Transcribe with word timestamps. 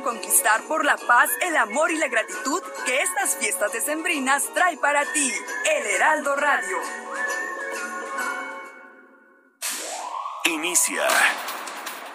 Conquistar 0.00 0.62
por 0.62 0.84
la 0.86 0.96
paz, 0.96 1.30
el 1.42 1.54
amor 1.56 1.90
y 1.90 1.96
la 1.96 2.08
gratitud 2.08 2.62
que 2.86 3.02
estas 3.02 3.36
fiestas 3.36 3.72
decembrinas 3.72 4.48
trae 4.54 4.76
para 4.78 5.04
ti. 5.12 5.32
El 5.70 5.86
Heraldo 5.86 6.34
Radio. 6.34 6.78
Inicia 10.46 11.06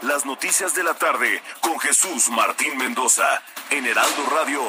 las 0.01 0.25
noticias 0.25 0.73
de 0.73 0.83
la 0.83 0.95
tarde 0.95 1.41
con 1.61 1.79
Jesús 1.79 2.29
Martín 2.29 2.77
Mendoza 2.77 3.43
en 3.69 3.85
Heraldo 3.85 4.25
Radio. 4.31 4.61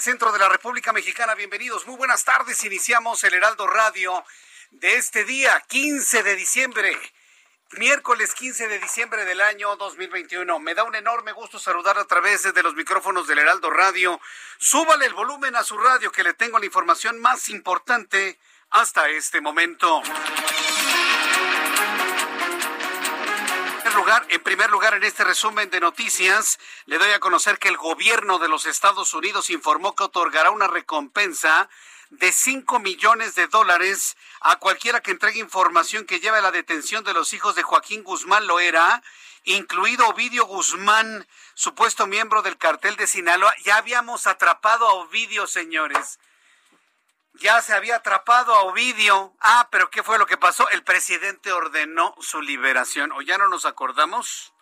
Centro 0.00 0.32
de 0.32 0.38
la 0.38 0.48
República 0.48 0.92
Mexicana. 0.94 1.34
Bienvenidos, 1.34 1.86
muy 1.86 1.96
buenas 1.96 2.24
tardes. 2.24 2.64
Iniciamos 2.64 3.22
el 3.24 3.34
Heraldo 3.34 3.66
Radio 3.66 4.24
de 4.70 4.96
este 4.96 5.24
día, 5.24 5.62
15 5.68 6.22
de 6.22 6.36
diciembre, 6.36 6.96
miércoles 7.72 8.34
15 8.34 8.68
de 8.68 8.78
diciembre 8.78 9.26
del 9.26 9.42
año 9.42 9.76
2021. 9.76 10.58
Me 10.58 10.74
da 10.74 10.84
un 10.84 10.94
enorme 10.94 11.32
gusto 11.32 11.58
saludar 11.58 11.98
a 11.98 12.06
través 12.06 12.42
de 12.54 12.62
los 12.62 12.74
micrófonos 12.74 13.26
del 13.26 13.40
Heraldo 13.40 13.68
Radio. 13.68 14.18
Súbale 14.56 15.04
el 15.04 15.12
volumen 15.12 15.54
a 15.54 15.64
su 15.64 15.76
radio 15.76 16.10
que 16.10 16.24
le 16.24 16.32
tengo 16.32 16.58
la 16.58 16.66
información 16.66 17.20
más 17.20 17.50
importante 17.50 18.38
hasta 18.70 19.10
este 19.10 19.42
momento. 19.42 20.02
Lugar, 23.94 24.24
en 24.28 24.42
primer 24.42 24.70
lugar, 24.70 24.94
en 24.94 25.02
este 25.02 25.24
resumen 25.24 25.68
de 25.68 25.80
noticias, 25.80 26.58
le 26.86 26.98
doy 26.98 27.10
a 27.10 27.18
conocer 27.18 27.58
que 27.58 27.68
el 27.68 27.76
gobierno 27.76 28.38
de 28.38 28.48
los 28.48 28.64
Estados 28.66 29.14
Unidos 29.14 29.50
informó 29.50 29.94
que 29.94 30.04
otorgará 30.04 30.50
una 30.50 30.68
recompensa 30.68 31.68
de 32.10 32.32
5 32.32 32.78
millones 32.78 33.34
de 33.34 33.46
dólares 33.48 34.16
a 34.40 34.56
cualquiera 34.56 35.00
que 35.00 35.10
entregue 35.10 35.40
información 35.40 36.06
que 36.06 36.20
lleve 36.20 36.38
a 36.38 36.42
la 36.42 36.52
detención 36.52 37.04
de 37.04 37.14
los 37.14 37.32
hijos 37.32 37.54
de 37.56 37.62
Joaquín 37.62 38.02
Guzmán 38.04 38.46
Loera, 38.46 39.02
incluido 39.44 40.08
Ovidio 40.08 40.46
Guzmán, 40.46 41.26
supuesto 41.54 42.06
miembro 42.06 42.42
del 42.42 42.58
cartel 42.58 42.96
de 42.96 43.06
Sinaloa. 43.06 43.54
Ya 43.64 43.76
habíamos 43.76 44.26
atrapado 44.26 44.88
a 44.88 44.94
Ovidio, 44.94 45.46
señores 45.46 46.18
ya 47.34 47.60
se 47.62 47.72
había 47.72 47.96
atrapado 47.96 48.54
a 48.54 48.62
Ovidio. 48.62 49.34
Ah, 49.40 49.68
pero 49.70 49.90
¿qué 49.90 50.02
fue 50.02 50.18
lo 50.18 50.26
que 50.26 50.36
pasó? 50.36 50.68
El 50.70 50.82
presidente 50.82 51.52
ordenó 51.52 52.14
su 52.20 52.42
liberación. 52.42 53.12
¿O 53.12 53.22
ya 53.22 53.38
no 53.38 53.48
nos 53.48 53.64
acordamos? 53.64 54.52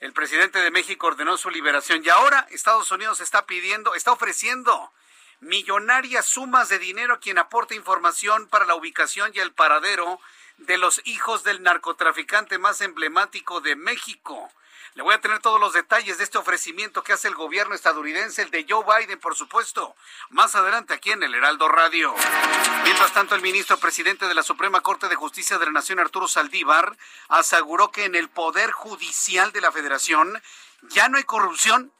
El 0.00 0.12
presidente 0.12 0.58
de 0.58 0.70
México 0.70 1.06
ordenó 1.06 1.36
su 1.36 1.50
liberación 1.50 2.02
y 2.04 2.10
ahora 2.10 2.46
Estados 2.50 2.90
Unidos 2.90 3.20
está 3.20 3.46
pidiendo, 3.46 3.94
está 3.94 4.12
ofreciendo 4.12 4.92
millonarias 5.40 6.26
sumas 6.26 6.68
de 6.68 6.78
dinero 6.78 7.14
a 7.14 7.20
quien 7.20 7.38
aporte 7.38 7.74
información 7.74 8.46
para 8.48 8.66
la 8.66 8.74
ubicación 8.74 9.32
y 9.34 9.38
el 9.38 9.52
paradero 9.52 10.20
de 10.58 10.76
los 10.76 11.00
hijos 11.04 11.44
del 11.44 11.62
narcotraficante 11.62 12.58
más 12.58 12.82
emblemático 12.82 13.60
de 13.60 13.76
México. 13.76 14.50
Le 14.96 15.02
voy 15.02 15.12
a 15.12 15.20
tener 15.20 15.40
todos 15.40 15.60
los 15.60 15.74
detalles 15.74 16.16
de 16.16 16.24
este 16.24 16.38
ofrecimiento 16.38 17.02
que 17.02 17.12
hace 17.12 17.28
el 17.28 17.34
gobierno 17.34 17.74
estadounidense, 17.74 18.40
el 18.40 18.50
de 18.50 18.64
Joe 18.66 18.82
Biden, 18.82 19.20
por 19.20 19.36
supuesto, 19.36 19.94
más 20.30 20.54
adelante 20.54 20.94
aquí 20.94 21.12
en 21.12 21.22
el 21.22 21.34
Heraldo 21.34 21.68
Radio. 21.68 22.14
Mientras 22.82 23.12
tanto, 23.12 23.34
el 23.34 23.42
ministro 23.42 23.76
presidente 23.76 24.26
de 24.26 24.32
la 24.32 24.42
Suprema 24.42 24.80
Corte 24.80 25.08
de 25.08 25.14
Justicia 25.14 25.58
de 25.58 25.66
la 25.66 25.72
Nación, 25.72 25.98
Arturo 25.98 26.26
Saldívar, 26.28 26.96
aseguró 27.28 27.90
que 27.90 28.06
en 28.06 28.14
el 28.14 28.30
Poder 28.30 28.70
Judicial 28.70 29.52
de 29.52 29.60
la 29.60 29.70
Federación 29.70 30.42
ya 30.88 31.10
no 31.10 31.18
hay 31.18 31.24
corrupción. 31.24 31.92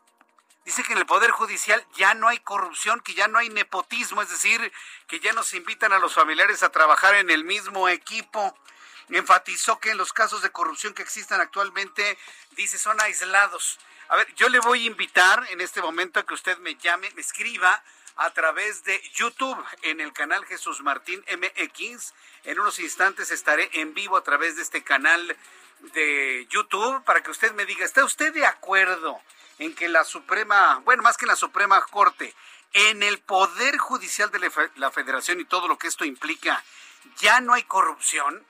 Dice 0.64 0.82
que 0.82 0.92
en 0.92 0.98
el 0.98 1.04
Poder 1.04 1.32
Judicial 1.32 1.86
ya 1.96 2.14
no 2.14 2.28
hay 2.28 2.38
corrupción, 2.38 3.00
que 3.00 3.12
ya 3.12 3.28
no 3.28 3.38
hay 3.38 3.50
nepotismo, 3.50 4.22
es 4.22 4.30
decir, 4.30 4.72
que 5.06 5.20
ya 5.20 5.34
no 5.34 5.42
se 5.42 5.58
invitan 5.58 5.92
a 5.92 5.98
los 5.98 6.14
familiares 6.14 6.62
a 6.62 6.70
trabajar 6.70 7.14
en 7.16 7.28
el 7.28 7.44
mismo 7.44 7.90
equipo 7.90 8.56
enfatizó 9.11 9.78
que 9.78 9.91
en 9.91 9.99
los 9.99 10.12
casos 10.12 10.43
de 10.43 10.50
corrupción 10.50 10.94
que 10.94 11.03
existen 11.03 11.41
actualmente, 11.41 12.19
dice, 12.53 12.78
son 12.78 13.00
aislados. 13.00 13.78
A 14.09 14.17
ver, 14.17 14.33
yo 14.34 14.49
le 14.49 14.61
voy 14.61 14.84
a 14.84 14.87
invitar 14.87 15.47
en 15.50 15.61
este 15.61 15.81
momento 15.81 16.21
a 16.21 16.27
que 16.27 16.34
usted 16.34 16.59
me 16.59 16.77
llame, 16.77 17.11
me 17.15 17.21
escriba 17.21 17.83
a 18.17 18.31
través 18.31 18.84
de 18.84 19.00
YouTube 19.15 19.62
en 19.83 20.00
el 20.00 20.12
canal 20.12 20.44
Jesús 20.47 20.81
Martín 20.83 21.25
MX. 21.31 22.15
En 22.44 22.59
unos 22.59 22.78
instantes 22.78 23.31
estaré 23.31 23.69
en 23.75 23.94
vivo 23.94 24.17
a 24.17 24.25
través 24.25 24.56
de 24.56 24.62
este 24.62 24.83
canal 24.83 25.37
de 25.94 26.47
YouTube 26.50 27.05
para 27.05 27.23
que 27.23 27.31
usted 27.31 27.53
me 27.53 27.67
diga, 27.67 27.84
¿está 27.84 28.05
usted 28.05 28.33
de 28.33 28.47
acuerdo 28.47 29.21
en 29.59 29.75
que 29.75 29.88
la 29.88 30.05
Suprema, 30.05 30.81
bueno, 30.84 31.03
más 31.03 31.17
que 31.17 31.27
en 31.27 31.31
la 31.31 31.37
Suprema 31.37 31.81
Corte, 31.83 32.34
en 32.73 33.03
el 33.03 33.19
Poder 33.19 33.77
Judicial 33.78 34.31
de 34.31 34.50
la 34.77 34.91
Federación 34.91 35.41
y 35.41 35.44
todo 35.44 35.69
lo 35.69 35.78
que 35.78 35.88
esto 35.88 36.05
implica, 36.05 36.65
ya 37.19 37.41
no 37.41 37.55
hay 37.55 37.65
corrupción? 37.65 38.44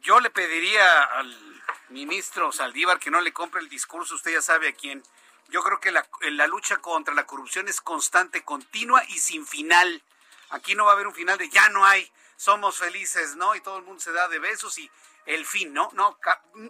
Yo 0.00 0.18
le 0.20 0.30
pediría 0.30 1.04
al 1.04 1.62
ministro 1.90 2.52
Saldívar 2.52 2.98
que 2.98 3.10
no 3.10 3.20
le 3.20 3.32
compre 3.32 3.60
el 3.60 3.68
discurso, 3.68 4.14
usted 4.14 4.32
ya 4.32 4.42
sabe 4.42 4.68
a 4.68 4.72
quién. 4.72 5.02
Yo 5.48 5.62
creo 5.62 5.80
que 5.80 5.90
la, 5.90 6.46
lucha 6.46 6.78
contra 6.78 7.12
la 7.12 7.26
corrupción 7.26 7.68
es 7.68 7.80
constante, 7.80 8.42
continua 8.42 9.04
y 9.08 9.18
sin 9.18 9.46
final. 9.46 10.02
Aquí 10.50 10.74
no 10.74 10.84
va 10.84 10.92
a 10.92 10.94
haber 10.94 11.06
un 11.06 11.14
final 11.14 11.36
de 11.36 11.50
ya 11.50 11.68
no 11.68 11.84
hay, 11.84 12.10
somos 12.36 12.78
felices, 12.78 13.36
¿no? 13.36 13.54
Y 13.54 13.60
todo 13.60 13.78
el 13.78 13.84
mundo 13.84 14.00
se 14.00 14.12
da 14.12 14.28
de 14.28 14.38
besos 14.38 14.78
y 14.78 14.90
el 15.26 15.44
fin, 15.44 15.74
¿no? 15.74 15.90
No, 15.92 16.18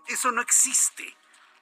eso 0.09 0.33
no 0.33 0.41
existe. 0.43 1.17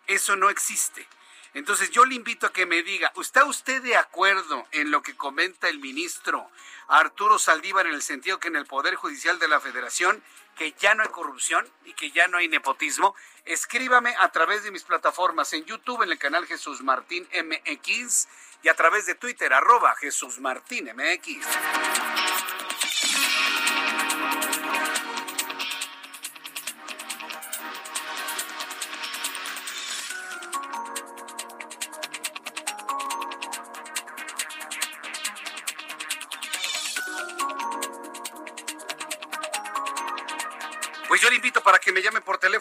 Eso 0.07 0.37
no 0.37 0.49
existe. 0.49 1.07
Entonces 1.55 1.91
yo 1.91 2.05
le 2.05 2.15
invito 2.15 2.47
a 2.47 2.53
que 2.53 2.67
me 2.67 2.83
diga, 2.83 3.13
¿está 3.21 3.45
usted 3.45 3.83
de 3.83 3.97
acuerdo 3.97 4.67
en 4.71 4.91
lo 4.91 5.03
que 5.03 5.17
comenta 5.17 5.69
el 5.69 5.81
ministro 5.81 6.51
Arturo 6.89 7.39
Saldívar 7.39 7.87
en 7.87 7.95
el 7.95 8.03
sentido 8.03 8.39
que 8.39 8.49
en 8.49 8.57
el 8.57 8.67
Poder 8.67 8.95
Judicial 8.95 9.39
de 9.39 9.49
la 9.49 9.61
Federación 9.61 10.23
que 10.59 10.73
ya 10.73 10.95
no 10.95 11.05
hay 11.05 11.09
corrupción 11.09 11.67
y 11.85 11.95
que 11.95 12.11
ya 12.11 12.27
no 12.27 12.39
hay 12.39 12.49
nepotismo, 12.49 13.15
escríbame 13.45 14.15
a 14.19 14.31
través 14.31 14.65
de 14.65 14.73
mis 14.73 14.83
plataformas 14.83 15.53
en 15.53 15.65
YouTube, 15.65 16.03
en 16.03 16.11
el 16.11 16.19
canal 16.19 16.47
Jesús 16.47 16.83
Martín 16.83 17.27
MX 17.33 18.29
y 18.65 18.69
a 18.69 18.75
través 18.75 19.07
de 19.07 19.15
Twitter, 19.15 19.53
arroba 19.55 19.95
Jesús 19.97 20.41
Martín 20.41 20.91
MX. 20.95 22.28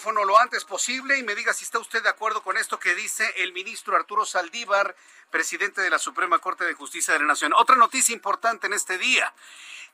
Lo 0.06 0.38
antes 0.40 0.64
posible 0.64 1.18
y 1.18 1.24
me 1.24 1.36
diga 1.36 1.54
si 1.54 1.64
está 1.64 1.80
usted 1.80 2.04
de 2.04 2.10
acuerdo 2.10 2.44
con 2.44 2.58
esto 2.58 2.80
que 2.80 2.94
dice 2.96 3.34
el 3.38 3.52
ministro 3.52 3.96
Arturo 3.96 4.26
Saldívar, 4.26 4.96
presidente 5.32 5.82
de 5.82 5.90
la 5.90 6.00
Suprema 6.00 6.40
Corte 6.40 6.66
de 6.66 6.74
Justicia 6.74 7.14
de 7.14 7.20
la 7.20 7.26
Nación. 7.26 7.54
Otra 7.54 7.76
noticia 7.76 8.14
importante 8.14 8.68
en 8.68 8.74
este 8.74 8.98
día. 8.98 9.34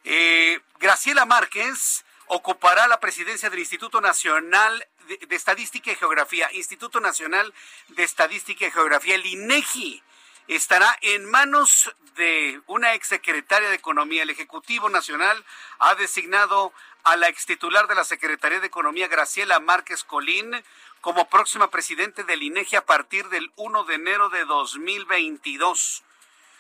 Eh, 0.04 0.60
Graciela 0.80 1.26
Márquez 1.26 2.06
ocupará 2.28 2.88
la 2.88 3.00
presidencia 3.00 3.50
del 3.50 3.60
Instituto 3.60 4.02
Nacional 4.02 4.86
de, 5.08 5.18
de, 5.26 5.36
Estadística 5.36 5.92
y 5.92 5.96
Geografía, 5.96 6.52
Instituto 6.52 7.00
Nacional 7.00 7.54
de 7.90 8.04
Estadística 8.04 8.68
y 8.68 8.72
Geografía, 8.72 9.16
el 9.16 9.26
INEGI. 9.26 10.04
estará 10.48 10.98
en 11.02 11.30
manos 11.30 11.96
de 12.16 12.62
una 12.68 12.94
exsecretaria 12.94 13.70
de 13.70 13.76
Economía. 13.76 14.24
El 14.24 14.30
Ejecutivo 14.30 14.90
Nacional 14.90 15.44
ha 15.80 15.96
designado 15.96 16.74
a 17.04 17.18
la 17.18 17.28
extitular 17.28 17.88
de 17.88 17.96
la 17.96 18.06
Secretaría 18.06 18.60
de 18.60 18.68
Economía, 18.68 19.08
Graciela 19.08 19.60
Márquez 19.60 20.04
Colín, 20.04 20.64
como 21.02 21.28
próxima 21.30 21.70
presidente 21.70 22.24
del 22.24 22.44
INEGI 22.44 22.78
a 22.78 22.86
partir 22.86 23.28
del 23.28 23.52
1 23.58 23.84
de 23.84 23.96
enero 23.96 24.30
de 24.30 24.46
2022. 24.46 26.04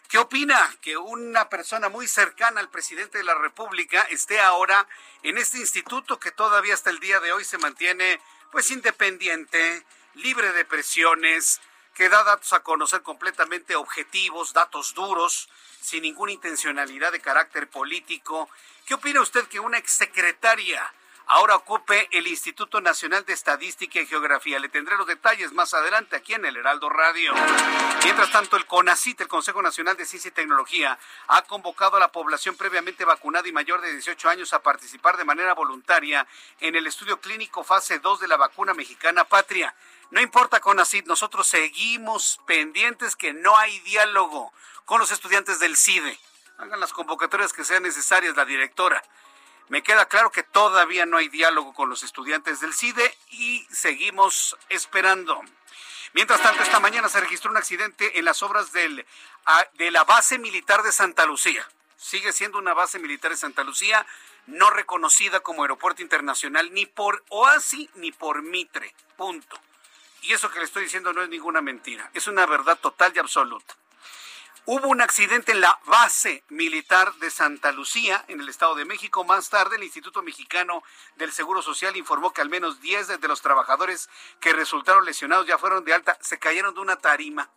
¿Qué 0.09 0.17
opina 0.17 0.69
que 0.81 0.97
una 0.97 1.47
persona 1.47 1.87
muy 1.87 2.07
cercana 2.07 2.59
al 2.59 2.69
presidente 2.69 3.17
de 3.17 3.23
la 3.23 3.35
República 3.35 4.01
esté 4.11 4.41
ahora 4.41 4.85
en 5.23 5.37
este 5.37 5.59
instituto 5.59 6.19
que 6.19 6.31
todavía 6.31 6.73
hasta 6.73 6.89
el 6.89 6.99
día 6.99 7.21
de 7.21 7.31
hoy 7.31 7.45
se 7.45 7.57
mantiene 7.57 8.19
pues 8.51 8.69
independiente, 8.69 9.85
libre 10.13 10.51
de 10.51 10.65
presiones, 10.65 11.61
que 11.95 12.09
da 12.09 12.23
datos 12.23 12.51
a 12.53 12.59
conocer 12.61 13.01
completamente 13.01 13.75
objetivos, 13.75 14.53
datos 14.53 14.93
duros, 14.93 15.49
sin 15.79 16.03
ninguna 16.03 16.33
intencionalidad 16.33 17.11
de 17.11 17.21
carácter 17.21 17.69
político? 17.69 18.49
¿Qué 18.85 18.93
opina 18.93 19.21
usted 19.21 19.47
que 19.47 19.59
una 19.59 19.77
exsecretaria 19.77 20.93
ahora 21.27 21.55
ocupe 21.55 22.09
el 22.11 22.27
Instituto 22.27 22.81
Nacional 22.81 23.25
de 23.25 23.33
Estadística 23.33 23.99
y 23.99 24.05
Geografía. 24.05 24.59
Le 24.59 24.69
tendré 24.69 24.97
los 24.97 25.07
detalles 25.07 25.53
más 25.53 25.73
adelante 25.73 26.15
aquí 26.15 26.33
en 26.33 26.45
el 26.45 26.57
Heraldo 26.57 26.89
Radio. 26.89 27.33
Mientras 28.03 28.31
tanto, 28.31 28.57
el 28.57 28.65
CONACIT, 28.65 29.21
el 29.21 29.27
Consejo 29.27 29.61
Nacional 29.61 29.95
de 29.97 30.05
Ciencia 30.05 30.29
y 30.29 30.33
Tecnología, 30.33 30.97
ha 31.27 31.41
convocado 31.43 31.97
a 31.97 31.99
la 31.99 32.11
población 32.11 32.55
previamente 32.55 33.05
vacunada 33.05 33.47
y 33.47 33.51
mayor 33.51 33.81
de 33.81 33.91
18 33.91 34.29
años 34.29 34.53
a 34.53 34.61
participar 34.61 35.17
de 35.17 35.25
manera 35.25 35.53
voluntaria 35.53 36.27
en 36.59 36.75
el 36.75 36.87
estudio 36.87 37.19
clínico 37.19 37.63
fase 37.63 37.99
2 37.99 38.19
de 38.19 38.27
la 38.27 38.37
vacuna 38.37 38.73
mexicana 38.73 39.23
Patria. 39.23 39.73
No 40.11 40.21
importa 40.21 40.59
CONACIT, 40.59 41.07
nosotros 41.07 41.47
seguimos 41.47 42.39
pendientes 42.45 43.15
que 43.15 43.33
no 43.33 43.57
hay 43.57 43.79
diálogo 43.79 44.53
con 44.85 44.99
los 44.99 45.11
estudiantes 45.11 45.59
del 45.59 45.77
CIDE. 45.77 46.19
Hagan 46.57 46.79
las 46.79 46.93
convocatorias 46.93 47.53
que 47.53 47.63
sean 47.63 47.83
necesarias, 47.83 48.35
la 48.35 48.45
directora. 48.45 49.03
Me 49.69 49.81
queda 49.81 50.05
claro 50.07 50.31
que 50.31 50.43
todavía 50.43 51.05
no 51.05 51.17
hay 51.17 51.29
diálogo 51.29 51.73
con 51.73 51.89
los 51.89 52.03
estudiantes 52.03 52.59
del 52.59 52.73
CIDE 52.73 53.17
y 53.31 53.65
seguimos 53.71 54.57
esperando. 54.69 55.41
Mientras 56.13 56.41
tanto, 56.41 56.61
esta 56.61 56.79
mañana 56.79 57.09
se 57.09 57.19
registró 57.19 57.49
un 57.49 57.57
accidente 57.57 58.19
en 58.19 58.25
las 58.25 58.43
obras 58.43 58.71
del, 58.71 59.05
de 59.73 59.91
la 59.91 60.03
base 60.03 60.37
militar 60.37 60.83
de 60.83 60.91
Santa 60.91 61.25
Lucía. 61.25 61.67
Sigue 61.97 62.33
siendo 62.33 62.59
una 62.59 62.73
base 62.73 62.99
militar 62.99 63.31
de 63.31 63.37
Santa 63.37 63.63
Lucía, 63.63 64.05
no 64.45 64.69
reconocida 64.69 65.39
como 65.39 65.63
aeropuerto 65.63 66.01
internacional 66.01 66.73
ni 66.73 66.85
por 66.85 67.23
OASI 67.29 67.89
ni 67.95 68.11
por 68.11 68.43
Mitre. 68.43 68.93
Punto. 69.17 69.59
Y 70.21 70.33
eso 70.33 70.51
que 70.51 70.59
le 70.59 70.65
estoy 70.65 70.83
diciendo 70.83 71.13
no 71.13 71.23
es 71.23 71.29
ninguna 71.29 71.61
mentira, 71.61 72.09
es 72.13 72.27
una 72.27 72.45
verdad 72.45 72.77
total 72.79 73.11
y 73.15 73.19
absoluta. 73.19 73.75
Hubo 74.65 74.87
un 74.87 75.01
accidente 75.01 75.51
en 75.51 75.59
la 75.59 75.77
base 75.87 76.45
militar 76.47 77.13
de 77.15 77.29
Santa 77.29 77.73
Lucía, 77.73 78.23
en 78.29 78.39
el 78.39 78.47
Estado 78.47 78.75
de 78.75 78.85
México. 78.85 79.25
Más 79.25 79.49
tarde, 79.49 79.75
el 79.75 79.83
Instituto 79.83 80.23
Mexicano 80.23 80.83
del 81.17 81.33
Seguro 81.33 81.61
Social 81.61 81.97
informó 81.97 82.31
que 82.31 82.39
al 82.39 82.47
menos 82.47 82.79
10 82.79 83.19
de 83.19 83.27
los 83.27 83.41
trabajadores 83.41 84.09
que 84.39 84.53
resultaron 84.53 85.03
lesionados 85.03 85.47
ya 85.47 85.57
fueron 85.57 85.83
de 85.83 85.93
alta, 85.93 86.17
se 86.21 86.39
cayeron 86.39 86.73
de 86.73 86.79
una 86.79 86.95
tarima 86.95 87.51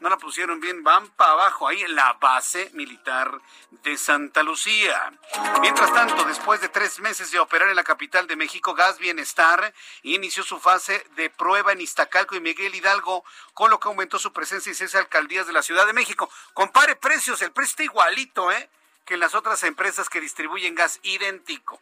no 0.00 0.08
la 0.08 0.18
pusieron 0.18 0.60
bien, 0.60 0.82
van 0.82 1.08
para 1.10 1.32
abajo, 1.32 1.68
ahí 1.68 1.82
en 1.82 1.94
la 1.94 2.12
base 2.14 2.70
militar 2.74 3.40
de 3.82 3.96
Santa 3.96 4.42
Lucía. 4.42 5.12
Mientras 5.60 5.92
tanto, 5.94 6.24
después 6.24 6.60
de 6.60 6.68
tres 6.68 7.00
meses 7.00 7.30
de 7.30 7.38
operar 7.38 7.68
en 7.68 7.76
la 7.76 7.84
capital 7.84 8.26
de 8.26 8.36
México, 8.36 8.74
Gas 8.74 8.98
Bienestar 8.98 9.72
inició 10.02 10.42
su 10.42 10.58
fase 10.58 11.06
de 11.16 11.30
prueba 11.30 11.72
en 11.72 11.80
Iztacalco 11.80 12.34
y 12.34 12.40
Miguel 12.40 12.74
Hidalgo, 12.74 13.24
con 13.52 13.70
lo 13.70 13.80
que 13.80 13.88
aumentó 13.88 14.18
su 14.18 14.32
presencia 14.32 14.70
en 14.70 14.76
seis 14.76 14.94
alcaldías 14.94 15.46
de 15.46 15.52
la 15.52 15.62
Ciudad 15.62 15.86
de 15.86 15.92
México. 15.92 16.30
Compare 16.52 16.96
precios, 16.96 17.40
el 17.42 17.52
precio 17.52 17.70
está 17.70 17.82
igualito, 17.84 18.52
¿eh? 18.52 18.68
Que 19.04 19.14
en 19.14 19.20
las 19.20 19.34
otras 19.34 19.62
empresas 19.62 20.08
que 20.08 20.20
distribuyen 20.20 20.74
gas 20.74 21.00
idéntico. 21.02 21.80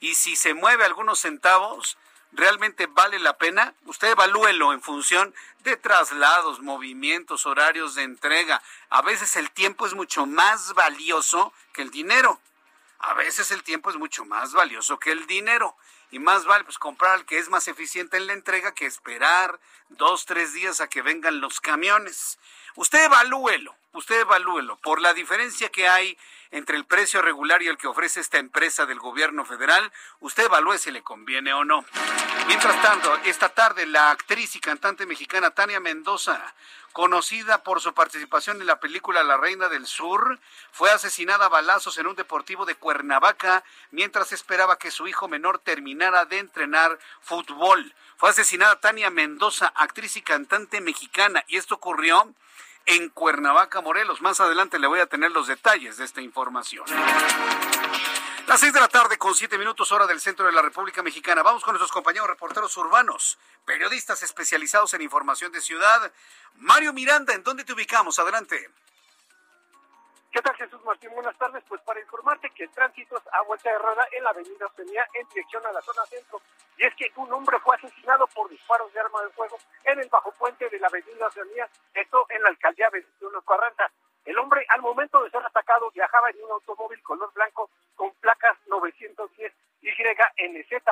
Y 0.00 0.14
si 0.14 0.36
se 0.36 0.54
mueve 0.54 0.84
algunos 0.84 1.18
centavos, 1.18 1.98
realmente 2.32 2.86
vale 2.86 3.18
la 3.18 3.36
pena? 3.36 3.74
Usted 3.84 4.08
evalúelo 4.08 4.72
en 4.72 4.82
función 4.82 5.34
de 5.60 5.76
traslados, 5.76 6.60
movimientos, 6.60 7.46
horarios 7.46 7.94
de 7.94 8.02
entrega. 8.02 8.62
A 8.90 9.02
veces 9.02 9.36
el 9.36 9.50
tiempo 9.50 9.86
es 9.86 9.94
mucho 9.94 10.26
más 10.26 10.74
valioso 10.74 11.52
que 11.72 11.82
el 11.82 11.90
dinero. 11.90 12.40
A 13.00 13.14
veces 13.14 13.50
el 13.50 13.62
tiempo 13.62 13.90
es 13.90 13.96
mucho 13.96 14.24
más 14.24 14.52
valioso 14.52 14.98
que 14.98 15.12
el 15.12 15.26
dinero. 15.26 15.76
Y 16.10 16.18
más 16.18 16.46
vale 16.46 16.64
pues 16.64 16.78
comprar 16.78 17.12
al 17.12 17.26
que 17.26 17.38
es 17.38 17.48
más 17.48 17.68
eficiente 17.68 18.16
en 18.16 18.26
la 18.26 18.32
entrega 18.32 18.74
que 18.74 18.86
esperar 18.86 19.60
dos, 19.90 20.24
tres 20.24 20.52
días 20.52 20.80
a 20.80 20.88
que 20.88 21.02
vengan 21.02 21.40
los 21.40 21.60
camiones. 21.60 22.38
Usted 22.76 23.04
evalúelo, 23.04 23.74
usted 23.92 24.20
evalúelo 24.20 24.76
por 24.76 25.00
la 25.00 25.12
diferencia 25.12 25.68
que 25.68 25.88
hay 25.88 26.18
entre 26.50 26.76
el 26.76 26.84
precio 26.84 27.22
regular 27.22 27.62
y 27.62 27.68
el 27.68 27.76
que 27.76 27.86
ofrece 27.86 28.20
esta 28.20 28.38
empresa 28.38 28.86
del 28.86 28.98
gobierno 28.98 29.44
federal, 29.44 29.92
usted 30.20 30.44
evalúe 30.44 30.78
si 30.78 30.90
le 30.90 31.02
conviene 31.02 31.52
o 31.52 31.64
no. 31.64 31.84
Mientras 32.46 32.80
tanto, 32.82 33.14
esta 33.24 33.48
tarde 33.50 33.86
la 33.86 34.10
actriz 34.10 34.56
y 34.56 34.60
cantante 34.60 35.06
mexicana 35.06 35.50
Tania 35.50 35.80
Mendoza, 35.80 36.54
conocida 36.92 37.62
por 37.62 37.80
su 37.80 37.92
participación 37.94 38.60
en 38.60 38.66
la 38.66 38.80
película 38.80 39.22
La 39.22 39.36
Reina 39.36 39.68
del 39.68 39.86
Sur, 39.86 40.38
fue 40.72 40.90
asesinada 40.90 41.46
a 41.46 41.50
balazos 41.50 41.98
en 41.98 42.06
un 42.06 42.16
deportivo 42.16 42.64
de 42.64 42.74
Cuernavaca 42.74 43.62
mientras 43.90 44.32
esperaba 44.32 44.78
que 44.78 44.90
su 44.90 45.06
hijo 45.06 45.28
menor 45.28 45.58
terminara 45.58 46.24
de 46.24 46.38
entrenar 46.38 46.98
fútbol. 47.20 47.94
Fue 48.16 48.30
asesinada 48.30 48.80
Tania 48.80 49.10
Mendoza, 49.10 49.72
actriz 49.76 50.16
y 50.16 50.22
cantante 50.22 50.80
mexicana, 50.80 51.44
y 51.46 51.56
esto 51.56 51.76
ocurrió 51.76 52.34
en 52.88 53.10
Cuernavaca, 53.10 53.80
Morelos. 53.80 54.20
Más 54.22 54.40
adelante 54.40 54.78
le 54.78 54.86
voy 54.86 55.00
a 55.00 55.06
tener 55.06 55.30
los 55.30 55.46
detalles 55.46 55.98
de 55.98 56.04
esta 56.04 56.20
información. 56.20 56.84
Las 58.46 58.60
seis 58.60 58.72
de 58.72 58.80
la 58.80 58.88
tarde 58.88 59.18
con 59.18 59.34
siete 59.34 59.58
minutos 59.58 59.92
hora 59.92 60.06
del 60.06 60.20
centro 60.20 60.46
de 60.46 60.52
la 60.52 60.62
República 60.62 61.02
Mexicana. 61.02 61.42
Vamos 61.42 61.62
con 61.62 61.72
nuestros 61.72 61.92
compañeros 61.92 62.28
reporteros 62.28 62.74
urbanos, 62.78 63.38
periodistas 63.66 64.22
especializados 64.22 64.94
en 64.94 65.02
información 65.02 65.52
de 65.52 65.60
ciudad. 65.60 66.10
Mario 66.56 66.94
Miranda, 66.94 67.34
¿en 67.34 67.44
dónde 67.44 67.64
te 67.64 67.74
ubicamos? 67.74 68.18
Adelante. 68.18 68.70
¿Qué 70.30 70.42
tal 70.42 70.54
Jesús 70.56 70.84
Martín? 70.84 71.10
Buenas 71.14 71.36
tardes. 71.38 71.64
Pues 71.66 71.80
para 71.82 72.00
informarte 72.00 72.50
que 72.50 72.64
el 72.64 72.70
tránsito 72.70 73.16
es 73.16 73.22
a 73.32 73.40
vuelta 73.42 73.72
de 73.72 73.78
rueda 73.78 74.06
en 74.12 74.24
la 74.24 74.30
avenida 74.30 74.66
Oceanía 74.66 75.08
en 75.14 75.26
dirección 75.28 75.64
a 75.66 75.72
la 75.72 75.80
zona 75.80 76.04
centro. 76.04 76.40
Y 76.76 76.84
es 76.84 76.94
que 76.96 77.10
un 77.16 77.32
hombre 77.32 77.58
fue 77.60 77.76
asesinado 77.76 78.26
por 78.28 78.48
disparos 78.50 78.92
de 78.92 79.00
arma 79.00 79.22
de 79.22 79.30
fuego 79.30 79.56
en 79.84 79.98
el 79.98 80.08
bajo 80.08 80.30
puente 80.32 80.68
de 80.68 80.78
la 80.78 80.88
avenida 80.88 81.26
Oceanía, 81.26 81.68
esto 81.94 82.26
en 82.28 82.42
la 82.42 82.50
alcaldía 82.50 82.90
2140. 82.92 83.90
El 84.26 84.38
hombre 84.38 84.66
al 84.68 84.82
momento 84.82 85.24
de 85.24 85.30
ser 85.30 85.44
atacado 85.44 85.90
viajaba 85.92 86.28
en 86.28 86.44
un 86.44 86.50
automóvil 86.50 87.02
color 87.02 87.32
blanco 87.32 87.70
con 87.96 88.12
placas 88.20 88.58
910 88.66 89.52
YNZ. 89.80 90.82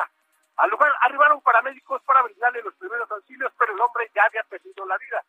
Al 0.56 0.70
lugar 0.70 0.90
arribaron 1.02 1.42
paramédicos 1.42 2.02
para 2.04 2.22
brindarle 2.22 2.62
los 2.62 2.74
primeros 2.76 3.10
auxilios, 3.10 3.52
pero 3.58 3.74
el 3.74 3.80
hombre 3.80 4.10
ya 4.14 4.24
había 4.24 4.42
perdido 4.44 4.86
la 4.86 4.96
vida. 4.96 5.22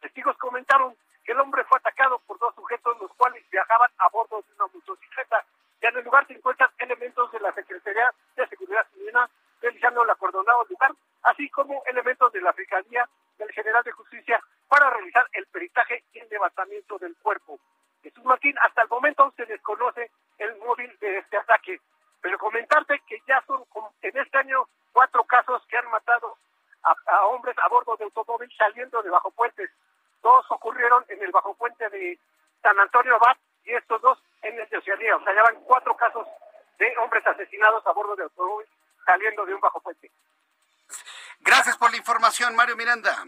Testigos 0.00 0.38
comentaron 0.38 0.96
el 1.30 1.40
hombre 1.40 1.64
fue 1.64 1.78
atacado 1.78 2.18
por 2.26 2.38
dos 2.38 2.54
sujetos, 2.54 2.96
los 3.00 3.12
cuales 3.14 3.44
viajaban 3.50 3.90
a 3.98 4.08
bordo 4.08 4.42
de 4.42 4.54
una 4.54 4.66
motocicleta. 4.72 5.44
Ya 5.80 5.88
en 5.88 5.98
el 5.98 6.04
lugar 6.04 6.26
se 6.26 6.34
encuentran 6.34 6.70
elementos 6.78 7.30
de 7.32 7.40
la 7.40 7.52
Secretaría 7.52 8.12
de 8.36 8.46
Seguridad 8.48 8.86
Ciudadana 8.92 9.30
realizando 9.60 10.02
el 10.02 10.10
acordonado 10.10 10.64
lugar, 10.68 10.92
así 11.22 11.48
como 11.50 11.82
elementos 11.86 12.32
de 12.32 12.40
la 12.40 12.52
Fiscalía 12.52 13.08
del 13.38 13.50
General 13.52 13.82
de 13.84 13.92
Justicia 13.92 14.40
para 14.68 14.90
realizar 14.90 15.26
el 15.32 15.46
peritaje 15.46 16.04
y 16.12 16.18
el 16.20 16.28
levantamiento 16.28 16.98
del 16.98 17.16
cuerpo. 17.16 17.58
Jesús 18.02 18.24
Martín, 18.24 18.54
hasta 18.62 18.82
el 18.82 18.88
momento 18.88 19.32
se 19.36 19.44
desconoce 19.44 20.10
el 20.38 20.56
móvil 20.58 20.96
de 21.00 21.18
este 21.18 21.36
ataque, 21.36 21.80
pero 22.20 22.38
comentarte 22.38 23.00
que 23.06 23.20
ya 23.26 23.42
son 23.46 23.64
en 24.02 24.18
este 24.18 24.38
año 24.38 24.66
cuatro 24.92 25.24
casos 25.24 25.62
que 25.68 25.76
han 25.76 25.90
matado 25.90 26.36
a, 26.82 27.26
hombres 27.26 27.56
a 27.58 27.68
bordo 27.68 27.96
de 27.96 28.04
automóvil 28.04 28.50
saliendo 28.56 29.02
de 29.02 29.10
bajo 29.10 29.30
puentes. 29.32 29.70
Dos 30.22 30.44
ocurrieron 30.50 31.04
en 31.08 31.22
el 31.22 31.30
bajo 31.30 31.54
puente 31.54 31.88
de 31.88 32.18
San 32.62 32.78
Antonio 32.78 33.16
Abad 33.16 33.36
y 33.64 33.72
estos 33.72 34.00
dos 34.02 34.18
en 34.42 34.58
el 34.58 34.68
de 34.68 34.78
Oceanía. 34.78 35.16
O 35.16 35.24
sea, 35.24 35.34
ya 35.34 35.42
van 35.42 35.62
cuatro 35.64 35.96
casos 35.96 36.26
de 36.78 36.96
hombres 36.98 37.26
asesinados 37.26 37.86
a 37.86 37.92
bordo 37.92 38.16
de 38.16 38.24
automóvil 38.24 38.66
saliendo 39.04 39.44
de 39.44 39.54
un 39.54 39.60
bajo 39.60 39.80
puente. 39.80 40.10
Gracias 41.40 41.76
por 41.76 41.90
la 41.90 41.96
información, 41.96 42.54
Mario 42.54 42.76
Miranda. 42.76 43.24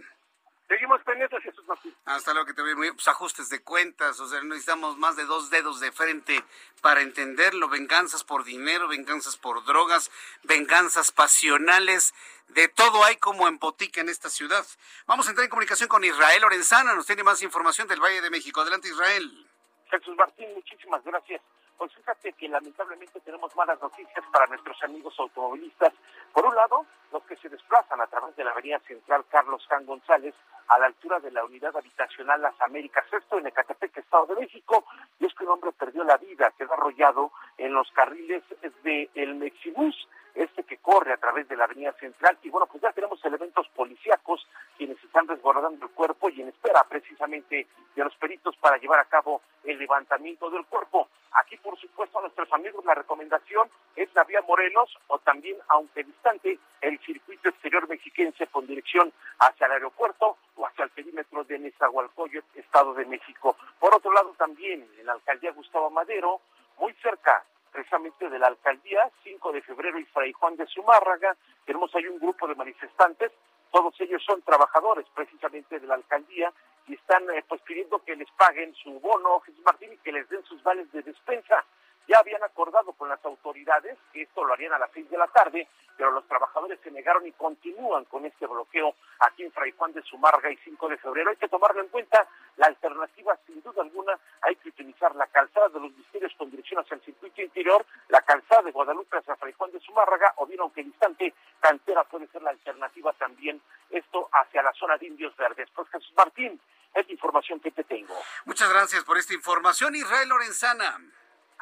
Seguimos 0.73 1.03
pendientes, 1.03 1.43
Jesús 1.43 1.67
Martín. 1.67 1.95
Hasta 2.07 2.33
luego 2.33 2.47
que 2.47 2.55
te 2.55 2.63
veo 2.63 2.75
muy 2.75 2.91
pues, 2.93 3.07
ajustes 3.07 3.51
de 3.51 3.63
cuentas, 3.63 4.19
o 4.21 4.27
sea, 4.27 4.43
necesitamos 4.43 4.97
más 4.97 5.17
de 5.17 5.27
dos 5.27 5.51
dedos 5.51 5.81
de 5.81 5.93
frente 5.93 6.43
para 6.81 7.03
entenderlo, 7.03 7.69
venganzas 7.69 8.25
por 8.25 8.43
dinero, 8.43 8.89
venganzas 8.89 9.37
por 9.37 9.63
drogas, 9.67 10.11
venganzas 10.45 11.13
pasionales, 11.13 12.15
de 12.49 12.69
todo 12.69 13.05
hay 13.05 13.17
como 13.17 13.49
en 13.49 13.59
botica 13.59 14.01
en 14.01 14.09
esta 14.09 14.31
ciudad. 14.31 14.65
Vamos 15.05 15.27
a 15.27 15.33
entrar 15.33 15.45
en 15.45 15.51
comunicación 15.51 15.91
con 15.91 16.05
Israel 16.05 16.41
Lorenzana, 16.41 16.95
nos 16.95 17.05
tiene 17.05 17.23
más 17.23 17.43
información 17.43 17.87
del 17.87 18.01
Valle 18.01 18.23
de 18.23 18.31
México. 18.31 18.63
Adelante, 18.63 18.89
Israel. 18.89 19.47
Jesús 19.91 20.17
Martín, 20.17 20.55
muchísimas 20.55 21.05
gracias. 21.05 21.43
Pues 21.79 21.93
fíjate 21.95 22.33
que 22.33 22.49
lamentablemente 22.49 23.21
tenemos 23.21 23.55
malas 23.57 23.81
noticias 23.81 24.25
para 24.33 24.47
nuestros 24.47 24.83
amigos 24.83 25.15
automovilistas. 25.19 25.93
Por 26.33 26.47
un 26.47 26.55
lado, 26.55 26.87
los 27.13 27.23
que 27.25 27.37
se 27.37 27.49
desplazan 27.49 28.01
a 28.01 28.07
través 28.07 28.35
de 28.37 28.45
la 28.45 28.51
avenida 28.51 28.79
central 28.81 29.25
Carlos 29.29 29.67
Can 29.69 29.87
González 29.87 30.35
a 30.69 30.79
la 30.79 30.87
altura 30.87 31.21
de 31.21 31.31
la 31.31 31.45
unidad 31.45 31.77
habitacional 31.77 32.41
Las 32.41 32.61
Américas, 32.61 33.05
esto 33.13 33.39
en 33.39 33.47
Ecatepec, 33.47 33.97
Estado 33.99 34.27
de 34.27 34.41
México, 34.41 34.85
y 35.19 35.27
es 35.27 35.35
que 35.35 35.45
un 35.45 35.51
hombre 35.51 35.73
perdió 35.73 36.05
la 36.05 36.17
vida, 36.17 36.53
quedó 36.57 36.73
arrollado 36.75 37.33
en 37.59 37.75
los 37.75 37.91
carriles 37.93 38.43
del 38.83 39.11
el 39.15 39.35
Mexibus 39.35 40.09
este 40.35 40.65
que 40.65 40.79
corre 40.79 41.13
a 41.13 41.17
través 41.17 41.49
de 41.49 41.57
la 41.57 41.65
avenida 41.65 41.93
central. 41.93 42.39
Y 42.43 42.51
bueno, 42.51 42.67
pues 42.67 42.83
ya 42.83 42.93
tenemos 42.93 43.23
elementos 43.25 43.69
policíacos 43.69 44.47
quienes 44.77 45.03
están 45.05 45.29
resguardando 45.29 45.85
el 45.85 45.93
cuerpo 45.93 46.31
y 46.31 46.41
en 46.41 46.49
espera 46.49 46.85
precisamente 46.85 47.67
de 47.95 48.05
los 48.05 48.15
peritos 48.17 48.57
para 48.57 48.79
llevar 48.79 49.01
a 49.01 49.05
cabo 49.05 49.43
el 49.65 49.79
levantamiento 49.79 50.51
del 50.51 50.65
cuerpo. 50.67 51.09
Aquí, 51.33 51.57
por 51.57 51.79
supuesto, 51.79 52.19
a 52.19 52.23
nuestros 52.23 52.53
amigos 52.53 52.85
la 52.85 52.95
recomendación 52.95 53.69
es 53.97 54.13
la 54.15 54.25
vía 54.25 54.43
Morelos 54.43 54.99
o 55.09 55.19
también, 55.19 55.57
aunque 55.69 56.05
distante, 56.05 56.59
el 56.81 56.99
circuito 57.01 57.49
exterior 57.49 57.89
mexiquense 57.89 58.47
con 58.49 58.67
dirección 58.67 59.13
hacia 59.39 59.67
el 59.67 59.73
aeropuerto 59.73 60.37
o 60.57 60.67
hacia 60.67 60.85
el 60.85 60.91
perímetro 60.91 61.45
de 61.45 61.59
Nezahualcóyotl, 61.59 62.59
Estado 62.59 62.95
de 62.95 63.07
México. 63.07 63.57
Por 63.79 63.95
otro 63.95 64.13
lado, 64.13 64.35
también 64.37 64.87
en 64.99 65.07
la 65.07 65.13
alcaldía 65.13 65.53
Gustavo 65.53 65.91
Madero, 65.91 66.41
muy 66.79 66.93
cerca 66.95 67.45
precisamente 67.73 68.29
de 68.29 68.39
la 68.39 68.49
alcaldía, 68.49 69.11
5 69.25 69.53
de 69.53 69.63
febrero 69.63 69.99
y 69.99 70.05
Fray 70.05 70.33
Juan 70.33 70.57
de 70.57 70.67
Zumárraga. 70.67 71.37
Tenemos 71.65 71.95
ahí 71.95 72.07
un 72.07 72.19
grupo 72.19 72.47
de 72.47 72.55
manifestantes, 72.55 73.33
todos 73.71 73.99
ellos 74.01 74.23
son 74.25 74.43
trabajadores 74.43 75.07
precisamente 75.15 75.81
de 75.81 75.87
la 75.87 75.95
alcaldía 75.95 76.53
y 76.87 76.95
están 76.95 77.29
eh, 77.31 77.43
pues 77.49 77.63
pidiendo 77.63 77.99
que 78.05 78.15
les 78.15 78.31
paguen 78.33 78.75
su 78.75 79.01
bono, 79.01 79.41
Jesús 79.41 79.65
Martín, 79.65 79.93
y 79.93 79.97
que 79.99 80.13
les 80.13 80.29
den 80.29 80.45
sus 80.45 80.63
vales 80.63 80.91
de 80.93 81.03
despensa. 81.03 81.65
Ya 82.09 82.19
habían 82.19 82.43
acordado 82.43 82.93
con 82.93 83.09
las 83.09 83.25
autoridades 83.25 83.97
que 84.13 84.23
esto 84.23 84.45
lo 84.45 84.53
harían 84.53 84.73
a 84.73 84.79
las 84.79 84.91
seis 84.93 85.09
de 85.09 85.17
la 85.17 85.29
tarde, 85.29 85.69
pero 85.97 86.11
los 86.11 86.27
trabajadores 86.27 86.81
se 86.83 86.91
negaron 86.91 87.27
y 87.27 87.33
continúan 87.33 88.05
con 88.07 88.25
este 88.25 88.47
bloqueo 88.47 88.95
aquí 89.21 89.45
en 89.45 89.53
Fray 89.53 89.73
Juan 89.73 89.93
de 89.93 90.03
Sumarga 90.03 90.51
y 90.51 90.57
5 90.57 90.89
de 90.89 90.97
febrero. 90.99 91.31
Hay 91.31 91.37
que 91.37 91.49
tomarlo 91.49 91.81
en 91.81 91.89
cuenta. 91.89 92.27
La 92.57 92.67
alternativa, 92.67 93.39
sin 93.47 93.63
duda 93.63 93.83
alguna, 93.83 94.19
hay 94.43 94.57
que 94.57 94.69
utilizar 94.71 95.15
la 95.17 95.27
calzada 95.29 95.69
de 95.69 95.81
los 95.81 95.93
misterios 95.93 96.33
con 96.37 96.51
dirección 96.51 96.81
hacia 96.81 96.97
el 96.97 97.03
circuito 97.03 97.41
interior, 97.41 97.85
la 98.09 98.21
calzada 98.23 98.63
de 98.63 98.73
Guadalupe 98.73 99.19
hacia 99.19 99.37
Fray 99.37 99.53
Juan 99.53 99.71
de 99.73 99.81
Zumárraga, 99.81 100.35
o 100.37 100.47
bien, 100.47 100.61
aunque 100.61 100.83
distante, 100.83 101.33
Cantera 101.61 102.05
puede 102.05 102.27
ser 102.29 102.43
la 102.43 102.51
alternativa 102.51 103.13
también, 103.15 103.63
esto 103.91 104.29
hacia 104.33 104.63
la 104.63 104.73
zona 104.73 104.99
de 104.99 105.07
Indios 105.07 105.35
Verdes. 105.37 105.69
Pues 105.75 105.89
Jesús 105.89 106.13
Martín, 106.17 106.61
es 106.95 107.07
la 107.07 107.13
información 107.13 107.61
que 107.61 107.71
te 107.71 107.85
tengo. 107.85 108.15
Muchas 108.45 108.69
gracias 108.71 109.05
por 109.05 109.17
esta 109.17 109.35
información, 109.35 109.95
Israel 109.95 110.29
Lorenzana. 110.29 111.01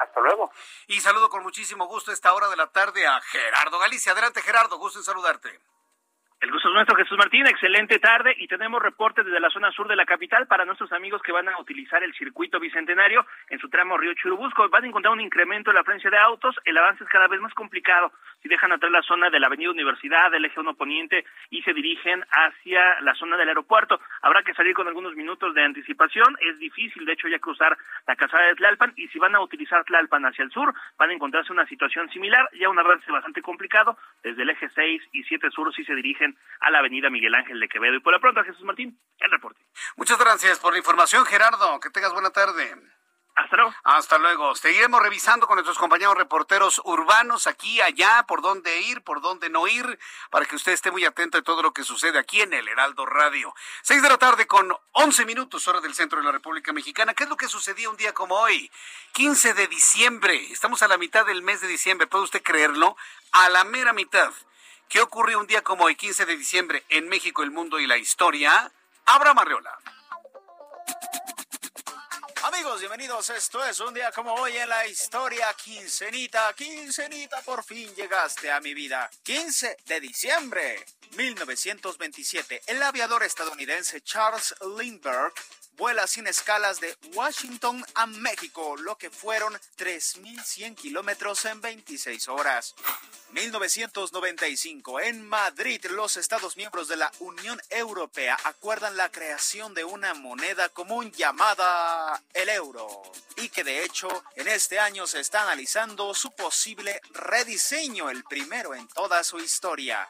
Hasta 0.01 0.19
luego. 0.19 0.51
Y 0.87 0.99
saludo 0.99 1.29
con 1.29 1.43
muchísimo 1.43 1.85
gusto 1.85 2.11
a 2.11 2.13
esta 2.13 2.33
hora 2.33 2.49
de 2.49 2.55
la 2.55 2.67
tarde 2.67 3.05
a 3.05 3.21
Gerardo 3.21 3.77
Galicia. 3.79 4.13
Adelante, 4.13 4.41
Gerardo, 4.41 4.77
gusto 4.77 4.99
en 4.99 5.05
saludarte. 5.05 5.59
El 6.41 6.49
gusto 6.49 6.69
es 6.69 6.73
nuestro, 6.73 6.95
Jesús 6.95 7.19
Martín. 7.19 7.45
Excelente 7.45 7.99
tarde 7.99 8.33
y 8.35 8.47
tenemos 8.47 8.81
reportes 8.81 9.23
desde 9.23 9.39
la 9.39 9.51
zona 9.51 9.71
sur 9.71 9.87
de 9.87 9.95
la 9.95 10.07
capital 10.07 10.47
para 10.47 10.65
nuestros 10.65 10.91
amigos 10.91 11.21
que 11.21 11.31
van 11.31 11.47
a 11.47 11.59
utilizar 11.59 12.01
el 12.01 12.15
circuito 12.15 12.59
bicentenario 12.59 13.23
en 13.51 13.59
su 13.59 13.69
tramo 13.69 13.95
Río 13.95 14.15
Churubusco. 14.15 14.67
Van 14.69 14.83
a 14.83 14.87
encontrar 14.87 15.13
un 15.13 15.21
incremento 15.21 15.69
en 15.69 15.75
la 15.75 15.83
frecuencia 15.83 16.09
de 16.09 16.17
autos. 16.17 16.55
El 16.65 16.79
avance 16.79 17.03
es 17.03 17.09
cada 17.11 17.27
vez 17.27 17.39
más 17.41 17.53
complicado. 17.53 18.11
Si 18.41 18.49
dejan 18.49 18.71
atrás 18.71 18.91
la 18.91 19.03
zona 19.03 19.29
de 19.29 19.39
la 19.39 19.45
Avenida 19.45 19.69
Universidad, 19.69 20.31
del 20.31 20.45
Eje 20.45 20.59
1 20.59 20.73
Poniente 20.73 21.25
y 21.51 21.61
se 21.61 21.75
dirigen 21.75 22.25
hacia 22.31 22.99
la 23.01 23.13
zona 23.13 23.37
del 23.37 23.49
aeropuerto, 23.49 24.01
habrá 24.23 24.41
que 24.41 24.55
salir 24.55 24.73
con 24.73 24.87
algunos 24.87 25.15
minutos 25.15 25.53
de 25.53 25.63
anticipación. 25.63 26.35
Es 26.39 26.57
difícil, 26.57 27.05
de 27.05 27.13
hecho, 27.13 27.27
ya 27.27 27.37
cruzar 27.37 27.77
la 28.07 28.15
calzada 28.15 28.47
de 28.47 28.55
Tlalpan 28.55 28.93
y 28.95 29.07
si 29.09 29.19
van 29.19 29.35
a 29.35 29.41
utilizar 29.41 29.83
Tlalpan 29.83 30.25
hacia 30.25 30.43
el 30.43 30.49
sur, 30.49 30.73
van 30.97 31.11
a 31.11 31.13
encontrarse 31.13 31.53
una 31.53 31.67
situación 31.67 32.09
similar, 32.09 32.49
ya 32.59 32.67
un 32.67 32.79
avance 32.79 33.11
bastante 33.11 33.43
complicado. 33.43 33.95
Desde 34.23 34.41
el 34.41 34.49
Eje 34.49 34.69
6 34.73 35.03
y 35.11 35.21
7 35.21 35.51
sur 35.51 35.71
si 35.75 35.85
se 35.85 35.93
dirigen 35.93 36.30
a 36.59 36.69
la 36.69 36.79
avenida 36.79 37.09
Miguel 37.09 37.35
Ángel 37.35 37.59
de 37.59 37.67
Quevedo. 37.67 37.95
Y 37.95 37.99
por 37.99 38.13
lo 38.13 38.19
pronto, 38.19 38.43
Jesús 38.43 38.63
Martín, 38.63 38.99
el 39.19 39.31
reporte. 39.31 39.61
Muchas 39.95 40.17
gracias 40.17 40.59
por 40.59 40.73
la 40.73 40.79
información, 40.79 41.25
Gerardo. 41.25 41.79
Que 41.79 41.89
tengas 41.89 42.13
buena 42.13 42.29
tarde. 42.29 42.75
Hasta 43.35 43.55
luego. 43.55 43.73
Hasta 43.83 44.17
luego. 44.17 44.55
Seguiremos 44.55 45.01
revisando 45.01 45.47
con 45.47 45.55
nuestros 45.55 45.77
compañeros 45.77 46.15
reporteros 46.15 46.81
urbanos 46.83 47.47
aquí, 47.47 47.79
allá, 47.81 48.23
por 48.27 48.41
dónde 48.41 48.81
ir, 48.81 49.01
por 49.03 49.21
dónde 49.21 49.49
no 49.49 49.67
ir, 49.67 49.99
para 50.29 50.45
que 50.45 50.55
usted 50.55 50.73
esté 50.73 50.91
muy 50.91 51.05
atento 51.05 51.37
de 51.37 51.43
todo 51.43 51.61
lo 51.61 51.71
que 51.71 51.83
sucede 51.83 52.19
aquí 52.19 52.41
en 52.41 52.53
el 52.53 52.67
Heraldo 52.67 53.05
Radio. 53.05 53.53
Seis 53.81 54.01
de 54.01 54.09
la 54.09 54.17
tarde 54.17 54.47
con 54.47 54.75
once 54.91 55.25
minutos, 55.25 55.67
hora 55.67 55.79
del 55.79 55.93
centro 55.93 56.19
de 56.19 56.25
la 56.25 56.31
República 56.31 56.73
Mexicana. 56.73 57.13
¿Qué 57.13 57.23
es 57.23 57.29
lo 57.29 57.37
que 57.37 57.47
sucedía 57.47 57.89
un 57.89 57.97
día 57.97 58.13
como 58.13 58.35
hoy? 58.35 58.69
15 59.13 59.53
de 59.53 59.67
diciembre. 59.67 60.35
Estamos 60.51 60.83
a 60.83 60.87
la 60.87 60.97
mitad 60.97 61.25
del 61.25 61.41
mes 61.41 61.61
de 61.61 61.67
diciembre. 61.67 62.07
¿Puede 62.07 62.25
usted 62.25 62.43
creerlo? 62.43 62.97
A 63.31 63.49
la 63.49 63.63
mera 63.63 63.93
mitad. 63.93 64.31
¿Qué 64.91 64.99
ocurrió 64.99 65.39
un 65.39 65.47
día 65.47 65.61
como 65.61 65.85
hoy, 65.85 65.95
15 65.95 66.25
de 66.25 66.35
diciembre, 66.35 66.83
en 66.89 67.07
México, 67.07 67.43
el 67.43 67.51
mundo 67.51 67.79
y 67.79 67.87
la 67.87 67.95
historia? 67.95 68.69
Abra 69.05 69.33
Marriola. 69.33 69.73
Amigos, 72.43 72.81
bienvenidos. 72.81 73.29
Esto 73.29 73.63
es 73.63 73.79
un 73.79 73.93
día 73.93 74.11
como 74.11 74.33
hoy 74.33 74.57
en 74.57 74.67
la 74.67 74.85
historia. 74.85 75.47
Quincenita, 75.53 76.53
quincenita, 76.57 77.41
por 77.43 77.63
fin 77.63 77.95
llegaste 77.95 78.51
a 78.51 78.59
mi 78.59 78.73
vida. 78.73 79.09
15 79.23 79.77
de 79.85 80.01
diciembre 80.01 80.85
1927. 81.15 82.63
El 82.67 82.83
aviador 82.83 83.23
estadounidense 83.23 84.01
Charles 84.01 84.53
Lindbergh 84.77 85.33
vuela 85.81 86.05
sin 86.05 86.27
escalas 86.27 86.79
de 86.79 86.95
Washington 87.15 87.83
a 87.95 88.05
México, 88.05 88.75
lo 88.77 88.99
que 88.99 89.09
fueron 89.09 89.51
3.100 89.79 90.75
kilómetros 90.75 91.43
en 91.45 91.59
26 91.59 92.27
horas. 92.27 92.75
1995. 93.31 94.99
En 94.99 95.27
Madrid, 95.27 95.83
los 95.89 96.17
Estados 96.17 96.55
miembros 96.55 96.87
de 96.87 96.97
la 96.97 97.11
Unión 97.17 97.59
Europea 97.71 98.37
acuerdan 98.43 98.95
la 98.95 99.09
creación 99.09 99.73
de 99.73 99.83
una 99.83 100.13
moneda 100.13 100.69
común 100.69 101.11
llamada 101.13 102.21
el 102.35 102.49
euro 102.49 103.01
y 103.37 103.49
que 103.49 103.63
de 103.63 103.83
hecho 103.83 104.07
en 104.35 104.49
este 104.49 104.77
año 104.77 105.07
se 105.07 105.19
está 105.19 105.41
analizando 105.41 106.13
su 106.13 106.29
posible 106.35 107.01
rediseño, 107.09 108.11
el 108.11 108.23
primero 108.23 108.75
en 108.75 108.87
toda 108.89 109.23
su 109.23 109.39
historia. 109.39 110.07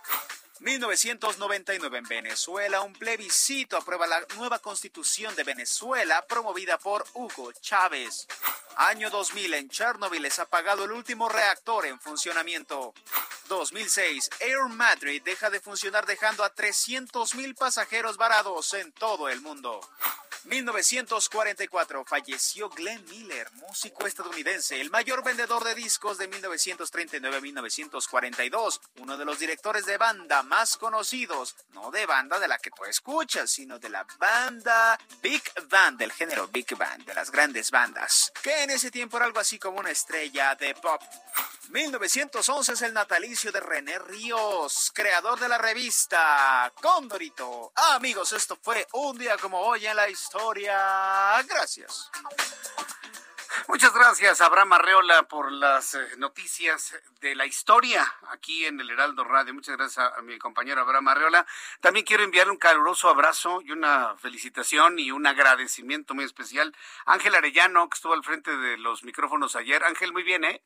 1999 0.62 1.98
en 1.98 2.08
Venezuela, 2.08 2.82
un 2.82 2.94
plebiscito 2.94 3.78
aprueba 3.78 4.06
la 4.06 4.24
nueva 4.36 4.60
constitución 4.60 5.36
de 5.36 5.44
Venezuela 5.44 6.24
promovida 6.28 6.78
por 6.78 7.04
Hugo 7.16 7.52
Chávez. 7.54 8.28
Año 8.78 9.10
2000 9.10 9.54
en 9.54 9.70
Chernobyl 9.70 10.26
es 10.26 10.40
apagado 10.40 10.86
el 10.86 10.92
último 10.92 11.30
reactor 11.30 11.86
en 11.86 12.00
funcionamiento. 12.00 12.94
2006 13.48 14.30
Air 14.40 14.70
Madrid 14.70 15.22
deja 15.24 15.50
de 15.50 15.60
funcionar 15.60 16.06
dejando 16.06 16.44
a 16.44 16.56
300.000 16.56 17.58
pasajeros 17.58 18.18
varados 18.18 18.74
en 18.74 18.92
todo 18.94 19.30
el 19.30 19.42
mundo. 19.42 19.82
1944 20.46 22.06
falleció 22.06 22.70
Glenn 22.70 23.04
Miller, 23.06 23.52
músico 23.54 24.06
estadounidense, 24.08 24.82
el 24.82 24.90
mayor 24.90 25.24
vendedor 25.24 25.64
de 25.64 25.76
discos 25.76 26.18
de 26.18 26.28
1939-1942, 26.32 28.80
uno 29.00 29.18
de 29.18 29.26
los 29.26 29.38
directores 29.38 29.86
de 29.86 29.98
banda 29.98 30.42
más 30.44 30.78
conocidos, 30.78 31.56
no 31.74 31.92
de 31.92 32.08
banda 32.08 32.40
de 32.40 32.48
la 32.48 32.58
que 32.58 32.72
tú 32.72 32.86
escuchas, 32.86 33.52
sino 33.52 33.78
de 33.78 33.90
la 33.90 34.08
banda 34.18 34.98
Big 35.22 35.44
Band, 35.70 36.00
del 36.00 36.12
género 36.12 36.48
Big 36.48 36.76
Band, 36.76 37.06
de 37.06 37.14
las 37.14 37.30
grandes 37.30 37.70
bandas, 37.70 38.32
en 38.64 38.70
ese 38.70 38.92
tiempo 38.92 39.18
era 39.18 39.26
algo 39.26 39.40
así 39.40 39.58
como 39.58 39.80
una 39.80 39.92
estrella 39.92 40.56
de 40.56 40.76
pop. 40.76 41.02
1911 41.70 42.74
es 42.74 42.82
el 42.82 42.94
natalicio 42.94 43.52
de 43.52 43.60
René 43.60 43.98
Ríos, 44.00 44.92
creador 44.94 45.40
de 45.40 45.48
la 45.48 45.58
revista 45.58 46.72
Condorito. 46.82 47.72
Ah, 47.76 47.96
amigos, 47.96 48.34
esto 48.34 48.58
fue 48.62 48.88
un 48.94 49.18
día 49.18 49.38
como 49.38 49.60
hoy 49.60 49.86
en 49.86 49.96
la 49.96 50.10
historia. 50.10 51.42
Gracias. 51.48 52.10
Muchas 53.68 53.94
gracias, 53.94 54.40
Abraham 54.42 54.74
Arreola, 54.74 55.24
por 55.24 55.52
las 55.52 55.96
eh, 55.96 56.00
noticias 56.18 56.98
de 57.20 57.36
la 57.36 57.46
historia 57.46 58.06
aquí 58.30 58.66
en 58.66 58.80
el 58.80 58.90
Heraldo 58.90 59.24
Radio. 59.24 59.54
Muchas 59.54 59.76
gracias 59.76 59.98
a, 60.18 60.22
mi 60.22 60.38
compañero 60.38 60.82
Abraham 60.82 61.10
Arreola. 61.10 61.46
También 61.82 62.06
quiero 62.06 62.24
enviarle 62.24 62.52
un 62.52 62.58
caluroso 62.58 63.10
abrazo 63.10 63.62
y 63.62 63.72
una 63.72 64.16
felicitación 64.18 65.00
y 65.00 65.12
un 65.12 65.28
agradecimiento 65.28 66.14
muy 66.14 66.24
especial 66.24 66.74
a 67.06 67.14
Ángel 67.14 67.36
Arellano, 67.36 67.90
que 67.90 67.96
estuvo 67.96 68.14
al 68.14 68.24
frente 68.24 68.56
de 68.56 68.78
los 68.78 69.04
micrófonos 69.04 69.56
ayer. 69.56 69.84
Ángel, 69.84 70.14
muy 70.14 70.24
bien, 70.24 70.46
¿eh? 70.46 70.62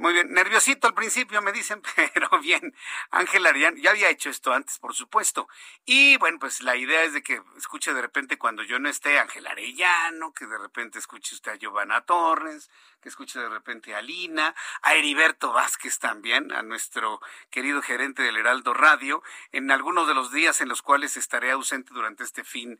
Muy 0.00 0.14
bien, 0.14 0.32
nerviosito 0.32 0.86
al 0.86 0.94
principio 0.94 1.42
me 1.42 1.52
dicen, 1.52 1.82
pero 2.14 2.30
bien, 2.40 2.74
Ángel 3.10 3.44
Arián, 3.44 3.76
ya 3.76 3.90
había 3.90 4.08
hecho 4.08 4.30
esto 4.30 4.50
antes, 4.50 4.78
por 4.78 4.94
supuesto. 4.94 5.46
Y 5.84 6.16
bueno, 6.16 6.38
pues 6.38 6.62
la 6.62 6.74
idea 6.74 7.04
es 7.04 7.12
de 7.12 7.22
que 7.22 7.42
escuche 7.58 7.92
de 7.92 8.00
repente 8.00 8.38
cuando 8.38 8.62
yo 8.62 8.78
no 8.78 8.88
esté 8.88 9.18
Ángel 9.18 9.46
Arellano, 9.46 10.32
que 10.32 10.46
de 10.46 10.56
repente 10.56 10.98
escuche 10.98 11.34
usted 11.34 11.52
a 11.52 11.56
Giovanna 11.56 12.00
Torres, 12.00 12.70
que 13.00 13.08
escuche 13.08 13.38
de 13.38 13.48
repente 13.48 13.94
a 13.94 14.02
Lina, 14.02 14.54
a 14.82 14.94
Heriberto 14.94 15.52
Vázquez 15.52 15.98
también, 15.98 16.52
a 16.52 16.62
nuestro 16.62 17.20
querido 17.50 17.82
gerente 17.82 18.22
del 18.22 18.36
Heraldo 18.36 18.74
Radio, 18.74 19.22
en 19.52 19.70
algunos 19.70 20.06
de 20.06 20.14
los 20.14 20.32
días 20.32 20.60
en 20.60 20.68
los 20.68 20.82
cuales 20.82 21.16
estaré 21.16 21.50
ausente 21.50 21.92
durante 21.92 22.24
este 22.24 22.44
fin 22.44 22.78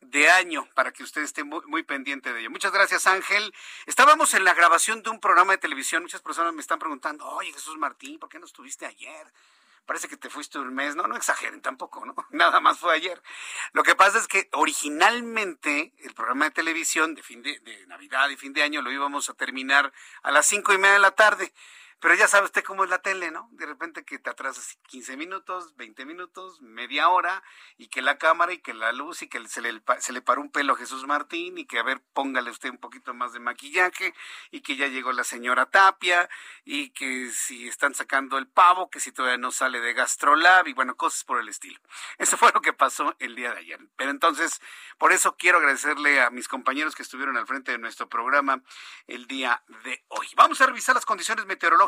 de 0.00 0.30
año, 0.30 0.68
para 0.74 0.92
que 0.92 1.02
usted 1.02 1.22
esté 1.22 1.44
muy, 1.44 1.64
muy 1.66 1.82
pendiente 1.82 2.32
de 2.32 2.40
ello. 2.40 2.50
Muchas 2.50 2.72
gracias, 2.72 3.06
Ángel. 3.06 3.52
Estábamos 3.86 4.34
en 4.34 4.44
la 4.44 4.54
grabación 4.54 5.02
de 5.02 5.10
un 5.10 5.20
programa 5.20 5.52
de 5.52 5.58
televisión. 5.58 6.02
Muchas 6.02 6.22
personas 6.22 6.54
me 6.54 6.60
están 6.60 6.78
preguntando, 6.78 7.26
oye, 7.26 7.52
Jesús 7.52 7.76
Martín, 7.78 8.18
¿por 8.18 8.28
qué 8.28 8.38
no 8.38 8.46
estuviste 8.46 8.86
ayer? 8.86 9.26
Parece 9.86 10.08
que 10.08 10.16
te 10.16 10.30
fuiste 10.30 10.58
un 10.58 10.74
mes, 10.74 10.96
no, 10.96 11.06
no 11.06 11.16
exageren 11.16 11.60
tampoco, 11.60 12.04
¿no? 12.04 12.14
Nada 12.30 12.60
más 12.60 12.78
fue 12.78 12.94
ayer. 12.94 13.22
Lo 13.72 13.82
que 13.82 13.94
pasa 13.94 14.18
es 14.18 14.26
que 14.26 14.48
originalmente 14.52 15.94
el 15.98 16.14
programa 16.14 16.46
de 16.46 16.50
televisión 16.52 17.14
de 17.14 17.22
fin 17.22 17.42
de, 17.42 17.58
de 17.60 17.86
Navidad 17.86 18.28
y 18.28 18.36
fin 18.36 18.52
de 18.52 18.62
año 18.62 18.82
lo 18.82 18.90
íbamos 18.90 19.28
a 19.30 19.34
terminar 19.34 19.92
a 20.22 20.30
las 20.30 20.46
cinco 20.46 20.72
y 20.72 20.78
media 20.78 20.94
de 20.94 21.00
la 21.00 21.12
tarde. 21.12 21.52
Pero 22.00 22.14
ya 22.14 22.28
sabe 22.28 22.44
usted 22.44 22.62
cómo 22.62 22.84
es 22.84 22.90
la 22.90 23.02
tele, 23.02 23.32
¿no? 23.32 23.48
De 23.50 23.66
repente 23.66 24.04
que 24.04 24.20
te 24.20 24.30
atrasas 24.30 24.78
15 24.86 25.16
minutos, 25.16 25.74
20 25.76 26.04
minutos, 26.04 26.62
media 26.62 27.08
hora, 27.08 27.42
y 27.76 27.88
que 27.88 28.02
la 28.02 28.18
cámara 28.18 28.52
y 28.52 28.58
que 28.58 28.72
la 28.72 28.92
luz 28.92 29.22
y 29.22 29.28
que 29.28 29.48
se 29.48 29.60
le, 29.60 29.82
se 29.98 30.12
le 30.12 30.22
paró 30.22 30.40
un 30.40 30.52
pelo 30.52 30.74
a 30.74 30.76
Jesús 30.76 31.06
Martín 31.08 31.58
y 31.58 31.66
que 31.66 31.80
a 31.80 31.82
ver, 31.82 32.00
póngale 32.12 32.50
usted 32.50 32.70
un 32.70 32.78
poquito 32.78 33.14
más 33.14 33.32
de 33.32 33.40
maquillaje 33.40 34.14
y 34.52 34.60
que 34.60 34.76
ya 34.76 34.86
llegó 34.86 35.10
la 35.10 35.24
señora 35.24 35.66
Tapia 35.66 36.30
y 36.64 36.90
que 36.90 37.30
si 37.32 37.66
están 37.66 37.94
sacando 37.94 38.38
el 38.38 38.46
pavo, 38.46 38.90
que 38.90 39.00
si 39.00 39.10
todavía 39.10 39.38
no 39.38 39.50
sale 39.50 39.80
de 39.80 39.92
Gastrolab 39.92 40.68
y 40.68 40.74
bueno, 40.74 40.96
cosas 40.96 41.24
por 41.24 41.40
el 41.40 41.48
estilo. 41.48 41.80
Eso 42.18 42.36
fue 42.36 42.52
lo 42.54 42.60
que 42.60 42.72
pasó 42.72 43.16
el 43.18 43.34
día 43.34 43.52
de 43.54 43.58
ayer. 43.58 43.80
Pero 43.96 44.12
entonces, 44.12 44.60
por 44.98 45.12
eso 45.12 45.36
quiero 45.36 45.58
agradecerle 45.58 46.20
a 46.20 46.30
mis 46.30 46.46
compañeros 46.46 46.94
que 46.94 47.02
estuvieron 47.02 47.36
al 47.36 47.46
frente 47.48 47.72
de 47.72 47.78
nuestro 47.78 48.08
programa 48.08 48.62
el 49.08 49.26
día 49.26 49.64
de 49.82 50.04
hoy. 50.08 50.28
Vamos 50.36 50.60
a 50.60 50.66
revisar 50.66 50.94
las 50.94 51.04
condiciones 51.04 51.44
meteorológicas 51.46 51.87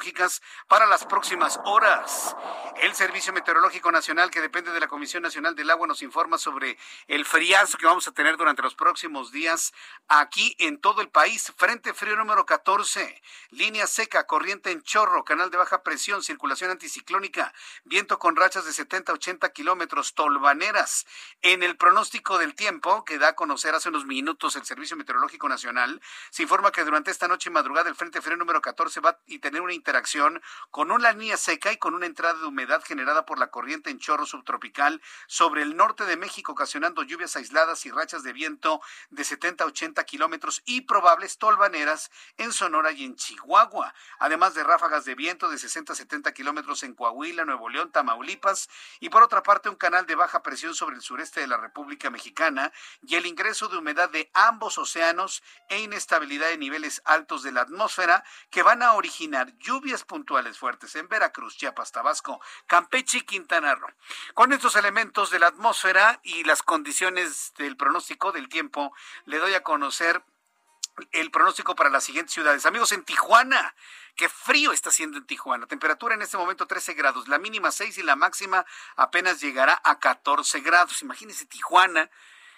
para 0.66 0.86
las 0.86 1.04
próximas 1.04 1.60
horas. 1.64 2.34
El 2.80 2.94
Servicio 2.94 3.32
Meteorológico 3.32 3.92
Nacional, 3.92 4.30
que 4.30 4.40
depende 4.40 4.72
de 4.72 4.80
la 4.80 4.88
Comisión 4.88 5.22
Nacional 5.22 5.54
del 5.54 5.70
Agua, 5.70 5.86
nos 5.86 6.00
informa 6.00 6.38
sobre 6.38 6.78
el 7.08 7.26
friazo 7.26 7.76
que 7.76 7.84
vamos 7.84 8.08
a 8.08 8.12
tener 8.12 8.38
durante 8.38 8.62
los 8.62 8.74
próximos 8.74 9.30
días 9.30 9.74
aquí 10.08 10.56
en 10.58 10.80
todo 10.80 11.02
el 11.02 11.10
país. 11.10 11.52
Frente 11.56 11.92
frío 11.92 12.16
número 12.16 12.46
14, 12.46 13.22
línea 13.50 13.86
seca, 13.86 14.26
corriente 14.26 14.70
en 14.70 14.82
chorro, 14.82 15.24
canal 15.24 15.50
de 15.50 15.58
baja 15.58 15.82
presión, 15.82 16.22
circulación 16.22 16.70
anticiclónica, 16.70 17.52
viento 17.84 18.18
con 18.18 18.36
rachas 18.36 18.64
de 18.64 18.72
70 18.72 19.12
a 19.12 19.14
80 19.16 19.52
kilómetros, 19.52 20.14
tolvaneras. 20.14 21.06
En 21.42 21.62
el 21.62 21.76
pronóstico 21.76 22.38
del 22.38 22.54
tiempo 22.54 23.04
que 23.04 23.18
da 23.18 23.28
a 23.28 23.36
conocer 23.36 23.74
hace 23.74 23.90
unos 23.90 24.06
minutos 24.06 24.56
el 24.56 24.64
Servicio 24.64 24.96
Meteorológico 24.96 25.48
Nacional, 25.48 26.00
se 26.30 26.44
informa 26.44 26.72
que 26.72 26.84
durante 26.84 27.10
esta 27.10 27.28
noche 27.28 27.50
y 27.50 27.52
madrugada 27.52 27.90
el 27.90 27.96
Frente 27.96 28.22
Frío 28.22 28.38
número 28.38 28.62
14 28.62 29.00
va 29.00 29.10
a 29.10 29.18
tener 29.40 29.60
una 29.60 29.74
interacción 29.90 30.40
con 30.70 30.92
una 30.92 31.10
línea 31.10 31.36
seca 31.36 31.72
y 31.72 31.76
con 31.76 31.94
una 31.94 32.06
entrada 32.06 32.38
de 32.38 32.46
humedad 32.46 32.80
generada 32.84 33.26
por 33.26 33.40
la 33.40 33.50
corriente 33.50 33.90
en 33.90 33.98
chorro 33.98 34.24
subtropical 34.24 35.02
sobre 35.26 35.62
el 35.62 35.76
norte 35.76 36.04
de 36.04 36.16
México, 36.16 36.52
ocasionando 36.52 37.02
lluvias 37.02 37.34
aisladas 37.34 37.84
y 37.86 37.90
rachas 37.90 38.22
de 38.22 38.32
viento 38.32 38.80
de 39.10 39.24
70 39.24 39.64
a 39.64 39.66
80 39.66 40.04
kilómetros 40.04 40.62
y 40.64 40.82
probables 40.82 41.38
tolvaneras 41.38 42.12
en 42.36 42.52
Sonora 42.52 42.92
y 42.92 43.04
en 43.04 43.16
Chihuahua, 43.16 43.92
además 44.20 44.54
de 44.54 44.62
ráfagas 44.62 45.04
de 45.04 45.16
viento 45.16 45.48
de 45.48 45.58
60 45.58 45.92
a 45.92 45.96
70 45.96 46.32
kilómetros 46.34 46.84
en 46.84 46.94
Coahuila, 46.94 47.44
Nuevo 47.44 47.68
León, 47.68 47.90
Tamaulipas, 47.90 48.68
y 49.00 49.08
por 49.08 49.24
otra 49.24 49.42
parte 49.42 49.68
un 49.68 49.74
canal 49.74 50.06
de 50.06 50.14
baja 50.14 50.44
presión 50.44 50.72
sobre 50.72 50.94
el 50.94 51.02
sureste 51.02 51.40
de 51.40 51.48
la 51.48 51.56
República 51.56 52.10
Mexicana 52.10 52.72
y 53.02 53.16
el 53.16 53.26
ingreso 53.26 53.66
de 53.66 53.78
humedad 53.78 54.08
de 54.08 54.30
ambos 54.34 54.78
océanos 54.78 55.42
e 55.68 55.80
inestabilidad 55.80 56.46
de 56.46 56.58
niveles 56.58 57.02
altos 57.04 57.42
de 57.42 57.50
la 57.50 57.62
atmósfera 57.62 58.22
que 58.50 58.62
van 58.62 58.84
a 58.84 58.92
originar 58.92 59.52
lluvias 59.58 59.79
lluvias 59.80 60.04
puntuales 60.04 60.58
fuertes 60.58 60.94
en 60.96 61.08
Veracruz, 61.08 61.56
Chiapas, 61.56 61.90
Tabasco, 61.90 62.38
Campeche 62.66 63.18
y 63.18 63.22
Quintana 63.22 63.74
Roo. 63.74 63.88
Con 64.34 64.52
estos 64.52 64.76
elementos 64.76 65.30
de 65.30 65.38
la 65.38 65.46
atmósfera 65.46 66.20
y 66.22 66.44
las 66.44 66.62
condiciones 66.62 67.54
del 67.56 67.78
pronóstico 67.78 68.30
del 68.30 68.50
tiempo, 68.50 68.94
le 69.24 69.38
doy 69.38 69.54
a 69.54 69.62
conocer 69.62 70.22
el 71.12 71.30
pronóstico 71.30 71.74
para 71.74 71.88
las 71.88 72.04
siguientes 72.04 72.34
ciudades. 72.34 72.66
Amigos, 72.66 72.92
en 72.92 73.04
Tijuana, 73.04 73.74
qué 74.16 74.28
frío 74.28 74.72
está 74.72 74.90
haciendo 74.90 75.16
en 75.16 75.24
Tijuana. 75.24 75.66
Temperatura 75.66 76.14
en 76.14 76.20
este 76.20 76.36
momento 76.36 76.66
13 76.66 76.92
grados, 76.92 77.26
la 77.28 77.38
mínima 77.38 77.70
6 77.70 77.96
y 77.96 78.02
la 78.02 78.16
máxima 78.16 78.66
apenas 78.96 79.40
llegará 79.40 79.80
a 79.82 79.98
14 79.98 80.60
grados. 80.60 81.00
Imagínense 81.00 81.46
Tijuana 81.46 82.10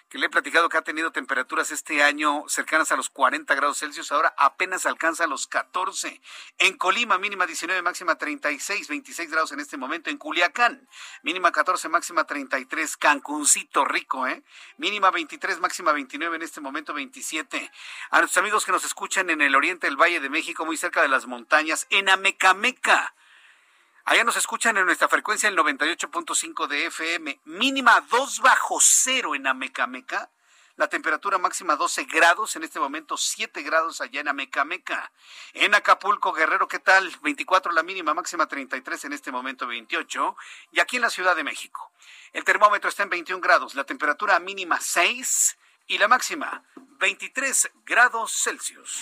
que 0.09 0.17
le 0.19 0.27
he 0.27 0.29
platicado 0.29 0.69
que 0.69 0.77
ha 0.77 0.83
tenido 0.83 1.11
temperaturas 1.11 1.71
este 1.71 2.03
año 2.03 2.43
cercanas 2.47 2.91
a 2.91 2.95
los 2.95 3.09
40 3.09 3.55
grados 3.55 3.79
Celsius, 3.79 4.11
ahora 4.11 4.33
apenas 4.37 4.85
alcanza 4.85 5.25
los 5.25 5.47
14. 5.47 6.21
En 6.59 6.77
Colima, 6.77 7.17
mínima 7.17 7.47
19, 7.47 7.81
máxima 7.81 8.15
36, 8.15 8.87
26 8.87 9.31
grados 9.31 9.51
en 9.53 9.59
este 9.59 9.75
momento. 9.75 10.09
En 10.09 10.17
Culiacán, 10.17 10.87
mínima 11.23 11.51
14, 11.51 11.89
máxima 11.89 12.25
33. 12.25 12.97
Cancuncito 12.97 13.85
rico, 13.85 14.27
¿eh? 14.27 14.43
Mínima 14.77 15.09
23, 15.09 15.59
máxima 15.59 15.91
29, 15.91 16.35
en 16.35 16.41
este 16.43 16.61
momento 16.61 16.93
27. 16.93 17.71
A 18.11 18.19
nuestros 18.19 18.41
amigos 18.41 18.65
que 18.65 18.71
nos 18.71 18.85
escuchan 18.85 19.29
en 19.29 19.41
el 19.41 19.55
oriente 19.55 19.87
del 19.87 19.97
Valle 19.97 20.19
de 20.19 20.29
México, 20.29 20.65
muy 20.65 20.77
cerca 20.77 21.01
de 21.01 21.07
las 21.07 21.25
montañas, 21.25 21.87
en 21.89 22.09
Amecameca 22.09 23.15
Allá 24.05 24.25
nos 24.25 24.35
escuchan 24.35 24.75
en 24.75 24.85
nuestra 24.85 25.07
frecuencia 25.07 25.47
el 25.47 25.57
98.5 25.57 26.67
de 26.67 26.87
FM, 26.87 27.39
mínima 27.45 28.01
2 28.09 28.41
bajo 28.41 28.77
cero 28.81 29.33
en 29.33 29.47
Amecameca. 29.47 30.29
La 30.75 30.89
temperatura 30.89 31.37
máxima 31.37 31.77
12 31.77 32.03
grados, 32.05 32.55
en 32.57 32.63
este 32.63 32.81
momento 32.81 33.15
7 33.15 33.61
grados 33.61 34.01
allá 34.01 34.19
en 34.19 34.27
Amecameca. 34.27 35.09
En 35.53 35.73
Acapulco, 35.73 36.33
Guerrero, 36.33 36.67
¿qué 36.67 36.79
tal? 36.79 37.15
24 37.21 37.71
la 37.71 37.81
mínima, 37.81 38.13
máxima 38.13 38.45
33, 38.45 39.05
en 39.05 39.13
este 39.13 39.31
momento 39.31 39.67
28. 39.67 40.35
Y 40.73 40.81
aquí 40.81 40.97
en 40.97 41.03
la 41.03 41.09
Ciudad 41.09 41.35
de 41.37 41.45
México, 41.45 41.93
el 42.33 42.43
termómetro 42.43 42.89
está 42.89 43.03
en 43.03 43.09
21 43.09 43.39
grados, 43.39 43.73
la 43.73 43.85
temperatura 43.85 44.37
mínima 44.39 44.81
6 44.81 45.57
y 45.87 45.97
la 45.97 46.09
máxima 46.09 46.65
23 46.75 47.71
grados 47.85 48.33
Celsius. 48.33 49.01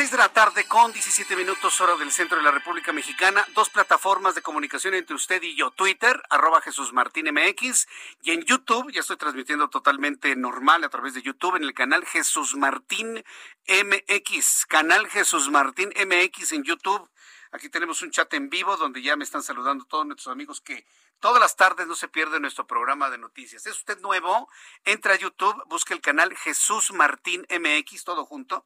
Son 0.00 0.04
las 0.04 0.12
seis 0.12 0.18
de 0.18 0.28
la 0.28 0.32
tarde 0.32 0.64
con 0.66 0.92
17 0.94 1.36
minutos 1.36 1.78
hora 1.78 1.94
del 1.96 2.10
centro 2.10 2.38
de 2.38 2.42
la 2.42 2.50
República 2.50 2.90
Mexicana. 2.90 3.44
Dos 3.54 3.68
plataformas 3.68 4.34
de 4.34 4.40
comunicación 4.40 4.94
entre 4.94 5.14
usted 5.14 5.42
y 5.42 5.54
yo. 5.54 5.72
Twitter, 5.72 6.22
arroba 6.30 6.62
Jesús 6.62 6.94
Martín 6.94 7.26
MX. 7.30 7.86
Y 8.22 8.30
en 8.30 8.42
YouTube, 8.44 8.90
ya 8.92 9.00
estoy 9.00 9.18
transmitiendo 9.18 9.68
totalmente 9.68 10.34
normal 10.36 10.84
a 10.84 10.88
través 10.88 11.12
de 11.12 11.20
YouTube 11.20 11.56
en 11.56 11.64
el 11.64 11.74
canal 11.74 12.06
Jesús 12.06 12.56
Martín 12.56 13.22
MX. 13.68 14.64
Canal 14.64 15.06
Jesús 15.06 15.50
Martín 15.50 15.92
MX 15.94 16.52
en 16.52 16.64
YouTube. 16.64 17.06
Aquí 17.52 17.68
tenemos 17.68 18.00
un 18.00 18.10
chat 18.10 18.32
en 18.32 18.48
vivo 18.48 18.78
donde 18.78 19.02
ya 19.02 19.16
me 19.16 19.24
están 19.24 19.42
saludando 19.42 19.84
todos 19.84 20.06
nuestros 20.06 20.32
amigos 20.32 20.62
que 20.62 20.86
todas 21.18 21.40
las 21.40 21.56
tardes 21.56 21.86
no 21.86 21.94
se 21.94 22.08
pierde 22.08 22.40
nuestro 22.40 22.66
programa 22.66 23.10
de 23.10 23.18
noticias. 23.18 23.66
¿Es 23.66 23.76
usted 23.76 24.00
nuevo? 24.00 24.48
Entra 24.86 25.12
a 25.12 25.18
YouTube, 25.18 25.62
busque 25.66 25.92
el 25.92 26.00
canal 26.00 26.34
Jesús 26.38 26.90
Martín 26.90 27.46
MX, 27.50 28.04
todo 28.04 28.24
junto 28.24 28.64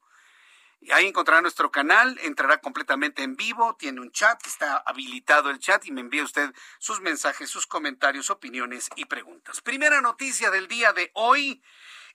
Ahí 0.92 1.06
encontrará 1.06 1.40
nuestro 1.40 1.70
canal, 1.70 2.18
entrará 2.22 2.58
completamente 2.58 3.22
en 3.22 3.36
vivo, 3.36 3.74
tiene 3.76 4.00
un 4.00 4.10
chat, 4.10 4.44
está 4.46 4.82
habilitado 4.84 5.50
el 5.50 5.58
chat 5.58 5.86
y 5.86 5.92
me 5.92 6.02
envía 6.02 6.22
usted 6.22 6.52
sus 6.78 7.00
mensajes, 7.00 7.48
sus 7.48 7.66
comentarios, 7.66 8.28
opiniones 8.28 8.90
y 8.96 9.06
preguntas. 9.06 9.60
Primera 9.60 10.00
noticia 10.00 10.50
del 10.50 10.68
día 10.68 10.92
de 10.92 11.10
hoy, 11.14 11.62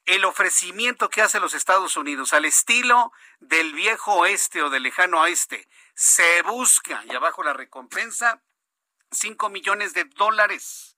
el 0.05 0.23
ofrecimiento 0.23 1.09
que 1.09 1.21
hace 1.21 1.39
los 1.39 1.53
Estados 1.53 1.97
Unidos 1.97 2.33
al 2.33 2.45
estilo 2.45 3.11
del 3.39 3.73
viejo 3.73 4.13
oeste 4.13 4.61
o 4.61 4.69
del 4.69 4.83
lejano 4.83 5.21
oeste. 5.21 5.67
Se 5.95 6.41
busca, 6.43 7.03
y 7.09 7.15
abajo 7.15 7.43
la 7.43 7.53
recompensa, 7.53 8.43
5 9.11 9.49
millones 9.49 9.93
de 9.93 10.03
dólares. 10.03 10.97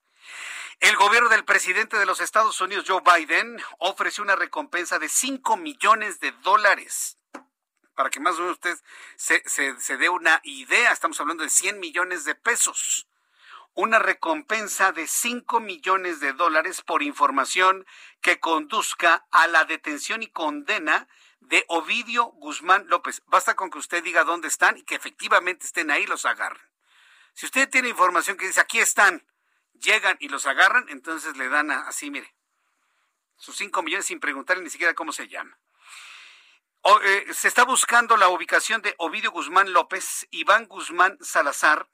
El 0.82 0.96
gobierno 0.98 1.30
del 1.30 1.46
presidente 1.46 1.98
de 1.98 2.06
los 2.06 2.20
Estados 2.20 2.60
Unidos, 2.60 2.86
Joe 2.88 3.02
Biden, 3.02 3.62
ofreció 3.80 4.24
una 4.24 4.36
recompensa 4.36 5.00
de 5.00 5.08
5 5.08 5.56
millones 5.58 6.20
de 6.20 6.32
dólares 6.44 7.21
para 7.96 8.10
que 8.10 8.20
más 8.20 8.36
o 8.36 8.42
menos 8.42 8.54
usted 8.54 8.78
se, 9.16 9.44
se, 9.48 9.98
dé 9.98 10.10
una 10.10 10.40
idea, 10.44 10.92
estamos 10.92 11.20
hablando 11.20 11.44
de 11.44 11.50
100 11.50 11.80
millones 11.80 12.26
de 12.26 12.36
pesos 12.36 13.08
una 13.74 14.00
recompensa 14.00 14.92
de 14.92 15.08
5 15.08 15.60
millones 15.62 16.20
de 16.20 16.34
dólares 16.34 16.82
por 16.82 17.04
información 17.04 17.86
que 18.22 18.40
conduzca 18.40 19.26
a 19.32 19.48
la 19.48 19.66
detención 19.66 20.24
y 20.24 20.28
condena 20.28 21.08
de 21.40 21.64
Ovidio 21.70 22.26
Guzmán 22.26 22.88
López. 22.88 23.24
Basta 23.28 23.56
con 23.56 23.70
que 23.70 23.80
usted 23.80 24.04
diga 24.04 24.24
dónde 24.24 24.48
están 24.48 24.78
y 24.78 24.84
que 24.84 24.96
efectivamente 24.96 25.66
estén 25.66 25.90
ahí, 25.90 26.06
los 26.06 26.26
agarren. 26.26 26.62
Si 27.34 27.46
usted 27.46 27.70
tiene 27.70 27.90
información 27.90 28.36
que 28.38 28.48
dice 28.48 28.60
aquí 28.60 28.80
están, 28.80 29.26
llegan 29.74 30.18
y 30.20 30.28
los 30.28 30.46
agarran, 30.46 30.88
entonces 30.90 31.38
le 31.38 31.48
dan 31.48 31.72
así, 31.72 32.12
mire, 32.12 32.36
sus 33.38 33.56
5 33.58 33.82
millones 33.84 34.06
sin 34.06 34.20
preguntarle 34.20 34.64
ni 34.64 34.70
siquiera 34.70 34.94
cómo 34.94 35.12
se 35.12 35.28
llama. 35.28 35.58
Eh, 36.84 37.28
se 37.34 37.48
está 37.48 37.64
buscando 37.64 38.18
la 38.18 38.30
ubicación 38.30 38.82
de 38.82 38.96
Ovidio 38.98 39.32
Guzmán 39.32 39.72
López, 39.72 40.28
Iván 40.32 40.66
Guzmán 40.68 41.18
Salazar, 41.22 41.88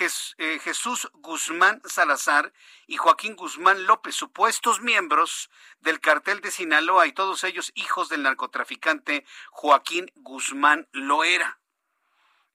eh, 0.00 0.60
Jesús 0.62 1.10
Guzmán 1.14 1.82
Salazar 1.84 2.52
y 2.86 2.98
Joaquín 2.98 3.34
Guzmán 3.34 3.84
López, 3.86 4.14
supuestos 4.14 4.80
miembros 4.80 5.50
del 5.80 5.98
cartel 5.98 6.40
de 6.40 6.52
Sinaloa 6.52 7.08
y 7.08 7.12
todos 7.12 7.42
ellos 7.42 7.72
hijos 7.74 8.08
del 8.08 8.22
narcotraficante 8.22 9.24
Joaquín 9.50 10.06
Guzmán 10.14 10.88
Loera. 10.92 11.60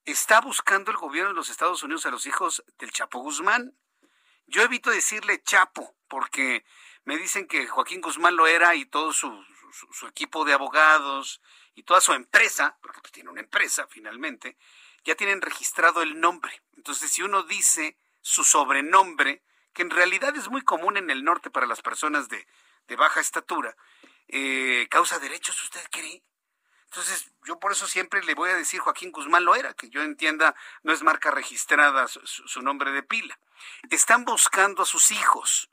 ¿Está 0.05 0.39
buscando 0.39 0.89
el 0.89 0.97
gobierno 0.97 1.31
de 1.31 1.35
los 1.35 1.49
Estados 1.49 1.83
Unidos 1.83 2.05
a 2.05 2.11
los 2.11 2.25
hijos 2.25 2.63
del 2.77 2.91
Chapo 2.91 3.19
Guzmán? 3.19 3.77
Yo 4.47 4.61
evito 4.61 4.89
decirle 4.89 5.43
Chapo 5.43 5.97
porque 6.07 6.65
me 7.03 7.17
dicen 7.17 7.45
que 7.47 7.67
Joaquín 7.67 7.99
Guzmán 7.99 8.37
Loera 8.37 8.75
y 8.75 8.85
todo 8.85 9.11
su, 9.11 9.43
su, 9.91 10.07
equipo 10.07 10.45
de 10.45 10.53
abogados 10.53 11.41
y 11.75 11.83
toda 11.83 12.01
su 12.01 12.13
empresa, 12.13 12.77
porque 12.81 13.01
pues 13.01 13.11
tiene 13.11 13.29
una 13.29 13.41
empresa 13.41 13.87
finalmente, 13.89 14.57
ya 15.03 15.15
tienen 15.15 15.41
registrado 15.41 16.01
el 16.01 16.19
nombre. 16.19 16.61
Entonces, 16.77 17.11
si 17.11 17.21
uno 17.21 17.43
dice 17.43 17.97
su 18.21 18.43
sobrenombre, 18.43 19.43
que 19.73 19.81
en 19.81 19.89
realidad 19.89 20.35
es 20.35 20.49
muy 20.49 20.61
común 20.61 20.97
en 20.97 21.09
el 21.09 21.23
norte 21.23 21.49
para 21.49 21.65
las 21.65 21.81
personas 21.81 22.29
de, 22.29 22.47
baja 22.95 23.19
estatura, 23.19 23.75
eh, 24.27 24.87
causa 24.89 25.17
derechos, 25.19 25.61
¿usted 25.63 25.81
cree? 25.91 26.23
Entonces, 26.85 27.31
yo 27.45 27.59
por 27.59 27.71
eso 27.71 27.87
siempre 27.87 28.23
le 28.23 28.35
voy 28.35 28.51
a 28.51 28.55
decir 28.55 28.79
Joaquín 28.79 29.11
Guzmán 29.11 29.45
Loera, 29.45 29.73
que 29.73 29.89
yo 29.89 30.03
entienda, 30.03 30.55
no 30.83 30.93
es 30.93 31.01
marca 31.01 31.31
registrada 31.31 32.07
su, 32.07 32.25
su, 32.25 32.61
nombre 32.61 32.91
de 32.91 33.01
pila. 33.01 33.39
Están 33.89 34.25
buscando 34.25 34.83
a 34.83 34.85
sus 34.85 35.09
hijos. 35.09 35.71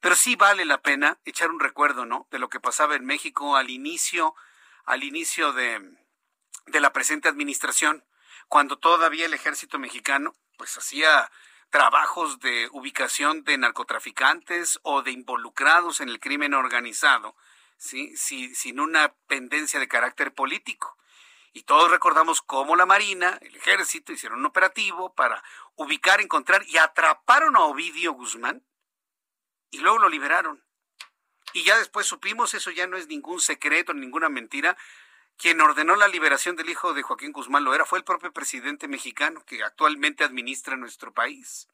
Pero 0.00 0.14
sí 0.14 0.36
vale 0.36 0.66
la 0.66 0.82
pena 0.82 1.18
echar 1.24 1.50
un 1.50 1.58
recuerdo, 1.58 2.04
¿no? 2.04 2.28
De 2.30 2.38
lo 2.38 2.50
que 2.50 2.60
pasaba 2.60 2.96
en 2.96 3.06
México 3.06 3.56
al 3.56 3.70
inicio, 3.70 4.34
al 4.84 5.04
inicio 5.04 5.52
de, 5.52 5.80
de 6.66 6.80
la 6.80 6.92
presente 6.92 7.28
administración 7.28 8.04
cuando 8.48 8.78
todavía 8.78 9.26
el 9.26 9.34
ejército 9.34 9.78
mexicano 9.78 10.34
pues 10.58 10.76
hacía 10.76 11.30
trabajos 11.70 12.38
de 12.40 12.68
ubicación 12.72 13.44
de 13.44 13.56
narcotraficantes 13.56 14.78
o 14.82 15.02
de 15.02 15.10
involucrados 15.10 16.00
en 16.00 16.10
el 16.10 16.20
crimen 16.20 16.52
organizado, 16.52 17.34
¿sí? 17.78 18.14
sin 18.16 18.78
una 18.78 19.14
pendencia 19.26 19.80
de 19.80 19.88
carácter 19.88 20.34
político. 20.34 20.98
Y 21.54 21.62
todos 21.62 21.90
recordamos 21.90 22.42
cómo 22.42 22.76
la 22.76 22.86
Marina, 22.86 23.38
el 23.40 23.56
ejército, 23.56 24.12
hicieron 24.12 24.40
un 24.40 24.46
operativo 24.46 25.14
para 25.14 25.42
ubicar, 25.74 26.20
encontrar 26.20 26.62
y 26.66 26.76
atraparon 26.76 27.56
a 27.56 27.60
Ovidio 27.60 28.12
Guzmán 28.12 28.62
y 29.70 29.78
luego 29.78 29.98
lo 29.98 30.08
liberaron. 30.10 30.62
Y 31.52 31.64
ya 31.64 31.78
después 31.78 32.06
supimos, 32.06 32.54
eso 32.54 32.70
ya 32.70 32.86
no 32.86 32.96
es 32.96 33.08
ningún 33.08 33.40
secreto, 33.40 33.92
ninguna 33.94 34.28
mentira, 34.28 34.76
quien 35.36 35.60
ordenó 35.60 35.96
la 35.96 36.08
liberación 36.08 36.56
del 36.56 36.70
hijo 36.70 36.94
de 36.94 37.02
Joaquín 37.02 37.32
Guzmán 37.32 37.64
Loera 37.64 37.84
fue 37.84 37.98
el 37.98 38.04
propio 38.04 38.32
presidente 38.32 38.88
mexicano 38.88 39.44
que 39.44 39.62
actualmente 39.62 40.24
administra 40.24 40.76
nuestro 40.76 41.12
país. 41.12 41.68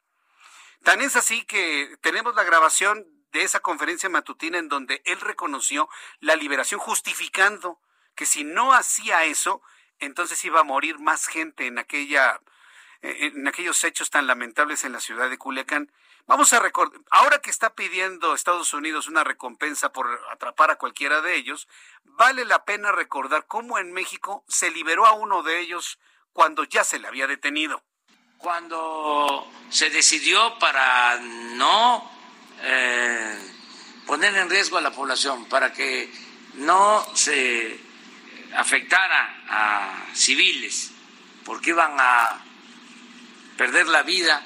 Tan 0.83 1.01
es 1.01 1.15
así 1.15 1.43
que 1.45 1.97
tenemos 2.01 2.35
la 2.35 2.43
grabación 2.43 3.05
de 3.31 3.43
esa 3.43 3.59
conferencia 3.59 4.09
matutina 4.09 4.57
en 4.57 4.69
donde 4.69 5.01
él 5.05 5.19
reconoció 5.19 5.89
la 6.19 6.35
liberación 6.35 6.79
justificando 6.79 7.79
que 8.15 8.25
si 8.25 8.43
no 8.43 8.73
hacía 8.73 9.25
eso, 9.25 9.61
entonces 9.99 10.43
iba 10.45 10.61
a 10.61 10.63
morir 10.63 10.99
más 10.99 11.27
gente 11.27 11.67
en 11.67 11.77
aquella 11.77 12.41
en 13.01 13.47
aquellos 13.47 13.83
hechos 13.83 14.09
tan 14.09 14.27
lamentables 14.27 14.83
en 14.83 14.91
la 14.91 14.99
ciudad 14.99 15.29
de 15.29 15.37
Culiacán. 15.37 15.91
Vamos 16.29 16.53
a 16.53 16.59
recordar, 16.59 17.01
ahora 17.09 17.39
que 17.39 17.49
está 17.49 17.73
pidiendo 17.73 18.35
Estados 18.35 18.71
Unidos 18.75 19.07
una 19.07 19.23
recompensa 19.23 19.91
por 19.91 20.07
atrapar 20.31 20.69
a 20.69 20.75
cualquiera 20.75 21.21
de 21.21 21.35
ellos, 21.35 21.67
vale 22.03 22.45
la 22.45 22.65
pena 22.65 22.91
recordar 22.91 23.47
cómo 23.47 23.79
en 23.79 23.91
México 23.91 24.45
se 24.47 24.69
liberó 24.69 25.07
a 25.07 25.13
uno 25.13 25.41
de 25.41 25.59
ellos 25.59 25.97
cuando 26.31 26.65
ya 26.65 26.83
se 26.83 26.99
le 26.99 27.07
había 27.07 27.25
detenido. 27.25 27.83
Cuando 28.37 29.51
se 29.71 29.89
decidió 29.89 30.59
para 30.59 31.17
no 31.19 32.07
eh, 32.61 33.35
poner 34.05 34.35
en 34.35 34.51
riesgo 34.51 34.77
a 34.77 34.81
la 34.81 34.91
población, 34.91 35.45
para 35.45 35.73
que 35.73 36.13
no 36.53 37.03
se 37.15 37.79
afectara 38.55 39.45
a 39.49 40.05
civiles, 40.13 40.91
porque 41.43 41.71
iban 41.71 41.95
a 41.97 42.39
perder 43.57 43.87
la 43.87 44.03
vida 44.03 44.45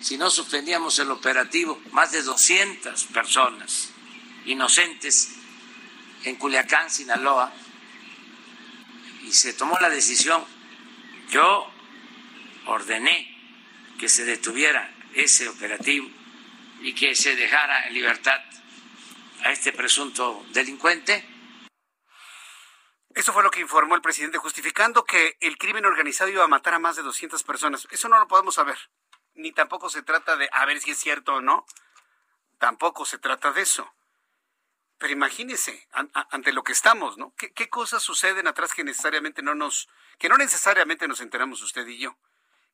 si 0.00 0.16
no 0.16 0.30
suspendíamos 0.30 0.98
el 0.98 1.10
operativo, 1.10 1.80
más 1.92 2.10
de 2.12 2.22
200 2.22 3.04
personas 3.04 3.90
inocentes 4.46 5.32
en 6.24 6.36
Culiacán, 6.36 6.90
Sinaloa, 6.90 7.52
y 9.22 9.32
se 9.32 9.52
tomó 9.52 9.78
la 9.78 9.90
decisión. 9.90 10.44
Yo 11.30 11.70
ordené 12.66 13.36
que 13.98 14.08
se 14.08 14.24
detuviera 14.24 14.92
ese 15.14 15.48
operativo 15.48 16.08
y 16.80 16.94
que 16.94 17.14
se 17.14 17.36
dejara 17.36 17.86
en 17.86 17.94
libertad 17.94 18.40
a 19.44 19.52
este 19.52 19.72
presunto 19.72 20.46
delincuente. 20.52 21.26
Eso 23.14 23.32
fue 23.32 23.42
lo 23.42 23.50
que 23.50 23.60
informó 23.60 23.96
el 23.96 24.00
presidente, 24.00 24.38
justificando 24.38 25.04
que 25.04 25.36
el 25.40 25.58
crimen 25.58 25.84
organizado 25.84 26.30
iba 26.30 26.44
a 26.44 26.48
matar 26.48 26.74
a 26.74 26.78
más 26.78 26.96
de 26.96 27.02
200 27.02 27.42
personas. 27.42 27.86
Eso 27.90 28.08
no 28.08 28.18
lo 28.18 28.28
podemos 28.28 28.54
saber 28.54 28.78
ni 29.34 29.52
tampoco 29.52 29.88
se 29.88 30.02
trata 30.02 30.36
de 30.36 30.48
a 30.52 30.64
ver 30.66 30.80
si 30.80 30.92
es 30.92 30.98
cierto 30.98 31.34
o 31.34 31.40
no. 31.40 31.66
Tampoco 32.58 33.04
se 33.04 33.18
trata 33.18 33.52
de 33.52 33.62
eso. 33.62 33.92
Pero 34.98 35.14
imagínese, 35.14 35.88
ante 35.92 36.52
lo 36.52 36.62
que 36.62 36.72
estamos, 36.72 37.16
¿no? 37.16 37.34
¿Qué, 37.36 37.52
¿Qué, 37.52 37.70
cosas 37.70 38.02
suceden 38.02 38.46
atrás 38.46 38.74
que 38.74 38.84
necesariamente 38.84 39.40
no 39.40 39.54
nos, 39.54 39.88
que 40.18 40.28
no 40.28 40.36
necesariamente 40.36 41.08
nos 41.08 41.22
enteramos 41.22 41.62
usted 41.62 41.86
y 41.86 41.98
yo? 41.98 42.18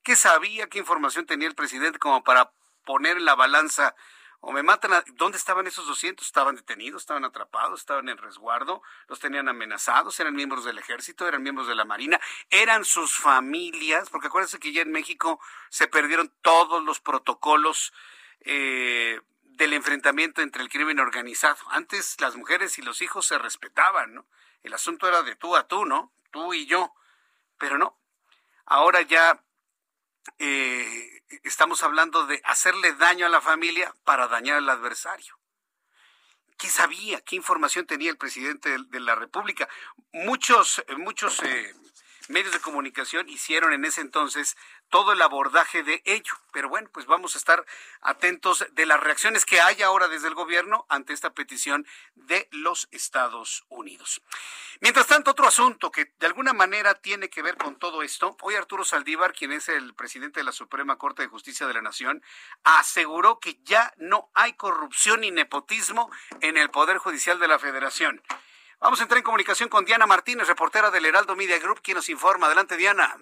¿Qué 0.03 0.16
sabía, 0.16 0.69
qué 0.69 0.81
información 0.81 1.27
tenía 1.27 1.47
el 1.47 1.55
presidente 1.55 2.01
como 2.01 2.25
para 2.25 2.51
poner 2.85 3.21
la 3.21 3.37
balanza 3.37 3.95
o 4.40 4.53
me 4.53 4.62
matan. 4.62 5.03
¿Dónde 5.14 5.38
estaban 5.38 5.66
esos 5.66 5.87
200? 5.87 6.27
¿Estaban 6.27 6.57
detenidos? 6.57 7.03
¿Estaban 7.03 7.25
atrapados? 7.25 7.81
¿Estaban 7.81 8.09
en 8.09 8.18
resguardo? 8.18 8.83
¿Los 9.09 9.20
tenían 9.20 9.49
amenazados? 9.49 10.18
¿Eran 10.20 10.35
miembros 10.35 10.64
del 10.64 10.79
ejército? 10.79 11.27
¿Eran 11.27 11.42
miembros 11.42 11.68
de 11.68 11.75
la 11.75 11.85
marina? 11.85 12.20
¿Eran 12.51 12.85
sus 12.85 13.16
familias? 13.16 14.11
Porque 14.11 14.29
acuérdense 14.29 14.59
que 14.59 14.72
ya 14.72 14.83
en 14.83 14.92
México 14.92 15.40
se 15.70 15.88
perdieron 15.88 16.33
todos 16.42 16.83
los 16.83 17.01
protocolos 17.01 17.92
eh, 18.40 19.20
del 19.42 19.72
enfrentamiento 19.72 20.42
entre 20.42 20.62
el 20.62 20.68
crimen 20.68 21.01
organizado. 21.01 21.59
Antes 21.70 22.20
las 22.20 22.37
mujeres 22.37 22.79
y 22.79 22.83
los 22.83 23.03
hijos 23.03 23.27
se 23.27 23.38
respetaban, 23.38 24.14
¿no? 24.14 24.27
El 24.62 24.75
asunto 24.75 25.09
era 25.09 25.22
de 25.22 25.37
tú 25.37 25.57
a 25.57 25.66
tú, 25.66 25.85
¿no? 25.85 26.12
Tú 26.31 26.53
y 26.53 26.66
yo. 26.66 26.92
Pero 27.59 27.79
no. 27.79 27.99
Ahora 28.66 29.01
ya 29.03 29.42
eh, 30.39 31.23
estamos 31.45 31.83
hablando 31.83 32.27
de 32.27 32.41
hacerle 32.45 32.93
daño 32.95 33.27
a 33.27 33.31
la 33.31 33.41
familia 33.41 33.95
para 34.05 34.29
dañar 34.29 34.59
al 34.59 34.69
adversario. 34.69 35.39
¿Qué 36.59 36.69
sabía? 36.69 37.21
¿Qué 37.21 37.37
información 37.37 37.87
tenía 37.87 38.11
el 38.11 38.17
presidente 38.17 38.77
de, 38.89 39.01
la 39.01 39.15
República? 39.15 39.69
Muchos, 40.12 40.83
muchos 40.97 41.43
eh, 41.43 41.75
medios 42.29 42.53
de 42.53 42.61
comunicación 42.61 43.29
hicieron 43.29 43.73
en 43.73 43.85
ese 43.85 44.01
entonces 44.01 44.57
todo 44.88 45.12
el 45.12 45.22
abordaje 45.22 45.83
de 45.83 46.03
ello. 46.05 46.33
Pero 46.53 46.68
bueno, 46.68 46.88
pues 46.92 47.07
vamos 47.07 47.35
a 47.35 47.38
estar 47.38 47.64
atentos 48.01 48.66
de 48.72 48.87
las 48.87 49.01
reacciones 49.01 49.44
que 49.44 49.61
hay 49.61 49.83
ahora 49.83 50.09
desde 50.09 50.29
el 50.29 50.35
gobierno 50.35 50.87
ante 50.88 51.12
esta 51.12 51.35
petición 51.35 51.87
de 52.14 52.49
los 52.51 52.88
Estados 52.92 53.64
Unidos. 53.68 54.22
Mientras 54.81 55.07
tanto, 55.07 55.31
otro 55.31 55.46
asunto 55.46 55.90
que 55.90 56.12
de 56.18 56.27
alguna 56.27 56.53
manera 56.53 56.94
tiene 56.94 57.29
que 57.31 57.42
ver 57.42 57.57
con 57.57 57.77
todo 57.77 58.03
esto, 58.03 58.37
hoy 58.42 58.55
Arturo 58.55 58.85
Saldívar, 58.85 59.33
quien 59.33 59.53
es 59.53 59.68
el 59.68 59.94
presidente 59.94 60.40
de 60.40 60.44
la 60.44 60.53
Suprema 60.53 60.96
Corte 60.96 61.22
de 61.22 61.29
Justicia 61.29 61.66
de 61.66 61.75
la 61.75 61.83
Nación, 61.83 62.22
aseguró 62.64 63.38
que 63.38 63.59
ya 63.62 63.92
no 63.96 64.31
hay 64.35 64.55
corrupción 64.55 65.20
ni 65.20 65.31
nepotismo 65.31 66.11
en 66.40 66.57
el 66.57 66.70
Poder 66.70 66.99
Judicial 66.99 67.38
de 67.38 67.49
la 67.49 67.59
Federación. 67.59 68.22
Vamos 68.79 69.01
a 69.01 69.05
entrar 69.05 69.18
en 69.18 69.25
comunicación 69.25 69.68
con 69.68 69.85
Diana 69.87 70.07
Martínez, 70.07 70.46
reportera 70.49 70.90
del 70.90 71.07
Heraldo 71.07 71.35
Media 71.35 71.59
Group, 71.59 71.81
quien 71.83 71.96
nos 71.96 72.09
informa. 72.11 72.46
Adelante, 72.46 72.77
Diana. 72.77 73.16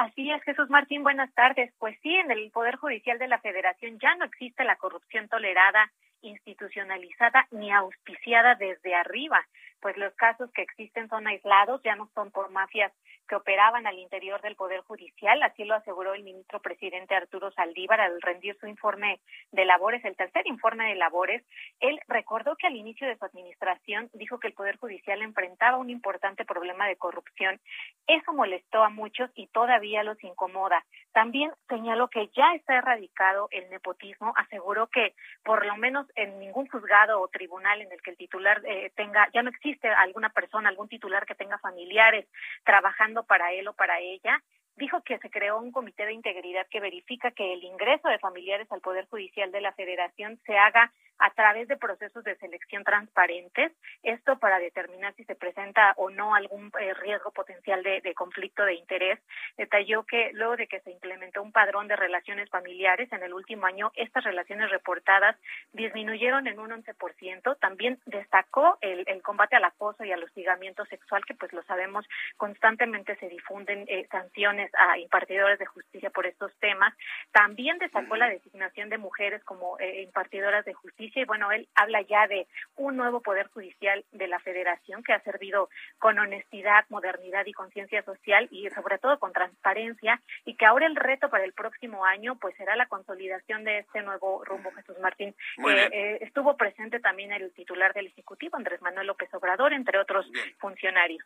Así 0.00 0.30
es, 0.30 0.42
Jesús 0.44 0.70
Martín, 0.70 1.02
buenas 1.02 1.30
tardes. 1.34 1.70
Pues 1.78 1.94
sí, 2.02 2.08
en 2.08 2.30
el 2.30 2.50
Poder 2.52 2.76
Judicial 2.76 3.18
de 3.18 3.28
la 3.28 3.38
Federación 3.38 3.98
ya 3.98 4.14
no 4.14 4.24
existe 4.24 4.64
la 4.64 4.76
corrupción 4.76 5.28
tolerada, 5.28 5.92
institucionalizada 6.22 7.46
ni 7.50 7.70
auspiciada 7.70 8.54
desde 8.54 8.94
arriba, 8.94 9.46
pues 9.80 9.96
los 9.96 10.14
casos 10.14 10.50
que 10.52 10.62
existen 10.62 11.08
son 11.08 11.26
aislados, 11.26 11.82
ya 11.82 11.96
no 11.96 12.08
son 12.14 12.30
por 12.30 12.50
mafias 12.50 12.92
que 13.28 13.36
operaban 13.36 13.86
al 13.86 13.98
interior 13.98 14.42
del 14.42 14.56
Poder 14.56 14.80
Judicial, 14.80 15.40
así 15.44 15.64
lo 15.64 15.76
aseguró 15.76 16.14
el 16.14 16.24
ministro 16.24 16.60
presidente 16.60 17.14
Arturo 17.14 17.52
Saldívar 17.52 18.00
al 18.00 18.20
rendir 18.20 18.56
su 18.58 18.66
informe 18.66 19.20
de 19.52 19.64
labores, 19.64 20.04
el 20.04 20.16
tercer 20.16 20.46
informe 20.48 20.88
de 20.88 20.96
labores. 20.96 21.44
Él 21.78 22.00
recordó 22.08 22.56
que 22.56 22.66
al 22.66 22.74
inicio 22.74 23.06
de 23.06 23.16
su 23.16 23.24
administración 23.24 24.10
dijo 24.14 24.40
que 24.40 24.48
el 24.48 24.54
Poder 24.54 24.78
Judicial 24.78 25.22
enfrentaba 25.22 25.76
un 25.76 25.90
importante 25.90 26.44
problema 26.44 26.88
de 26.88 26.96
corrupción. 26.96 27.60
Eso 28.08 28.32
molestó 28.32 28.82
a 28.82 28.90
muchos 28.90 29.30
y 29.36 29.46
todavía 29.46 30.02
los 30.02 30.22
incomoda. 30.24 30.84
También 31.12 31.52
señaló 31.68 32.08
que 32.08 32.28
ya 32.36 32.54
está 32.54 32.76
erradicado 32.76 33.46
el 33.52 33.70
nepotismo, 33.70 34.32
aseguró 34.36 34.88
que 34.88 35.14
por 35.44 35.64
lo 35.66 35.76
menos 35.76 36.06
en 36.16 36.38
ningún 36.40 36.66
juzgado 36.68 37.20
o 37.20 37.28
tribunal 37.28 37.80
en 37.80 37.92
el 37.92 38.02
que 38.02 38.10
el 38.10 38.16
titular 38.16 38.60
eh, 38.64 38.90
tenga, 38.96 39.28
ya 39.32 39.42
no 39.42 39.50
existe 39.50 39.69
existe 39.70 39.88
alguna 39.88 40.30
persona, 40.30 40.68
algún 40.68 40.88
titular 40.88 41.24
que 41.26 41.34
tenga 41.34 41.58
familiares 41.58 42.26
trabajando 42.64 43.24
para 43.24 43.52
él 43.52 43.68
o 43.68 43.72
para 43.72 44.00
ella, 44.00 44.42
dijo 44.76 45.02
que 45.02 45.18
se 45.18 45.30
creó 45.30 45.58
un 45.58 45.72
comité 45.72 46.06
de 46.06 46.12
integridad 46.12 46.66
que 46.70 46.80
verifica 46.80 47.30
que 47.30 47.52
el 47.52 47.62
ingreso 47.62 48.08
de 48.08 48.18
familiares 48.18 48.70
al 48.70 48.80
Poder 48.80 49.06
Judicial 49.08 49.52
de 49.52 49.60
la 49.60 49.72
Federación 49.72 50.38
se 50.46 50.56
haga 50.56 50.92
a 51.20 51.30
través 51.30 51.68
de 51.68 51.76
procesos 51.76 52.24
de 52.24 52.34
selección 52.36 52.82
transparentes, 52.82 53.72
esto 54.02 54.38
para 54.38 54.58
determinar 54.58 55.14
si 55.14 55.24
se 55.24 55.34
presenta 55.34 55.92
o 55.96 56.10
no 56.10 56.34
algún 56.34 56.72
eh, 56.80 56.94
riesgo 56.94 57.30
potencial 57.30 57.82
de, 57.82 58.14
conflicto 58.14 58.64
de 58.64 58.74
interés. 58.74 59.20
Detalló 59.56 60.04
que 60.04 60.30
luego 60.32 60.56
de 60.56 60.66
que 60.66 60.80
se 60.80 60.90
implementó 60.90 61.42
un 61.42 61.52
padrón 61.52 61.88
de 61.88 61.96
relaciones 61.96 62.48
familiares 62.48 63.12
en 63.12 63.22
el 63.22 63.34
último 63.34 63.66
año, 63.66 63.92
estas 63.94 64.24
relaciones 64.24 64.70
reportadas 64.70 65.36
disminuyeron 65.72 66.46
en 66.46 66.58
un 66.58 66.70
11%. 66.70 67.58
También 67.60 67.98
destacó 68.06 68.78
el, 68.80 69.04
combate 69.22 69.56
al 69.56 69.64
acoso 69.64 70.04
y 70.04 70.12
al 70.12 70.24
hostigamiento 70.24 70.84
sexual, 70.86 71.24
que 71.26 71.34
pues 71.34 71.52
lo 71.52 71.62
sabemos 71.64 72.06
constantemente 72.38 73.16
se 73.16 73.28
difunden 73.28 73.84
eh, 73.88 74.06
sanciones 74.10 74.70
a 74.74 74.98
impartidores 74.98 75.58
de 75.58 75.66
justicia 75.66 76.10
por 76.10 76.26
estos 76.26 76.52
temas. 76.60 76.94
También 77.32 77.78
destacó 77.78 78.16
la 78.16 78.30
designación 78.30 78.88
de 78.88 78.98
mujeres 78.98 79.44
como 79.44 79.78
eh, 79.78 80.02
impartidoras 80.02 80.64
de 80.64 80.72
justicia 80.72 81.09
y 81.14 81.24
bueno, 81.24 81.50
él 81.52 81.68
habla 81.74 82.02
ya 82.02 82.26
de 82.26 82.46
un 82.76 82.96
nuevo 82.96 83.20
poder 83.20 83.48
judicial 83.48 84.04
de 84.12 84.28
la 84.28 84.38
federación 84.40 85.02
que 85.02 85.12
ha 85.12 85.20
servido 85.22 85.68
con 85.98 86.18
honestidad, 86.18 86.84
modernidad 86.88 87.46
y 87.46 87.52
conciencia 87.52 88.02
social 88.02 88.48
y 88.50 88.68
sobre 88.70 88.98
todo 88.98 89.18
con 89.18 89.32
transparencia 89.32 90.20
y 90.44 90.56
que 90.56 90.66
ahora 90.66 90.86
el 90.86 90.96
reto 90.96 91.30
para 91.30 91.44
el 91.44 91.52
próximo 91.52 92.04
año 92.04 92.36
pues 92.36 92.56
será 92.56 92.76
la 92.76 92.86
consolidación 92.86 93.64
de 93.64 93.78
este 93.78 94.02
nuevo 94.02 94.44
rumbo 94.44 94.70
Jesús 94.72 94.98
Martín. 95.00 95.34
Eh, 95.58 95.88
eh, 95.92 96.18
estuvo 96.20 96.56
presente 96.56 97.00
también 97.00 97.32
el 97.32 97.52
titular 97.52 97.92
del 97.94 98.06
Ejecutivo, 98.06 98.56
Andrés 98.56 98.80
Manuel 98.82 99.06
López 99.06 99.32
Obrador, 99.34 99.72
entre 99.72 99.98
otros 99.98 100.26
funcionarios. 100.58 101.24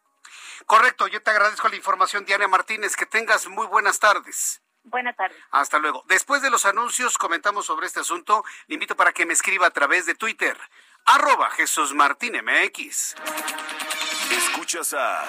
Correcto, 0.67 1.09
yo 1.09 1.23
te 1.23 1.31
agradezco 1.31 1.69
la 1.69 1.77
información, 1.77 2.25
Diana 2.25 2.49
Martínez. 2.49 2.97
Que 2.97 3.07
tengas 3.07 3.47
muy 3.49 3.67
buenas 3.67 3.99
tardes. 3.99 4.64
Buenas 4.85 5.17
tardes. 5.17 5.37
Hasta 5.51 5.79
luego. 5.79 6.05
Después 6.09 6.43
de 6.43 6.51
los 6.51 6.67
anuncios 6.67 7.19
comentamos 7.19 7.67
sobre 7.67 7.87
este 7.87 8.01
asunto. 8.01 8.45
Le 8.67 8.75
invito 8.75 8.97
para 8.97 9.13
que 9.13 9.27
me 9.27 9.33
escriba 9.33 9.67
a 9.67 9.71
través 9.71 10.07
de 10.07 10.15
Twitter. 10.15 10.57
Arroba 11.07 11.51
Jesús 11.51 11.95
Martín 11.95 12.35
MX. 12.35 13.17
Escuchas 14.31 14.95
a 14.95 15.29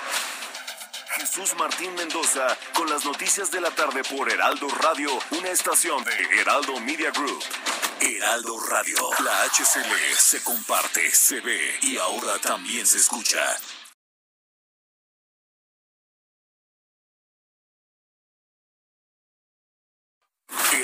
Jesús 1.18 1.56
Martín 1.58 1.94
Mendoza 1.96 2.58
con 2.74 2.90
las 2.90 3.06
noticias 3.06 3.50
de 3.50 3.62
la 3.62 3.72
tarde 3.72 4.04
por 4.04 4.30
Heraldo 4.30 4.68
Radio, 4.82 5.10
una 5.32 5.50
estación 5.50 6.04
de 6.04 6.42
Heraldo 6.42 6.80
Media 6.82 7.12
Group. 7.12 7.44
Heraldo 8.02 8.60
Radio. 8.70 8.98
La 9.24 9.44
HCL 9.46 10.16
se 10.18 10.44
comparte, 10.44 11.10
se 11.12 11.40
ve 11.40 11.80
y 11.82 11.98
ahora 11.98 12.38
también 12.40 12.86
se 12.86 12.98
escucha. 12.98 13.40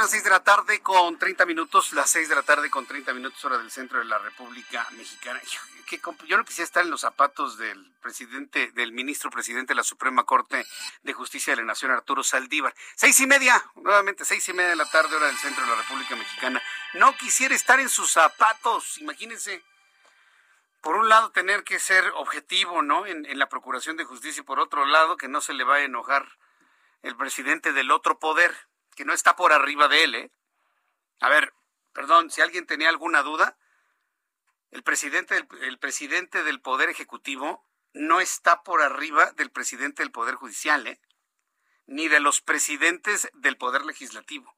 Las 0.00 0.10
6 0.12 0.22
de 0.22 0.30
la 0.30 0.44
tarde 0.44 0.80
con 0.80 1.18
30 1.18 1.44
minutos, 1.44 1.92
las 1.92 2.08
6 2.10 2.28
de 2.28 2.36
la 2.36 2.44
tarde 2.44 2.70
con 2.70 2.86
30 2.86 3.12
minutos 3.14 3.44
hora 3.44 3.58
del 3.58 3.68
centro 3.68 3.98
de 3.98 4.04
la 4.04 4.18
República 4.18 4.86
Mexicana. 4.92 5.40
Yo 6.28 6.36
no 6.36 6.44
quisiera 6.44 6.66
estar 6.66 6.84
en 6.84 6.90
los 6.90 7.00
zapatos 7.00 7.58
del 7.58 7.92
presidente, 8.00 8.70
del 8.72 8.92
ministro 8.92 9.28
presidente 9.28 9.72
de 9.72 9.74
la 9.74 9.82
Suprema 9.82 10.22
Corte 10.22 10.64
de 11.02 11.12
Justicia 11.12 11.52
de 11.52 11.62
la 11.62 11.66
Nación, 11.66 11.90
Arturo 11.90 12.22
Saldívar. 12.22 12.72
Seis 12.94 13.18
y 13.18 13.26
media, 13.26 13.60
nuevamente 13.74 14.24
seis 14.24 14.48
y 14.48 14.52
media 14.52 14.70
de 14.70 14.76
la 14.76 14.88
tarde 14.88 15.16
hora 15.16 15.26
del 15.26 15.38
centro 15.38 15.64
de 15.64 15.70
la 15.70 15.76
República 15.76 16.14
Mexicana. 16.14 16.62
No 16.94 17.16
quisiera 17.16 17.56
estar 17.56 17.80
en 17.80 17.88
sus 17.88 18.12
zapatos, 18.12 18.98
imagínense. 18.98 19.64
Por 20.80 20.94
un 20.94 21.08
lado, 21.08 21.32
tener 21.32 21.64
que 21.64 21.80
ser 21.80 22.04
objetivo, 22.14 22.82
¿no? 22.82 23.04
En, 23.04 23.26
en 23.26 23.38
la 23.40 23.48
Procuración 23.48 23.96
de 23.96 24.04
Justicia 24.04 24.42
y 24.42 24.44
por 24.44 24.60
otro 24.60 24.86
lado, 24.86 25.16
que 25.16 25.26
no 25.26 25.40
se 25.40 25.54
le 25.54 25.64
va 25.64 25.76
a 25.76 25.82
enojar 25.82 26.28
el 27.02 27.16
presidente 27.16 27.72
del 27.72 27.90
otro 27.90 28.20
poder 28.20 28.54
que 28.98 29.04
no 29.04 29.12
está 29.12 29.36
por 29.36 29.52
arriba 29.52 29.86
de 29.86 30.02
él, 30.02 30.14
¿eh? 30.16 30.32
A 31.20 31.28
ver, 31.28 31.54
perdón, 31.92 32.32
si 32.32 32.40
alguien 32.40 32.66
tenía 32.66 32.88
alguna 32.88 33.22
duda, 33.22 33.56
el 34.72 34.82
presidente 34.82 35.46
el 35.60 35.78
presidente 35.78 36.42
del 36.42 36.60
Poder 36.60 36.88
Ejecutivo 36.88 37.64
no 37.92 38.20
está 38.20 38.64
por 38.64 38.82
arriba 38.82 39.30
del 39.36 39.52
presidente 39.52 40.02
del 40.02 40.10
Poder 40.10 40.34
Judicial, 40.34 40.84
¿eh? 40.88 41.00
ni 41.86 42.08
de 42.08 42.18
los 42.18 42.40
presidentes 42.40 43.30
del 43.34 43.56
Poder 43.56 43.84
Legislativo. 43.84 44.52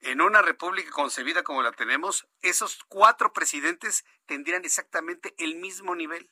En 0.00 0.20
una 0.20 0.42
república 0.42 0.90
concebida 0.90 1.42
como 1.42 1.62
la 1.62 1.72
tenemos, 1.72 2.28
esos 2.42 2.84
cuatro 2.88 3.32
presidentes 3.32 4.04
tendrían 4.26 4.66
exactamente 4.66 5.34
el 5.38 5.56
mismo 5.56 5.94
nivel, 5.94 6.30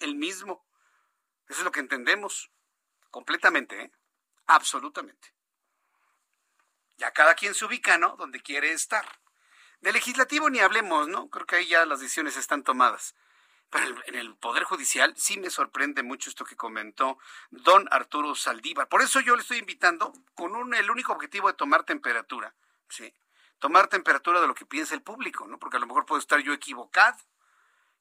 el 0.00 0.16
mismo. 0.16 0.66
Eso 1.48 1.60
es 1.60 1.64
lo 1.64 1.72
que 1.72 1.80
entendemos, 1.80 2.50
completamente, 3.10 3.84
¿eh? 3.84 3.92
absolutamente. 4.46 5.37
Ya 6.98 7.12
cada 7.12 7.34
quien 7.34 7.54
se 7.54 7.64
ubica, 7.64 7.96
¿no? 7.96 8.16
Donde 8.16 8.42
quiere 8.42 8.72
estar. 8.72 9.06
De 9.80 9.92
legislativo 9.92 10.50
ni 10.50 10.58
hablemos, 10.58 11.08
¿no? 11.08 11.30
Creo 11.30 11.46
que 11.46 11.56
ahí 11.56 11.68
ya 11.68 11.86
las 11.86 12.00
decisiones 12.00 12.36
están 12.36 12.64
tomadas. 12.64 13.14
Pero 13.70 13.94
en 14.06 14.14
el 14.16 14.34
Poder 14.34 14.64
Judicial 14.64 15.14
sí 15.16 15.38
me 15.38 15.50
sorprende 15.50 16.02
mucho 16.02 16.30
esto 16.30 16.44
que 16.44 16.56
comentó 16.56 17.18
don 17.50 17.86
Arturo 17.92 18.34
Saldívar. 18.34 18.88
Por 18.88 19.02
eso 19.02 19.20
yo 19.20 19.36
le 19.36 19.42
estoy 19.42 19.58
invitando 19.58 20.12
con 20.34 20.56
un, 20.56 20.74
el 20.74 20.90
único 20.90 21.12
objetivo 21.12 21.48
de 21.48 21.54
tomar 21.54 21.84
temperatura, 21.84 22.54
¿sí? 22.88 23.14
Tomar 23.58 23.88
temperatura 23.88 24.40
de 24.40 24.46
lo 24.46 24.54
que 24.54 24.66
piensa 24.66 24.94
el 24.94 25.02
público, 25.02 25.46
¿no? 25.46 25.58
Porque 25.58 25.76
a 25.76 25.80
lo 25.80 25.86
mejor 25.86 26.06
puedo 26.06 26.18
estar 26.18 26.40
yo 26.40 26.52
equivocado. 26.52 27.18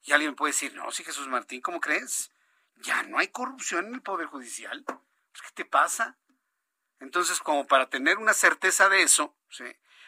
Y 0.04 0.14
alguien 0.14 0.36
puede 0.36 0.54
decir, 0.54 0.74
no, 0.74 0.90
sí, 0.92 1.04
Jesús 1.04 1.28
Martín, 1.28 1.62
¿cómo 1.62 1.82
crees? 1.82 2.32
Ya 2.78 3.04
no 3.04 3.20
hay 3.20 3.28
corrupción 3.28 3.88
en 3.88 3.96
el 3.96 4.02
Poder 4.02 4.28
Judicial. 4.28 4.84
Pues, 4.86 5.42
¿Qué 5.44 5.52
te 5.54 5.66
pasa? 5.66 6.16
Entonces, 7.00 7.40
como 7.40 7.68
para 7.68 7.90
tener 7.90 8.18
una 8.18 8.34
certeza 8.34 8.90
de 8.90 9.04
eso, 9.04 9.36
¿sí? 9.50 9.66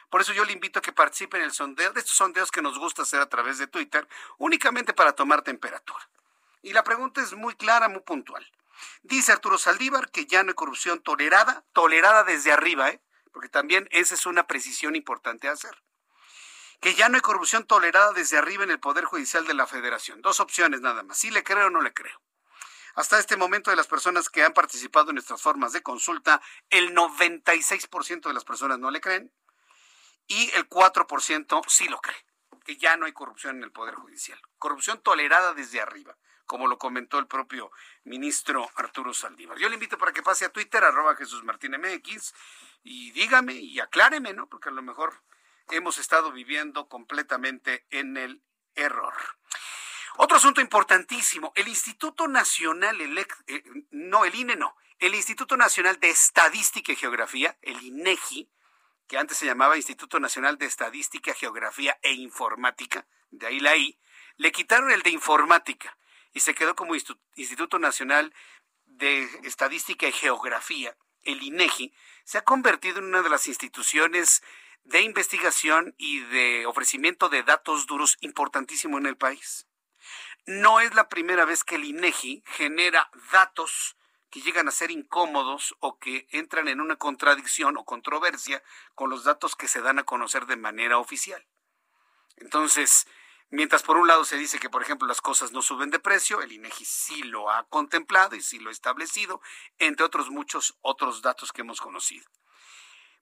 Por 0.10 0.22
eso 0.22 0.34
yo 0.34 0.44
le 0.44 0.54
invito 0.54 0.80
a 0.80 0.82
que 0.82 0.92
participe 0.92 1.38
en 1.38 1.44
el 1.44 1.52
sondeo, 1.52 1.94
de 1.94 2.00
estos 2.00 2.18
sondeos 2.18 2.50
que 2.52 2.64
nos 2.64 2.80
gusta 2.80 3.04
hacer 3.04 3.22
a 3.22 3.30
través 3.30 3.60
de 3.60 3.68
Twitter, 3.68 4.08
únicamente 4.38 4.94
para 4.94 5.14
tomar 5.14 5.44
temperatura. 5.44 6.10
Y 6.64 6.74
la 6.74 6.84
pregunta 6.84 7.22
es 7.22 7.34
muy 7.34 7.54
clara, 7.56 7.90
muy 7.90 8.02
puntual. 8.02 8.46
Dice 9.04 9.32
Arturo 9.32 9.58
Saldívar 9.58 10.10
que 10.10 10.26
ya 10.26 10.44
no 10.44 10.50
hay 10.50 10.56
corrupción 10.56 11.02
tolerada, 11.02 11.64
tolerada 11.74 12.24
desde 12.24 12.52
arriba, 12.52 12.90
¿eh? 12.90 13.02
porque 13.32 13.50
también 13.50 13.88
esa 13.92 14.16
es 14.16 14.26
una 14.26 14.48
precisión 14.48 14.96
importante 14.96 15.48
a 15.48 15.52
hacer. 15.52 15.78
Que 16.82 16.96
ya 16.96 17.10
no 17.10 17.16
hay 17.16 17.22
corrupción 17.22 17.66
tolerada 17.66 18.14
desde 18.14 18.38
arriba 18.38 18.64
en 18.64 18.72
el 18.72 18.80
Poder 18.80 19.04
Judicial 19.04 19.46
de 19.46 19.54
la 19.54 19.68
Federación. 19.68 20.22
Dos 20.22 20.40
opciones 20.40 20.82
nada 20.82 21.04
más. 21.04 21.18
Si 21.18 21.30
le 21.30 21.44
creo 21.44 21.68
o 21.68 21.70
no 21.70 21.82
le 21.82 21.94
creo. 21.94 22.20
Hasta 23.00 23.18
este 23.18 23.38
momento 23.38 23.70
de 23.70 23.78
las 23.78 23.88
personas 23.88 24.30
que 24.30 24.44
han 24.44 24.52
participado 24.52 25.12
en 25.12 25.16
nuestras 25.16 25.42
formas 25.42 25.72
de 25.72 25.82
consulta, 25.82 26.42
el 26.70 26.94
96% 26.94 28.28
de 28.28 28.34
las 28.34 28.44
personas 28.44 28.78
no 28.78 28.92
le 28.92 29.00
creen 29.00 29.32
y 30.28 30.52
el 30.56 30.68
4% 30.68 31.62
sí 31.70 31.88
lo 31.88 32.02
cree, 32.02 32.26
que 32.66 32.76
ya 32.76 32.98
no 32.98 33.06
hay 33.06 33.14
corrupción 33.14 33.56
en 33.56 33.64
el 33.64 33.72
Poder 33.72 33.96
Judicial. 33.96 34.38
Corrupción 34.58 35.02
tolerada 35.02 35.54
desde 35.54 35.80
arriba, 35.80 36.18
como 36.46 36.68
lo 36.68 36.78
comentó 36.78 37.20
el 37.20 37.28
propio 37.28 37.72
ministro 38.04 38.70
Arturo 38.76 39.14
Saldívar. 39.14 39.58
Yo 39.58 39.70
le 39.70 39.76
invito 39.76 39.98
para 39.98 40.12
que 40.12 40.22
pase 40.22 40.44
a 40.44 40.52
Twitter, 40.52 40.84
arroba 40.84 41.16
Jesús 41.16 41.42
MX, 41.46 42.34
y 42.84 43.12
dígame 43.12 43.54
y 43.54 43.80
acláreme, 43.80 44.34
¿no? 44.34 44.50
Porque 44.50 44.68
a 44.68 44.74
lo 44.74 44.82
mejor 44.82 45.24
hemos 45.70 46.00
estado 46.00 46.34
viviendo 46.34 46.90
completamente 46.90 47.88
en 47.92 48.18
el 48.18 48.44
error. 48.76 49.14
Otro 50.22 50.36
asunto 50.36 50.60
importantísimo, 50.60 51.54
el 51.56 51.70
Instituto 51.70 52.28
Nacional, 52.28 53.00
eh, 53.00 53.64
no, 53.92 54.26
el 54.26 54.36
INE 54.36 54.58
no, 54.58 54.76
el 54.98 55.16
Instituto 55.16 55.56
Nacional 55.56 55.98
de 55.98 56.10
Estadística 56.10 56.92
y 56.92 56.98
Geografía, 56.98 57.58
el 57.62 57.82
INEGI, 57.82 58.52
que 59.08 59.18
antes 59.18 59.38
se 59.38 59.46
llamaba 59.46 59.78
Instituto 59.78 60.20
Nacional 60.20 60.58
de 60.58 60.66
Estadística, 60.66 61.34
Geografía 61.34 61.98
e 62.02 62.12
Informática, 62.12 63.08
de 63.32 63.48
ahí 63.48 63.62
la 63.62 63.78
I, 63.78 63.98
le 64.36 64.52
quitaron 64.52 64.92
el 64.92 65.04
de 65.04 65.12
informática 65.12 65.98
y 66.34 66.42
se 66.42 66.54
quedó 66.54 66.76
como 66.76 66.96
Instituto 66.96 67.80
Nacional 67.80 68.34
de 68.88 69.24
Estadística 69.44 70.06
y 70.06 70.12
Geografía. 70.12 70.98
el 71.24 71.42
INEGI 71.42 71.94
se 72.26 72.40
ha 72.40 72.44
convertido 72.44 73.00
en 73.00 73.06
una 73.06 73.22
de 73.22 73.30
las 73.30 73.48
instituciones 73.48 74.44
de 74.84 75.00
investigación 75.00 75.96
y 75.98 76.20
de 76.20 76.66
ofrecimiento 76.66 77.30
de 77.30 77.44
datos 77.44 77.88
duros 77.88 78.18
importantísimo 78.20 78.98
en 78.98 79.06
el 79.06 79.16
país. 79.16 79.69
No 80.50 80.80
es 80.80 80.96
la 80.96 81.10
primera 81.10 81.46
vez 81.46 81.64
que 81.64 81.76
el 81.76 81.86
INEGI 81.86 82.42
genera 82.44 83.12
datos 83.32 83.98
que 84.32 84.42
llegan 84.42 84.68
a 84.68 84.72
ser 84.72 84.90
incómodos 84.90 85.76
o 85.80 86.00
que 86.00 86.28
entran 86.32 86.68
en 86.68 86.82
una 86.82 86.96
contradicción 86.96 87.78
o 87.78 87.86
controversia 87.86 88.64
con 88.96 89.12
los 89.12 89.24
datos 89.24 89.56
que 89.56 89.68
se 89.68 89.82
dan 89.82 90.00
a 90.00 90.06
conocer 90.06 90.48
de 90.48 90.56
manera 90.56 90.98
oficial. 90.98 91.46
Entonces, 92.38 93.06
mientras 93.52 93.84
por 93.84 93.98
un 93.98 94.08
lado 94.08 94.26
se 94.26 94.38
dice 94.38 94.58
que, 94.58 94.72
por 94.72 94.82
ejemplo, 94.82 95.08
las 95.08 95.22
cosas 95.22 95.52
no 95.52 95.62
suben 95.62 95.92
de 95.92 96.00
precio, 96.00 96.42
el 96.42 96.52
INEGI 96.52 96.84
sí 96.84 97.22
lo 97.22 97.52
ha 97.52 97.68
contemplado 97.68 98.36
y 98.36 98.42
sí 98.42 98.58
lo 98.58 98.70
ha 98.70 98.74
establecido, 98.74 99.42
entre 99.78 100.04
otros 100.04 100.32
muchos 100.32 100.80
otros 100.82 101.22
datos 101.22 101.52
que 101.52 101.62
hemos 101.62 101.80
conocido. 101.80 102.28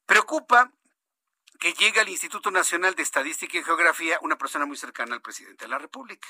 Preocupa 0.06 0.72
que 1.58 1.74
llegue 1.74 2.00
al 2.00 2.10
Instituto 2.10 2.52
Nacional 2.52 2.96
de 2.96 3.04
Estadística 3.04 3.58
y 3.58 3.64
Geografía 3.64 4.20
una 4.22 4.38
persona 4.38 4.66
muy 4.66 4.78
cercana 4.78 5.16
al 5.16 5.22
presidente 5.22 5.66
de 5.66 5.70
la 5.70 5.78
República. 5.78 6.28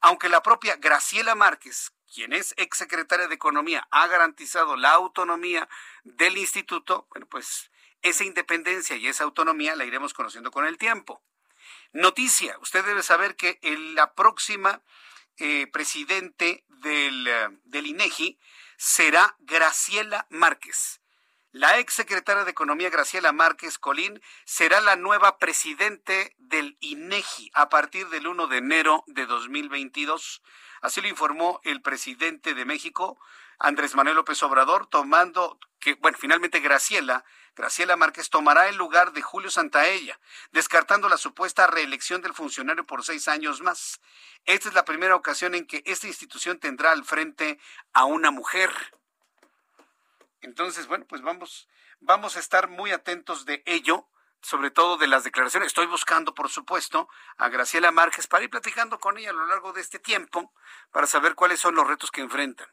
Aunque 0.00 0.28
la 0.28 0.42
propia 0.42 0.76
Graciela 0.76 1.34
Márquez, 1.34 1.92
quien 2.12 2.32
es 2.32 2.54
exsecretaria 2.56 3.28
de 3.28 3.34
Economía, 3.34 3.86
ha 3.90 4.06
garantizado 4.06 4.76
la 4.76 4.92
autonomía 4.92 5.68
del 6.04 6.38
instituto, 6.38 7.06
bueno, 7.10 7.26
pues 7.26 7.70
esa 8.02 8.24
independencia 8.24 8.96
y 8.96 9.06
esa 9.06 9.24
autonomía 9.24 9.76
la 9.76 9.84
iremos 9.84 10.14
conociendo 10.14 10.50
con 10.50 10.66
el 10.66 10.78
tiempo. 10.78 11.22
Noticia, 11.92 12.58
usted 12.60 12.84
debe 12.84 13.02
saber 13.02 13.36
que 13.36 13.58
la 13.94 14.14
próxima 14.14 14.82
eh, 15.36 15.66
presidente 15.66 16.64
del, 16.68 17.28
eh, 17.28 17.48
del 17.64 17.86
INEGI 17.86 18.38
será 18.76 19.36
Graciela 19.40 20.26
Márquez. 20.30 21.01
La 21.54 21.78
ex 21.78 21.92
secretaria 21.92 22.44
de 22.44 22.50
Economía 22.50 22.88
Graciela 22.88 23.30
Márquez 23.30 23.76
Colín 23.78 24.22
será 24.46 24.80
la 24.80 24.96
nueva 24.96 25.36
presidente 25.36 26.34
del 26.38 26.78
INEGI 26.80 27.50
a 27.52 27.68
partir 27.68 28.08
del 28.08 28.26
1 28.26 28.46
de 28.46 28.56
enero 28.56 29.04
de 29.06 29.26
2022. 29.26 30.42
Así 30.80 31.02
lo 31.02 31.08
informó 31.08 31.60
el 31.64 31.82
presidente 31.82 32.54
de 32.54 32.64
México, 32.64 33.20
Andrés 33.58 33.94
Manuel 33.94 34.16
López 34.16 34.42
Obrador, 34.42 34.86
tomando 34.86 35.58
que, 35.78 35.92
bueno, 35.96 36.16
finalmente 36.18 36.60
Graciela, 36.60 37.22
Graciela 37.54 37.96
Márquez 37.96 38.30
tomará 38.30 38.70
el 38.70 38.76
lugar 38.76 39.12
de 39.12 39.20
Julio 39.20 39.50
Santaella, 39.50 40.18
descartando 40.52 41.10
la 41.10 41.18
supuesta 41.18 41.66
reelección 41.66 42.22
del 42.22 42.32
funcionario 42.32 42.86
por 42.86 43.04
seis 43.04 43.28
años 43.28 43.60
más. 43.60 44.00
Esta 44.46 44.70
es 44.70 44.74
la 44.74 44.86
primera 44.86 45.16
ocasión 45.16 45.54
en 45.54 45.66
que 45.66 45.82
esta 45.84 46.06
institución 46.06 46.58
tendrá 46.58 46.92
al 46.92 47.04
frente 47.04 47.58
a 47.92 48.06
una 48.06 48.30
mujer. 48.30 48.70
Entonces, 50.42 50.88
bueno, 50.88 51.06
pues 51.06 51.22
vamos, 51.22 51.68
vamos 52.00 52.36
a 52.36 52.40
estar 52.40 52.68
muy 52.68 52.90
atentos 52.90 53.46
de 53.46 53.62
ello, 53.64 54.08
sobre 54.42 54.72
todo 54.72 54.96
de 54.98 55.06
las 55.06 55.22
declaraciones. 55.22 55.68
Estoy 55.68 55.86
buscando, 55.86 56.34
por 56.34 56.50
supuesto, 56.50 57.08
a 57.36 57.48
Graciela 57.48 57.92
Márquez 57.92 58.26
para 58.26 58.42
ir 58.42 58.50
platicando 58.50 58.98
con 58.98 59.16
ella 59.16 59.30
a 59.30 59.34
lo 59.34 59.46
largo 59.46 59.72
de 59.72 59.80
este 59.80 60.00
tiempo, 60.00 60.52
para 60.90 61.06
saber 61.06 61.36
cuáles 61.36 61.60
son 61.60 61.76
los 61.76 61.86
retos 61.86 62.10
que 62.10 62.20
enfrentan. 62.20 62.66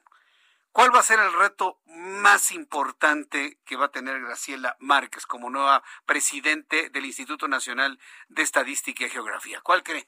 ¿Cuál 0.71 0.93
va 0.93 0.99
a 0.99 1.03
ser 1.03 1.19
el 1.19 1.33
reto 1.33 1.79
más 1.85 2.51
importante 2.51 3.59
que 3.65 3.75
va 3.75 3.85
a 3.85 3.91
tener 3.91 4.19
Graciela 4.19 4.75
Márquez 4.79 5.25
como 5.25 5.49
nueva 5.49 5.83
presidente 6.05 6.89
del 6.89 7.05
Instituto 7.05 7.47
Nacional 7.47 7.99
de 8.29 8.43
Estadística 8.43 9.05
y 9.05 9.09
Geografía? 9.09 9.61
¿Cuál 9.61 9.83
cree? 9.83 10.07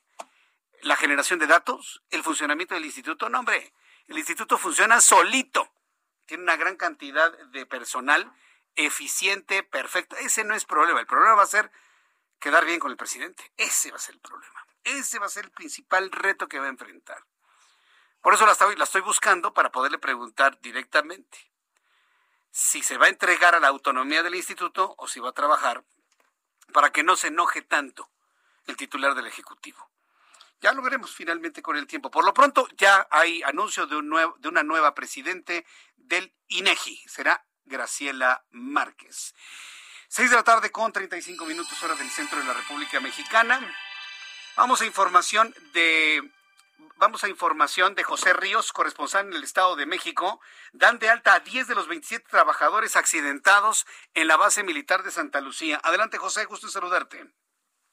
¿La 0.81 0.95
generación 0.95 1.39
de 1.39 1.47
datos? 1.47 2.03
¿El 2.09 2.23
funcionamiento 2.23 2.73
del 2.73 2.85
instituto? 2.85 3.29
No, 3.29 3.39
hombre, 3.39 3.73
el 4.07 4.17
instituto 4.17 4.57
funciona 4.57 4.99
solito 5.01 5.71
tiene 6.31 6.43
una 6.43 6.55
gran 6.55 6.77
cantidad 6.77 7.37
de 7.47 7.65
personal 7.65 8.31
eficiente, 8.75 9.63
perfecto. 9.63 10.15
Ese 10.15 10.45
no 10.45 10.55
es 10.55 10.63
problema. 10.63 11.01
El 11.01 11.05
problema 11.05 11.35
va 11.35 11.43
a 11.43 11.45
ser 11.45 11.69
quedar 12.39 12.63
bien 12.63 12.79
con 12.79 12.89
el 12.89 12.95
presidente. 12.95 13.51
Ese 13.57 13.91
va 13.91 13.97
a 13.97 13.99
ser 13.99 14.15
el 14.15 14.21
problema. 14.21 14.65
Ese 14.85 15.19
va 15.19 15.25
a 15.25 15.29
ser 15.29 15.43
el 15.43 15.51
principal 15.51 16.09
reto 16.09 16.47
que 16.47 16.57
va 16.57 16.67
a 16.67 16.69
enfrentar. 16.69 17.25
Por 18.21 18.33
eso 18.33 18.45
la 18.45 18.53
estoy, 18.53 18.77
la 18.77 18.85
estoy 18.85 19.01
buscando 19.01 19.53
para 19.53 19.73
poderle 19.73 19.97
preguntar 19.97 20.57
directamente 20.61 21.51
si 22.49 22.81
se 22.81 22.97
va 22.97 23.07
a 23.07 23.09
entregar 23.09 23.53
a 23.53 23.59
la 23.59 23.67
autonomía 23.67 24.23
del 24.23 24.35
instituto 24.35 24.95
o 24.99 25.09
si 25.09 25.19
va 25.19 25.31
a 25.31 25.33
trabajar 25.33 25.83
para 26.71 26.93
que 26.93 27.03
no 27.03 27.17
se 27.17 27.27
enoje 27.27 27.61
tanto 27.61 28.09
el 28.67 28.77
titular 28.77 29.15
del 29.15 29.27
Ejecutivo. 29.27 29.90
Ya 30.61 30.73
lo 30.73 30.83
veremos 30.83 31.11
finalmente 31.11 31.63
con 31.63 31.75
el 31.75 31.87
tiempo. 31.87 32.11
Por 32.11 32.23
lo 32.23 32.35
pronto, 32.35 32.67
ya 32.77 33.07
hay 33.09 33.41
anuncio 33.43 33.87
de, 33.87 33.95
un 33.95 34.09
nuevo, 34.09 34.35
de 34.37 34.47
una 34.47 34.61
nueva 34.61 34.93
presidente 34.93 35.65
del 35.95 36.35
INEGI. 36.49 37.03
Será 37.07 37.43
Graciela 37.65 38.45
Márquez. 38.51 39.33
Seis 40.07 40.29
de 40.29 40.35
la 40.35 40.43
tarde 40.43 40.71
con 40.71 40.91
35 40.91 41.45
minutos 41.45 41.81
hora 41.81 41.95
del 41.95 42.09
centro 42.11 42.37
de 42.37 42.45
la 42.45 42.53
República 42.53 42.99
Mexicana. 42.99 43.59
Vamos 44.55 44.81
a 44.81 44.85
información 44.85 45.55
de 45.73 46.21
vamos 46.97 47.23
a 47.23 47.29
información 47.29 47.95
de 47.95 48.03
José 48.03 48.33
Ríos, 48.33 48.71
corresponsal 48.71 49.25
en 49.25 49.33
el 49.33 49.43
Estado 49.43 49.75
de 49.75 49.87
México. 49.87 50.41
Dan 50.73 50.99
de 50.99 51.09
alta 51.09 51.33
a 51.33 51.39
10 51.39 51.69
de 51.69 51.73
los 51.73 51.87
27 51.87 52.27
trabajadores 52.29 52.95
accidentados 52.95 53.87
en 54.13 54.27
la 54.27 54.37
base 54.37 54.61
militar 54.63 55.01
de 55.01 55.09
Santa 55.09 55.41
Lucía. 55.41 55.81
Adelante, 55.83 56.19
José, 56.19 56.45
gusto 56.45 56.67
en 56.67 56.71
saludarte. 56.71 57.40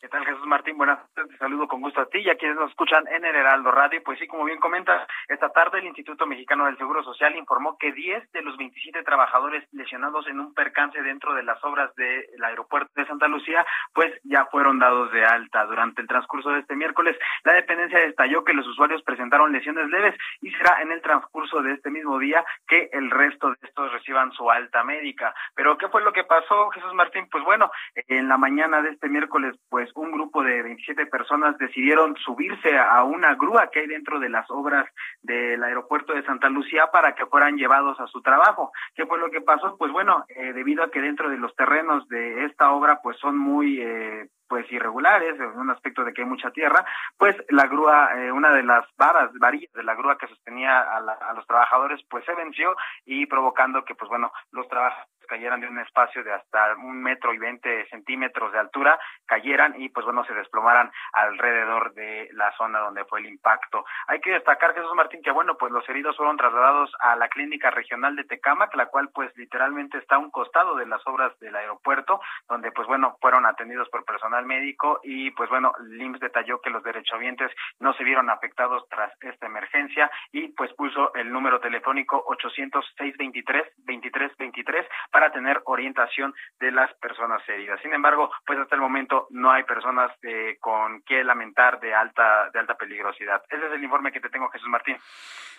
¿Qué 0.00 0.06
tal, 0.06 0.24
Jesús 0.24 0.46
Martín? 0.46 0.78
Buenas 0.78 1.00
tardes, 1.12 1.32
te 1.32 1.38
saludo 1.38 1.66
con 1.66 1.80
gusto 1.80 2.00
a 2.00 2.06
ti 2.06 2.18
y 2.18 2.30
a 2.30 2.37
quienes 2.37 2.56
nos 2.56 2.70
escuchan 2.70 3.02
en 3.08 3.24
el 3.24 3.34
Heraldo 3.34 3.72
Radio. 3.72 4.00
Pues 4.04 4.16
sí, 4.20 4.28
como 4.28 4.44
bien 4.44 4.61
comentas, 4.61 5.08
esta 5.26 5.48
tarde 5.48 5.80
el 5.80 5.87
Instituto 5.87 6.24
Mexicano 6.24 6.66
del 6.66 6.78
Seguro 6.78 7.02
Social 7.02 7.34
informó 7.34 7.76
que 7.76 7.90
10 7.90 8.30
de 8.30 8.42
los 8.42 8.56
27 8.56 9.02
trabajadores 9.02 9.66
lesionados 9.72 10.28
en 10.28 10.38
un 10.38 10.54
percance 10.54 11.02
dentro 11.02 11.34
de 11.34 11.42
las 11.42 11.62
obras 11.64 11.92
del 11.96 12.44
aeropuerto 12.44 12.92
de 12.94 13.08
Santa 13.08 13.26
Lucía, 13.26 13.66
pues 13.92 14.14
ya 14.22 14.46
fueron 14.52 14.78
dados 14.78 15.11
de 15.11 15.24
alta. 15.24 15.64
Durante 15.64 16.00
el 16.00 16.06
transcurso 16.06 16.50
de 16.50 16.61
este 16.61 16.76
miércoles, 16.76 17.18
la 17.42 17.54
dependencia 17.54 17.98
detalló 17.98 18.44
que 18.44 18.54
los 18.54 18.68
usuarios 18.68 19.02
presentaron 19.02 19.50
lesiones 19.50 19.90
leves 19.90 20.14
y 20.40 20.52
será 20.52 20.80
en 20.80 20.92
el 20.92 21.02
transcurso 21.02 21.61
de 21.61 21.72
este 21.72 21.90
mismo 21.90 22.20
día 22.20 22.44
que 22.68 22.88
el 22.92 23.11
resto 23.11 23.50
de 23.50 23.56
estos 23.62 23.92
reciban 23.92 24.30
su 24.30 24.48
alta 24.48 24.84
médica. 24.84 25.34
Pero, 25.56 25.76
¿qué 25.76 25.88
fue 25.88 26.02
lo 26.02 26.12
que 26.12 26.22
pasó, 26.22 26.70
Jesús 26.70 26.94
Martín? 26.94 27.28
Pues 27.32 27.42
bueno, 27.42 27.68
en 27.96 28.28
la 28.28 28.38
mañana 28.38 28.80
de 28.80 28.90
este 28.90 29.08
miércoles, 29.08 29.56
pues 29.68 29.88
un 29.94 30.12
grupo 30.12 30.42
de 30.42 30.62
27 30.62 31.07
personas 31.07 31.57
decidieron 31.59 32.16
subirse 32.16 32.79
a 32.79 33.03
una 33.05 33.35
grúa 33.35 33.70
que 33.70 33.81
hay 33.81 33.87
dentro 33.87 34.18
de 34.20 34.29
las 34.29 34.48
obras 34.51 34.87
del 35.22 35.62
aeropuerto 35.62 36.12
de 36.12 36.24
Santa 36.24 36.48
Lucía 36.48 36.88
para 36.92 37.14
que 37.14 37.27
fueran 37.27 37.57
llevados 37.57 37.98
a 38.01 38.07
su 38.07 38.22
trabajo. 38.22 38.72
¿Qué 38.94 39.07
fue 39.07 39.18
lo 39.18 39.31
que 39.31 39.40
pasó? 39.40 39.77
Pues 39.77 39.92
bueno, 39.92 40.24
eh, 40.29 40.53
debido 40.53 40.83
a 40.83 40.90
que 40.90 41.01
dentro 41.01 41.31
de 41.31 41.38
los 41.38 41.55
terrenos 41.57 42.09
de 42.09 42.44
esta 42.44 42.70
obra 42.72 43.01
pues 43.03 43.16
son 43.18 43.37
muy 43.37 43.81
eh, 43.81 44.29
pues 44.48 44.70
irregulares, 44.72 45.38
en 45.38 45.59
un 45.59 45.70
aspecto 45.70 46.05
de 46.05 46.12
que 46.12 46.22
hay 46.22 46.29
mucha 46.29 46.51
tierra, 46.51 46.85
pues 47.18 47.37
la 47.51 47.66
grúa, 47.66 48.11
eh, 48.16 48.33
una 48.33 48.51
de 48.51 48.62
las 48.62 48.87
varas, 48.96 49.31
varillas 49.38 49.72
de 49.72 49.83
la 49.83 49.94
grúa 49.94 50.16
que 50.16 50.27
sostenía 50.27 50.81
a, 50.81 50.96
a, 50.96 51.35
los 51.35 51.46
trabajadores, 51.46 52.01
pues 52.09 52.24
se 52.24 52.35
venció 52.35 52.74
y 53.05 53.27
provocando 53.27 53.85
que, 53.85 53.94
pues 53.94 54.09
bueno, 54.09 54.33
los 54.53 54.66
trabajadores 54.68 55.17
cayeran 55.28 55.60
de 55.60 55.68
un 55.68 55.78
espacio 55.78 56.24
de 56.24 56.32
hasta 56.32 56.74
un 56.76 57.02
metro 57.02 57.32
y 57.32 57.38
veinte 57.38 57.86
centímetros 57.90 58.52
de 58.52 58.58
altura, 58.58 58.98
cayeran 59.26 59.80
y 59.80 59.88
pues 59.90 60.04
bueno, 60.04 60.24
se 60.24 60.34
desplomaran 60.34 60.90
alrededor 61.12 61.94
de 61.94 62.28
la 62.32 62.50
zona 62.56 62.80
donde 62.80 63.04
fue 63.04 63.20
el 63.20 63.26
impacto. 63.26 63.84
Hay 64.08 64.20
que 64.20 64.32
destacar, 64.32 64.74
Jesús 64.74 64.94
Martín, 64.94 65.22
que 65.22 65.30
bueno, 65.30 65.56
pues 65.56 65.70
los 65.72 65.88
heridos 65.88 66.16
fueron 66.16 66.36
trasladados 66.36 66.90
a 67.00 67.16
la 67.16 67.28
clínica 67.28 67.70
regional 67.70 68.16
de 68.16 68.24
Tecámac, 68.24 68.74
la 68.74 68.86
cual 68.86 69.10
pues 69.14 69.30
literalmente 69.36 69.98
está 69.98 70.16
a 70.16 70.18
un 70.18 70.30
costado 70.30 70.76
de 70.76 70.86
las 70.86 71.06
obras 71.06 71.38
del 71.40 71.54
aeropuerto, 71.54 72.20
donde 72.48 72.72
pues 72.72 72.88
bueno, 72.88 73.16
fueron 73.20 73.46
atendidos 73.46 73.88
por 73.90 74.04
personal 74.04 74.46
médico 74.46 75.00
y 75.02 75.30
pues 75.32 75.50
bueno, 75.50 75.72
LIMS 75.80 76.20
detalló 76.20 76.60
que 76.60 76.70
los 76.70 76.82
derechohabientes 76.82 77.50
no 77.80 77.92
se 77.94 78.04
vieron 78.04 78.30
afectados 78.30 78.88
tras 78.88 79.12
esta 79.20 79.46
emergencia 79.46 80.10
y 80.32 80.48
pues 80.48 80.72
puso 80.74 81.14
el 81.14 81.30
número 81.30 81.60
telefónico 81.60 82.22
806 82.26 83.16
23 83.16 83.64
23 83.84 84.36
23 84.36 84.86
para 85.18 85.33
tener 85.33 85.61
orientación 85.64 86.33
de 86.61 86.70
las 86.70 86.94
personas 86.98 87.42
heridas. 87.48 87.81
Sin 87.83 87.92
embargo, 87.92 88.31
pues 88.46 88.57
hasta 88.57 88.76
el 88.76 88.81
momento 88.81 89.26
no 89.31 89.50
hay 89.50 89.64
personas 89.64 90.12
eh, 90.22 90.59
con 90.61 91.02
que 91.02 91.24
lamentar 91.24 91.81
de 91.81 91.92
alta 91.92 92.50
de 92.52 92.61
alta 92.61 92.76
peligrosidad. 92.76 93.42
Ese 93.50 93.66
es 93.66 93.72
el 93.72 93.83
informe 93.83 94.12
que 94.12 94.20
te 94.20 94.28
tengo, 94.28 94.48
Jesús 94.50 94.68
Martín. 94.68 94.96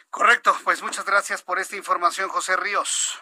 Correcto, 0.09 0.55
pues 0.63 0.81
muchas 0.81 1.05
gracias 1.05 1.43
por 1.43 1.59
esta 1.59 1.75
información, 1.75 2.29
José 2.29 2.55
Ríos. 2.55 3.21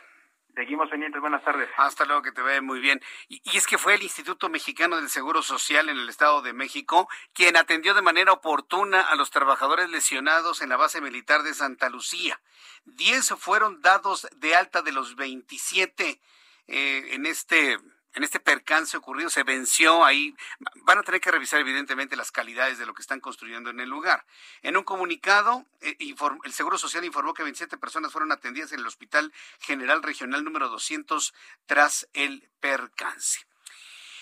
Seguimos 0.58 0.90
pendientes, 0.90 1.22
buenas 1.22 1.44
tardes. 1.44 1.70
Hasta 1.78 2.04
luego, 2.04 2.24
que 2.24 2.32
te 2.32 2.42
vea 2.42 2.64
muy 2.64 2.80
bien. 2.80 3.00
Y, 3.30 3.40
y, 3.44 3.58
es 3.58 3.68
que 3.68 3.78
fue 3.78 3.94
el 3.94 4.02
Instituto 4.02 4.50
Mexicano 4.50 4.96
del 4.96 5.08
Seguro 5.08 5.44
Social 5.44 5.88
en 5.88 6.00
el 6.00 6.10
Estado 6.10 6.42
de 6.42 6.52
México 6.52 7.08
quien 7.34 7.56
atendió 7.58 7.94
de 7.94 8.02
manera 8.02 8.32
oportuna 8.32 9.02
a 9.02 9.16
los 9.16 9.30
trabajadores 9.30 9.92
lesionados 9.92 10.64
en 10.64 10.70
la 10.70 10.78
base 10.78 11.00
militar 11.00 11.44
de 11.44 11.54
Santa 11.54 11.90
Lucía. 11.90 12.42
Diez 12.86 13.36
fueron 13.38 13.84
dados 13.84 14.28
de 14.38 14.56
alta 14.56 14.82
de 14.82 14.94
los 14.94 15.16
27 15.16 16.20
eh, 16.66 17.08
en 17.12 17.28
este 17.28 17.78
en 18.14 18.24
este 18.24 18.40
percance 18.40 18.98
ocurrido 18.98 19.30
se 19.30 19.44
venció 19.44 20.04
ahí. 20.04 20.36
Van 20.84 20.98
a 20.98 21.04
tener 21.04 21.22
que 21.22 21.32
revisar 21.32 21.60
evidentemente 21.60 22.16
las 22.16 22.32
calidades 22.32 22.78
de 22.78 22.86
lo 22.86 22.94
que 22.94 23.02
están 23.02 23.20
construyendo 23.20 23.70
en 23.70 23.80
el 23.80 23.90
lugar. 23.90 24.26
En 24.62 24.78
un 24.78 24.84
comunicado, 24.84 25.66
eh, 25.82 25.96
el 26.44 26.54
Seguro 26.54 26.78
Social 26.78 27.06
informó 27.06 27.34
que 27.34 27.44
27 27.44 27.78
personas 27.78 28.12
fueron 28.12 28.32
atendidas 28.32 28.72
en 28.72 28.80
el 28.80 28.88
Hospital 28.88 29.34
General 29.60 30.02
Regional 30.02 30.44
número 30.44 30.70
200 30.70 31.34
tras 31.66 32.08
el 32.14 32.50
percance. 32.60 33.46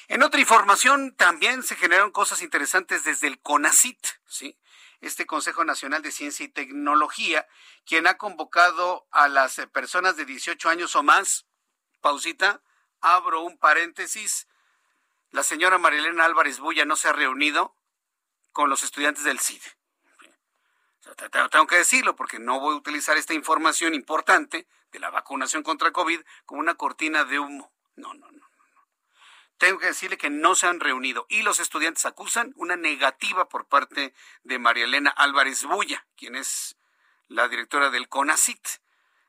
En 0.08 0.22
otra 0.22 0.40
información 0.40 1.16
también 1.16 1.64
se 1.64 1.76
generaron 1.76 2.12
cosas 2.12 2.42
interesantes 2.42 3.04
desde 3.04 3.28
el 3.28 3.40
CONACIT, 3.40 4.06
¿sí? 4.28 4.58
Este 5.02 5.26
Consejo 5.26 5.66
Nacional 5.66 6.02
de 6.02 6.12
Ciencia 6.12 6.46
y 6.46 6.50
Tecnología, 6.50 7.48
quien 7.86 8.08
ha 8.08 8.18
convocado 8.18 9.08
a 9.12 9.28
las 9.28 9.56
personas 9.74 10.16
de 10.16 10.26
18 10.26 10.70
años 10.70 10.96
o 10.96 11.04
más, 11.04 11.46
pausita, 12.02 12.62
abro 13.06 13.42
un 13.42 13.58
paréntesis, 13.58 14.48
la 15.30 15.44
señora 15.44 15.78
Marilena 15.78 16.26
Álvarez 16.26 16.60
Bulla 16.60 16.86
no 16.86 16.96
se 16.96 17.08
ha 17.08 17.14
reunido 17.14 17.76
con 18.52 18.70
los 18.70 18.84
estudiantes 18.84 19.24
del 19.24 19.40
CIDE. 19.40 19.78
Tengo 21.52 21.68
que 21.68 21.78
decirlo 21.78 22.16
porque 22.16 22.40
no 22.40 22.60
voy 22.60 22.74
a 22.74 22.78
utilizar 22.78 23.16
esta 23.16 23.36
información 23.36 23.94
importante 23.94 24.68
de 24.92 25.00
la 25.00 25.12
vacunación 25.12 25.62
contra 25.62 25.92
COVID 25.92 26.20
como 26.46 26.62
una 26.62 26.76
cortina 26.76 27.26
de 27.26 27.38
humo. 27.38 27.72
No, 27.96 28.14
no, 28.16 28.32
no. 28.32 28.50
Tengo 29.58 29.80
que 29.80 29.88
decirle 29.88 30.18
que 30.18 30.32
no 30.32 30.56
se 30.56 30.68
han 30.68 30.80
reunido 30.80 31.28
y 31.30 31.44
los 31.44 31.60
estudiantes 31.60 32.06
acusan 32.06 32.54
una 32.56 32.76
negativa 32.76 33.48
por 33.48 33.68
parte 33.68 34.14
de 34.44 34.60
María 34.60 34.86
Elena 34.86 35.12
Álvarez 35.12 35.64
Bulla, 35.64 36.06
quien 36.18 36.36
es 36.36 36.76
la 37.28 37.48
directora 37.48 37.92
del 37.92 38.10
CONACIT. 38.10 38.68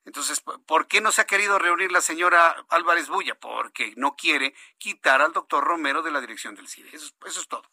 Entonces, 0.07 0.41
¿por 0.41 0.87
qué 0.87 1.01
no 1.01 1.11
se 1.11 1.21
ha 1.21 1.27
querido 1.27 1.59
reunir 1.59 1.91
la 1.91 2.01
señora 2.01 2.65
Álvarez 2.69 3.09
Bulla? 3.09 3.35
Porque 3.35 3.93
no 3.97 4.15
quiere 4.15 4.55
quitar 4.79 5.21
al 5.21 5.33
doctor 5.33 5.65
Romero 5.65 6.01
de 6.01 6.13
la 6.13 6.21
dirección 6.21 6.55
del 6.55 6.69
CIDE. 6.69 6.91
Eso, 6.95 7.13
es 7.27 7.49
todo. 7.49 7.69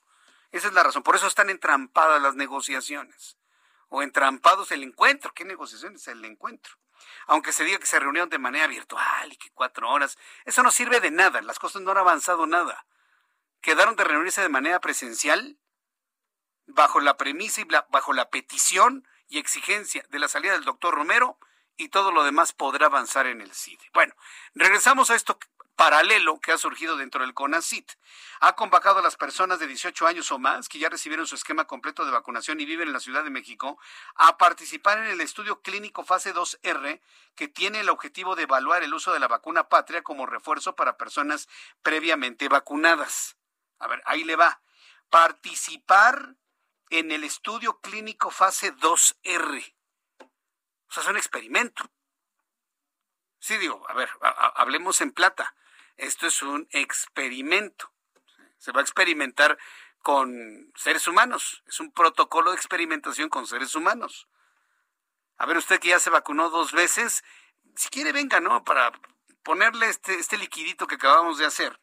Esa 0.51 0.67
es 0.67 0.73
la 0.73 0.81
razón. 0.81 1.03
Por 1.03 1.15
eso 1.15 1.27
están 1.27 1.51
entrampadas 1.51 2.19
las 2.19 2.34
negociaciones. 2.34 3.38
O 3.89 4.01
entrampados 4.01 4.71
el 4.71 4.81
encuentro. 4.81 5.31
¿Qué 5.36 5.45
negociaciones? 5.45 6.07
El 6.07 6.25
encuentro. 6.25 6.73
Aunque 7.27 7.51
se 7.51 7.65
diga 7.65 7.77
que 7.77 7.86
se 7.86 7.99
reunieron 7.99 8.29
de 8.29 8.39
manera 8.39 8.65
virtual 8.65 9.31
y 9.31 9.38
que 9.38 9.51
cuatro 9.51 9.91
horas. 9.91 10.17
Eso 10.45 10.63
no 10.63 10.71
sirve 10.71 10.99
de 10.99 11.11
nada. 11.11 11.39
Las 11.43 11.59
cosas 11.59 11.84
no 11.84 11.91
han 11.91 11.99
avanzado 11.99 12.47
nada. 12.47 12.88
Quedaron 13.61 13.95
de 13.95 14.05
reunirse 14.05 14.41
de 14.41 14.49
manera 14.49 14.81
presencial 14.81 15.59
bajo 16.65 16.99
la 16.99 17.15
premisa 17.15 17.61
y 17.61 17.67
bajo 17.89 18.11
la 18.11 18.31
petición 18.31 19.07
y 19.27 19.38
exigencia 19.38 20.03
de 20.09 20.17
la 20.17 20.27
salida 20.27 20.53
del 20.53 20.65
doctor 20.65 20.95
Romero 20.95 21.38
y 21.78 21.89
todo 21.89 22.11
lo 22.11 22.24
demás 22.24 22.53
podrá 22.53 22.88
avanzar 22.88 23.28
en 23.28 23.41
el 23.41 23.53
CIDE. 23.53 23.89
Bueno, 23.93 24.13
regresamos 24.53 25.09
a 25.09 25.15
esto 25.15 25.38
paralelo 25.76 26.39
que 26.39 26.51
ha 26.51 26.57
surgido 26.57 26.97
dentro 26.97 27.21
del 27.21 27.34
CONACIT. 27.34 27.91
Ha 28.41 28.55
convocado 28.55 28.99
a 28.99 29.01
las 29.01 29.15
personas 29.15 29.59
de 29.59 29.67
18 29.67 30.07
años 30.07 30.32
o 30.32 30.39
más 30.39 30.69
que 30.69 30.80
ya 30.80 30.89
recibieron 30.89 31.28
su 31.28 31.36
esquema 31.36 31.65
completo 31.65 32.05
de 32.05 32.11
vacunación 32.11 32.59
y 32.59 32.65
viven 32.65 32.88
en 32.88 32.93
la 32.93 32.99
Ciudad 32.99 33.24
de 33.24 33.30
México 33.30 33.80
a 34.15 34.38
participar 34.38 34.99
en 34.99 35.05
el 35.05 35.21
estudio 35.21 35.61
clínico 35.61 36.03
fase 36.03 36.34
2R 36.34 37.01
que 37.36 37.47
tiene 37.47 37.80
el 37.80 37.89
objetivo 37.89 38.36
de 38.36 38.43
evaluar 38.43 38.84
el 38.84 38.93
uso 38.93 39.13
de 39.13 39.19
la 39.19 39.28
vacuna 39.28 39.67
patria 39.67 40.03
como 40.03 40.26
refuerzo 40.26 40.76
para 40.76 40.97
personas 40.97 41.49
previamente 41.82 42.47
vacunadas. 42.47 43.38
A 43.80 43.88
ver, 43.88 44.01
ahí 44.05 44.24
le 44.24 44.36
va. 44.36 44.61
Participar 45.09 46.36
en 46.89 47.11
el 47.11 47.24
estudio 47.24 47.80
clínico 47.82 48.30
fase 48.30 48.74
2R. 48.76 49.74
O 50.94 50.96
sea, 50.96 51.02
es 51.02 51.10
un 51.10 51.18
experimento. 51.18 51.89
Sí, 53.39 53.58
digo, 53.58 53.84
a 53.89 53.96
ver, 53.96 54.12
hablemos 54.22 55.02
en 55.02 55.12
plata. 55.12 55.56
Esto 55.98 56.28
es 56.28 56.44
un 56.44 56.68
experimento. 56.70 57.91
Se 58.60 58.72
va 58.72 58.82
a 58.82 58.84
experimentar 58.84 59.58
con 60.04 60.72
seres 60.76 61.08
humanos. 61.08 61.64
Es 61.66 61.80
un 61.80 61.91
protocolo 61.91 62.52
de 62.52 62.58
experimentación 62.58 63.30
con 63.30 63.48
seres 63.48 63.74
humanos. 63.74 64.28
A 65.38 65.48
ver, 65.48 65.58
usted 65.58 65.80
que 65.80 65.88
ya 65.88 66.00
se 66.00 66.12
vacunó 66.12 66.52
dos 66.52 66.74
veces, 66.74 67.24
si 67.76 67.89
quiere 67.89 68.12
venga, 68.12 68.39
¿no? 68.39 68.64
Para 68.64 68.91
ponerle 69.41 69.89
este, 69.89 70.20
este 70.20 70.38
liquidito 70.38 70.86
que 70.86 70.96
acabamos 70.96 71.39
de 71.39 71.48
hacer, 71.48 71.82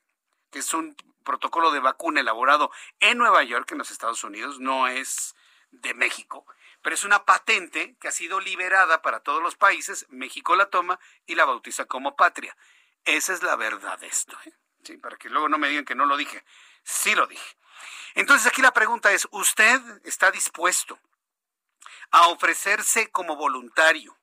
que 0.53 0.61
es 0.61 0.73
un 0.73 0.95
protocolo 1.25 1.73
de 1.73 1.81
vacuna 1.81 2.21
elaborado 2.21 2.71
en 3.01 3.19
Nueva 3.19 3.43
York, 3.43 3.73
en 3.73 3.79
los 3.79 3.91
Estados 3.91 4.23
Unidos, 4.23 4.61
no 4.61 4.87
es 4.87 5.35
de 5.73 5.95
México 5.95 6.47
pero 6.83 6.95
es 6.95 7.05
una 7.05 7.25
patente 7.25 7.97
que 8.01 8.09
ha 8.09 8.13
sido 8.13 8.41
liberada 8.41 9.03
para 9.03 9.21
todos 9.21 9.43
los 9.43 9.57
países, 9.57 10.07
México 10.09 10.57
la 10.57 10.71
toma 10.71 10.99
y 11.27 11.35
la 11.35 11.45
bautiza 11.45 11.85
como 11.85 12.17
patria. 12.17 12.57
Esa 13.05 13.33
es 13.33 13.43
la 13.43 13.57
verdad 13.57 13.99
de 13.99 14.07
esto, 14.07 14.37
¿eh? 14.45 14.53
sí, 14.85 14.97
para 14.97 15.17
que 15.17 15.29
luego 15.29 15.49
no 15.49 15.59
me 15.59 15.69
digan 15.69 15.85
que 15.85 15.95
no 15.95 16.07
lo 16.07 16.17
dije. 16.17 16.45
Sí 16.83 17.15
lo 17.15 17.27
dije. 17.27 17.57
Entonces 18.15 18.47
aquí 18.47 18.63
la 18.63 18.73
pregunta 18.73 19.13
es, 19.13 19.29
¿usted 19.31 19.81
está 20.05 20.31
dispuesto 20.31 20.99
a 22.11 22.29
ofrecerse 22.29 23.11
como 23.11 23.37
voluntario 23.37 24.19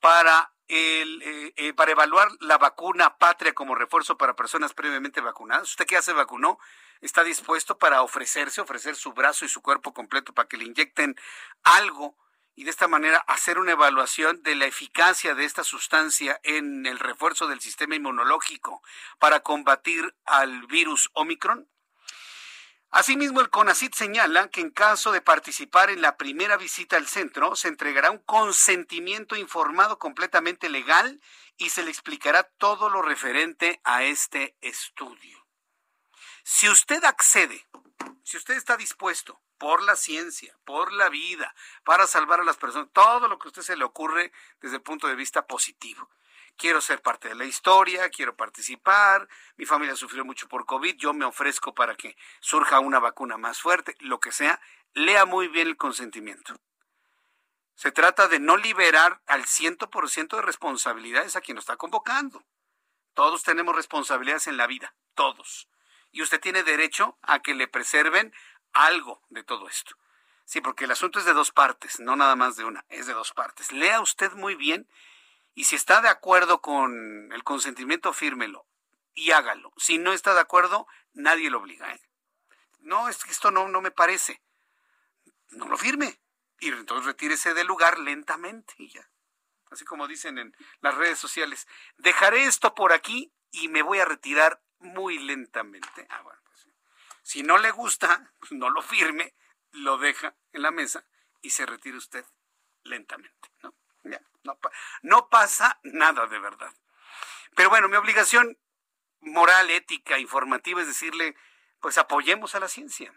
para, 0.00 0.52
el, 0.66 1.22
eh, 1.22 1.52
eh, 1.56 1.72
para 1.74 1.92
evaluar 1.92 2.28
la 2.40 2.58
vacuna 2.58 3.16
patria 3.18 3.54
como 3.54 3.74
refuerzo 3.74 4.16
para 4.18 4.36
personas 4.36 4.74
previamente 4.74 5.20
vacunadas? 5.20 5.70
¿Usted 5.70 5.86
que 5.86 5.94
ya 5.94 6.02
se 6.02 6.12
vacunó? 6.12 6.58
Está 7.00 7.24
dispuesto 7.24 7.78
para 7.78 8.02
ofrecerse, 8.02 8.60
ofrecer 8.60 8.96
su 8.96 9.12
brazo 9.12 9.44
y 9.44 9.48
su 9.48 9.62
cuerpo 9.62 9.92
completo 9.92 10.32
para 10.32 10.48
que 10.48 10.56
le 10.56 10.64
inyecten 10.64 11.16
algo 11.62 12.16
y 12.54 12.64
de 12.64 12.70
esta 12.70 12.88
manera 12.88 13.18
hacer 13.28 13.58
una 13.58 13.72
evaluación 13.72 14.42
de 14.42 14.56
la 14.56 14.66
eficacia 14.66 15.36
de 15.36 15.44
esta 15.44 15.62
sustancia 15.62 16.40
en 16.42 16.86
el 16.86 16.98
refuerzo 16.98 17.46
del 17.46 17.60
sistema 17.60 17.94
inmunológico 17.94 18.82
para 19.20 19.40
combatir 19.40 20.16
al 20.24 20.66
virus 20.66 21.08
Omicron? 21.12 21.68
Asimismo, 22.90 23.40
el 23.42 23.50
CONACIT 23.50 23.94
señala 23.94 24.48
que 24.48 24.62
en 24.62 24.70
caso 24.70 25.12
de 25.12 25.20
participar 25.20 25.90
en 25.90 26.00
la 26.00 26.16
primera 26.16 26.56
visita 26.56 26.96
al 26.96 27.06
centro, 27.06 27.54
se 27.54 27.68
entregará 27.68 28.10
un 28.10 28.18
consentimiento 28.18 29.36
informado 29.36 30.00
completamente 30.00 30.68
legal 30.70 31.20
y 31.58 31.68
se 31.68 31.84
le 31.84 31.90
explicará 31.90 32.44
todo 32.58 32.88
lo 32.88 33.02
referente 33.02 33.80
a 33.84 34.04
este 34.04 34.56
estudio. 34.62 35.37
Si 36.50 36.66
usted 36.66 37.04
accede, 37.04 37.66
si 38.24 38.38
usted 38.38 38.54
está 38.54 38.78
dispuesto 38.78 39.38
por 39.58 39.82
la 39.82 39.96
ciencia, 39.96 40.56
por 40.64 40.94
la 40.94 41.10
vida, 41.10 41.54
para 41.84 42.06
salvar 42.06 42.40
a 42.40 42.42
las 42.42 42.56
personas, 42.56 42.88
todo 42.94 43.28
lo 43.28 43.38
que 43.38 43.48
a 43.48 43.50
usted 43.50 43.60
se 43.60 43.76
le 43.76 43.84
ocurre 43.84 44.32
desde 44.62 44.76
el 44.76 44.82
punto 44.82 45.08
de 45.08 45.14
vista 45.14 45.46
positivo. 45.46 46.08
Quiero 46.56 46.80
ser 46.80 47.02
parte 47.02 47.28
de 47.28 47.34
la 47.34 47.44
historia, 47.44 48.08
quiero 48.08 48.34
participar, 48.34 49.28
mi 49.58 49.66
familia 49.66 49.94
sufrió 49.94 50.24
mucho 50.24 50.48
por 50.48 50.64
COVID, 50.64 50.96
yo 50.96 51.12
me 51.12 51.26
ofrezco 51.26 51.74
para 51.74 51.94
que 51.96 52.16
surja 52.40 52.80
una 52.80 52.98
vacuna 52.98 53.36
más 53.36 53.60
fuerte, 53.60 53.94
lo 54.00 54.18
que 54.18 54.32
sea, 54.32 54.58
lea 54.94 55.26
muy 55.26 55.48
bien 55.48 55.68
el 55.68 55.76
consentimiento. 55.76 56.56
Se 57.74 57.92
trata 57.92 58.26
de 58.26 58.40
no 58.40 58.56
liberar 58.56 59.20
al 59.26 59.44
100% 59.44 60.36
de 60.36 60.42
responsabilidades 60.42 61.36
a 61.36 61.42
quien 61.42 61.56
nos 61.56 61.64
está 61.64 61.76
convocando. 61.76 62.42
Todos 63.12 63.42
tenemos 63.42 63.76
responsabilidades 63.76 64.46
en 64.46 64.56
la 64.56 64.66
vida, 64.66 64.94
todos 65.14 65.68
y 66.10 66.22
usted 66.22 66.40
tiene 66.40 66.62
derecho 66.62 67.18
a 67.22 67.40
que 67.40 67.54
le 67.54 67.68
preserven 67.68 68.32
algo 68.72 69.22
de 69.28 69.44
todo 69.44 69.68
esto. 69.68 69.96
Sí, 70.44 70.60
porque 70.60 70.84
el 70.84 70.90
asunto 70.90 71.18
es 71.18 71.26
de 71.26 71.34
dos 71.34 71.50
partes, 71.50 72.00
no 72.00 72.16
nada 72.16 72.34
más 72.34 72.56
de 72.56 72.64
una, 72.64 72.84
es 72.88 73.06
de 73.06 73.12
dos 73.12 73.32
partes. 73.32 73.70
Lea 73.70 74.00
usted 74.00 74.32
muy 74.32 74.54
bien 74.54 74.88
y 75.54 75.64
si 75.64 75.76
está 75.76 76.00
de 76.00 76.08
acuerdo 76.08 76.62
con 76.62 77.32
el 77.32 77.44
consentimiento, 77.44 78.12
fírmelo 78.12 78.66
y 79.12 79.32
hágalo. 79.32 79.72
Si 79.76 79.98
no 79.98 80.12
está 80.12 80.32
de 80.32 80.40
acuerdo, 80.40 80.86
nadie 81.12 81.50
lo 81.50 81.58
obliga. 81.58 81.92
¿eh? 81.92 82.00
No, 82.80 83.08
es 83.08 83.24
que 83.24 83.32
esto 83.32 83.50
no, 83.50 83.68
no 83.68 83.80
me 83.80 83.90
parece. 83.90 84.40
No 85.50 85.66
lo 85.66 85.76
firme. 85.76 86.20
Y 86.60 86.68
entonces 86.68 87.06
retírese 87.06 87.54
del 87.54 87.66
lugar 87.66 87.98
lentamente 87.98 88.74
y 88.78 88.88
ya. 88.88 89.10
Así 89.70 89.84
como 89.84 90.06
dicen 90.06 90.38
en 90.38 90.56
las 90.80 90.94
redes 90.94 91.18
sociales. 91.18 91.66
Dejaré 91.96 92.44
esto 92.44 92.74
por 92.74 92.92
aquí 92.92 93.32
y 93.50 93.68
me 93.68 93.82
voy 93.82 93.98
a 93.98 94.04
retirar 94.04 94.62
muy 94.80 95.18
lentamente. 95.18 96.06
Ah, 96.10 96.22
bueno, 96.22 96.40
pues, 96.44 96.68
si 97.22 97.42
no 97.42 97.58
le 97.58 97.70
gusta, 97.70 98.32
pues 98.38 98.52
no 98.52 98.70
lo 98.70 98.82
firme, 98.82 99.34
lo 99.72 99.98
deja 99.98 100.34
en 100.52 100.62
la 100.62 100.70
mesa 100.70 101.04
y 101.42 101.50
se 101.50 101.66
retira 101.66 101.98
usted 101.98 102.24
lentamente. 102.84 103.50
¿no? 103.62 103.74
no, 105.02 105.28
pasa 105.28 105.78
nada 105.82 106.26
de 106.26 106.38
verdad. 106.38 106.74
Pero 107.54 107.70
bueno, 107.70 107.88
mi 107.88 107.96
obligación 107.96 108.58
moral, 109.20 109.70
ética, 109.70 110.18
informativa 110.18 110.80
es 110.80 110.86
decirle, 110.86 111.36
pues 111.80 111.98
apoyemos 111.98 112.54
a 112.54 112.60
la 112.60 112.68
ciencia, 112.68 113.12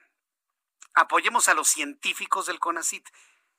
apoyemos 0.93 1.47
a 1.47 1.53
los 1.53 1.67
científicos 1.67 2.47
del 2.47 2.59
CONACIT. 2.59 3.07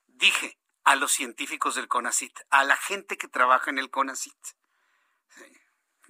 Dije 0.07 0.59
a 0.83 0.95
los 0.95 1.11
científicos 1.11 1.75
del 1.75 1.87
CONACIT, 1.87 2.37
a 2.49 2.63
la 2.63 2.77
gente 2.77 3.17
que 3.17 3.27
trabaja 3.27 3.69
en 3.69 3.79
el 3.79 3.89
CONACIT. 3.89 4.37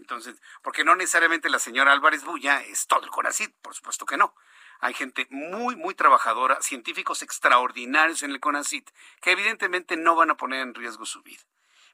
Entonces, 0.04 0.36
porque 0.62 0.84
no 0.84 0.98
necesariamente 0.98 1.50
la 1.50 1.60
señora 1.60 1.94
Álvarez 1.94 2.26
Bulla 2.26 2.62
es 2.62 2.88
todo 2.88 3.06
el 3.06 3.10
CONACIT, 3.10 3.56
por 3.62 3.74
supuesto 3.74 4.06
que 4.06 4.18
no. 4.18 4.36
Hay 4.82 4.94
gente 4.94 5.28
muy, 5.30 5.78
muy 5.78 5.96
trabajadora, 5.96 6.62
científicos 6.62 7.22
extraordinarios 7.22 8.22
en 8.22 8.32
el 8.32 8.42
CONACIT, 8.42 8.90
que 9.22 9.32
evidentemente 9.32 9.96
no 9.96 10.18
van 10.18 10.30
a 10.30 10.36
poner 10.36 10.60
en 10.60 10.74
riesgo 10.74 11.06
su 11.06 11.22
vida. 11.22 11.42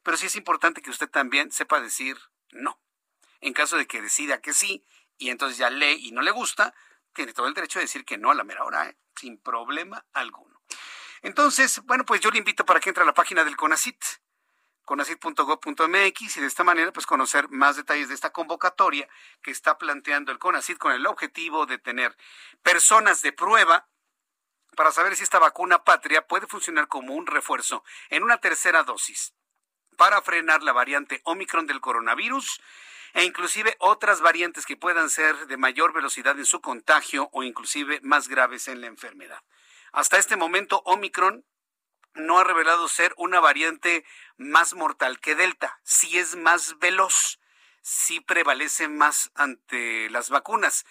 Pero 0.02 0.18
sí 0.18 0.26
es 0.26 0.36
importante 0.36 0.82
que 0.82 0.90
usted 0.90 1.08
también 1.08 1.52
sepa 1.52 1.80
decir 1.80 2.18
no. 2.50 2.82
En 3.42 3.54
caso 3.54 3.78
de 3.78 3.86
que 3.86 4.02
decida 4.02 4.42
que 4.42 4.54
sí 4.54 4.84
y 5.20 5.30
entonces 5.30 5.60
ya 5.60 5.70
lee 5.70 6.00
y 6.02 6.12
no 6.12 6.24
le 6.24 6.32
gusta, 6.32 6.74
tiene 7.14 7.34
todo 7.34 7.46
el 7.46 7.54
derecho 7.54 7.78
de 7.78 7.86
decir 7.86 8.06
que 8.06 8.18
no 8.18 8.32
a 8.32 8.34
la 8.34 8.44
mera 8.44 8.64
hora, 8.64 8.90
¿eh? 8.90 8.98
sin 9.16 9.38
problema 9.38 10.04
alguno. 10.14 10.64
Entonces, 11.22 11.80
bueno, 11.84 12.06
pues 12.06 12.22
yo 12.22 12.32
le 12.32 12.40
invito 12.40 12.66
para 12.66 12.80
que 12.80 12.90
entre 12.90 13.04
a 13.04 13.06
la 13.06 13.14
página 13.14 13.44
del 13.44 13.56
CONACIT, 13.56 14.04
conacit.gov.mx 14.90 16.38
y 16.38 16.42
de 16.42 16.48
esta 16.48 16.64
manera 16.64 16.92
pues 16.92 17.06
conocer 17.06 17.48
más 17.50 17.76
detalles 17.76 18.10
de 18.10 18.16
esta 18.16 18.32
convocatoria 18.32 19.08
que 19.44 19.52
está 19.52 19.78
planteando 19.78 20.32
el 20.32 20.40
CONACIT 20.40 20.80
con 20.80 20.94
el 20.94 21.06
objetivo 21.06 21.68
de 21.68 21.78
tener 21.78 22.18
personas 22.64 23.22
de 23.22 23.32
prueba 23.32 23.88
para 24.76 24.92
saber 24.92 25.16
si 25.16 25.22
esta 25.22 25.38
vacuna 25.38 25.84
patria 25.84 26.26
puede 26.26 26.48
funcionar 26.48 26.88
como 26.88 27.14
un 27.14 27.28
refuerzo 27.28 27.84
en 28.10 28.24
una 28.24 28.40
tercera 28.40 28.82
dosis 28.82 29.36
para 29.96 30.24
frenar 30.24 30.64
la 30.64 30.74
variante 30.74 31.22
Omicron 31.24 31.68
del 31.68 31.82
coronavirus 31.82 32.60
e 33.14 33.26
inclusive 33.26 33.76
otras 33.78 34.22
variantes 34.22 34.66
que 34.66 34.76
puedan 34.76 35.12
ser 35.12 35.36
de 35.46 35.58
mayor 35.58 35.94
velocidad 35.94 36.36
en 36.40 36.48
su 36.48 36.62
contagio 36.62 37.30
o 37.32 37.44
inclusive 37.44 38.00
más 38.02 38.28
graves 38.28 38.68
en 38.68 38.82
la 38.82 38.88
enfermedad. 38.88 39.44
Hasta 39.92 40.18
este 40.18 40.36
momento, 40.36 40.82
Omicron 40.86 41.46
no 42.14 42.40
ha 42.40 42.44
revelado 42.44 42.88
ser 42.88 43.14
una 43.18 43.40
variante 43.40 44.06
más 44.38 44.74
mortal 44.74 45.20
que 45.20 45.36
Delta. 45.36 45.80
Si 45.84 46.18
es 46.18 46.36
más 46.36 46.80
veloz, 46.80 47.40
sí 47.82 48.20
prevalece 48.20 48.88
más 48.88 49.32
ante 49.36 50.10
las 50.10 50.30
vacunas, 50.30 50.86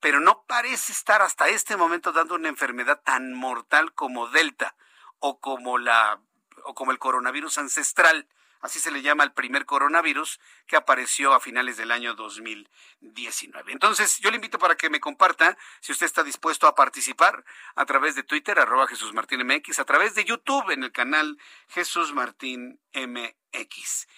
pero 0.00 0.20
no 0.20 0.44
parece 0.46 0.92
estar 0.92 1.22
hasta 1.22 1.48
este 1.48 1.76
momento 1.76 2.12
dando 2.12 2.34
una 2.34 2.48
enfermedad 2.48 3.00
tan 3.04 3.32
mortal 3.34 3.94
como 3.94 4.28
Delta 4.28 4.76
o 5.18 5.40
como 5.40 5.78
la 5.78 6.20
o 6.64 6.74
como 6.74 6.92
el 6.92 6.98
coronavirus 6.98 7.58
ancestral 7.58 8.28
así 8.64 8.80
se 8.80 8.90
le 8.90 9.02
llama 9.02 9.24
al 9.24 9.34
primer 9.34 9.66
coronavirus 9.66 10.40
que 10.66 10.76
apareció 10.76 11.34
a 11.34 11.40
finales 11.40 11.76
del 11.76 11.92
año 11.92 12.14
2019. 12.14 13.72
Entonces, 13.72 14.18
yo 14.20 14.30
le 14.30 14.36
invito 14.36 14.58
para 14.58 14.74
que 14.74 14.88
me 14.88 15.00
comparta 15.00 15.58
si 15.82 15.92
usted 15.92 16.06
está 16.06 16.24
dispuesto 16.24 16.66
a 16.66 16.74
participar 16.74 17.44
a 17.74 17.84
través 17.84 18.14
de 18.14 18.22
Twitter, 18.22 18.58
arroba 18.58 18.86
Jesús 18.86 19.12
Martín 19.12 19.46
MX, 19.46 19.80
a 19.80 19.84
través 19.84 20.14
de 20.14 20.24
YouTube 20.24 20.70
en 20.70 20.82
el 20.82 20.92
canal 20.92 21.38
Jesús 21.68 22.14
Martín 22.14 22.80
MX. 22.94 24.08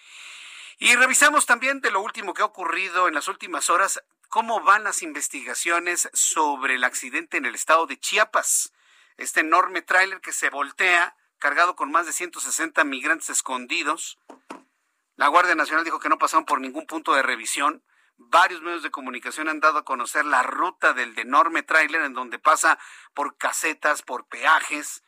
Y 0.77 0.95
revisamos 0.95 1.45
también 1.45 1.81
de 1.81 1.91
lo 1.91 1.99
último 1.99 2.33
que 2.33 2.41
ha 2.41 2.45
ocurrido 2.45 3.09
en 3.09 3.15
las 3.15 3.27
últimas 3.27 3.69
horas, 3.69 4.01
cómo 4.29 4.61
van 4.61 4.85
las 4.85 5.01
investigaciones 5.01 6.09
sobre 6.13 6.75
el 6.75 6.85
accidente 6.85 7.35
en 7.35 7.45
el 7.45 7.55
estado 7.55 7.85
de 7.85 7.99
Chiapas. 7.99 8.71
Este 9.17 9.41
enorme 9.41 9.81
tráiler 9.81 10.21
que 10.21 10.31
se 10.31 10.49
voltea 10.49 11.17
cargado 11.39 11.75
con 11.75 11.91
más 11.91 12.05
de 12.05 12.13
160 12.13 12.83
migrantes 12.83 13.29
escondidos. 13.29 14.17
La 15.15 15.27
Guardia 15.27 15.55
Nacional 15.55 15.83
dijo 15.83 15.99
que 15.99 16.09
no 16.09 16.17
pasaron 16.17 16.45
por 16.45 16.61
ningún 16.61 16.85
punto 16.85 17.13
de 17.13 17.23
revisión. 17.23 17.83
Varios 18.17 18.61
medios 18.61 18.83
de 18.83 18.91
comunicación 18.91 19.47
han 19.47 19.59
dado 19.59 19.79
a 19.79 19.85
conocer 19.85 20.25
la 20.25 20.43
ruta 20.43 20.93
del 20.93 21.17
enorme 21.17 21.63
tráiler 21.63 22.01
en 22.01 22.13
donde 22.13 22.39
pasa 22.39 22.79
por 23.13 23.37
casetas, 23.37 24.01
por 24.01 24.27
peajes. 24.27 25.03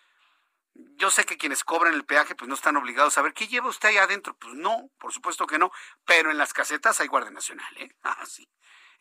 Yo 0.74 1.10
sé 1.12 1.26
que 1.26 1.38
quienes 1.38 1.64
cobran 1.64 1.94
el 1.94 2.06
peaje 2.06 2.36
pues 2.36 2.48
no 2.48 2.56
están 2.56 2.78
obligados 2.78 3.18
a 3.18 3.22
ver 3.22 3.34
qué 3.34 3.48
lleva 3.48 3.70
usted 3.70 3.90
ahí 3.90 3.98
adentro. 3.98 4.36
Pues 4.38 4.54
no, 4.54 4.90
por 5.00 5.12
supuesto 5.12 5.48
que 5.48 5.58
no, 5.58 5.72
pero 6.06 6.32
en 6.32 6.38
las 6.38 6.54
casetas 6.54 7.00
hay 7.00 7.08
Guardia 7.08 7.32
Nacional, 7.32 7.78
¿eh? 7.78 7.96
Ah, 8.04 8.26
sí. 8.26 8.48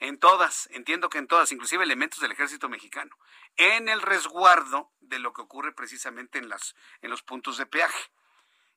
En 0.01 0.19
todas, 0.19 0.69
entiendo 0.73 1.09
que 1.11 1.19
en 1.19 1.27
todas, 1.27 1.51
inclusive 1.51 1.83
elementos 1.83 2.21
del 2.21 2.33
ejército 2.33 2.69
mexicano, 2.69 3.17
en 3.57 3.89
el 3.89 4.01
resguardo 4.01 4.93
de 5.01 5.19
lo 5.19 5.33
que 5.33 5.43
ocurre 5.43 5.73
precisamente 5.73 6.39
en, 6.39 6.49
las, 6.49 6.77
en 7.03 7.11
los 7.11 7.23
puntos 7.23 7.59
de 7.59 7.67
peaje. 7.67 8.11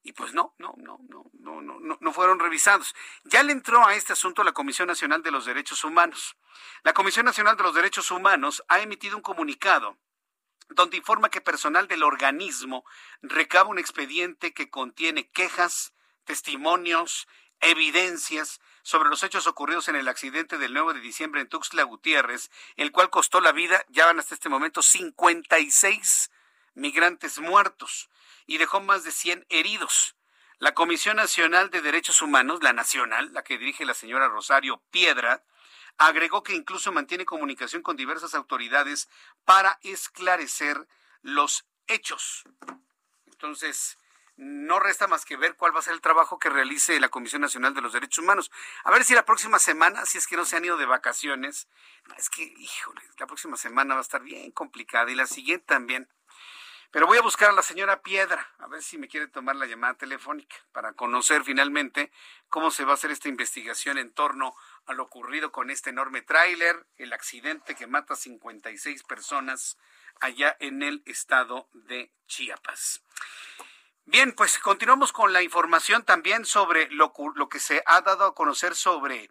Y 0.03 0.13
pues 0.13 0.33
no, 0.33 0.55
no, 0.57 0.73
no, 0.77 0.99
no, 1.09 1.29
no, 1.33 1.61
no, 1.61 1.97
no 1.99 2.13
fueron 2.13 2.39
revisados. 2.39 2.95
Ya 3.23 3.43
le 3.43 3.51
entró 3.51 3.85
a 3.85 3.93
este 3.93 4.13
asunto 4.13 4.43
la 4.43 4.51
Comisión 4.51 4.87
Nacional 4.87 5.21
de 5.21 5.29
los 5.29 5.45
Derechos 5.45 5.83
Humanos. 5.83 6.37
La 6.81 6.93
Comisión 6.93 7.25
Nacional 7.25 7.55
de 7.55 7.63
los 7.63 7.75
Derechos 7.75 8.09
Humanos 8.09 8.63
ha 8.67 8.79
emitido 8.79 9.15
un 9.15 9.21
comunicado 9.21 9.99
donde 10.69 10.97
informa 10.97 11.29
que 11.29 11.41
personal 11.41 11.87
del 11.87 12.01
organismo 12.01 12.83
recaba 13.21 13.69
un 13.69 13.77
expediente 13.77 14.53
que 14.53 14.69
contiene 14.69 15.29
quejas, 15.29 15.93
testimonios, 16.23 17.27
evidencias 17.59 18.59
sobre 18.83 19.09
los 19.09 19.23
hechos 19.23 19.47
ocurridos 19.47 19.87
en 19.87 19.95
el 19.95 20.07
accidente 20.07 20.57
del 20.57 20.73
9 20.73 20.93
de 20.93 20.99
diciembre 20.99 21.41
en 21.41 21.49
Tuxtla 21.49 21.83
Gutiérrez, 21.83 22.51
el 22.75 22.91
cual 22.91 23.09
costó 23.09 23.41
la 23.41 23.51
vida, 23.51 23.85
ya 23.89 24.05
van 24.05 24.19
hasta 24.19 24.35
este 24.35 24.49
momento, 24.49 24.81
56 24.81 26.31
migrantes 26.73 27.39
muertos 27.39 28.09
y 28.47 28.57
dejó 28.57 28.81
más 28.81 29.03
de 29.03 29.11
100 29.11 29.45
heridos. 29.49 30.15
La 30.59 30.73
Comisión 30.73 31.17
Nacional 31.17 31.69
de 31.69 31.81
Derechos 31.81 32.21
Humanos, 32.21 32.61
la 32.61 32.73
nacional, 32.73 33.33
la 33.33 33.43
que 33.43 33.57
dirige 33.57 33.85
la 33.85 33.93
señora 33.93 34.27
Rosario 34.27 34.81
Piedra, 34.91 35.43
agregó 35.97 36.43
que 36.43 36.53
incluso 36.53 36.91
mantiene 36.91 37.25
comunicación 37.25 37.81
con 37.81 37.95
diversas 37.95 38.35
autoridades 38.35 39.09
para 39.45 39.79
esclarecer 39.81 40.87
los 41.21 41.65
hechos. 41.87 42.43
Entonces, 43.25 43.97
no 44.37 44.79
resta 44.79 45.07
más 45.07 45.25
que 45.25 45.37
ver 45.37 45.55
cuál 45.55 45.75
va 45.75 45.79
a 45.79 45.83
ser 45.83 45.93
el 45.93 46.01
trabajo 46.01 46.39
que 46.39 46.49
realice 46.49 46.99
la 46.99 47.09
Comisión 47.09 47.41
Nacional 47.41 47.73
de 47.73 47.81
los 47.81 47.93
Derechos 47.93 48.23
Humanos. 48.23 48.51
A 48.83 48.91
ver 48.91 49.03
si 49.03 49.13
la 49.13 49.25
próxima 49.25 49.59
semana, 49.59 50.05
si 50.05 50.17
es 50.17 50.27
que 50.27 50.37
no 50.37 50.45
se 50.45 50.57
han 50.57 50.65
ido 50.65 50.77
de 50.77 50.85
vacaciones, 50.85 51.67
es 52.17 52.29
que, 52.29 52.43
híjole, 52.43 53.01
la 53.19 53.27
próxima 53.27 53.57
semana 53.57 53.93
va 53.93 53.99
a 53.99 54.03
estar 54.03 54.21
bien 54.21 54.51
complicada 54.51 55.11
y 55.11 55.15
la 55.15 55.27
siguiente 55.27 55.65
también. 55.67 56.09
Pero 56.91 57.07
voy 57.07 57.17
a 57.17 57.21
buscar 57.21 57.49
a 57.49 57.53
la 57.53 57.61
señora 57.61 58.01
Piedra, 58.01 58.45
a 58.59 58.67
ver 58.67 58.83
si 58.83 58.97
me 58.97 59.07
quiere 59.07 59.27
tomar 59.27 59.55
la 59.55 59.65
llamada 59.65 59.93
telefónica 59.93 60.57
para 60.73 60.91
conocer 60.91 61.45
finalmente 61.45 62.11
cómo 62.49 62.69
se 62.69 62.83
va 62.83 62.91
a 62.91 62.93
hacer 62.95 63.11
esta 63.11 63.29
investigación 63.29 63.97
en 63.97 64.11
torno 64.11 64.53
a 64.85 64.93
lo 64.93 65.03
ocurrido 65.03 65.53
con 65.53 65.69
este 65.69 65.91
enorme 65.91 66.21
tráiler, 66.21 66.85
el 66.97 67.13
accidente 67.13 67.75
que 67.75 67.87
mata 67.87 68.15
a 68.15 68.17
56 68.17 69.03
personas 69.03 69.77
allá 70.19 70.57
en 70.59 70.83
el 70.83 71.01
estado 71.05 71.69
de 71.71 72.11
Chiapas. 72.27 73.01
Bien, 74.05 74.33
pues 74.33 74.57
continuamos 74.59 75.11
con 75.13 75.31
la 75.31 75.41
información 75.41 76.03
también 76.03 76.45
sobre 76.45 76.89
lo, 76.91 77.13
lo 77.35 77.49
que 77.49 77.59
se 77.59 77.83
ha 77.85 78.01
dado 78.01 78.25
a 78.25 78.35
conocer 78.35 78.75
sobre 78.75 79.29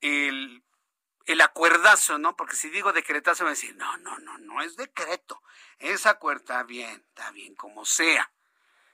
el, 0.00 0.62
el 1.26 1.40
acuerdazo, 1.40 2.16
¿no? 2.18 2.36
Porque 2.36 2.56
si 2.56 2.70
digo 2.70 2.92
decretazo, 2.92 3.44
me 3.44 3.48
va 3.48 3.50
a 3.50 3.54
decir, 3.54 3.76
no, 3.76 3.96
no, 3.98 4.18
no, 4.20 4.38
no 4.38 4.62
es 4.62 4.76
decreto. 4.76 5.42
Es 5.78 6.06
acuerdo, 6.06 6.40
está 6.40 6.62
bien, 6.62 7.04
está 7.08 7.30
bien, 7.32 7.54
como 7.54 7.84
sea. 7.84 8.30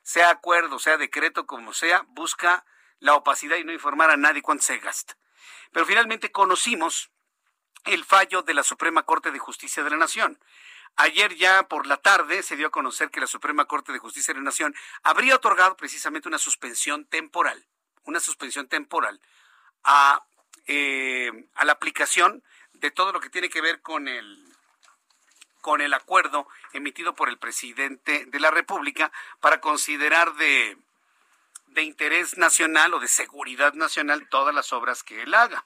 Sea 0.03 0.31
acuerdo, 0.31 0.79
sea 0.79 0.97
decreto, 0.97 1.47
como 1.47 1.73
sea, 1.73 2.05
busca 2.09 2.65
la 2.99 3.15
opacidad 3.15 3.57
y 3.57 3.65
no 3.65 3.73
informar 3.73 4.11
a 4.11 4.17
nadie 4.17 4.43
cuánto 4.43 4.65
se 4.65 4.79
gasta. 4.79 5.17
Pero 5.71 5.87
finalmente 5.87 6.33
conocimos 6.33 7.11
el 7.85 8.05
fallo 8.05 8.43
de 8.43 8.55
la 8.55 8.63
Suprema 8.63 9.05
Corte 9.05 9.31
de 9.31 9.39
Justicia 9.39 9.85
de 9.85 9.91
la 9.91 9.97
Nación. 9.97 10.41
Ayer 10.97 11.35
ya 11.35 11.67
por 11.69 11.87
la 11.87 11.97
tarde 11.97 12.43
se 12.43 12.57
dio 12.57 12.69
a 12.69 12.71
conocer 12.71 13.11
que 13.11 13.21
la 13.21 13.27
Suprema 13.27 13.65
Corte 13.65 13.93
de 13.93 13.99
Justicia 13.99 14.33
de 14.33 14.41
la 14.41 14.45
Nación 14.45 14.75
habría 15.03 15.35
otorgado 15.35 15.77
precisamente 15.77 16.29
una 16.29 16.39
suspensión 16.39 17.05
temporal, 17.07 17.67
una 18.05 18.21
suspensión 18.21 18.69
temporal 18.69 19.21
a, 19.83 20.25
eh, 20.67 21.49
a 21.55 21.65
la 21.65 21.73
aplicación 21.73 22.45
de 22.75 22.91
todo 22.91 23.13
lo 23.13 23.21
que 23.21 23.31
tiene 23.31 23.49
que 23.49 23.61
ver 23.61 23.81
con 23.83 24.09
el 24.09 24.45
con 25.61 25.81
el 25.81 25.95
acuerdo 25.95 26.47
emitido 26.75 27.15
por 27.15 27.31
el 27.31 27.39
presidente 27.39 28.27
de 28.27 28.39
la 28.39 28.51
República 28.51 29.11
para 29.41 29.63
considerar 29.63 30.35
de, 30.35 30.77
de 31.69 31.83
interés 31.83 32.37
nacional 32.37 32.93
o 32.93 33.01
de 33.01 33.09
seguridad 33.09 33.73
nacional 33.73 34.29
todas 34.29 34.55
las 34.55 34.75
obras 34.75 35.03
que 35.03 35.23
él 35.23 35.33
haga. 35.33 35.65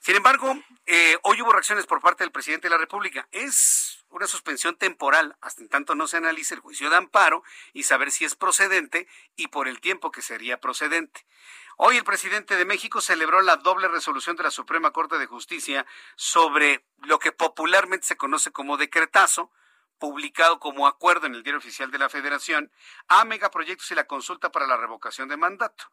Sin 0.00 0.16
embargo, 0.16 0.58
eh, 0.86 1.18
hoy 1.22 1.42
hubo 1.42 1.52
reacciones 1.52 1.84
por 1.84 2.00
parte 2.00 2.24
del 2.24 2.32
presidente 2.32 2.68
de 2.68 2.70
la 2.70 2.78
República. 2.78 3.28
Es 3.30 3.85
una 4.10 4.26
suspensión 4.26 4.76
temporal 4.76 5.36
hasta 5.40 5.62
en 5.62 5.68
tanto 5.68 5.94
no 5.94 6.06
se 6.06 6.16
analice 6.16 6.54
el 6.54 6.60
juicio 6.60 6.90
de 6.90 6.96
amparo 6.96 7.42
y 7.72 7.82
saber 7.82 8.10
si 8.10 8.24
es 8.24 8.34
procedente 8.34 9.08
y 9.36 9.48
por 9.48 9.68
el 9.68 9.80
tiempo 9.80 10.10
que 10.10 10.22
sería 10.22 10.60
procedente. 10.60 11.26
Hoy 11.76 11.98
el 11.98 12.04
presidente 12.04 12.56
de 12.56 12.64
México 12.64 13.00
celebró 13.00 13.42
la 13.42 13.56
doble 13.56 13.88
resolución 13.88 14.36
de 14.36 14.44
la 14.44 14.50
Suprema 14.50 14.92
Corte 14.92 15.18
de 15.18 15.26
Justicia 15.26 15.84
sobre 16.14 16.84
lo 17.02 17.18
que 17.18 17.32
popularmente 17.32 18.06
se 18.06 18.16
conoce 18.16 18.50
como 18.50 18.78
decretazo, 18.78 19.50
publicado 19.98 20.60
como 20.60 20.86
acuerdo 20.86 21.26
en 21.26 21.34
el 21.34 21.42
Diario 21.42 21.58
Oficial 21.58 21.90
de 21.90 21.98
la 21.98 22.08
Federación, 22.08 22.70
a 23.08 23.24
megaproyectos 23.24 23.90
y 23.90 23.94
la 23.94 24.06
consulta 24.06 24.52
para 24.52 24.66
la 24.66 24.76
revocación 24.76 25.28
de 25.28 25.36
mandato. 25.36 25.84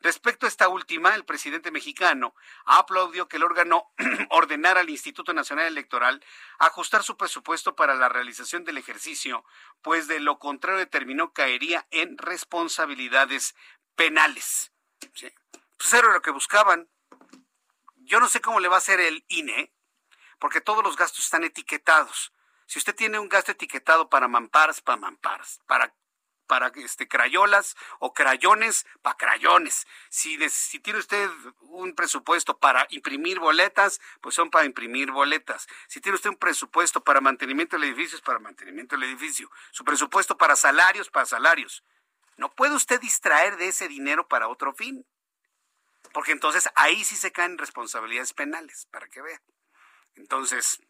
Respecto 0.00 0.46
a 0.46 0.48
esta 0.48 0.68
última, 0.68 1.14
el 1.14 1.24
presidente 1.24 1.70
mexicano 1.70 2.34
aplaudió 2.64 3.28
que 3.28 3.36
el 3.36 3.44
órgano 3.44 3.92
ordenara 4.30 4.80
al 4.80 4.90
Instituto 4.90 5.32
Nacional 5.32 5.66
Electoral 5.66 6.24
ajustar 6.58 7.02
su 7.02 7.16
presupuesto 7.16 7.76
para 7.76 7.94
la 7.94 8.08
realización 8.08 8.64
del 8.64 8.78
ejercicio, 8.78 9.44
pues 9.82 10.08
de 10.08 10.20
lo 10.20 10.38
contrario 10.38 10.78
determinó 10.78 11.32
caería 11.32 11.86
en 11.90 12.18
responsabilidades 12.18 13.54
penales. 13.94 14.72
Pues 15.00 15.92
era 15.92 16.12
lo 16.12 16.22
que 16.22 16.30
buscaban. 16.30 16.88
Yo 17.96 18.20
no 18.20 18.28
sé 18.28 18.40
cómo 18.40 18.60
le 18.60 18.68
va 18.68 18.76
a 18.76 18.78
hacer 18.78 19.00
el 19.00 19.24
INE, 19.28 19.72
porque 20.38 20.60
todos 20.60 20.82
los 20.82 20.96
gastos 20.96 21.24
están 21.24 21.44
etiquetados 21.44 22.32
si 22.72 22.78
usted 22.78 22.94
tiene 22.94 23.18
un 23.18 23.28
gasto 23.28 23.52
etiquetado 23.52 24.08
para 24.08 24.28
mamparas, 24.28 24.80
para 24.80 24.96
mamparas, 24.96 25.60
para 25.66 25.94
para 26.46 26.68
este 26.76 27.06
crayolas 27.06 27.76
o 27.98 28.14
crayones 28.14 28.86
para 29.02 29.18
crayones. 29.18 29.86
Si, 30.08 30.38
si 30.48 30.80
tiene 30.80 30.98
usted 30.98 31.28
un 31.60 31.94
presupuesto 31.94 32.56
para 32.58 32.86
imprimir 32.88 33.40
boletas, 33.40 34.00
pues 34.22 34.34
son 34.34 34.48
para 34.48 34.64
imprimir 34.64 35.10
boletas. 35.10 35.68
Si 35.86 36.00
tiene 36.00 36.16
usted 36.16 36.30
un 36.30 36.38
presupuesto 36.38 37.04
para 37.04 37.20
mantenimiento 37.20 37.76
del 37.76 37.90
edificio, 37.90 38.16
es 38.16 38.22
para 38.22 38.38
mantenimiento 38.38 38.96
del 38.96 39.04
edificio. 39.04 39.50
Su 39.70 39.84
presupuesto 39.84 40.38
para 40.38 40.56
salarios, 40.56 41.10
para 41.10 41.26
salarios. 41.26 41.84
No 42.38 42.54
puede 42.54 42.74
usted 42.74 42.98
distraer 43.02 43.58
de 43.58 43.68
ese 43.68 43.86
dinero 43.86 44.28
para 44.28 44.48
otro 44.48 44.72
fin. 44.72 45.04
Porque 46.14 46.32
entonces 46.32 46.70
ahí 46.74 47.04
sí 47.04 47.16
se 47.16 47.32
caen 47.32 47.58
responsabilidades 47.58 48.32
penales, 48.32 48.88
para 48.90 49.08
que 49.08 49.20
vea. 49.20 49.42
Entonces, 50.14 50.80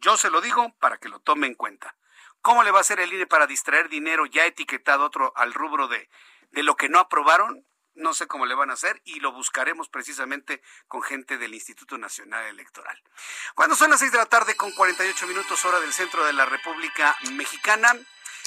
yo 0.00 0.16
se 0.16 0.30
lo 0.30 0.40
digo 0.40 0.74
para 0.78 0.98
que 0.98 1.08
lo 1.08 1.20
tome 1.20 1.46
en 1.46 1.54
cuenta. 1.54 1.94
¿Cómo 2.42 2.62
le 2.62 2.70
va 2.70 2.78
a 2.78 2.80
hacer 2.80 3.00
el 3.00 3.12
INE 3.12 3.26
para 3.26 3.46
distraer 3.46 3.88
dinero 3.88 4.24
ya 4.26 4.46
etiquetado 4.46 5.04
otro 5.04 5.32
al 5.36 5.52
rubro 5.52 5.88
de, 5.88 6.08
de 6.50 6.62
lo 6.62 6.76
que 6.76 6.88
no 6.88 6.98
aprobaron? 6.98 7.66
No 7.94 8.14
sé 8.14 8.26
cómo 8.26 8.46
le 8.46 8.54
van 8.54 8.70
a 8.70 8.74
hacer 8.74 9.02
y 9.04 9.20
lo 9.20 9.32
buscaremos 9.32 9.88
precisamente 9.88 10.62
con 10.88 11.02
gente 11.02 11.36
del 11.36 11.54
Instituto 11.54 11.98
Nacional 11.98 12.46
Electoral. 12.46 13.02
Cuando 13.54 13.76
son 13.76 13.90
las 13.90 14.00
seis 14.00 14.12
de 14.12 14.18
la 14.18 14.26
tarde 14.26 14.56
con 14.56 14.72
48 14.72 15.26
minutos 15.26 15.64
hora 15.64 15.80
del 15.80 15.92
centro 15.92 16.24
de 16.24 16.32
la 16.32 16.46
República 16.46 17.14
Mexicana, 17.32 17.92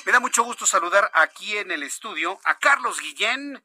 me 0.06 0.12
da 0.12 0.20
mucho 0.20 0.44
gusto 0.44 0.66
saludar 0.66 1.12
aquí 1.14 1.58
en 1.58 1.72
el 1.72 1.84
estudio 1.84 2.40
a 2.46 2.58
Carlos 2.58 3.00
Guillén, 3.00 3.64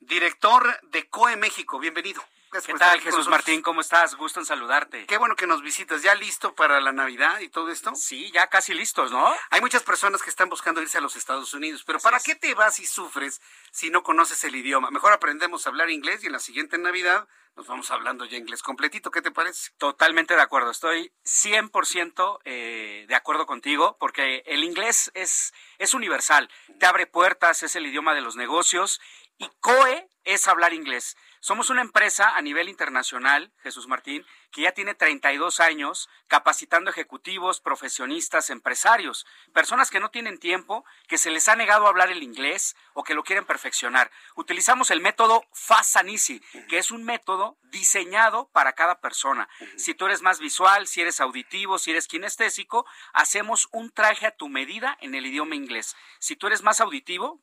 director 0.00 0.80
de 0.82 1.08
COE 1.08 1.36
México. 1.36 1.78
Bienvenido. 1.78 2.24
¿Qué 2.50 2.74
tal, 2.74 3.00
Jesús 3.00 3.28
Martín? 3.28 3.60
¿Cómo 3.60 3.82
estás? 3.82 4.14
Gusto 4.14 4.40
en 4.40 4.46
saludarte. 4.46 5.04
Qué 5.04 5.18
bueno 5.18 5.36
que 5.36 5.46
nos 5.46 5.60
visitas. 5.60 6.02
¿Ya 6.02 6.14
listo 6.14 6.54
para 6.54 6.80
la 6.80 6.92
Navidad 6.92 7.40
y 7.40 7.50
todo 7.50 7.70
esto? 7.70 7.94
Sí, 7.94 8.30
ya 8.32 8.46
casi 8.46 8.72
listos, 8.72 9.12
¿no? 9.12 9.30
Hay 9.50 9.60
muchas 9.60 9.82
personas 9.82 10.22
que 10.22 10.30
están 10.30 10.48
buscando 10.48 10.80
irse 10.80 10.96
a 10.96 11.02
los 11.02 11.14
Estados 11.14 11.52
Unidos, 11.52 11.84
pero 11.84 11.98
¿para 11.98 12.20
qué 12.20 12.34
te 12.34 12.54
vas 12.54 12.80
y 12.80 12.86
sufres 12.86 13.42
si 13.70 13.90
no 13.90 14.02
conoces 14.02 14.42
el 14.44 14.56
idioma? 14.56 14.90
Mejor 14.90 15.12
aprendemos 15.12 15.66
a 15.66 15.68
hablar 15.68 15.90
inglés 15.90 16.24
y 16.24 16.26
en 16.28 16.32
la 16.32 16.38
siguiente 16.38 16.78
Navidad 16.78 17.28
nos 17.54 17.66
vamos 17.66 17.90
hablando 17.90 18.24
ya 18.24 18.38
inglés 18.38 18.62
completito. 18.62 19.10
¿Qué 19.10 19.20
te 19.20 19.30
parece? 19.30 19.72
Totalmente 19.76 20.34
de 20.34 20.40
acuerdo. 20.40 20.70
Estoy 20.70 21.12
100% 21.24 22.38
eh, 22.44 23.04
de 23.08 23.14
acuerdo 23.14 23.44
contigo 23.44 23.98
porque 24.00 24.42
el 24.46 24.64
inglés 24.64 25.10
es, 25.12 25.52
es 25.76 25.92
universal. 25.92 26.48
Te 26.78 26.86
abre 26.86 27.06
puertas, 27.06 27.62
es 27.62 27.76
el 27.76 27.86
idioma 27.86 28.14
de 28.14 28.22
los 28.22 28.36
negocios 28.36 29.00
y 29.36 29.50
COE 29.60 30.08
es 30.24 30.48
hablar 30.48 30.72
inglés. 30.72 31.16
Somos 31.48 31.70
una 31.70 31.80
empresa 31.80 32.36
a 32.36 32.42
nivel 32.42 32.68
internacional, 32.68 33.50
Jesús 33.62 33.88
Martín, 33.88 34.22
que 34.50 34.62
ya 34.62 34.72
tiene 34.72 34.94
32 34.94 35.60
años 35.60 36.08
capacitando 36.26 36.90
ejecutivos, 36.90 37.60
profesionistas, 37.60 38.50
empresarios, 38.50 39.26
personas 39.52 39.90
que 39.90 40.00
no 40.00 40.10
tienen 40.10 40.38
tiempo, 40.38 40.84
que 41.06 41.18
se 41.18 41.30
les 41.30 41.48
ha 41.48 41.56
negado 41.56 41.86
a 41.86 41.88
hablar 41.88 42.10
el 42.10 42.22
inglés 42.22 42.76
o 42.94 43.04
que 43.04 43.14
lo 43.14 43.24
quieren 43.24 43.44
perfeccionar. 43.44 44.10
Utilizamos 44.36 44.90
el 44.90 45.00
método 45.00 45.44
Fast 45.52 45.96
and 45.96 46.10
Easy, 46.10 46.40
que 46.68 46.78
es 46.78 46.90
un 46.90 47.04
método 47.04 47.56
diseñado 47.64 48.48
para 48.52 48.72
cada 48.72 49.00
persona. 49.00 49.48
Si 49.76 49.94
tú 49.94 50.06
eres 50.06 50.22
más 50.22 50.38
visual, 50.38 50.86
si 50.86 51.00
eres 51.00 51.20
auditivo, 51.20 51.78
si 51.78 51.90
eres 51.90 52.08
kinestésico, 52.08 52.86
hacemos 53.12 53.68
un 53.72 53.90
traje 53.90 54.26
a 54.26 54.36
tu 54.36 54.48
medida 54.48 54.96
en 55.00 55.14
el 55.14 55.26
idioma 55.26 55.54
inglés. 55.54 55.96
Si 56.18 56.36
tú 56.36 56.46
eres 56.46 56.62
más 56.62 56.80
auditivo, 56.80 57.40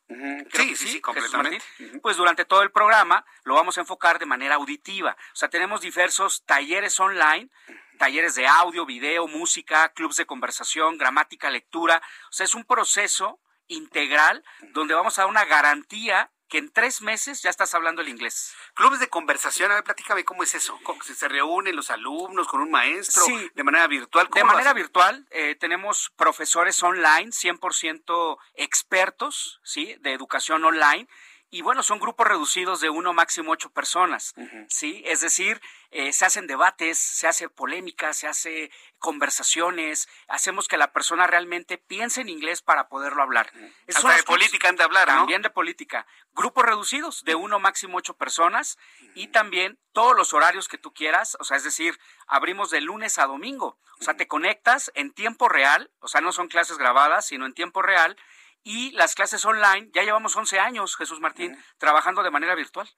sí, 0.54 0.76
sí, 0.76 1.02
completamente. 1.02 1.62
pues 2.02 2.18
durante 2.18 2.46
todo 2.46 2.62
el 2.62 2.72
programa 2.72 3.26
lo 3.44 3.56
vamos 3.56 3.78
a 3.78 3.82
enfocar 3.82 4.20
de 4.20 4.26
manera 4.26 4.56
auditiva. 4.56 5.16
O 5.34 5.36
sea, 5.36 5.50
tenemos 5.50 5.82
diversos 5.82 6.44
talleres 6.46 6.95
online, 7.00 7.50
talleres 7.98 8.36
de 8.36 8.48
audio, 8.48 8.86
video, 8.86 9.28
música, 9.28 9.90
clubs 9.90 10.18
de 10.18 10.26
conversación, 10.26 10.98
gramática, 10.98 11.50
lectura. 11.50 12.02
O 12.30 12.34
sea, 12.34 12.46
es 12.46 12.56
un 12.56 12.66
proceso 12.66 13.40
integral 13.68 14.44
donde 14.74 14.94
vamos 14.94 15.18
a 15.18 15.24
dar 15.24 15.30
una 15.30 15.46
garantía 15.46 16.32
que 16.48 16.60
en 16.60 16.72
tres 16.72 17.02
meses 17.02 17.42
ya 17.42 17.50
estás 17.50 17.74
hablando 17.74 18.02
el 18.02 18.10
inglés. 18.10 18.54
Clubes 18.76 19.00
de 19.00 19.10
conversación, 19.10 19.72
a 19.72 19.76
ver, 19.76 19.84
platícame 19.84 20.24
cómo 20.24 20.44
es 20.44 20.54
eso. 20.54 20.80
¿Se 21.02 21.28
reúnen 21.28 21.76
los 21.76 21.90
alumnos 21.90 22.48
con 22.48 22.62
un 22.62 22.70
maestro 22.70 23.24
de 23.54 23.64
manera 23.64 23.88
virtual? 23.88 24.30
De 24.32 24.44
manera 24.44 24.74
virtual, 24.74 25.26
eh, 25.32 25.56
tenemos 25.56 26.12
profesores 26.16 26.82
online, 26.84 27.32
100% 27.32 28.38
expertos, 28.54 29.60
¿sí? 29.64 29.96
De 30.02 30.14
educación 30.14 30.64
online 30.64 31.08
y 31.56 31.62
bueno, 31.62 31.84
son 31.84 32.00
grupos 32.00 32.28
reducidos 32.28 32.82
de 32.82 32.90
uno 32.90 33.14
máximo 33.14 33.54
ocho 33.54 33.70
personas, 33.70 34.34
¿sí? 34.68 35.02
Es 35.06 35.22
decir, 35.22 35.62
eh, 35.90 36.12
se 36.12 36.26
hacen 36.26 36.48
debates, 36.48 36.98
se 36.98 37.28
hace 37.28 37.48
polémica, 37.48 38.12
se 38.14 38.28
hace 38.28 38.72
conversaciones, 39.00 40.10
hacemos 40.28 40.68
que 40.68 40.76
la 40.76 40.92
persona 40.92 41.28
realmente 41.28 41.78
piense 41.78 42.20
en 42.20 42.28
inglés 42.28 42.62
para 42.62 42.90
poderlo 42.90 43.24
hablar. 43.24 43.54
Hasta 43.88 44.18
de 44.18 44.24
política 44.24 44.68
han 44.68 44.76
de 44.76 44.84
hablar, 44.84 45.08
¿no? 45.08 45.20
También 45.20 45.44
de 45.44 45.50
política. 45.50 46.06
Grupos 46.34 46.66
reducidos 46.66 47.24
de 47.24 47.36
uno 47.36 47.58
máximo 47.58 48.00
ocho 48.00 48.18
personas 48.18 48.78
y 49.14 49.28
también 49.28 49.80
todos 49.94 50.14
los 50.14 50.34
horarios 50.34 50.68
que 50.68 50.78
tú 50.78 50.94
quieras, 50.94 51.38
o 51.40 51.46
sea, 51.46 51.56
es 51.56 51.64
decir, 51.64 51.98
abrimos 52.28 52.70
de 52.70 52.82
lunes 52.82 53.18
a 53.18 53.28
domingo, 53.28 53.80
o 54.02 54.04
sea, 54.04 54.18
te 54.18 54.28
conectas 54.28 54.92
en 54.94 55.14
tiempo 55.14 55.48
real, 55.48 55.90
o 56.00 56.10
sea, 56.10 56.20
no 56.20 56.34
son 56.34 56.50
clases 56.50 56.78
grabadas, 56.78 57.28
sino 57.28 57.46
en 57.46 57.54
tiempo 57.54 57.82
real 57.82 58.18
y 58.68 58.90
las 58.94 59.14
clases 59.14 59.46
online, 59.46 59.92
ya 59.94 60.02
llevamos 60.02 60.36
11 60.36 60.60
años, 60.60 60.98
Jesús 60.98 61.20
Martín, 61.20 61.56
trabajando 61.78 62.24
de 62.24 62.32
manera 62.32 62.56
virtual. 62.56 62.90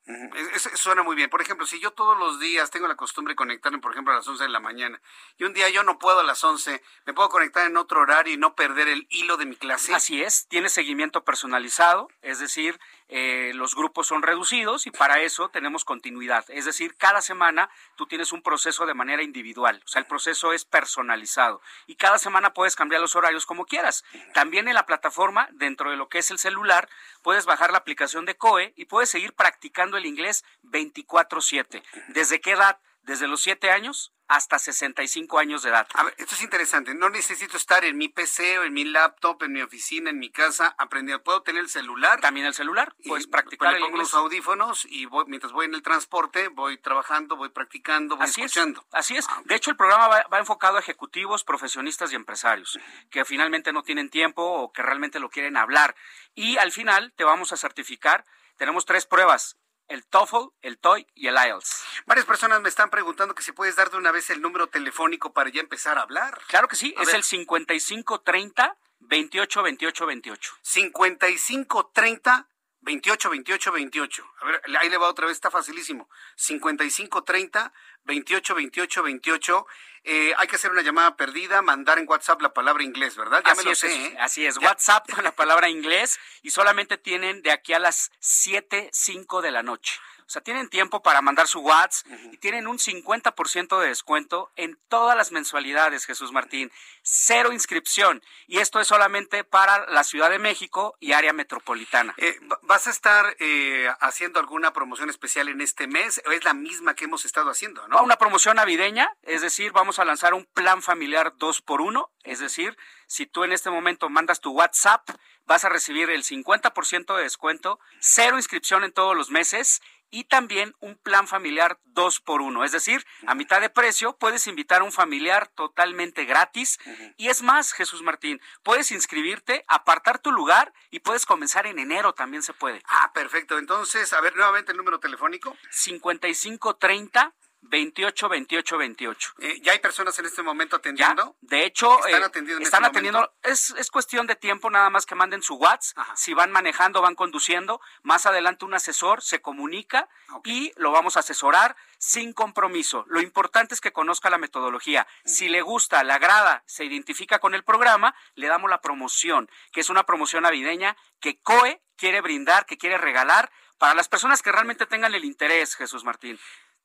Eso 0.54 0.70
suena 0.76 1.04
muy 1.04 1.14
bien. 1.14 1.30
Por 1.30 1.42
ejemplo, 1.42 1.68
si 1.68 1.78
yo 1.82 1.92
todos 1.92 2.18
los 2.18 2.40
días 2.40 2.72
tengo 2.72 2.88
la 2.88 2.96
costumbre 2.96 3.34
de 3.34 3.36
conectarme, 3.36 3.80
por 3.80 3.92
ejemplo, 3.92 4.14
a 4.14 4.16
las 4.16 4.28
11 4.28 4.46
de 4.46 4.50
la 4.50 4.62
mañana, 4.62 5.02
y 5.38 5.44
un 5.44 5.54
día 5.54 5.68
yo 5.68 5.84
no 5.84 6.00
puedo 6.00 6.22
a 6.22 6.24
las 6.24 6.42
11, 6.42 6.82
¿me 7.06 7.14
puedo 7.14 7.28
conectar 7.28 7.68
en 7.68 7.76
otro 7.76 8.00
horario 8.00 8.34
y 8.34 8.38
no 8.38 8.56
perder 8.56 8.88
el 8.88 9.08
hilo 9.10 9.36
de 9.36 9.46
mi 9.46 9.58
clase? 9.58 9.94
Así 9.94 10.24
es, 10.24 10.48
tiene 10.48 10.70
seguimiento 10.70 11.26
personalizado, 11.26 12.08
es 12.22 12.40
decir, 12.40 12.80
eh, 13.10 13.52
los 13.56 13.76
grupos 13.76 14.08
son 14.08 14.22
reducidos 14.22 14.86
y 14.88 14.92
para 14.92 15.22
eso 15.22 15.50
tenemos 15.50 15.86
continuidad. 15.86 16.46
Es 16.50 16.66
decir, 16.66 16.96
cada 16.98 17.22
semana 17.22 17.70
tú 17.96 18.06
tienes 18.06 18.32
un 18.32 18.42
proceso 18.42 18.86
de 18.86 18.94
manera 18.94 19.24
individual, 19.24 19.82
o 19.86 19.88
sea, 19.88 20.02
el 20.02 20.08
proceso 20.08 20.54
es 20.54 20.66
personalizado 20.66 21.62
y 21.86 21.96
cada 21.96 22.18
semana 22.18 22.54
puedes 22.54 22.76
cambiar 22.76 23.02
los 23.02 23.16
horarios 23.16 23.46
como 23.46 23.66
quieras. 23.66 24.04
También 24.34 24.68
en 24.68 24.76
la 24.76 24.86
plataforma, 24.86 25.48
dentro 25.54 25.92
de 25.92 25.98
lo 25.98 26.10
que 26.10 26.20
es 26.20 26.32
el 26.32 26.40
celular, 26.40 26.90
puedes 27.22 27.46
bajar 27.46 27.72
la 27.72 27.78
aplicación 27.78 28.26
de 28.26 28.36
COE 28.36 28.74
y 28.76 28.86
puedes 28.86 29.10
seguir 29.10 29.34
practicando 29.34 29.98
el 29.98 30.06
inglés 30.06 30.44
24/7. 30.64 31.84
¿Desde 32.10 32.42
qué 32.42 32.52
edad? 32.52 32.80
Desde 33.04 33.28
los 33.28 33.42
7 33.42 33.72
años 33.72 34.12
hasta 34.28 34.60
65 34.60 35.40
años 35.40 35.64
de 35.64 35.70
edad. 35.70 35.88
A 35.94 36.04
ver, 36.04 36.14
esto 36.18 36.36
es 36.36 36.42
interesante. 36.42 36.94
No 36.94 37.10
necesito 37.10 37.58
estar 37.58 37.86
en 37.86 37.98
mi 37.98 38.10
PC 38.10 38.60
o 38.60 38.64
en 38.64 38.74
mi 38.74 38.84
laptop, 38.84 39.44
en 39.44 39.54
mi 39.54 39.62
oficina, 39.62 40.10
en 40.10 40.20
mi 40.20 40.30
casa, 40.30 40.76
aprendiendo. 40.78 41.24
Puedo 41.24 41.42
tener 41.44 41.62
el 41.62 41.70
celular. 41.70 42.20
También 42.20 42.46
el 42.46 42.54
celular. 42.54 42.94
Puedes 43.06 43.28
practicar 43.28 43.76
el 43.76 43.82
pongo 43.82 43.98
los 43.98 44.14
audífonos 44.14 44.86
y 44.86 45.06
voy, 45.06 45.26
mientras 45.28 45.54
voy 45.54 45.66
en 45.66 45.76
el 45.76 45.82
transporte, 45.82 46.50
voy 46.50 46.78
trabajando, 46.78 47.36
voy 47.36 47.50
practicando, 47.50 48.18
voy 48.18 48.28
escuchando. 48.28 48.86
así 48.92 49.16
es. 49.16 49.26
Ah, 49.30 49.42
de 49.46 49.56
hecho, 49.56 49.72
el 49.72 49.78
programa 49.78 50.08
va, 50.08 50.40
enfocado 50.40 50.78
a 50.78 50.80
ejecutivos, 50.80 51.44
profesionistas 51.44 52.12
y 52.12 52.16
empresarios 52.16 52.80
que 53.10 53.26
finalmente 53.26 53.72
no 53.72 53.84
tienen 53.84 54.10
tiempo 54.10 54.44
o 54.44 54.72
que 54.72 54.82
realmente 54.82 55.20
lo 55.20 55.30
quieren 55.30 55.58
hablar. 55.58 55.96
Y 56.36 56.58
al 56.58 56.72
final 56.72 57.14
te 57.16 57.24
vamos 57.24 57.54
a 57.54 57.58
certificar. 57.58 58.26
Tenemos 58.58 58.86
tres 58.86 59.06
pruebas 59.06 59.58
el 59.88 60.06
TOEFL, 60.06 60.50
el 60.62 60.78
TOEIC 60.78 61.08
y 61.16 61.28
el 61.28 61.36
IELTS. 61.36 61.84
Varias 62.06 62.26
personas 62.26 62.62
me 62.62 62.70
están 62.70 62.90
preguntando 62.90 63.36
que 63.36 63.44
si 63.44 63.52
puedes 63.52 63.76
dar 63.76 63.90
de 63.90 63.98
una 63.98 64.12
vez 64.12 64.30
el 64.30 64.42
número 64.42 64.68
telefónico 64.68 65.34
para 65.34 65.50
ya 65.50 65.62
empezar 65.62 65.98
a 65.98 66.02
hablar. 66.02 66.40
Claro 66.48 66.68
que 66.68 66.76
sí, 66.76 66.94
es 67.00 67.14
el 67.14 67.24
5530 67.24 68.78
28 69.00 69.64
28 69.64 70.06
28. 70.06 70.58
5530 70.62 72.48
28 72.82 73.30
28 73.30 73.72
28. 73.72 74.28
A 74.40 74.46
ver, 74.46 74.62
ahí 74.80 74.90
le 74.90 74.98
va 74.98 75.08
otra 75.08 75.26
vez, 75.26 75.36
está 75.36 75.50
facilísimo. 75.50 76.10
5530 76.36 77.74
28 78.04 78.56
28 78.56 79.04
28. 79.04 79.68
Eh, 80.04 80.34
hay 80.38 80.48
que 80.48 80.56
hacer 80.56 80.72
una 80.72 80.82
llamada 80.82 81.18
perdida, 81.18 81.62
mandar 81.62 82.00
en 82.00 82.08
WhatsApp 82.08 82.42
la 82.42 82.54
palabra 82.54 82.84
inglés, 82.84 83.16
¿verdad? 83.16 83.42
Ya 83.46 83.52
así 83.52 83.60
me 83.60 83.64
lo 83.66 83.72
es, 83.72 83.80
sé, 83.80 84.06
¿eh? 84.06 84.18
Así 84.20 84.46
es, 84.46 84.58
WhatsApp 84.58 85.12
con 85.12 85.24
la 85.24 85.32
palabra 85.36 85.70
inglés 85.70 86.20
y 86.44 86.52
solamente 86.52 86.98
tienen 86.98 87.42
de 87.42 87.52
aquí 87.52 87.74
a 87.74 87.80
las 87.80 88.12
7, 88.20 88.90
5 88.94 89.42
de 89.42 89.52
la 89.52 89.64
noche. 89.64 90.00
O 90.28 90.30
sea, 90.30 90.42
tienen 90.42 90.68
tiempo 90.68 91.02
para 91.02 91.22
mandar 91.22 91.48
su 91.48 91.62
WhatsApp 91.62 92.06
y 92.34 92.38
tienen 92.38 92.68
un 92.68 92.80
50% 92.80 93.80
de 93.80 93.88
descuento 93.88 94.52
en 94.58 94.78
todas 94.90 95.16
las 95.16 95.32
mensualidades, 95.32 96.06
Jesús 96.06 96.34
Martín. 96.34 96.70
Cero 97.02 97.54
inscripción. 97.54 98.22
Y 98.46 98.60
esto 98.60 98.82
es 98.82 98.90
solamente 98.90 99.46
para 99.46 99.90
la 99.90 100.04
Ciudad 100.04 100.30
de 100.30 100.38
México 100.38 100.98
y 101.00 101.14
área 101.14 101.32
metropolitana. 101.32 102.14
Eh, 102.18 102.38
¿Vas 102.64 102.88
a 102.88 102.90
estar 102.90 103.38
eh, 103.40 103.90
haciendo 104.28 104.40
alguna 104.42 104.74
promoción 104.74 105.10
especial 105.10 105.48
en 105.48 105.62
este 105.62 105.88
mes? 105.88 106.22
¿O 106.28 106.32
es 106.32 106.44
la 106.44 106.54
misma 106.54 106.96
que 106.96 107.06
hemos 107.06 107.24
estado 107.24 107.50
haciendo, 107.50 107.88
no? 107.88 108.04
Una 108.04 108.18
promoción 108.18 108.58
navideña, 108.58 109.10
es 109.22 109.42
decir, 109.42 109.72
vamos 109.72 110.00
a 110.00 110.06
lanzar 110.06 110.34
un 110.34 110.44
plan 110.44 110.82
familiar 110.82 111.34
2 111.38 111.62
por 111.62 111.80
1 111.80 112.12
es 112.28 112.40
decir, 112.40 112.78
si 113.08 113.26
tú 113.26 113.46
en 113.46 113.54
este 113.54 113.70
momento 113.70 114.10
mandas 114.10 114.42
tu 114.42 114.52
WhatsApp, 114.52 115.10
vas 115.46 115.64
a 115.64 115.70
recibir 115.70 116.10
el 116.10 116.26
50% 116.26 117.16
de 117.16 117.24
descuento, 117.24 117.80
cero 118.02 118.36
inscripción 118.36 118.84
en 118.84 118.92
todos 118.92 119.16
los 119.16 119.32
meses 119.32 119.82
y 120.10 120.26
también 120.26 120.76
un 120.80 120.96
plan 120.98 121.28
familiar 121.28 121.80
dos 121.86 122.20
por 122.20 122.42
uno. 122.42 122.64
Es 122.64 122.72
decir, 122.72 123.06
a 123.26 123.36
mitad 123.36 123.62
de 123.62 123.70
precio 123.70 124.18
puedes 124.18 124.48
invitar 124.48 124.82
a 124.82 124.84
un 124.84 124.92
familiar 124.92 125.48
totalmente 125.48 126.26
gratis. 126.26 126.80
Y 127.18 127.30
es 127.30 127.42
más, 127.42 127.74
Jesús 127.74 128.02
Martín, 128.02 128.42
puedes 128.64 128.92
inscribirte, 128.92 129.64
apartar 129.68 130.20
tu 130.20 130.32
lugar 130.32 130.74
y 130.90 131.00
puedes 131.00 131.26
comenzar 131.26 131.68
en 131.68 131.80
enero, 131.80 132.14
también 132.14 132.44
se 132.44 132.54
puede. 132.54 132.82
Ah, 132.88 133.12
perfecto. 133.14 133.58
Entonces, 133.58 134.14
a 134.14 134.22
ver 134.22 134.36
nuevamente 134.36 134.72
el 134.72 134.78
número 134.78 135.00
telefónico. 135.00 135.56
5530 135.72 137.34
28 137.62 138.30
28 138.30 138.78
28. 138.78 139.34
¿Ya 139.62 139.72
hay 139.72 139.80
personas 139.80 140.18
en 140.20 140.26
este 140.26 140.42
momento 140.42 140.76
atendiendo? 140.76 141.36
De 141.42 141.66
hecho, 141.66 142.06
están 142.06 142.22
eh, 142.22 142.26
atendiendo. 142.26 142.62
en 142.62 142.64
están 142.64 142.84
este 142.84 142.90
atendiendo. 142.90 143.34
Es, 143.44 143.72
es 143.72 143.92
cuestión 143.92 144.28
de 144.28 144.36
tiempo, 144.36 144.70
nada 144.70 144.90
más 144.90 145.06
que 145.06 145.16
manden 145.16 145.42
su 145.42 145.56
WhatsApp. 145.56 145.98
Si 146.16 146.34
van 146.34 146.52
manejando, 146.52 147.02
van 147.02 147.16
conduciendo. 147.16 147.82
Más 148.04 148.26
adelante, 148.26 148.66
un 148.66 148.74
asesor 148.74 149.22
se 149.22 149.42
comunica 149.42 150.08
y 150.44 150.72
lo 150.78 150.92
vamos 150.92 151.18
a 151.18 151.22
asesorar 151.22 151.76
sin 151.98 152.34
compromiso. 152.34 153.06
Lo 153.08 153.22
importante 153.22 153.74
es 153.74 153.82
que 153.82 153.92
conozca 153.92 154.30
la 154.30 154.38
metodología. 154.38 155.08
Si 155.26 155.50
le 155.50 155.62
gusta, 155.62 156.04
le 156.04 156.14
agrada, 156.14 156.64
se 156.66 156.86
identifica 156.86 157.40
con 157.40 157.54
el 157.54 157.64
programa, 157.64 158.16
le 158.36 158.48
damos 158.48 158.70
la 158.70 158.82
promoción, 158.82 159.50
que 159.72 159.82
es 159.82 159.90
una 159.90 160.06
promoción 160.06 160.44
navideña 160.44 160.96
que 161.20 161.40
COE 161.42 161.82
quiere 161.98 162.22
brindar, 162.22 162.66
que 162.66 162.78
quiere 162.78 162.98
regalar 162.98 163.52
para 163.78 163.94
las 163.94 164.08
personas 164.08 164.42
que 164.42 164.52
realmente 164.52 164.86
tengan 164.86 165.14
el 165.14 165.26
interés, 165.26 165.76
Jesús 165.76 166.04
Martín 166.04 166.40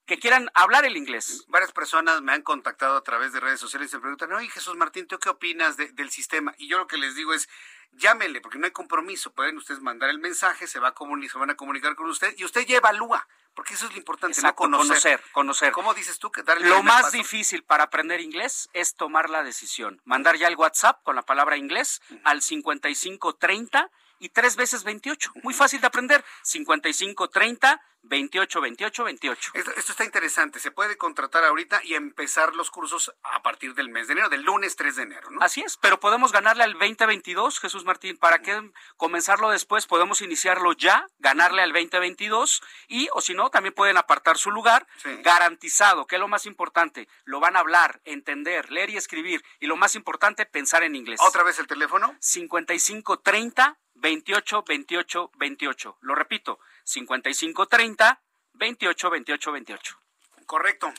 que 0.06 0.18
quieran 0.18 0.50
hablar 0.54 0.84
el 0.84 0.96
inglés. 0.96 1.44
Varias 1.48 1.72
personas 1.72 2.20
me 2.22 2.32
han 2.32 2.42
contactado 2.42 2.96
a 2.96 3.02
través 3.02 3.32
de 3.32 3.40
redes 3.40 3.60
sociales 3.60 3.92
y 3.92 3.96
me 3.96 4.00
preguntan, 4.00 4.32
oye 4.32 4.48
Jesús 4.48 4.76
Martín, 4.76 5.06
¿tú 5.06 5.18
qué 5.18 5.28
opinas 5.28 5.76
de- 5.76 5.92
del 5.92 6.10
sistema? 6.10 6.54
Y 6.58 6.68
yo 6.68 6.78
lo 6.78 6.86
que 6.86 6.96
les 6.96 7.14
digo 7.14 7.32
es, 7.34 7.48
llámenle, 7.92 8.40
porque 8.40 8.58
no 8.58 8.64
hay 8.66 8.72
compromiso. 8.72 9.32
Pueden 9.32 9.56
ustedes 9.58 9.80
mandar 9.80 10.10
el 10.10 10.18
mensaje, 10.18 10.66
se, 10.66 10.80
va 10.80 10.88
a 10.88 10.94
se 11.30 11.38
van 11.38 11.50
a 11.50 11.54
comunicar 11.56 11.94
con 11.94 12.08
usted 12.10 12.34
y 12.36 12.44
usted 12.44 12.62
ya 12.66 12.78
evalúa, 12.78 13.28
porque 13.54 13.74
eso 13.74 13.86
es 13.86 13.92
lo 13.92 13.98
importante, 13.98 14.38
Exacto, 14.40 14.66
no 14.66 14.78
conocer. 14.78 14.88
conocer, 15.20 15.22
conocer. 15.32 15.72
¿Cómo 15.72 15.94
dices 15.94 16.18
tú 16.18 16.32
que 16.32 16.42
dar 16.42 16.56
el 16.58 16.68
Lo 16.68 16.82
más 16.82 17.02
paso? 17.02 17.16
difícil 17.16 17.62
para 17.62 17.84
aprender 17.84 18.20
inglés 18.20 18.70
es 18.72 18.96
tomar 18.96 19.30
la 19.30 19.42
decisión. 19.44 20.00
Mandar 20.04 20.36
ya 20.36 20.48
el 20.48 20.56
WhatsApp 20.56 21.02
con 21.04 21.14
la 21.16 21.22
palabra 21.22 21.56
inglés 21.56 22.00
al 22.24 22.42
5530 22.42 23.90
y 24.22 24.28
tres 24.28 24.54
veces 24.54 24.84
28. 24.84 25.32
Muy 25.42 25.52
fácil 25.52 25.80
de 25.80 25.88
aprender. 25.88 26.24
5530 26.42 27.82
28 28.02 28.60
28 28.60 29.04
28. 29.04 29.50
Esto, 29.54 29.70
esto 29.76 29.92
está 29.92 30.04
interesante. 30.04 30.58
Se 30.58 30.70
puede 30.70 30.96
contratar 30.96 31.44
ahorita 31.44 31.80
y 31.84 31.94
empezar 31.94 32.54
los 32.54 32.70
cursos 32.70 33.12
a 33.22 33.42
partir 33.42 33.74
del 33.74 33.88
mes 33.88 34.06
de 34.06 34.14
enero, 34.14 34.28
del 34.28 34.42
lunes 34.42 34.76
3 34.76 34.96
de 34.96 35.02
enero, 35.02 35.30
¿no? 35.30 35.40
Así 35.40 35.60
es, 35.60 35.76
pero 35.76 36.00
podemos 36.00 36.32
ganarle 36.32 36.64
al 36.64 36.72
2022, 36.74 37.60
Jesús 37.60 37.84
Martín. 37.84 38.16
¿Para 38.16 38.40
qué 38.40 38.70
comenzarlo 38.96 39.50
después? 39.50 39.86
Podemos 39.86 40.20
iniciarlo 40.20 40.72
ya, 40.72 41.06
ganarle 41.18 41.62
al 41.62 41.72
2022 41.72 42.62
y, 42.88 43.08
o 43.12 43.20
si 43.20 43.34
no, 43.34 43.50
también 43.50 43.74
pueden 43.74 43.96
apartar 43.96 44.38
su 44.38 44.50
lugar 44.50 44.86
garantizado, 45.22 46.06
que 46.06 46.16
es 46.16 46.20
lo 46.20 46.28
más 46.28 46.46
importante. 46.46 47.08
Lo 47.24 47.40
van 47.40 47.56
a 47.56 47.60
hablar, 47.60 48.00
entender, 48.04 48.70
leer 48.70 48.90
y 48.90 48.96
escribir. 48.96 49.44
Y 49.58 49.66
lo 49.66 49.76
más 49.76 49.94
importante, 49.94 50.46
pensar 50.46 50.82
en 50.82 50.94
inglés. 50.96 51.20
Otra 51.22 51.42
vez 51.42 51.58
el 51.58 51.66
teléfono. 51.66 52.16
5530 52.20 53.78
28 54.02 54.64
28 54.66 55.30
28. 55.36 55.98
Lo 56.00 56.14
repito, 56.14 56.58
5530 56.84 58.20
28 58.54 59.10
28 59.10 59.52
28. 59.52 60.00
Correcto. 60.46 60.92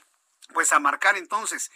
Pues 0.53 0.71
a 0.71 0.79
marcar 0.79 1.17
entonces. 1.17 1.71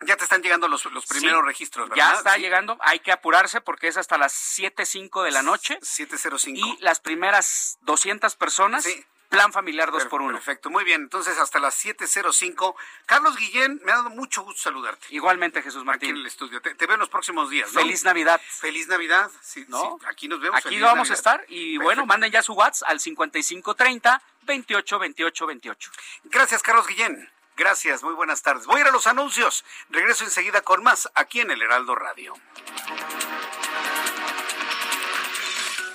Ya 0.00 0.16
te 0.16 0.24
están 0.24 0.42
llegando 0.42 0.68
los, 0.68 0.84
los 0.92 1.06
primeros 1.06 1.40
Sí, 1.40 1.46
registros, 1.46 1.88
¿verdad? 1.88 2.10
Ya 2.10 2.18
está 2.18 2.34
Sí. 2.34 2.40
llegando, 2.42 2.76
hay 2.80 2.98
que 3.00 3.12
apurarse 3.12 3.62
porque 3.62 3.88
es 3.88 3.96
hasta 3.96 4.18
las 4.18 4.34
7.05 4.34 5.24
de 5.24 5.30
la 5.30 5.42
noche. 5.42 5.78
7.05. 5.80 6.52
Y 6.54 6.76
las 6.82 7.00
primeras 7.00 7.78
200 7.80 8.36
personas, 8.36 8.86
plan 9.28 9.52
familiar 9.52 9.90
2 9.90 10.06
por 10.06 10.22
1 10.22 10.34
Perfecto, 10.34 10.70
muy 10.70 10.84
bien. 10.84 11.02
Entonces, 11.02 11.38
hasta 11.38 11.58
las 11.58 11.84
7.05. 11.84 12.74
Carlos 13.06 13.36
Guillén, 13.36 13.80
me 13.84 13.92
ha 13.92 13.96
dado 13.96 14.10
mucho 14.10 14.42
gusto 14.42 14.62
saludarte. 14.62 15.06
Igualmente, 15.10 15.62
Jesús 15.62 15.84
Martín. 15.84 16.10
Aquí 16.10 16.10
en 16.10 16.20
el 16.20 16.26
estudio. 16.26 16.60
Te, 16.60 16.74
te 16.74 16.86
veo 16.86 16.94
en 16.94 17.00
los 17.00 17.08
próximos 17.08 17.50
días, 17.50 17.72
¿no? 17.72 17.80
Feliz 17.80 18.04
Navidad. 18.04 18.40
Feliz 18.46 18.88
Navidad. 18.88 19.30
Sí, 19.40 19.64
¿No? 19.68 19.98
sí, 20.00 20.06
aquí 20.08 20.28
nos 20.28 20.40
vemos. 20.40 20.58
Aquí 20.58 20.68
Feliz 20.68 20.82
vamos 20.82 21.10
a 21.10 21.14
estar 21.14 21.44
y 21.48 21.76
bueno, 21.78 22.06
manden 22.06 22.30
ya 22.30 22.42
su 22.42 22.52
WhatsApp 22.52 22.90
al 22.90 23.00
5530 23.00 24.22
28 24.42 24.98
28 24.98 25.46
28. 25.46 25.90
Gracias, 26.24 26.62
Carlos 26.62 26.86
Guillén. 26.86 27.30
Gracias, 27.56 28.02
muy 28.02 28.12
buenas 28.12 28.42
tardes. 28.42 28.66
Voy 28.66 28.78
a 28.78 28.80
ir 28.82 28.86
a 28.86 28.90
los 28.90 29.06
anuncios. 29.06 29.64
Regreso 29.88 30.24
enseguida 30.24 30.60
con 30.60 30.82
más 30.82 31.08
aquí 31.14 31.40
en 31.40 31.50
el 31.50 31.62
Heraldo 31.62 31.94
Radio. 31.94 32.34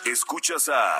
Escuchas 0.05 0.69
a 0.69 0.99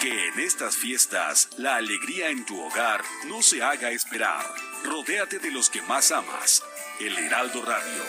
Que 0.00 0.28
en 0.28 0.38
estas 0.38 0.76
fiestas 0.76 1.48
la 1.56 1.74
alegría 1.74 2.28
en 2.30 2.46
tu 2.46 2.60
hogar 2.60 3.02
no 3.26 3.42
se 3.42 3.62
haga 3.64 3.90
esperar. 3.90 4.46
Rodéate 4.84 5.40
de 5.40 5.50
los 5.50 5.70
que 5.70 5.82
más 5.82 6.12
amas. 6.12 6.62
El 7.00 7.18
Heraldo 7.18 7.64
Radio. 7.64 8.04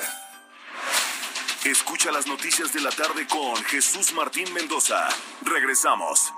Escucha 1.65 2.11
las 2.11 2.27
noticias 2.27 2.71
de 2.73 2.81
la 2.81 2.91
tarde 2.91 3.25
con 3.27 3.55
Jesús 3.65 4.13
Martín 4.13 4.53
Mendoza. 4.53 5.09
Regresamos. 5.41 6.31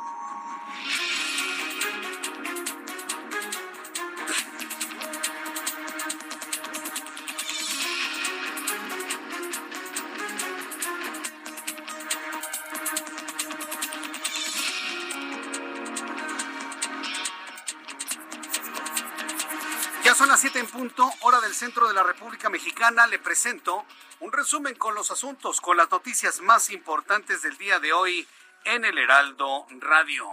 Centro 21.62 21.88
de 21.88 21.94
la 21.94 22.02
República 22.02 22.50
Mexicana. 22.50 23.06
Le 23.06 23.20
presento 23.20 23.86
un 24.20 24.32
resumen 24.32 24.74
con 24.74 24.96
los 24.96 25.12
asuntos, 25.12 25.62
con 25.62 25.78
las 25.78 25.92
noticias 25.92 26.42
más 26.42 26.72
importantes 26.72 27.44
del 27.44 27.56
día 27.60 27.78
de 27.78 27.94
hoy 27.94 28.28
en 28.66 28.84
el 28.84 28.98
Heraldo 28.98 29.68
Radio. 29.80 30.32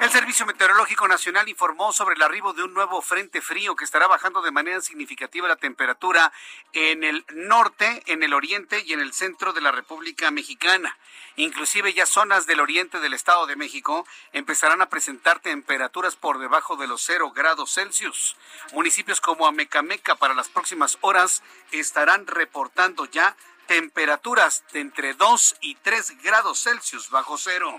El 0.00 0.10
Servicio 0.10 0.46
Meteorológico 0.46 1.08
Nacional 1.08 1.48
informó 1.48 1.92
sobre 1.92 2.14
el 2.14 2.22
arribo 2.22 2.52
de 2.52 2.62
un 2.62 2.72
nuevo 2.72 3.02
frente 3.02 3.42
frío 3.42 3.74
que 3.74 3.84
estará 3.84 4.06
bajando 4.06 4.40
de 4.42 4.52
manera 4.52 4.80
significativa 4.80 5.48
la 5.48 5.56
temperatura 5.56 6.32
en 6.72 7.02
el 7.02 7.24
norte, 7.34 8.04
en 8.06 8.22
el 8.22 8.32
oriente 8.32 8.82
y 8.86 8.92
en 8.92 9.00
el 9.00 9.12
centro 9.12 9.52
de 9.52 9.60
la 9.60 9.72
República 9.72 10.30
Mexicana. 10.30 10.96
Inclusive 11.34 11.92
ya 11.92 12.06
zonas 12.06 12.46
del 12.46 12.60
oriente 12.60 13.00
del 13.00 13.12
Estado 13.12 13.46
de 13.46 13.56
México 13.56 14.06
empezarán 14.32 14.80
a 14.82 14.88
presentar 14.88 15.40
temperaturas 15.40 16.14
por 16.14 16.38
debajo 16.38 16.76
de 16.76 16.86
los 16.86 17.02
0 17.02 17.32
grados 17.32 17.74
Celsius. 17.74 18.36
Municipios 18.72 19.20
como 19.20 19.46
Amecameca 19.46 20.14
para 20.14 20.34
las 20.34 20.48
próximas 20.48 20.96
horas 21.00 21.42
estarán 21.72 22.26
reportando 22.28 23.04
ya 23.06 23.36
temperaturas 23.68 24.64
de 24.72 24.80
entre 24.80 25.12
2 25.12 25.56
y 25.60 25.74
3 25.76 26.22
grados 26.22 26.62
Celsius 26.62 27.10
bajo 27.10 27.36
cero. 27.36 27.78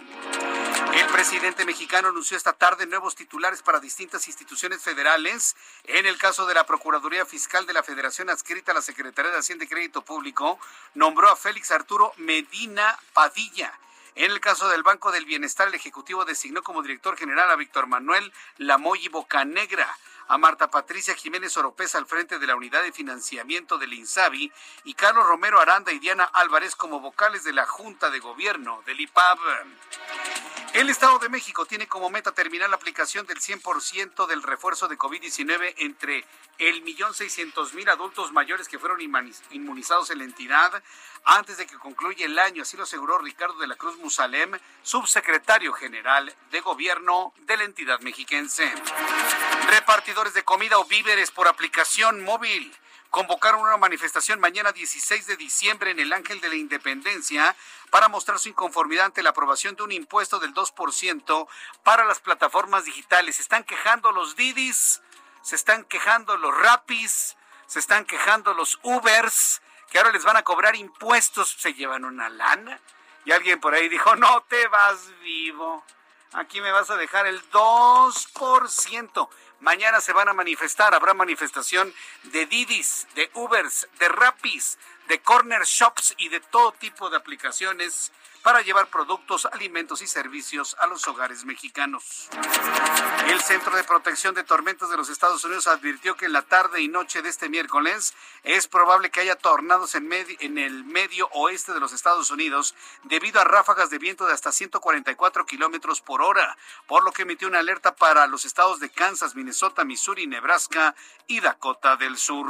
El 0.94 1.08
presidente 1.08 1.66
mexicano 1.66 2.10
anunció 2.10 2.38
esta 2.38 2.54
tarde 2.54 2.86
nuevos 2.86 3.16
titulares 3.16 3.64
para 3.64 3.80
distintas 3.80 4.28
instituciones 4.28 4.84
federales. 4.84 5.56
En 5.86 6.06
el 6.06 6.18
caso 6.20 6.46
de 6.46 6.54
la 6.54 6.66
Procuraduría 6.66 7.26
Fiscal 7.26 7.66
de 7.66 7.74
la 7.74 7.82
Federación 7.82 8.30
adscrita 8.30 8.72
a 8.72 8.76
la 8.76 8.84
Secretaría 8.84 9.32
de 9.32 9.40
Hacienda 9.40 9.66
y 9.66 9.68
Crédito 9.68 10.04
Público, 10.04 10.60
nombró 10.94 11.28
a 11.28 11.36
Félix 11.36 11.72
Arturo 11.72 12.14
Medina 12.18 12.98
Padilla. 13.14 13.74
En 14.14 14.32
el 14.32 14.40
caso 14.40 14.70
del 14.70 14.84
Banco 14.84 15.12
del 15.12 15.26
Bienestar, 15.26 15.70
el 15.70 15.76
Ejecutivo 15.76 16.24
designó 16.24 16.62
como 16.62 16.84
director 16.84 17.18
general 17.18 17.50
a 17.50 17.56
Víctor 17.56 17.88
Manuel 17.88 18.32
Lamoy 18.58 19.08
Bocanegra, 19.08 19.98
a 20.30 20.38
Marta 20.38 20.70
Patricia 20.70 21.16
Jiménez 21.16 21.58
Oropesa 21.58 21.98
al 21.98 22.06
frente 22.06 22.38
de 22.38 22.46
la 22.46 22.56
Unidad 22.56 22.84
de 22.84 22.92
Financiamiento 22.92 23.80
del 23.80 23.94
INSABI 23.94 24.52
y 24.84 24.94
Carlos 24.94 25.26
Romero 25.26 25.60
Aranda 25.60 25.92
y 25.92 25.98
Diana 25.98 26.24
Álvarez 26.24 26.76
como 26.76 27.00
vocales 27.00 27.44
de 27.44 27.52
la 27.52 27.66
Junta 27.66 28.12
de 28.12 28.20
Gobierno 28.20 28.84
del 28.86 29.02
IPAB. 29.02 29.40
El 30.74 30.90
Estado 30.90 31.18
de 31.18 31.30
México 31.30 31.66
tiene 31.66 31.88
como 31.88 32.12
meta 32.12 32.32
terminar 32.32 32.70
la 32.70 32.76
aplicación 32.76 33.26
del 33.26 33.40
100% 33.40 34.28
del 34.28 34.44
refuerzo 34.44 34.88
de 34.88 34.98
COVID-19 34.98 35.74
entre 35.78 36.24
el 36.60 36.84
millón 36.84 37.14
seiscientos 37.16 37.74
mil 37.74 37.90
adultos 37.90 38.32
mayores 38.32 38.68
que 38.68 38.78
fueron 38.78 39.00
inmunizados 39.02 40.12
en 40.12 40.20
la 40.20 40.26
entidad 40.26 40.84
antes 41.26 41.58
de 41.58 41.66
que 41.66 41.78
concluya 41.78 42.26
el 42.26 42.38
año. 42.38 42.62
Así 42.62 42.78
lo 42.78 42.84
aseguró 42.84 43.18
Ricardo 43.18 43.58
de 43.58 43.68
la 43.68 43.76
Cruz 43.76 43.98
Musalem, 43.98 44.60
subsecretario 44.84 45.74
general 45.74 46.34
de 46.52 46.62
gobierno 46.62 47.34
de 47.40 47.58
la 47.58 47.64
entidad 47.64 48.00
mexiquense. 48.02 48.72
Repartidores 49.70 50.36
de 50.36 50.44
comida 50.44 50.78
o 50.78 50.86
víveres 50.86 51.32
por 51.32 51.48
aplicación 51.48 52.24
móvil 52.24 52.72
convocaron 53.10 53.62
una 53.62 53.78
manifestación 53.78 54.40
mañana 54.40 54.72
16 54.72 55.26
de 55.28 55.38
diciembre 55.38 55.92
en 55.92 56.00
el 56.00 56.14
Ángel 56.14 56.42
de 56.42 56.50
la 56.50 56.56
Independencia 56.56 57.56
para 57.90 58.08
mostrar 58.08 58.40
su 58.40 58.50
inconformidad 58.50 59.06
ante 59.06 59.24
la 59.24 59.32
aprobación 59.32 59.76
de 59.76 59.84
un 59.84 59.92
impuesto 59.92 60.40
del 60.40 60.54
2% 60.54 61.48
para 61.84 62.06
las 62.06 62.20
plataformas 62.20 62.86
digitales. 62.86 63.38
Se 63.38 63.42
están 63.42 63.64
quejando 63.64 64.12
los 64.12 64.36
Didis, 64.36 65.02
se 65.42 65.56
están 65.56 65.84
quejando 65.86 66.38
los 66.38 66.56
Rapis, 66.56 67.36
se 67.66 67.80
están 67.80 68.06
quejando 68.06 68.54
los 68.54 68.80
Ubers, 68.84 69.62
que 69.90 69.98
ahora 69.98 70.12
les 70.12 70.24
van 70.24 70.38
a 70.38 70.44
cobrar 70.44 70.76
impuestos, 70.76 71.56
se 71.58 71.74
llevan 71.74 72.06
una 72.06 72.30
lana. 72.30 72.80
Y 73.26 73.32
alguien 73.32 73.60
por 73.60 73.74
ahí 73.74 73.90
dijo, 73.90 74.16
no 74.16 74.42
te 74.48 74.68
vas 74.68 75.12
vivo, 75.22 75.84
aquí 76.34 76.62
me 76.62 76.72
vas 76.72 76.90
a 76.90 76.98
dejar 76.98 77.28
el 77.28 77.42
2%. 77.52 79.30
Mañana 79.60 80.00
se 80.00 80.14
van 80.14 80.30
a 80.30 80.34
manifestar, 80.34 80.94
habrá 80.94 81.14
manifestación 81.14 81.94
de 82.24 82.46
Didis, 82.46 83.08
de 83.16 83.30
Ubers, 83.34 83.88
de 84.00 84.08
Rapis, 84.08 84.78
de 85.08 85.20
Corner 85.20 85.64
Shops 85.64 86.16
y 86.18 86.30
de 86.30 86.40
todo 86.40 86.72
tipo 86.74 87.10
de 87.10 87.18
aplicaciones 87.18 88.12
para 88.44 88.62
llevar 88.62 88.88
productos, 88.88 89.46
alimentos 89.52 90.02
y 90.02 90.08
servicios 90.08 90.76
a 90.80 90.88
los 90.88 91.08
hogares 91.08 91.46
mexicanos. 91.46 92.30
El 93.28 93.42
Centro 93.42 93.76
de 93.76 93.84
Protección 93.84 94.34
de 94.34 94.44
Tormentas 94.44 94.90
de 94.90 94.98
los 94.98 95.10
Estados 95.10 95.44
Unidos 95.44 95.68
advirtió 95.68 96.16
que 96.16 96.26
en 96.26 96.34
la 96.34 96.42
tarde 96.42 96.82
y 96.82 96.88
noche 96.88 97.22
de 97.22 97.30
este 97.30 97.50
miércoles 97.50 98.14
es 98.44 98.68
probable 98.68 99.10
que 99.10 99.22
haya 99.22 99.36
tornados 99.36 99.96
en, 99.96 100.12
en 100.12 100.58
el 100.58 100.84
medio 100.84 101.28
oeste 101.34 101.74
de 101.74 101.80
los 101.80 101.94
Estados 101.94 102.32
Unidos 102.32 102.76
debido 103.04 103.42
a 103.42 103.44
ráfagas 103.44 103.90
de 103.90 103.98
viento 103.98 104.26
de 104.26 104.34
hasta 104.34 104.52
144 104.52 105.46
kilómetros 105.46 106.02
por 106.02 106.22
hora, 106.22 106.58
por 106.88 107.04
lo 107.04 107.12
que 107.12 107.24
emitió 107.24 107.48
una 107.48 107.60
alerta 107.60 107.96
para 107.96 108.28
los 108.28 108.46
estados 108.46 108.80
de 108.80 108.90
Kansas, 108.90 109.36
Minnesota, 109.36 109.84
Missouri, 109.84 110.28
Nebraska 110.28 110.96
y 111.28 111.40
Dakota 111.40 111.96
del 111.98 112.18
Sur. 112.18 112.48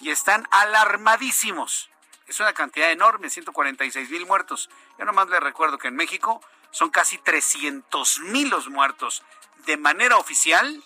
y 0.00 0.10
están 0.10 0.48
alarmadísimos. 0.50 1.90
Es 2.26 2.40
una 2.40 2.52
cantidad 2.52 2.90
enorme, 2.90 3.30
146 3.30 4.10
mil 4.10 4.26
muertos. 4.26 4.68
Yo 4.98 5.04
nomás 5.04 5.28
les 5.28 5.38
recuerdo 5.38 5.78
que 5.78 5.88
en 5.88 5.94
México 5.94 6.40
son 6.72 6.90
casi 6.90 7.18
300 7.18 8.18
mil 8.20 8.50
los 8.50 8.68
muertos. 8.68 9.22
De 9.64 9.76
manera 9.76 10.16
oficial, 10.16 10.82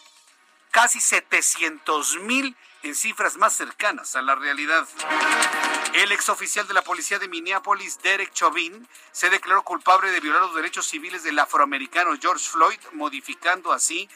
casi 0.71 1.01
700 1.01 2.19
mil 2.19 2.57
en 2.83 2.95
cifras 2.95 3.39
más 3.39 3.55
cercanas 3.55 4.17
a 4.17 4.23
la 4.23 4.35
realidad. 4.35 4.87
El 5.95 6.13
exoficial 6.13 6.69
de 6.69 6.75
la 6.75 6.83
policía 6.83 7.19
de 7.19 7.29
Minneapolis, 7.29 8.01
Derek 8.03 8.33
Chauvin, 8.33 8.87
se 9.11 9.31
declaró 9.31 9.63
culpable 9.63 10.11
de 10.11 10.21
violar 10.21 10.43
los 10.43 10.55
derechos 10.55 10.87
civiles 10.87 11.23
del 11.23 11.39
afroamericano 11.39 12.17
George 12.21 12.49
Floyd, 12.49 12.79
modificando 12.93 13.73
así 13.73 14.09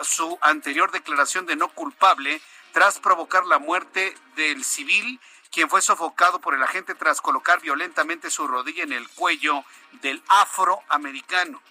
su 0.00 0.38
anterior 0.40 0.90
declaración 0.90 1.46
de 1.46 1.56
no 1.56 1.68
culpable 1.68 2.40
tras 2.72 2.98
provocar 2.98 3.46
la 3.46 3.58
muerte 3.58 4.14
del 4.36 4.64
civil, 4.64 5.20
quien 5.50 5.70
fue 5.70 5.80
sofocado 5.80 6.40
por 6.40 6.54
el 6.54 6.62
agente 6.62 6.94
tras 6.94 7.20
colocar 7.20 7.60
violentamente 7.60 8.30
su 8.30 8.46
rodilla 8.46 8.82
en 8.82 8.92
el 8.92 9.08
cuello 9.10 9.64
del 10.00 10.22
afroamericano. 10.28 11.62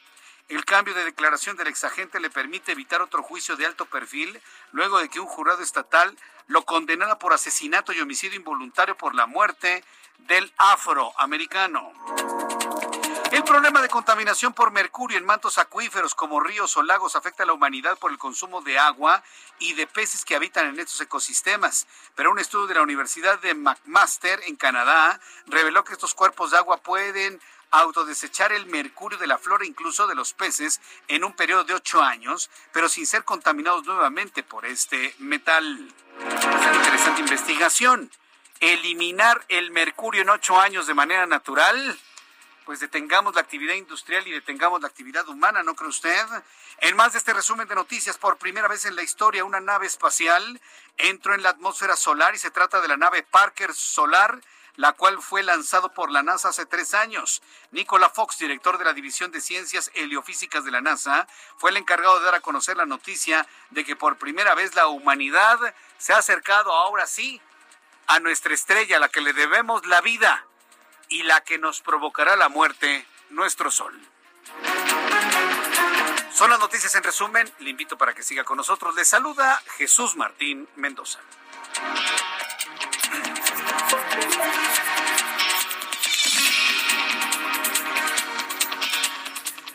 El 0.52 0.66
cambio 0.66 0.94
de 0.94 1.06
declaración 1.06 1.56
del 1.56 1.68
exagente 1.68 2.20
le 2.20 2.30
permite 2.30 2.74
evitar 2.74 3.02
otro 3.02 3.24
juicio 3.24 3.56
de 3.56 3.66
alto 3.66 3.86
perfil 3.86 4.42
luego 4.74 5.00
de 5.00 5.08
que 5.08 5.22
un 5.22 5.26
jurado 5.26 5.64
estatal 5.64 6.18
lo 6.48 6.66
condenara 6.66 7.18
por 7.18 7.32
asesinato 7.32 7.94
y 7.94 8.02
homicidio 8.02 8.38
involuntario 8.38 8.98
por 8.98 9.16
la 9.16 9.28
muerte 9.28 9.82
del 10.28 10.52
afroamericano. 10.58 11.94
El 13.32 13.46
problema 13.46 13.82
de 13.82 13.88
contaminación 13.88 14.52
por 14.52 14.72
mercurio 14.72 15.18
en 15.18 15.24
mantos 15.24 15.58
acuíferos 15.58 16.16
como 16.16 16.42
ríos 16.42 16.76
o 16.76 16.84
lagos 16.84 17.16
afecta 17.16 17.44
a 17.44 17.46
la 17.46 17.54
humanidad 17.54 17.98
por 17.98 18.12
el 18.12 18.18
consumo 18.18 18.62
de 18.62 18.78
agua 18.78 19.24
y 19.58 19.72
de 19.72 19.88
peces 19.88 20.26
que 20.26 20.36
habitan 20.36 20.68
en 20.68 20.82
estos 20.82 21.00
ecosistemas. 21.00 21.88
Pero 22.14 22.30
un 22.30 22.40
estudio 22.40 22.68
de 22.68 22.76
la 22.76 22.82
Universidad 22.82 23.40
de 23.40 23.54
McMaster 23.54 24.42
en 24.48 24.58
Canadá 24.58 25.18
reveló 25.46 25.86
que 25.86 25.94
estos 25.94 26.14
cuerpos 26.14 26.52
de 26.52 26.58
agua 26.58 26.76
pueden 26.76 27.40
autodesechar 27.72 28.52
el 28.52 28.66
mercurio 28.68 29.18
de 29.18 29.28
la 29.28 29.38
flora, 29.38 29.66
incluso 29.66 30.08
de 30.08 30.16
los 30.16 30.34
peces, 30.34 30.82
en 31.08 31.24
un 31.24 31.34
periodo 31.34 31.64
de 31.64 31.74
ocho 31.74 32.02
años, 32.02 32.50
pero 32.72 32.90
sin 32.90 33.08
ser 33.08 33.24
contaminados 33.24 33.86
nuevamente 33.86 34.44
por 34.44 34.66
este 34.66 35.16
metal. 35.20 35.94
Es 36.20 36.46
una 36.46 36.76
interesante 36.76 37.22
investigación. 37.22 38.12
Eliminar 38.60 39.44
el 39.48 39.72
mercurio 39.72 40.22
en 40.22 40.30
ocho 40.30 40.60
años 40.60 40.86
de 40.86 40.94
manera 40.94 41.26
natural 41.26 42.00
pues 42.66 42.80
detengamos 42.80 43.36
la 43.36 43.42
actividad 43.42 43.74
industrial 43.74 44.26
y 44.28 44.32
detengamos 44.32 44.82
la 44.82 44.88
actividad 44.88 45.28
humana, 45.28 45.64
¿no 45.64 45.76
cree 45.76 45.90
usted? 45.90 46.26
En 46.78 46.96
más 46.96 47.12
de 47.12 47.20
este 47.20 47.34
resumen 47.34 47.68
de 47.68 47.76
noticias, 47.76 48.18
por 48.18 48.38
primera 48.38 48.68
vez 48.68 48.86
en 48.86 48.96
la 48.96 49.04
historia, 49.04 49.44
una 49.44 49.60
nave 49.60 49.88
espacial 49.88 50.62
entró 50.98 51.34
en 51.34 51.44
la 51.44 51.50
atmósfera 51.50 51.96
solar 51.96 52.34
y 52.34 52.38
se 52.38 52.52
trata 52.52 52.80
de 52.80 52.88
la 52.88 52.98
nave 52.98 53.24
Parker 53.24 53.74
Solar 53.74 54.40
la 54.82 54.94
cual 54.94 55.22
fue 55.22 55.44
lanzado 55.44 55.94
por 55.94 56.10
la 56.10 56.24
NASA 56.24 56.50
hace 56.50 56.66
tres 56.66 56.96
años. 56.96 57.44
Nicola 57.70 58.10
Fox, 58.10 58.40
director 58.40 58.80
de 58.80 58.86
la 58.86 58.94
División 58.94 59.30
de 59.30 59.40
Ciencias 59.40 59.92
Heliofísicas 59.94 60.66
de 60.66 60.72
la 60.72 60.82
NASA, 60.82 61.28
fue 61.58 61.70
el 61.70 61.78
encargado 61.78 62.18
de 62.18 62.26
dar 62.26 62.34
a 62.34 62.40
conocer 62.40 62.78
la 62.78 62.88
noticia 62.88 63.48
de 63.70 63.86
que 63.86 63.96
por 63.96 64.18
primera 64.18 64.56
vez 64.56 64.74
la 64.74 64.88
humanidad 64.88 65.60
se 66.00 66.14
ha 66.14 66.18
acercado 66.18 66.72
ahora 66.74 67.06
sí 67.06 67.40
a 68.08 68.20
nuestra 68.22 68.56
estrella, 68.56 68.98
a 68.98 69.00
la 69.00 69.10
que 69.10 69.22
le 69.22 69.34
debemos 69.34 69.86
la 69.86 70.02
vida 70.02 70.48
y 71.10 71.22
la 71.22 71.42
que 71.42 71.60
nos 71.60 71.82
provocará 71.82 72.36
la 72.36 72.50
muerte, 72.50 73.06
nuestro 73.30 73.70
Sol. 73.70 73.94
Son 76.34 76.50
las 76.50 76.60
noticias 76.60 76.96
en 76.96 77.04
resumen. 77.04 77.54
Le 77.60 77.70
invito 77.70 78.00
para 78.00 78.16
que 78.16 78.24
siga 78.24 78.44
con 78.44 78.58
nosotros. 78.58 78.96
Le 78.96 79.06
saluda 79.06 79.62
Jesús 79.78 80.16
Martín 80.16 80.68
Mendoza. 80.76 81.20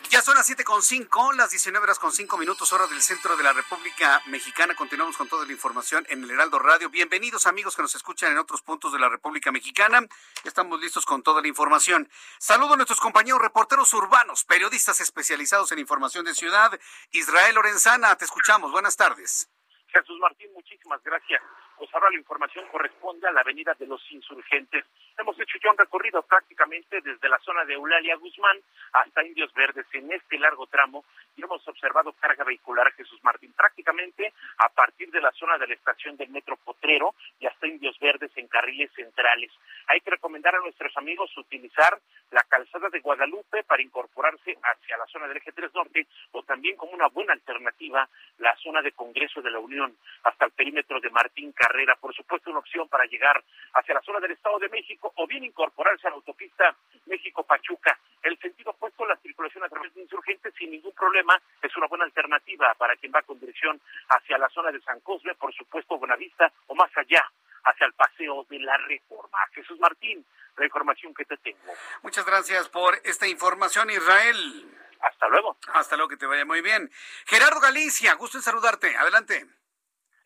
Ya 0.09 0.23
son 0.23 0.33
las 0.33 0.49
7.5, 0.49 1.35
las 1.35 1.51
19 1.51 1.83
horas 1.83 1.99
con 1.99 2.11
5 2.11 2.35
minutos, 2.39 2.73
hora 2.73 2.87
del 2.87 2.99
centro 3.03 3.37
de 3.37 3.43
la 3.43 3.53
República 3.53 4.23
Mexicana. 4.25 4.73
Continuamos 4.73 5.15
con 5.17 5.27
toda 5.27 5.45
la 5.45 5.51
información 5.51 6.03
en 6.09 6.23
el 6.23 6.31
Heraldo 6.31 6.57
Radio. 6.57 6.89
Bienvenidos 6.89 7.45
amigos 7.45 7.75
que 7.75 7.83
nos 7.83 7.93
escuchan 7.93 8.31
en 8.31 8.39
otros 8.39 8.63
puntos 8.63 8.91
de 8.91 8.97
la 8.97 9.09
República 9.09 9.51
Mexicana. 9.51 10.01
Estamos 10.43 10.81
listos 10.81 11.05
con 11.05 11.21
toda 11.21 11.43
la 11.43 11.47
información. 11.47 12.09
Saludo 12.39 12.73
a 12.73 12.77
nuestros 12.77 12.99
compañeros 12.99 13.39
reporteros 13.39 13.93
urbanos, 13.93 14.45
periodistas 14.45 14.99
especializados 14.99 15.71
en 15.71 15.77
información 15.77 16.25
de 16.25 16.33
ciudad. 16.33 16.71
Israel 17.11 17.53
Lorenzana, 17.53 18.15
te 18.15 18.25
escuchamos. 18.25 18.71
Buenas 18.71 18.97
tardes. 18.97 19.47
Jesús 19.89 20.17
Martín, 20.19 20.51
muchísimas 20.53 21.03
gracias 21.03 21.39
pues 21.77 21.93
ahora 21.93 22.09
la 22.09 22.17
información 22.17 22.65
corresponde 22.71 23.27
a 23.27 23.31
la 23.31 23.41
Avenida 23.41 23.73
de 23.77 23.85
los 23.85 24.01
Insurgentes. 24.11 24.85
Hemos 25.17 25.39
hecho 25.39 25.57
ya 25.63 25.71
un 25.71 25.77
recorrido 25.77 26.21
prácticamente 26.23 27.01
desde 27.01 27.29
la 27.29 27.39
zona 27.39 27.65
de 27.65 27.73
Eulalia 27.73 28.15
Guzmán 28.15 28.57
hasta 28.93 29.23
Indios 29.23 29.53
Verdes 29.53 29.85
en 29.93 30.11
este 30.11 30.39
largo 30.39 30.67
tramo 30.67 31.05
y 31.35 31.43
hemos 31.43 31.65
observado 31.67 32.13
carga 32.13 32.43
vehicular 32.43 32.91
Jesús 32.93 33.19
Martín 33.23 33.53
prácticamente 33.53 34.33
a 34.57 34.69
partir 34.69 35.11
de 35.11 35.21
la 35.21 35.31
zona 35.31 35.57
de 35.57 35.67
la 35.67 35.73
estación 35.75 36.17
del 36.17 36.29
Metro 36.29 36.57
Potrero 36.57 37.13
y 37.39 37.45
hasta 37.45 37.67
Indios 37.67 37.97
Verdes 37.99 38.31
en 38.35 38.47
carriles 38.47 38.91
centrales. 38.95 39.51
Hay 39.87 40.01
que 40.01 40.11
recomendar 40.11 40.55
a 40.55 40.59
nuestros 40.59 40.95
amigos 40.97 41.35
utilizar 41.37 41.99
la 42.31 42.41
calzada 42.43 42.89
de 42.89 42.99
Guadalupe 42.99 43.63
para 43.63 43.81
incorporarse 43.81 44.57
hacia 44.61 44.97
la 44.97 45.05
zona 45.07 45.27
del 45.27 45.37
eje 45.37 45.51
3 45.51 45.73
norte 45.73 46.07
o 46.31 46.43
también 46.43 46.75
como 46.75 46.93
una 46.93 47.07
buena 47.07 47.33
alternativa 47.33 48.07
la 48.39 48.55
zona 48.57 48.81
de 48.81 48.91
Congreso 48.91 49.41
de 49.41 49.51
la 49.51 49.59
Unión 49.59 49.95
hasta 50.23 50.45
el 50.45 50.51
perímetro 50.51 50.99
de 50.99 51.09
Martín 51.09 51.51
Carrera. 51.67 51.95
Por 51.99 52.15
supuesto, 52.15 52.49
una 52.49 52.59
opción 52.59 52.87
para 52.87 53.05
llegar 53.05 53.43
hacia 53.73 53.93
la 53.93 54.01
zona 54.01 54.19
del 54.19 54.31
Estado 54.31 54.57
de 54.59 54.69
México 54.69 55.11
o 55.15 55.27
bien 55.27 55.43
incorporarse 55.43 56.07
a 56.07 56.11
la 56.11 56.15
autopista 56.15 56.75
México-Pachuca. 57.05 57.99
El 58.23 58.39
sentido 58.39 58.71
opuesto, 58.71 59.05
la 59.05 59.17
circulación 59.17 59.63
a 59.65 59.69
través 59.69 59.93
de 59.93 60.01
insurgentes 60.01 60.53
sin 60.57 60.71
ningún 60.71 60.93
problema 60.93 61.39
es 61.61 61.75
una 61.75 61.87
buena 61.87 62.05
alternativa 62.05 62.73
para 62.75 62.95
quien 62.95 63.11
va 63.13 63.21
con 63.23 63.39
dirección 63.39 63.79
hacia 64.09 64.37
la 64.37 64.47
zona 64.49 64.71
de 64.71 64.81
San 64.81 65.01
Cosme, 65.01 65.35
por 65.35 65.53
supuesto, 65.53 65.97
Buenavista 65.97 66.51
o 66.67 66.75
más 66.75 66.91
allá 66.95 67.23
hacia 67.65 67.85
el 67.85 67.93
paseo 67.93 68.45
de 68.49 68.59
la 68.59 68.77
reforma. 68.77 69.37
Jesús 69.53 69.77
Martín, 69.79 70.25
la 70.55 70.65
información 70.65 71.13
que 71.13 71.25
te 71.25 71.35
tengo. 71.37 71.73
Muchas 72.01 72.25
gracias 72.25 72.69
por 72.69 72.95
esta 73.03 73.27
información, 73.27 73.89
Israel. 73.89 74.71
Hasta 75.01 75.27
luego. 75.27 75.57
Hasta 75.73 75.95
luego, 75.97 76.09
que 76.09 76.17
te 76.17 76.25
vaya 76.25 76.45
muy 76.45 76.61
bien. 76.61 76.89
Gerardo 77.25 77.59
Galicia, 77.59 78.13
gusto 78.13 78.37
en 78.37 78.43
saludarte. 78.43 78.95
Adelante. 78.95 79.45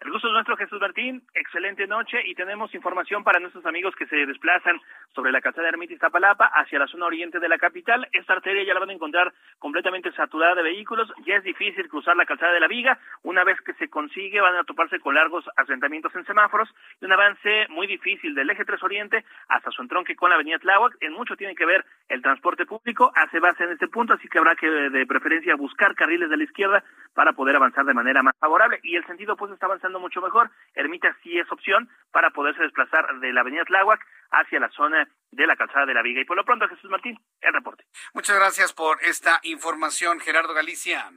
El 0.01 0.09
gusto 0.09 0.29
es 0.29 0.33
nuestro, 0.33 0.57
Jesús 0.57 0.81
Martín. 0.81 1.21
Excelente 1.35 1.85
noche 1.85 2.17
y 2.25 2.33
tenemos 2.33 2.73
información 2.73 3.23
para 3.23 3.39
nuestros 3.39 3.63
amigos 3.67 3.95
que 3.95 4.07
se 4.07 4.25
desplazan 4.25 4.81
sobre 5.13 5.31
la 5.31 5.41
calzada 5.41 5.65
de 5.65 5.69
Ermita 5.73 5.93
Iztapalapa 5.93 6.47
hacia 6.55 6.79
la 6.79 6.87
zona 6.87 7.05
oriente 7.05 7.39
de 7.39 7.47
la 7.47 7.59
capital. 7.59 8.07
Esta 8.11 8.33
arteria 8.33 8.63
ya 8.63 8.73
la 8.73 8.79
van 8.79 8.89
a 8.89 8.93
encontrar 8.93 9.31
completamente 9.59 10.11
saturada 10.13 10.55
de 10.55 10.63
vehículos. 10.63 11.13
Ya 11.23 11.35
es 11.35 11.43
difícil 11.43 11.87
cruzar 11.87 12.15
la 12.15 12.25
calzada 12.25 12.51
de 12.51 12.59
la 12.59 12.67
Viga. 12.67 12.97
Una 13.21 13.43
vez 13.43 13.61
que 13.61 13.75
se 13.75 13.89
consigue, 13.89 14.41
van 14.41 14.55
a 14.55 14.63
toparse 14.63 14.99
con 14.99 15.13
largos 15.13 15.45
asentamientos 15.55 16.15
en 16.15 16.25
semáforos 16.25 16.73
y 16.99 17.05
un 17.05 17.11
avance 17.11 17.67
muy 17.69 17.85
difícil 17.85 18.33
del 18.33 18.49
eje 18.49 18.65
3 18.65 18.81
oriente 18.81 19.23
hasta 19.49 19.69
su 19.69 19.83
entronque 19.83 20.15
con 20.15 20.31
la 20.31 20.35
avenida 20.35 20.57
Tláhuac. 20.57 20.97
En 21.01 21.13
mucho 21.13 21.35
tiene 21.35 21.53
que 21.53 21.67
ver 21.67 21.85
el 22.09 22.23
transporte 22.23 22.65
público. 22.65 23.11
Hace 23.13 23.39
base 23.39 23.65
en 23.65 23.73
este 23.73 23.87
punto, 23.87 24.13
así 24.13 24.27
que 24.27 24.39
habrá 24.39 24.55
que 24.55 24.67
de 24.67 25.05
preferencia 25.05 25.55
buscar 25.55 25.93
carriles 25.93 26.31
de 26.31 26.37
la 26.37 26.43
izquierda 26.43 26.83
para 27.13 27.33
poder 27.33 27.55
avanzar 27.55 27.85
de 27.85 27.93
manera 27.93 28.23
más 28.23 28.35
favorable. 28.39 28.79
Y 28.81 28.95
el 28.95 29.05
sentido 29.05 29.35
pues 29.35 29.51
está 29.51 29.67
avanzando 29.67 29.90
mucho 29.99 30.21
mejor. 30.21 30.51
Ermita 30.73 31.15
sí 31.23 31.37
es 31.37 31.51
opción 31.51 31.89
para 32.11 32.31
poderse 32.31 32.63
desplazar 32.63 33.19
de 33.19 33.33
la 33.33 33.41
avenida 33.41 33.65
Tláhuac 33.65 34.01
hacia 34.31 34.59
la 34.59 34.69
zona 34.69 35.07
de 35.31 35.47
la 35.47 35.55
calzada 35.55 35.85
de 35.85 35.93
la 35.93 36.01
Viga. 36.01 36.21
Y 36.21 36.25
por 36.25 36.37
lo 36.37 36.45
pronto, 36.45 36.67
Jesús 36.67 36.89
Martín, 36.89 37.19
el 37.41 37.53
reporte. 37.53 37.85
Muchas 38.13 38.35
gracias 38.35 38.73
por 38.73 39.01
esta 39.03 39.39
información, 39.43 40.19
Gerardo 40.19 40.53
Galicia. 40.53 41.11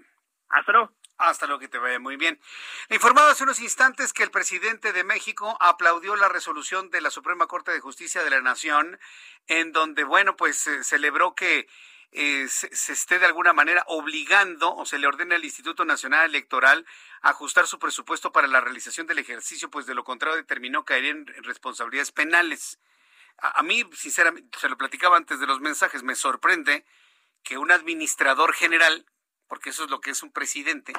Hasta 0.49 0.73
luego. 0.73 0.93
Hasta 1.17 1.47
luego, 1.47 1.61
que 1.61 1.69
te 1.69 1.79
vaya 1.79 2.01
muy 2.01 2.17
bien. 2.17 2.41
Le 2.89 2.97
informaba 2.97 3.31
hace 3.31 3.45
unos 3.45 3.61
instantes 3.61 4.13
que 4.13 4.25
el 4.25 4.33
presidente 4.33 4.93
de 4.93 5.05
México 5.05 5.57
aplaudió 5.61 6.17
la 6.17 6.29
resolución 6.29 6.91
de 6.91 7.01
la 7.01 7.11
Suprema 7.11 7.47
Corte 7.47 7.71
de 7.71 7.81
Justicia 7.81 8.25
de 8.25 8.31
la 8.31 8.41
Nación, 8.41 8.99
en 9.47 9.71
donde, 9.71 10.03
bueno, 10.03 10.35
pues 10.37 10.59
celebró 10.83 11.37
que 11.37 11.69
eh, 12.17 12.47
se, 12.49 12.93
esté 12.93 13.19
de 13.19 13.27
alguna 13.27 13.53
manera 13.53 13.83
obligando 13.89 14.73
o 14.73 14.87
se 14.87 14.99
le 14.99 15.09
ordene 15.09 15.35
al 15.35 15.45
Instituto 15.45 15.85
Nacional 15.85 16.31
Electoral 16.31 16.87
ajustar 17.23 17.67
su 17.67 17.81
presupuesto 17.81 18.31
para 18.31 18.47
la 18.47 18.61
realización 18.61 19.09
del 19.09 19.19
ejercicio, 19.19 19.69
pues 19.69 19.85
de 19.87 19.97
lo 19.97 20.05
contrario 20.05 20.37
determinó 20.37 20.85
caer 20.85 21.07
en 21.07 21.27
responsabilidades 21.43 22.13
penales. 22.13 22.79
A, 23.39 23.59
a 23.59 23.63
mí, 23.65 23.83
sinceramente, 23.95 24.57
se 24.61 24.69
lo 24.69 24.79
platicaba 24.79 25.17
antes 25.17 25.41
de 25.41 25.47
los 25.47 25.61
mensajes, 25.61 26.05
me 26.05 26.15
sorprende 26.15 26.87
que 27.43 27.59
un 27.59 27.73
administrador 27.73 28.55
general, 28.55 29.07
porque 29.49 29.71
eso 29.71 29.83
es 29.83 29.91
lo 29.91 30.01
que 30.01 30.11
es 30.11 30.23
un 30.23 30.31
presidente, 30.31 30.93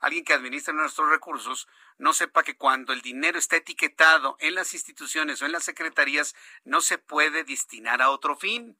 alguien 0.00 0.24
que 0.24 0.32
administra 0.32 0.72
nuestros 0.72 1.10
recursos, 1.10 1.68
no 1.98 2.14
sepa 2.14 2.42
que 2.44 2.56
cuando 2.56 2.94
el 2.94 3.02
dinero 3.02 3.38
está 3.38 3.56
etiquetado 3.56 4.36
en 4.40 4.54
las 4.54 4.72
instituciones 4.72 5.42
o 5.42 5.46
en 5.46 5.52
las 5.52 5.64
secretarías, 5.64 6.34
no 6.64 6.80
se 6.80 6.96
puede 6.96 7.44
destinar 7.44 8.00
a 8.00 8.08
otro 8.08 8.36
fin. 8.36 8.78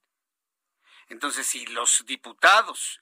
Entonces, 1.08 1.46
si 1.46 1.66
los 1.66 2.04
diputados, 2.06 3.00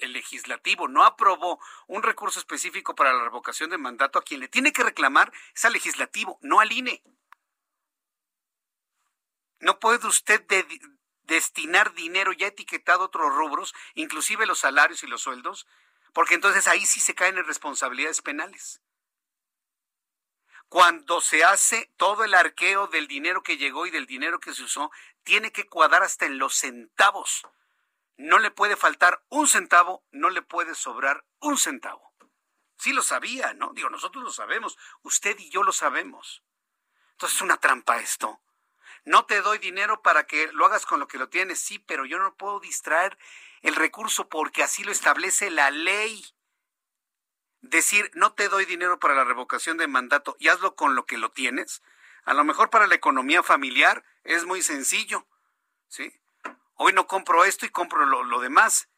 el 0.00 0.12
legislativo 0.12 0.88
no 0.88 1.04
aprobó 1.04 1.60
un 1.86 2.02
recurso 2.02 2.38
específico 2.38 2.94
para 2.94 3.12
la 3.12 3.24
revocación 3.24 3.70
de 3.70 3.78
mandato, 3.78 4.18
a 4.18 4.24
quien 4.24 4.40
le 4.40 4.48
tiene 4.48 4.72
que 4.72 4.82
reclamar 4.82 5.32
es 5.54 5.64
al 5.64 5.72
legislativo, 5.72 6.38
no 6.42 6.60
al 6.60 6.72
INE. 6.72 7.02
No 9.60 9.78
puede 9.78 10.06
usted 10.06 10.44
destinar 11.22 11.94
dinero 11.94 12.32
ya 12.32 12.48
etiquetado 12.48 13.02
a 13.02 13.06
otros 13.06 13.32
rubros, 13.32 13.74
inclusive 13.94 14.46
los 14.46 14.58
salarios 14.58 15.02
y 15.02 15.06
los 15.06 15.22
sueldos, 15.22 15.66
porque 16.12 16.34
entonces 16.34 16.66
ahí 16.68 16.84
sí 16.84 17.00
se 17.00 17.14
caen 17.14 17.38
en 17.38 17.46
responsabilidades 17.46 18.22
penales. 18.22 18.80
Cuando 20.68 21.20
se 21.20 21.44
hace 21.44 21.92
todo 21.98 22.24
el 22.24 22.32
arqueo 22.32 22.86
del 22.86 23.06
dinero 23.06 23.42
que 23.42 23.58
llegó 23.58 23.86
y 23.86 23.90
del 23.90 24.06
dinero 24.06 24.40
que 24.40 24.54
se 24.54 24.62
usó, 24.62 24.90
tiene 25.24 25.52
que 25.52 25.66
cuadrar 25.66 26.02
hasta 26.02 26.26
en 26.26 26.38
los 26.38 26.54
centavos. 26.54 27.42
No 28.16 28.38
le 28.38 28.50
puede 28.50 28.76
faltar 28.76 29.24
un 29.28 29.48
centavo, 29.48 30.04
no 30.10 30.30
le 30.30 30.42
puede 30.42 30.74
sobrar 30.74 31.24
un 31.40 31.58
centavo. 31.58 32.12
Sí 32.76 32.92
lo 32.92 33.02
sabía, 33.02 33.54
¿no? 33.54 33.72
Digo, 33.74 33.88
nosotros 33.90 34.24
lo 34.24 34.32
sabemos, 34.32 34.76
usted 35.02 35.38
y 35.38 35.50
yo 35.50 35.62
lo 35.62 35.72
sabemos. 35.72 36.42
Entonces 37.12 37.36
es 37.36 37.42
una 37.42 37.58
trampa 37.58 38.00
esto. 38.00 38.40
No 39.04 39.24
te 39.26 39.40
doy 39.40 39.58
dinero 39.58 40.02
para 40.02 40.26
que 40.26 40.52
lo 40.52 40.66
hagas 40.66 40.86
con 40.86 41.00
lo 41.00 41.08
que 41.08 41.18
lo 41.18 41.28
tienes, 41.28 41.60
sí, 41.60 41.78
pero 41.78 42.04
yo 42.04 42.18
no 42.18 42.34
puedo 42.36 42.60
distraer 42.60 43.18
el 43.62 43.74
recurso 43.74 44.28
porque 44.28 44.62
así 44.62 44.84
lo 44.84 44.92
establece 44.92 45.50
la 45.50 45.70
ley. 45.70 46.24
Decir, 47.60 48.10
no 48.14 48.32
te 48.34 48.48
doy 48.48 48.64
dinero 48.64 48.98
para 48.98 49.14
la 49.14 49.24
revocación 49.24 49.76
de 49.76 49.86
mandato 49.86 50.36
y 50.38 50.48
hazlo 50.48 50.74
con 50.74 50.94
lo 50.94 51.06
que 51.06 51.18
lo 51.18 51.30
tienes. 51.30 51.82
A 52.24 52.34
lo 52.34 52.44
mejor 52.44 52.70
para 52.70 52.86
la 52.86 52.94
economía 52.94 53.42
familiar 53.42 54.04
es 54.24 54.44
muy 54.44 54.62
sencillo, 54.62 55.26
¿sí? 55.88 56.12
Hoy 56.74 56.92
no 56.92 57.06
compro 57.06 57.44
esto 57.44 57.66
y 57.66 57.70
compro 57.70 58.06
lo, 58.06 58.40
demás, 58.40 58.88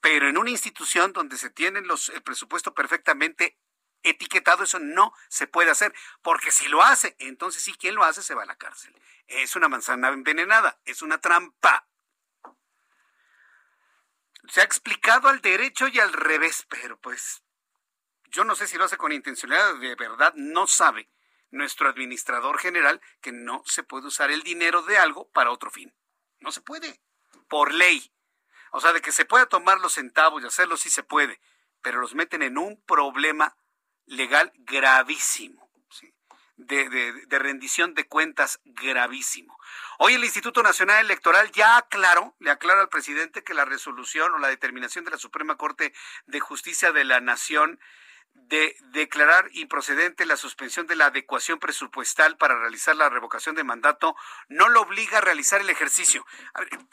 pero 0.00 0.28
en 0.28 0.38
una 0.38 0.50
institución 0.50 1.12
donde 1.12 1.36
se 1.36 1.50
tienen 1.50 1.86
los, 1.86 2.08
el 2.10 2.22
presupuesto 2.22 2.74
perfectamente 2.74 3.58
etiquetado, 4.02 4.64
eso 4.64 4.78
no 4.78 5.14
se 5.28 5.46
puede 5.46 5.70
hacer, 5.70 5.94
porque 6.22 6.50
si 6.50 6.68
lo 6.68 6.82
hace, 6.82 7.16
entonces 7.18 7.62
sí, 7.62 7.72
quien 7.74 7.94
lo 7.94 8.04
hace 8.04 8.22
se 8.22 8.34
va 8.34 8.42
a 8.42 8.46
la 8.46 8.56
cárcel. 8.56 8.94
Es 9.28 9.56
una 9.56 9.68
manzana 9.68 10.08
envenenada, 10.08 10.80
es 10.84 11.02
una 11.02 11.20
trampa. 11.20 11.86
Se 14.48 14.60
ha 14.60 14.64
explicado 14.64 15.28
al 15.28 15.40
derecho 15.40 15.86
y 15.88 16.00
al 16.00 16.12
revés, 16.12 16.66
pero 16.68 16.98
pues 16.98 17.42
yo 18.26 18.44
no 18.44 18.56
sé 18.56 18.66
si 18.66 18.76
lo 18.76 18.84
hace 18.84 18.96
con 18.96 19.12
intencionalidad, 19.12 19.76
de 19.76 19.94
verdad 19.94 20.34
no 20.34 20.66
sabe 20.66 21.08
nuestro 21.52 21.88
administrador 21.88 22.58
general 22.58 23.00
que 23.20 23.30
no 23.30 23.62
se 23.66 23.84
puede 23.84 24.08
usar 24.08 24.30
el 24.30 24.42
dinero 24.42 24.82
de 24.82 24.98
algo 24.98 25.30
para 25.30 25.52
otro 25.52 25.70
fin. 25.70 25.94
No 26.40 26.50
se 26.50 26.60
puede, 26.60 27.00
por 27.48 27.72
ley. 27.72 28.12
O 28.72 28.80
sea, 28.80 28.92
de 28.92 29.00
que 29.00 29.12
se 29.12 29.24
pueda 29.24 29.46
tomar 29.46 29.78
los 29.78 29.92
centavos 29.92 30.42
y 30.42 30.46
hacerlo 30.46 30.76
sí 30.76 30.90
se 30.90 31.02
puede, 31.02 31.40
pero 31.82 32.00
los 32.00 32.14
meten 32.14 32.42
en 32.42 32.58
un 32.58 32.82
problema 32.82 33.56
legal 34.06 34.50
gravísimo, 34.56 35.70
de, 36.56 36.88
de, 36.88 37.38
rendición 37.38 37.94
de 37.94 38.06
cuentas 38.06 38.60
gravísimo. 38.64 39.58
Hoy 39.98 40.14
el 40.14 40.24
Instituto 40.24 40.62
Nacional 40.62 41.04
Electoral 41.04 41.50
ya 41.52 41.76
aclaró, 41.76 42.34
le 42.38 42.50
aclara 42.50 42.80
al 42.80 42.88
presidente 42.88 43.44
que 43.44 43.54
la 43.54 43.64
resolución 43.64 44.32
o 44.32 44.38
la 44.38 44.48
determinación 44.48 45.04
de 45.04 45.10
la 45.10 45.18
Suprema 45.18 45.56
Corte 45.56 45.92
de 46.26 46.40
Justicia 46.40 46.92
de 46.92 47.04
la 47.04 47.20
Nación 47.20 47.78
de 48.34 48.76
declarar 48.92 49.48
improcedente 49.52 50.26
la 50.26 50.36
suspensión 50.36 50.86
de 50.86 50.96
la 50.96 51.06
adecuación 51.06 51.58
presupuestal 51.58 52.36
para 52.36 52.58
realizar 52.58 52.94
la 52.94 53.08
revocación 53.08 53.54
de 53.54 53.64
mandato 53.64 54.14
no 54.48 54.68
lo 54.68 54.82
obliga 54.82 55.18
a 55.18 55.20
realizar 55.22 55.60
el 55.60 55.70
ejercicio. 55.70 56.24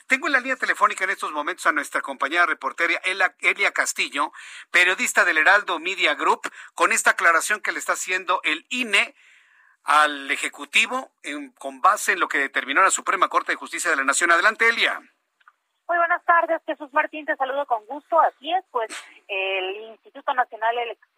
tengo 0.08 0.28
en 0.28 0.34
la 0.34 0.40
línea 0.40 0.56
telefónica 0.56 1.04
en 1.04 1.10
estos 1.10 1.32
momentos 1.32 1.66
a 1.66 1.72
nuestra 1.72 2.02
compañera 2.02 2.46
reportera 2.46 3.02
Elia 3.04 3.72
Castillo, 3.72 4.32
periodista 4.72 5.26
del 5.26 5.38
Heraldo 5.38 5.80
Media 5.80 6.16
Group, 6.16 6.42
con 6.76 6.92
esta 6.92 7.12
aclaración 7.12 7.62
que 7.62 7.72
le 7.72 7.80
está 7.80 7.94
haciendo 7.94 8.42
el 8.44 8.66
INE 8.70 9.16
al 9.84 10.30
Ejecutivo 10.32 11.12
con 11.58 11.82
base 11.82 12.14
en 12.14 12.20
lo 12.20 12.28
que 12.28 12.38
determinó 12.38 12.82
la 12.82 12.92
Suprema 12.92 13.28
Corte 13.28 13.54
de 13.54 13.58
Justicia 13.58 13.90
de 13.90 13.98
la 13.98 14.04
Nación. 14.04 14.32
Adelante, 14.32 14.68
Elia. 14.68 15.02
Muy 15.88 15.98
buenas 15.98 16.24
tardes, 16.24 16.62
Jesús 16.68 16.94
Martín, 16.94 17.26
te 17.26 17.36
saludo 17.36 17.66
con 17.66 17.84
gusto. 17.88 18.20
Así 18.20 18.54
es, 18.54 18.64
pues 18.70 18.92
el 19.28 19.76
Instituto 19.90 20.32
Nacional 20.36 20.78
Electoral 20.78 21.09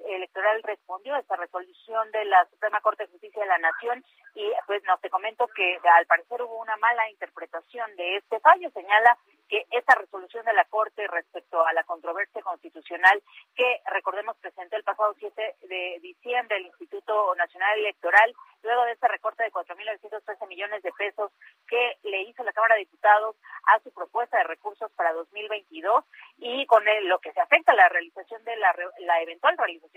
respondió 0.64 1.16
a 1.16 1.20
esta 1.20 1.36
resolución 1.36 2.12
de 2.12 2.26
la 2.26 2.46
Suprema 2.50 2.82
Corte 2.82 3.04
de 3.04 3.12
Justicia 3.12 3.42
de 3.42 3.48
la 3.48 3.58
Nación 3.58 4.04
y 4.36 4.52
pues 4.66 4.82
no 4.86 4.98
te 5.00 5.10
comento 5.10 5.48
que 5.48 5.78
al 5.84 6.06
parecer 6.06 6.42
hubo 6.42 6.60
una 6.60 6.78
mala 6.78 7.10
interpretación 7.10 7.96
de 7.96 8.18
este 8.18 8.40
fallo. 8.40 8.70
Señala 8.72 9.18
que 9.50 9.66
esta 9.72 9.96
resolución 9.96 10.46
de 10.46 10.54
la 10.54 10.64
Corte 10.66 11.06
respecto 11.08 11.66
a 11.66 11.74
la 11.74 11.84
controversia 11.84 12.42
constitucional 12.42 13.22
que, 13.54 13.82
recordemos, 13.92 14.38
presentó 14.38 14.78
el 14.78 14.84
pasado 14.84 15.14
7 15.20 15.56
de 15.64 16.00
diciembre 16.02 16.58
el 16.58 16.68
Instituto 16.68 17.36
Nacional 17.36 17.78
Electoral, 17.80 18.34
luego 18.64 18.86
de 18.86 18.94
este 18.94 19.10
recorte 19.10 19.44
de 19.44 19.52
4.913 19.52 20.48
millones 20.48 20.82
de 20.84 20.92
pesos 20.94 21.32
que 21.68 21.98
le 22.04 22.22
hizo 22.24 22.44
la 22.44 22.54
Cámara 22.54 22.76
de 22.76 22.82
Diputados 22.82 23.36
a 23.68 23.80
su 23.80 23.92
propuesta 23.92 24.38
de 24.38 24.46
recursos 24.46 24.90
para 24.94 25.12
2022 25.12 26.06
y 26.38 26.66
con 26.68 26.84
lo 27.04 27.20
que 27.20 27.34
se 27.34 27.42
afecta 27.42 27.74
a 27.74 27.76
la 27.76 27.90
realización 27.90 28.42
de 28.46 28.56
la, 28.56 28.74
la 29.00 29.22
eventual 29.22 29.58
realización 29.58 29.91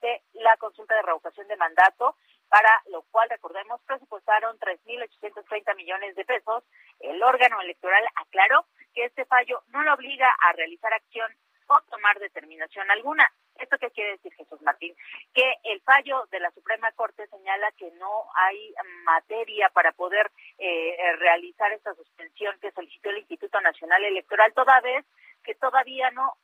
de 0.00 0.22
la 0.34 0.56
consulta 0.56 0.94
de 0.94 1.02
revocación 1.02 1.48
de 1.48 1.56
mandato, 1.56 2.16
para 2.48 2.70
lo 2.90 3.02
cual, 3.10 3.28
recordemos, 3.28 3.80
presupuestaron 3.82 4.58
3.830 4.58 5.76
millones 5.76 6.14
de 6.14 6.24
pesos. 6.24 6.64
El 7.00 7.22
órgano 7.22 7.60
electoral 7.60 8.04
aclaró 8.14 8.66
que 8.94 9.04
este 9.04 9.24
fallo 9.24 9.62
no 9.68 9.82
lo 9.82 9.94
obliga 9.94 10.28
a 10.42 10.52
realizar 10.52 10.92
acción 10.92 11.30
o 11.68 11.80
tomar 11.90 12.18
determinación 12.18 12.88
alguna. 12.90 13.30
¿Esto 13.56 13.78
qué 13.78 13.90
quiere 13.90 14.12
decir, 14.12 14.32
Jesús 14.34 14.60
Martín? 14.62 14.94
Que 15.34 15.54
el 15.64 15.80
fallo 15.80 16.26
de 16.30 16.40
la 16.40 16.50
Suprema 16.50 16.92
Corte 16.92 17.26
señala 17.26 17.72
que 17.72 17.90
no 17.92 18.26
hay 18.34 18.74
materia 19.04 19.70
para 19.70 19.92
poder 19.92 20.30
eh, 20.58 21.16
realizar 21.18 21.72
esta 21.72 21.94
suspensión 21.94 22.58
que 22.60 22.70
solicitó 22.72 23.10
el 23.10 23.18
Instituto 23.18 23.60
Nacional 23.60 24.04
Electoral, 24.04 24.52
toda 24.52 24.80
vez 24.82 25.04
que 25.42 25.54
todavía 25.54 26.10
no 26.10 26.34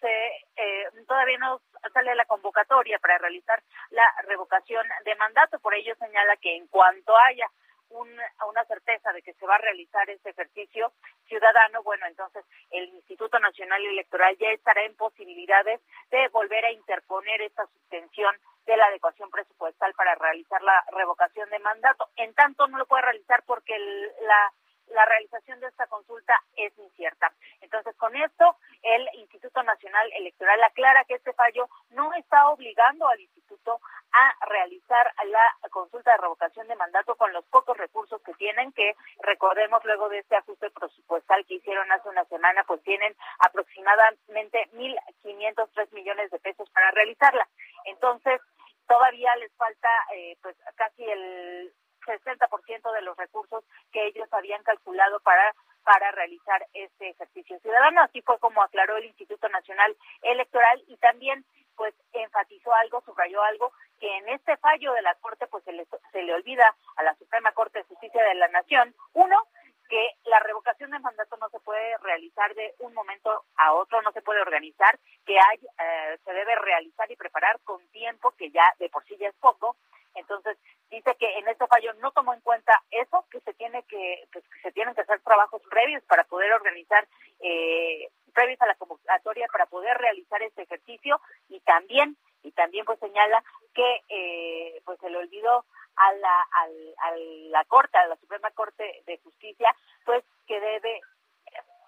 se 0.00 0.26
eh, 0.56 0.88
todavía 1.06 1.38
no 1.38 1.60
sale 1.92 2.14
la 2.14 2.24
convocatoria 2.24 2.98
para 2.98 3.18
realizar 3.18 3.62
la 3.90 4.04
revocación 4.26 4.86
de 5.04 5.14
mandato. 5.16 5.58
Por 5.60 5.74
ello 5.74 5.94
señala 5.96 6.36
que 6.36 6.56
en 6.56 6.66
cuanto 6.68 7.16
haya 7.16 7.46
una 7.90 8.64
certeza 8.66 9.12
de 9.12 9.22
que 9.22 9.34
se 9.34 9.46
va 9.46 9.56
a 9.56 9.58
realizar 9.58 10.08
ese 10.08 10.30
ejercicio 10.30 10.92
ciudadano, 11.26 11.82
bueno, 11.82 12.06
entonces 12.06 12.44
el 12.70 12.88
Instituto 12.90 13.38
Nacional 13.40 13.84
Electoral 13.84 14.36
ya 14.38 14.50
estará 14.50 14.84
en 14.84 14.94
posibilidades 14.94 15.80
de 16.10 16.28
volver 16.28 16.64
a 16.64 16.72
interponer 16.72 17.42
esta 17.42 17.66
suspensión 17.66 18.34
de 18.66 18.76
la 18.76 18.86
adecuación 18.86 19.30
presupuestal 19.30 19.92
para 19.94 20.14
realizar 20.14 20.62
la 20.62 20.84
revocación 20.92 21.50
de 21.50 21.58
mandato. 21.58 22.08
En 22.16 22.32
tanto, 22.34 22.68
no 22.68 22.78
lo 22.78 22.86
puede 22.86 23.02
realizar 23.02 23.42
porque 23.44 23.76
la 23.76 24.52
la 24.90 25.04
realización 25.06 25.60
de 25.60 25.68
esta 25.68 25.86
consulta 25.86 26.40
es 26.56 26.76
incierta. 26.78 27.32
Entonces, 27.60 27.96
con 27.96 28.14
esto, 28.16 28.56
el 28.82 29.08
Instituto 29.14 29.62
Nacional 29.62 30.10
Electoral 30.14 30.62
aclara 30.62 31.04
que 31.04 31.14
este 31.14 31.32
fallo 31.32 31.68
no 31.90 32.12
está 32.14 32.48
obligando 32.48 33.06
al 33.08 33.20
instituto 33.20 33.80
a 34.12 34.46
realizar 34.46 35.12
la 35.26 35.68
consulta 35.70 36.12
de 36.12 36.18
revocación 36.18 36.66
de 36.66 36.76
mandato 36.76 37.14
con 37.14 37.32
los 37.32 37.44
pocos 37.46 37.76
recursos 37.76 38.20
que 38.22 38.34
tienen, 38.34 38.72
que 38.72 38.96
recordemos 39.20 39.84
luego 39.84 40.08
de 40.08 40.18
este 40.18 40.36
ajuste 40.36 40.70
presupuestal 40.70 41.44
que 41.46 41.54
hicieron 41.54 41.90
hace 41.92 42.08
una 42.08 42.24
semana, 42.24 42.64
pues 42.64 42.82
tienen 42.82 43.14
aproximadamente 43.38 44.68
1.503 44.74 45.92
millones 45.92 46.30
de 46.30 46.38
pesos 46.40 46.68
para 46.70 46.90
realizarla. 46.90 47.48
Entonces, 47.84 48.40
todavía 48.88 49.34
les 49.36 49.52
falta 49.54 49.88
eh, 50.14 50.36
pues 50.42 50.56
casi 50.74 51.04
el 51.04 51.72
60% 52.18 52.92
de 52.92 53.02
los 53.02 53.16
recursos 53.16 53.64
que 53.92 54.06
ellos 54.06 54.28
habían 54.32 54.62
calculado 54.62 55.20
para 55.20 55.54
para 55.82 56.10
realizar 56.12 56.66
este 56.74 57.08
ejercicio 57.10 57.58
ciudadano. 57.60 58.02
Así 58.02 58.20
fue 58.22 58.38
como 58.38 58.62
aclaró 58.62 58.96
el 58.98 59.06
Instituto 59.06 59.48
Nacional 59.48 59.96
Electoral 60.22 60.82
y 60.86 60.96
también 60.98 61.44
pues 61.76 61.94
enfatizó 62.12 62.74
algo, 62.74 63.00
subrayó 63.06 63.42
algo, 63.42 63.72
que 63.98 64.18
en 64.18 64.28
este 64.28 64.56
fallo 64.58 64.92
de 64.92 65.00
la 65.00 65.14
Corte 65.14 65.46
pues 65.46 65.64
se 65.64 65.72
le, 65.72 65.86
se 66.12 66.22
le 66.22 66.34
olvida 66.34 66.76
a 66.96 67.02
la 67.02 67.14
Suprema 67.14 67.52
Corte 67.52 67.78
de 67.78 67.86
Justicia 67.86 68.22
de 68.22 68.34
la 68.34 68.48
Nación, 68.48 68.94
uno, 69.14 69.48
que 69.88 70.10
la 70.24 70.38
revocación 70.40 70.90
de 70.90 70.98
mandato 70.98 71.36
no 71.38 71.48
se 71.48 71.58
puede 71.60 71.96
realizar 71.98 72.54
de 72.54 72.74
un 72.80 72.92
momento 72.92 73.44
a 73.56 73.72
otro, 73.72 74.02
no 74.02 74.12
se 74.12 74.20
puede 74.20 74.42
organizar, 74.42 74.98
que 75.24 75.36
hay, 75.38 75.58
eh, 75.58 76.18
se 76.22 76.32
debe 76.32 76.54
realizar 76.56 77.10
y 77.10 77.16
preparar 77.16 77.58
con 77.64 77.80
tiempo, 77.88 78.32
que 78.32 78.50
ya 78.50 78.74
de 78.78 78.88
por 78.90 79.02
sí 79.06 79.16
ya 79.18 79.28
es 79.28 79.34
poco. 79.36 79.76
Entonces, 80.20 80.56
dice 80.90 81.14
que 81.18 81.38
en 81.38 81.48
este 81.48 81.66
fallo 81.66 81.92
no 81.94 82.12
tomó 82.12 82.34
en 82.34 82.40
cuenta 82.40 82.72
eso, 82.90 83.24
que 83.30 83.40
se 83.40 83.54
tiene 83.54 83.82
que, 83.84 84.24
pues, 84.32 84.44
que 84.48 84.60
se 84.62 84.72
tienen 84.72 84.94
que 84.94 85.02
hacer 85.02 85.20
trabajos 85.20 85.62
previos 85.70 86.02
para 86.04 86.24
poder 86.24 86.52
organizar, 86.52 87.06
eh, 87.40 88.08
previos 88.32 88.60
a 88.60 88.66
la 88.66 88.74
convocatoria 88.76 89.46
para 89.52 89.66
poder 89.66 89.96
realizar 89.98 90.42
este 90.42 90.62
ejercicio. 90.62 91.20
Y 91.48 91.60
también, 91.60 92.16
y 92.42 92.52
también 92.52 92.84
pues 92.84 92.98
señala 93.00 93.42
que 93.74 94.02
eh, 94.08 94.80
pues 94.84 94.98
se 95.00 95.10
le 95.10 95.18
olvidó 95.18 95.64
a 95.96 96.12
la, 96.14 96.40
a 96.42 97.16
la 97.50 97.64
Corte, 97.64 97.98
a 97.98 98.06
la 98.06 98.16
Suprema 98.16 98.50
Corte 98.52 99.02
de 99.06 99.18
Justicia, 99.18 99.74
pues 100.04 100.24
que 100.46 100.58
debe 100.60 101.00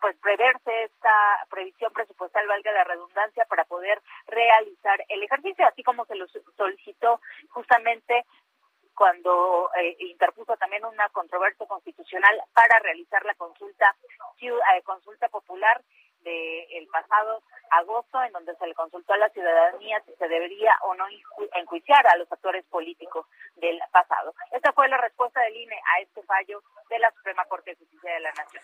pues 0.03 0.16
preverse 0.18 0.82
esta 0.82 1.46
previsión 1.48 1.92
presupuestal, 1.92 2.48
valga 2.48 2.72
la 2.72 2.82
redundancia, 2.82 3.44
para 3.44 3.64
poder 3.64 4.03
realizar 4.26 4.98
el 5.09 5.22
ejercicio, 5.22 5.64
así 5.64 5.84
como 5.84 6.05
se 6.07 6.16
lo 6.16 6.26
solicitó 6.57 7.20
justamente 7.50 8.26
cuando 8.96 9.70
eh, 9.80 9.96
interpuso 10.00 10.57
también 10.57 10.84
una 10.84 11.09
controversia 11.11 11.66
constitucional 11.66 12.42
para 12.53 12.80
realizar 12.80 13.24
la 13.24 13.34
consulta 13.34 13.94
eh, 14.40 14.82
consulta 14.82 15.28
popular 15.28 15.80
del 16.22 16.86
pasado 16.88 17.42
agosto, 17.70 18.22
en 18.22 18.32
donde 18.32 18.54
se 18.56 18.66
le 18.66 18.74
consultó 18.74 19.12
a 19.12 19.18
la 19.18 19.28
ciudadanía 19.30 20.02
si 20.06 20.14
se 20.14 20.28
debería 20.28 20.72
o 20.82 20.94
no 20.94 21.04
enjuiciar 21.54 22.06
a 22.06 22.16
los 22.16 22.30
actores 22.30 22.64
políticos 22.66 23.26
del 23.56 23.80
pasado. 23.92 24.34
Esta 24.50 24.72
fue 24.72 24.88
la 24.88 24.98
respuesta 24.98 25.40
del 25.40 25.56
INE 25.56 25.76
a 25.76 26.00
este 26.00 26.22
fallo 26.22 26.62
de 26.88 26.98
la 26.98 27.10
Suprema 27.12 27.44
Corte 27.46 27.70
de 27.70 27.76
Justicia 27.76 28.14
de 28.14 28.20
la 28.20 28.32
Nación. 28.32 28.62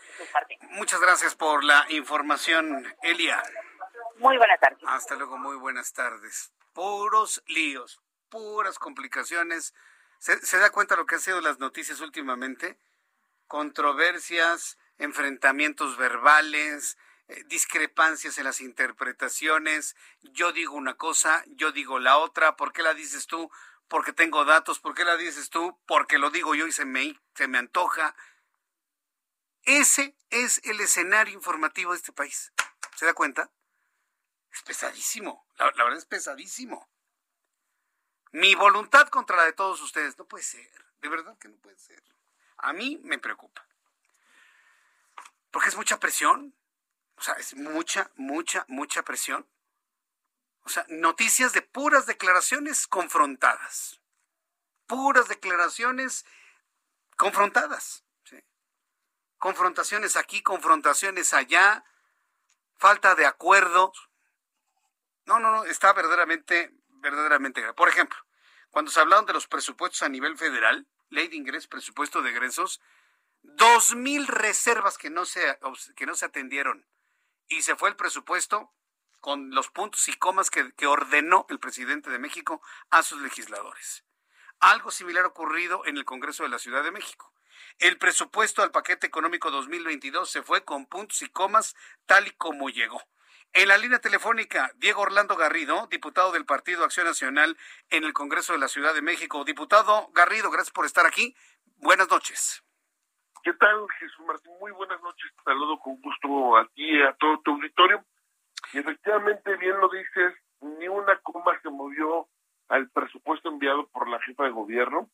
Muchas 0.70 1.00
gracias 1.00 1.34
por 1.34 1.64
la 1.64 1.84
información, 1.88 2.84
Elia. 3.02 3.42
Muy 4.16 4.36
buenas 4.36 4.60
tardes. 4.60 4.80
Hasta 4.86 5.14
luego, 5.14 5.38
muy 5.38 5.56
buenas 5.56 5.92
tardes. 5.92 6.52
Puros 6.74 7.42
líos, 7.46 8.00
puras 8.28 8.78
complicaciones 8.78 9.74
¿Se, 10.18 10.58
da 10.58 10.70
cuenta 10.70 10.96
lo 10.96 11.06
que 11.06 11.14
han 11.14 11.20
sido 11.20 11.40
las 11.40 11.58
noticias 11.60 12.00
últimamente? 12.00 12.76
Controversias, 13.46 14.76
enfrentamientos 14.98 15.96
verbales, 15.96 16.98
discrepancias 17.46 18.38
en 18.38 18.44
las 18.44 18.60
interpretaciones. 18.60 19.96
Yo 20.22 20.52
digo 20.52 20.74
una 20.74 20.94
cosa, 20.94 21.44
yo 21.48 21.72
digo 21.72 21.98
la 21.98 22.16
otra. 22.16 22.56
¿Por 22.56 22.72
qué 22.72 22.82
la 22.82 22.94
dices 22.94 23.26
tú? 23.26 23.50
Porque 23.88 24.12
tengo 24.12 24.44
datos. 24.44 24.80
¿Por 24.80 24.94
qué 24.94 25.04
la 25.04 25.16
dices 25.16 25.50
tú? 25.50 25.78
Porque 25.86 26.18
lo 26.18 26.30
digo 26.30 26.54
yo 26.54 26.66
y 26.66 26.72
se 26.72 26.84
me, 26.84 27.20
se 27.34 27.48
me 27.48 27.58
antoja. 27.58 28.14
Ese 29.62 30.16
es 30.30 30.60
el 30.64 30.80
escenario 30.80 31.34
informativo 31.34 31.92
de 31.92 31.98
este 31.98 32.12
país. 32.12 32.52
¿Se 32.96 33.04
da 33.04 33.14
cuenta? 33.14 33.50
Es 34.50 34.62
pesadísimo. 34.62 35.46
la 35.58 35.84
verdad 35.84 35.98
es 35.98 36.06
pesadísimo. 36.06 36.88
Mi 38.32 38.54
voluntad 38.54 39.08
contra 39.08 39.36
la 39.36 39.44
de 39.44 39.52
todos 39.52 39.80
ustedes. 39.80 40.18
No 40.18 40.26
puede 40.26 40.44
ser. 40.44 40.70
De 41.00 41.08
verdad 41.08 41.36
que 41.38 41.48
no 41.48 41.56
puede 41.56 41.78
ser. 41.78 42.02
A 42.58 42.72
mí 42.72 42.98
me 43.02 43.18
preocupa. 43.18 43.66
Porque 45.50 45.68
es 45.68 45.76
mucha 45.76 46.00
presión. 46.00 46.54
O 47.18 47.22
sea, 47.22 47.34
es 47.34 47.54
mucha, 47.54 48.10
mucha, 48.16 48.64
mucha 48.68 49.02
presión. 49.02 49.46
O 50.62 50.68
sea, 50.68 50.84
noticias 50.88 51.52
de 51.52 51.62
puras 51.62 52.06
declaraciones 52.06 52.86
confrontadas. 52.86 54.00
Puras 54.86 55.28
declaraciones 55.28 56.24
confrontadas. 57.16 58.04
Confrontaciones 59.38 60.16
aquí, 60.16 60.42
confrontaciones 60.42 61.34
allá. 61.34 61.84
Falta 62.76 63.14
de 63.14 63.26
acuerdo. 63.26 63.92
No, 65.26 65.38
no, 65.40 65.50
no, 65.50 65.64
está 65.64 65.92
verdaderamente 65.92 66.72
verdaderamente 67.00 67.60
grave. 67.60 67.74
Por 67.74 67.88
ejemplo, 67.88 68.18
cuando 68.70 68.90
se 68.90 69.00
hablaron 69.00 69.26
de 69.26 69.32
los 69.32 69.46
presupuestos 69.46 70.02
a 70.02 70.08
nivel 70.08 70.36
federal, 70.36 70.86
ley 71.10 71.28
de 71.28 71.36
ingresos, 71.36 71.68
presupuesto 71.68 72.22
de 72.22 72.30
egresos, 72.30 72.80
dos 73.42 73.94
mil 73.94 74.26
reservas 74.26 74.98
que 74.98 75.10
no 75.10 75.24
se, 75.24 75.58
que 75.96 76.06
no 76.06 76.14
se 76.14 76.26
atendieron 76.26 76.86
y 77.48 77.62
se 77.62 77.76
fue 77.76 77.88
el 77.88 77.96
presupuesto 77.96 78.72
con 79.20 79.50
los 79.50 79.68
puntos 79.68 80.06
y 80.08 80.14
comas 80.14 80.50
que, 80.50 80.72
ordenó 80.86 81.46
el 81.48 81.58
presidente 81.58 82.10
de 82.10 82.18
México 82.18 82.62
a 82.90 83.02
sus 83.02 83.20
legisladores. 83.20 84.04
Algo 84.60 84.90
similar 84.90 85.24
ocurrido 85.24 85.84
en 85.86 85.96
el 85.96 86.04
Congreso 86.04 86.42
de 86.42 86.48
la 86.48 86.58
Ciudad 86.58 86.82
de 86.82 86.90
México. 86.90 87.32
El 87.78 87.98
presupuesto 87.98 88.62
al 88.62 88.70
paquete 88.70 89.06
económico 89.06 89.50
2022 89.50 90.30
se 90.30 90.42
fue 90.42 90.64
con 90.64 90.86
puntos 90.86 91.22
y 91.22 91.28
comas 91.28 91.74
tal 92.06 92.26
y 92.26 92.30
como 92.32 92.68
llegó. 92.70 93.02
En 93.52 93.68
la 93.68 93.78
línea 93.78 94.00
telefónica, 94.00 94.72
Diego 94.76 95.02
Orlando 95.02 95.36
Garrido, 95.36 95.88
diputado 95.90 96.32
del 96.32 96.44
Partido 96.44 96.84
Acción 96.84 97.06
Nacional 97.06 97.56
en 97.90 98.04
el 98.04 98.12
Congreso 98.12 98.52
de 98.52 98.58
la 98.58 98.68
Ciudad 98.68 98.94
de 98.94 99.02
México. 99.02 99.44
Diputado 99.44 100.10
Garrido, 100.12 100.50
gracias 100.50 100.72
por 100.72 100.86
estar 100.86 101.06
aquí. 101.06 101.34
Buenas 101.76 102.08
noches. 102.08 102.62
¿Qué 103.42 103.52
tal, 103.54 103.86
Jesús 103.98 104.26
Martín? 104.26 104.52
Muy 104.60 104.72
buenas 104.72 105.00
noches. 105.00 105.30
Saludo 105.44 105.78
con 105.78 106.00
gusto 106.00 106.56
a 106.56 106.66
ti 106.74 106.84
y 106.84 107.02
a 107.02 107.12
todo 107.14 107.40
tu 107.40 107.52
auditorio. 107.52 108.04
Y 108.72 108.78
efectivamente, 108.78 109.56
bien 109.56 109.78
lo 109.78 109.88
dices, 109.88 110.34
ni 110.60 110.88
una 110.88 111.16
coma 111.20 111.58
se 111.62 111.70
movió 111.70 112.26
al 112.68 112.90
presupuesto 112.90 113.48
enviado 113.48 113.86
por 113.88 114.08
la 114.08 114.20
jefa 114.20 114.44
de 114.44 114.50
gobierno. 114.50 115.08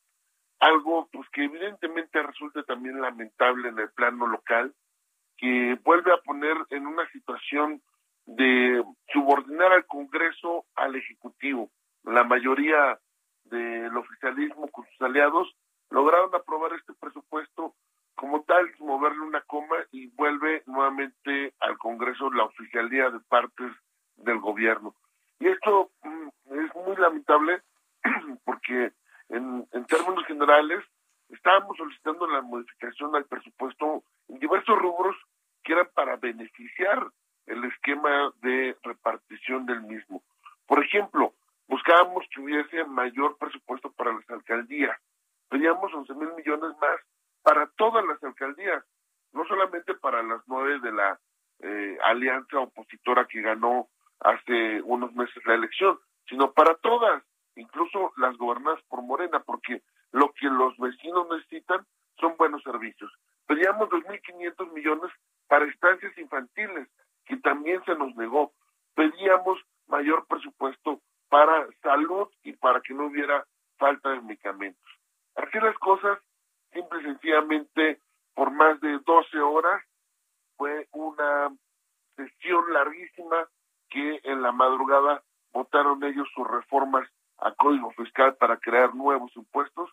Algo 0.60 1.08
pues 1.12 1.28
que 1.30 1.44
evidentemente 1.44 2.22
resulta 2.22 2.62
también 2.62 3.00
lamentable 3.00 3.68
en 3.68 3.78
el 3.78 3.90
plano 3.90 4.26
local, 4.26 4.74
que 5.36 5.78
vuelve 5.84 6.12
a 6.12 6.22
poner 6.22 6.56
en 6.70 6.86
una 6.86 7.06
situación 7.10 7.82
de 8.24 8.82
subordinar 9.12 9.72
al 9.72 9.86
Congreso 9.86 10.64
al 10.74 10.96
Ejecutivo. 10.96 11.70
La 12.04 12.24
mayoría 12.24 12.98
del 13.44 13.94
oficialismo 13.96 14.68
con 14.68 14.86
sus 14.86 15.02
aliados 15.02 15.54
lograron 15.90 16.34
aprobar 16.34 16.72
este 16.72 16.94
presupuesto 16.94 17.74
como 18.14 18.42
tal, 18.42 18.70
moverle 18.78 19.20
una 19.20 19.40
coma 19.42 19.76
y 19.90 20.06
vuelve 20.08 20.62
nuevamente 20.66 21.54
al 21.60 21.76
Congreso 21.78 22.30
la 22.30 22.44
oficialía 22.44 23.10
de 23.10 23.20
partes 23.20 23.72
del 24.16 24.38
gobierno. 24.38 24.94
Y 25.40 25.48
esto 25.48 25.90
mm, 26.02 26.28
es 26.52 26.74
muy 26.74 26.96
lamentable 26.96 27.62
porque 28.44 28.92
en, 29.28 29.66
en 29.72 29.84
términos 29.86 30.24
generales 30.26 30.84
estábamos 31.28 31.76
solicitando 31.76 32.26
la 32.26 32.42
modificación 32.42 33.14
al 33.16 33.24
presupuesto 33.24 34.04
en 34.28 34.38
diversos 34.38 34.78
rubros 34.78 35.16
que 35.62 35.72
eran 35.72 35.88
para 35.94 36.16
beneficiar 36.16 37.10
el 37.46 37.64
esquema 37.64 38.32
de 38.42 38.76
repartición 38.82 39.66
del 39.66 39.82
mismo. 39.82 40.22
Por 40.66 40.82
ejemplo, 40.84 41.34
buscábamos 41.68 42.24
que 42.30 42.40
hubiese 42.40 42.84
mayor 42.84 43.36
presupuesto 43.38 43.92
para 43.92 44.12
las 44.12 44.28
alcaldías. 44.30 44.96
Pedíamos 45.48 45.92
11 45.92 46.14
mil 46.14 46.32
millones 46.34 46.76
más 46.80 47.00
para 47.44 47.66
todas 47.76 48.04
las 48.06 48.20
alcaldías, 48.24 48.82
no 49.32 49.44
solamente 49.44 49.94
para 49.94 50.22
las 50.22 50.40
nueve 50.46 50.80
de 50.80 50.90
la 50.90 51.20
eh, 51.60 51.98
alianza 52.02 52.58
opositora 52.58 53.26
que 53.26 53.42
ganó 53.42 53.88
hace 54.20 54.80
unos 54.82 55.14
meses 55.14 55.44
la 55.44 55.54
elección, 55.54 55.98
sino 56.28 56.52
para 56.52 56.74
todas, 56.76 57.22
incluso 57.54 58.12
las 58.16 58.36
gobernadas 58.38 58.82
por 58.88 59.02
Morena, 59.02 59.40
porque 59.40 59.82
lo 60.10 60.32
que 60.32 60.46
los 60.46 60.76
vecinos 60.78 61.28
necesitan 61.30 61.86
son 62.18 62.36
buenos 62.36 62.62
servicios. 62.62 63.12
Pedíamos 63.46 63.90
2.500 63.90 64.72
millones 64.72 65.12
para 65.46 65.66
estancias 65.66 66.16
infantiles, 66.16 66.88
que 67.26 67.36
también 67.36 67.84
se 67.84 67.94
nos 67.94 68.14
negó. 68.16 68.52
Pedíamos 68.94 69.60
mayor 69.86 70.26
presupuesto 70.26 71.00
para 71.28 71.68
salud 71.82 72.28
y 72.42 72.54
para 72.54 72.80
que 72.80 72.94
no 72.94 73.06
hubiera 73.06 73.44
falta 73.76 74.10
de 74.10 74.20
medicamentos. 74.22 74.90
Así 75.34 75.58
las 75.58 75.76
cosas, 75.78 76.18
simple 76.74 77.00
y 77.00 77.04
sencillamente, 77.04 78.00
por 78.34 78.50
más 78.50 78.78
de 78.80 78.98
12 78.98 79.38
horas, 79.40 79.82
fue 80.56 80.88
una 80.92 81.50
sesión 82.16 82.72
larguísima 82.72 83.48
que 83.88 84.20
en 84.24 84.42
la 84.42 84.52
madrugada 84.52 85.22
votaron 85.52 86.02
ellos 86.04 86.28
sus 86.34 86.46
reformas 86.46 87.08
a 87.38 87.52
código 87.52 87.90
fiscal 87.92 88.36
para 88.36 88.58
crear 88.58 88.94
nuevos 88.94 89.34
impuestos, 89.36 89.90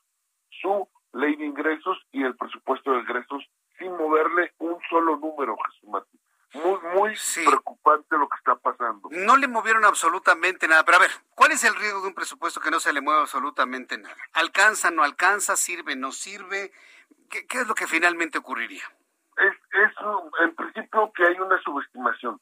su 0.49 0.87
ley 1.13 1.35
de 1.35 1.45
ingresos 1.45 1.97
y 2.11 2.23
el 2.23 2.35
presupuesto 2.35 2.91
de 2.91 2.99
ingresos 2.99 3.43
sin 3.77 3.91
moverle 3.95 4.51
un 4.59 4.77
solo 4.89 5.17
número, 5.17 5.55
Jesús 5.57 5.89
Martín. 5.89 6.19
Muy, 6.53 6.79
muy 6.93 7.17
preocupante 7.45 8.17
lo 8.17 8.27
que 8.27 8.37
está 8.37 8.55
pasando. 8.55 9.09
No 9.11 9.37
le 9.37 9.47
movieron 9.47 9.85
absolutamente 9.85 10.67
nada. 10.67 10.83
Pero 10.83 10.97
a 10.97 11.01
ver, 11.01 11.11
¿cuál 11.33 11.51
es 11.51 11.63
el 11.63 11.75
riesgo 11.75 12.01
de 12.01 12.07
un 12.07 12.13
presupuesto 12.13 12.59
que 12.59 12.71
no 12.71 12.79
se 12.79 12.91
le 12.91 13.01
mueve 13.01 13.21
absolutamente 13.21 13.97
nada? 13.97 14.15
¿Alcanza, 14.33 14.91
no 14.91 15.03
alcanza? 15.03 15.55
¿Sirve, 15.55 15.95
no 15.95 16.11
sirve? 16.11 16.71
¿Qué, 17.29 17.47
qué 17.47 17.61
es 17.61 17.67
lo 17.67 17.75
que 17.75 17.87
finalmente 17.87 18.37
ocurriría? 18.37 18.83
Es, 19.37 19.53
es 19.73 19.91
en 20.41 20.55
principio 20.55 21.11
que 21.15 21.25
hay 21.25 21.39
una 21.39 21.61
subestimación. 21.61 22.39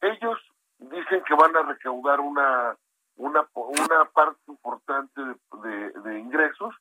Ellos 0.00 0.38
dicen 0.78 1.22
que 1.26 1.34
van 1.34 1.56
a 1.56 1.62
recaudar 1.62 2.20
una 2.20 2.76
una, 3.18 3.46
una 3.54 4.04
parte 4.14 4.40
importante 4.46 5.20
de, 5.20 5.90
de 5.90 6.18
ingresos. 6.18 6.74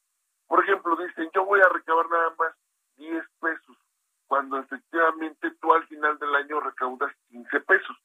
Por 0.47 0.63
ejemplo, 0.63 0.95
dicen, 0.95 1.29
yo 1.33 1.45
voy 1.45 1.59
a 1.59 1.69
recaudar 1.69 2.09
nada 2.09 2.33
más 2.37 2.55
10 2.97 3.25
pesos 3.41 3.76
cuando 4.27 4.59
efectivamente 4.59 5.51
tú 5.61 5.73
al 5.73 5.85
final 5.87 6.17
del 6.19 6.35
año 6.35 6.59
recaudas 6.59 7.13
15 7.29 7.59
pesos. 7.61 7.97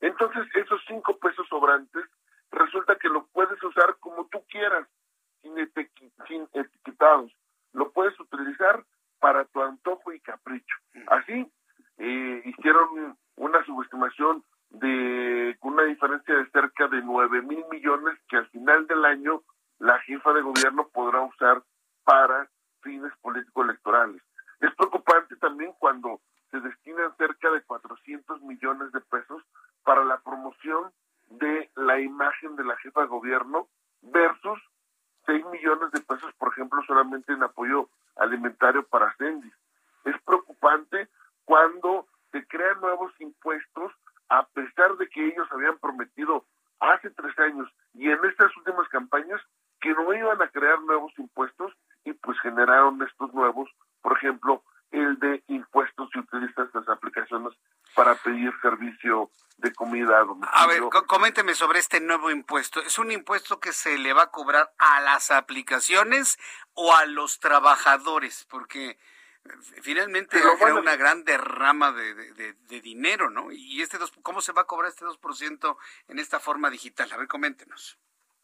Entonces, 0.00 0.46
esos 0.54 0.80
5 0.86 1.18
pesos 1.18 1.46
sobrantes 1.48 2.04
resulta 2.50 2.96
que 2.96 3.08
lo 3.08 3.26
puedes 3.28 3.62
usar 3.62 3.96
como 4.00 4.26
tú 4.26 4.44
quieras, 4.48 4.86
sin, 5.42 5.54
sin 6.26 6.48
etiquetados. 6.52 7.32
Lo 7.72 7.92
puedes 7.92 8.18
utilizar 8.20 8.84
para 9.20 9.44
tu 9.46 9.62
antojo 9.62 10.12
y 10.12 10.20
capricho. 10.20 10.76
Así, 11.08 11.50
eh, 11.98 12.42
hicieron 12.44 13.16
una 13.36 13.64
subestimación 13.64 14.44
de 14.70 15.56
una 15.62 15.84
diferencia 15.84 16.34
de 16.36 16.50
cerca 16.50 16.88
de 16.88 17.02
9 17.02 17.42
mil 17.42 17.64
millones 17.70 18.18
que 18.28 18.36
al 18.36 18.48
final 18.50 18.86
del 18.86 19.04
año 19.04 19.42
la 19.78 19.98
jefa 20.00 20.32
de 20.32 20.42
gobierno 20.42 20.88
podrá 20.88 21.22
usar 21.22 21.62
para 22.04 22.48
fines 22.82 23.12
político-electorales. 23.22 24.22
Es 24.60 24.74
preocupante 24.74 25.36
también 25.36 25.72
cuando 25.78 26.20
se 26.50 26.60
destinan 26.60 27.16
cerca 27.16 27.50
de 27.50 27.62
400 27.62 28.42
millones 28.42 28.92
de 28.92 29.00
pesos 29.02 29.42
para 29.84 30.04
la 30.04 30.18
promoción 30.20 30.92
de 31.28 31.70
la 31.76 32.00
imagen 32.00 32.56
de 32.56 32.64
la 32.64 32.76
jefa 32.78 33.02
de 33.02 33.06
gobierno 33.06 33.68
versus 34.02 34.58
6 35.26 35.44
millones 35.46 35.90
de 35.92 36.00
pesos, 36.00 36.32
por 36.38 36.52
ejemplo, 36.52 36.82
solamente 36.86 37.32
en 37.32 37.42
apoyo 37.42 37.88
alimentario 38.16 38.86
para 38.86 39.14
Cendis. 39.16 39.52
Es 40.04 40.20
preocupante 40.22 41.08
cuando 41.44 42.06
se 42.32 42.46
crean 42.46 42.80
nuevos 42.80 43.12
impuestos 43.20 43.92
a 44.28 44.46
pesar 44.48 44.96
de 44.96 45.08
que 45.08 45.26
ellos 45.26 45.46
habían 45.50 45.78
prometido 45.78 46.44
hace 46.80 47.10
tres 47.10 47.38
años 47.38 47.68
y 47.94 48.10
en 48.10 48.24
estas 48.24 48.54
últimas 48.56 48.88
campañas 48.88 49.40
que 49.80 49.92
no 49.94 50.12
iban 50.12 50.40
a 50.42 50.48
crear 50.48 50.80
nuevos 50.82 51.12
impuestos 51.18 51.72
y 52.04 52.12
pues 52.12 52.38
generaron 52.40 53.00
estos 53.02 53.32
nuevos 53.32 53.70
por 54.00 54.16
ejemplo, 54.16 54.62
el 54.90 55.18
de 55.18 55.42
impuestos 55.48 56.08
si 56.12 56.18
utiliza 56.18 56.62
estas 56.62 56.88
aplicaciones 56.88 57.52
para 57.94 58.14
pedir 58.14 58.52
servicio 58.62 59.30
de 59.58 59.72
comida 59.74 60.18
a 60.18 60.24
domicilio. 60.24 60.50
A 60.54 60.66
ver, 60.66 60.82
coménteme 61.06 61.54
sobre 61.54 61.78
este 61.78 62.00
nuevo 62.00 62.30
impuesto. 62.30 62.80
¿Es 62.80 62.98
un 62.98 63.10
impuesto 63.10 63.60
que 63.60 63.72
se 63.72 63.98
le 63.98 64.12
va 64.12 64.24
a 64.24 64.30
cobrar 64.30 64.72
a 64.78 65.00
las 65.00 65.30
aplicaciones 65.30 66.38
o 66.74 66.94
a 66.94 67.06
los 67.06 67.40
trabajadores? 67.40 68.46
Porque 68.48 68.90
eh, 68.90 68.98
finalmente 69.82 70.38
es 70.38 70.72
una 70.72 70.96
gran 70.96 71.24
derrama 71.24 71.92
de, 71.92 72.14
de, 72.14 72.80
dinero, 72.80 73.30
¿no? 73.30 73.50
Y 73.50 73.82
este 73.82 73.98
dos, 73.98 74.12
¿cómo 74.22 74.40
se 74.40 74.52
va 74.52 74.62
a 74.62 74.66
cobrar 74.66 74.90
este 74.90 75.04
2% 75.04 75.76
en 76.08 76.18
esta 76.18 76.40
forma 76.40 76.70
digital? 76.70 77.10
A 77.12 77.16
ver, 77.16 77.26
coméntenos. 77.26 77.98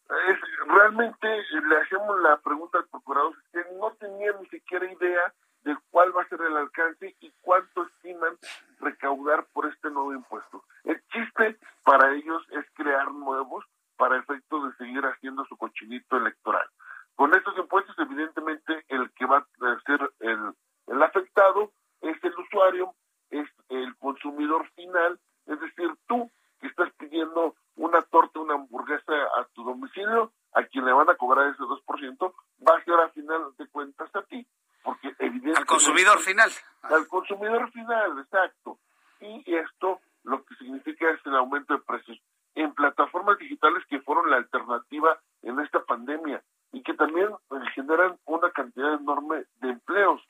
Es, 0.09 0.39
realmente 0.67 1.27
le 1.27 1.77
hacemos 1.77 2.19
la 2.19 2.37
pregunta 2.37 2.77
al 2.77 2.87
procurador, 2.87 3.33
que 3.51 3.59
no 3.79 3.91
tenía 3.93 4.33
ni 4.39 4.47
siquiera 4.49 4.91
idea 4.91 5.33
de 5.65 5.75
cuál 5.89 6.15
va 6.15 6.21
a 6.21 6.29
ser 6.29 6.39
el 6.41 6.55
alcance 6.55 7.15
y 7.19 7.33
cuánto 7.41 7.83
estiman 7.83 8.37
recaudar 8.79 9.45
por 9.51 9.65
este 9.65 9.89
nuevo 9.89 10.13
impuesto. 10.13 10.63
El 10.83 11.01
chiste 11.07 11.57
para 11.83 12.13
ellos 12.13 12.43
es 12.51 12.65
crear 12.75 13.11
nuevos 13.11 13.65
para 13.97 14.17
efecto 14.17 14.63
de 14.65 14.75
seguir 14.75 15.03
haciendo 15.03 15.43
su 15.45 15.57
cochinito 15.57 16.17
electoral. 16.17 16.67
Con 17.15 17.33
estos 17.33 17.57
impuestos, 17.57 17.97
evidentemente, 17.97 18.85
el 18.89 19.09
que 19.13 19.25
va 19.25 19.37
a 19.37 19.79
ser 19.85 20.11
el, 20.19 20.53
el 20.87 21.01
afectado 21.01 21.71
es 22.01 22.23
el 22.23 22.35
usuario, 22.37 22.93
es 23.31 23.49
el 23.69 23.95
consumidor 23.97 24.69
final, 24.75 25.19
es 25.47 25.59
decir, 25.59 25.89
tú 26.07 26.29
que 26.59 26.67
estás 26.67 26.93
pidiendo 26.97 27.55
una 27.75 28.01
torta, 28.03 28.39
una 28.39 28.53
hamburguesa 28.53 29.13
a 29.39 29.45
tu 29.53 29.63
domicilio, 29.63 30.31
a 30.53 30.63
quien 30.65 30.85
le 30.85 30.93
van 30.93 31.09
a 31.09 31.15
cobrar 31.15 31.47
ese 31.47 31.63
2%, 31.63 32.33
va 32.67 32.77
a 32.77 32.83
ser 32.83 32.93
a 32.99 33.09
final 33.09 33.55
de 33.57 33.67
cuentas 33.67 34.15
a 34.15 34.21
ti 34.23 34.47
porque 34.85 35.07
evidentemente... 35.19 35.59
Al 35.59 35.65
consumidor 35.65 36.19
final. 36.19 36.51
Al 36.83 37.07
consumidor 37.07 37.71
final, 37.71 38.19
exacto. 38.19 38.77
Y 39.19 39.43
esto 39.53 39.99
lo 40.23 40.43
que 40.45 40.55
significa 40.55 41.09
es 41.09 41.19
el 41.25 41.35
aumento 41.35 41.73
de 41.73 41.81
precios 41.81 42.19
en 42.53 42.73
plataformas 42.73 43.37
digitales 43.37 43.83
que 43.89 43.99
fueron 43.99 44.29
la 44.29 44.37
alternativa 44.37 45.19
en 45.41 45.59
esta 45.59 45.83
pandemia 45.83 46.41
y 46.71 46.81
que 46.83 46.93
también 46.93 47.27
eh, 47.27 47.55
generan 47.73 48.17
una 48.25 48.49
cantidad 48.51 48.93
enorme 48.93 49.43
de 49.59 49.71
empleos 49.71 50.21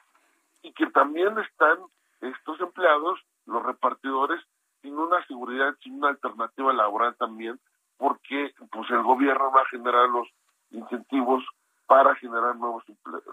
y 0.64 0.74
que 0.74 0.88
también 0.88 1.38
están 1.38 1.78
estos 2.22 2.60
empleados, 2.60 3.20
los 3.46 3.64
repartidores, 3.64 4.42
sin 4.82 4.98
una 4.98 5.26
seguridad, 5.28 5.76
sin 5.84 5.96
una 5.96 6.10
alternativa 6.10 6.74
laboral 6.74 7.16
también, 7.16 7.60
porque 7.98 8.54
pues 8.72 8.90
el 8.90 9.04
gobierno 9.04 9.52
va 9.52 9.62
a 9.62 9.70
generar 9.70 10.10
los 10.10 10.28
incentivos 10.72 11.44
para 11.86 12.16
generar 12.16 12.56
nuevos 12.56 12.84
empleos. 12.90 13.24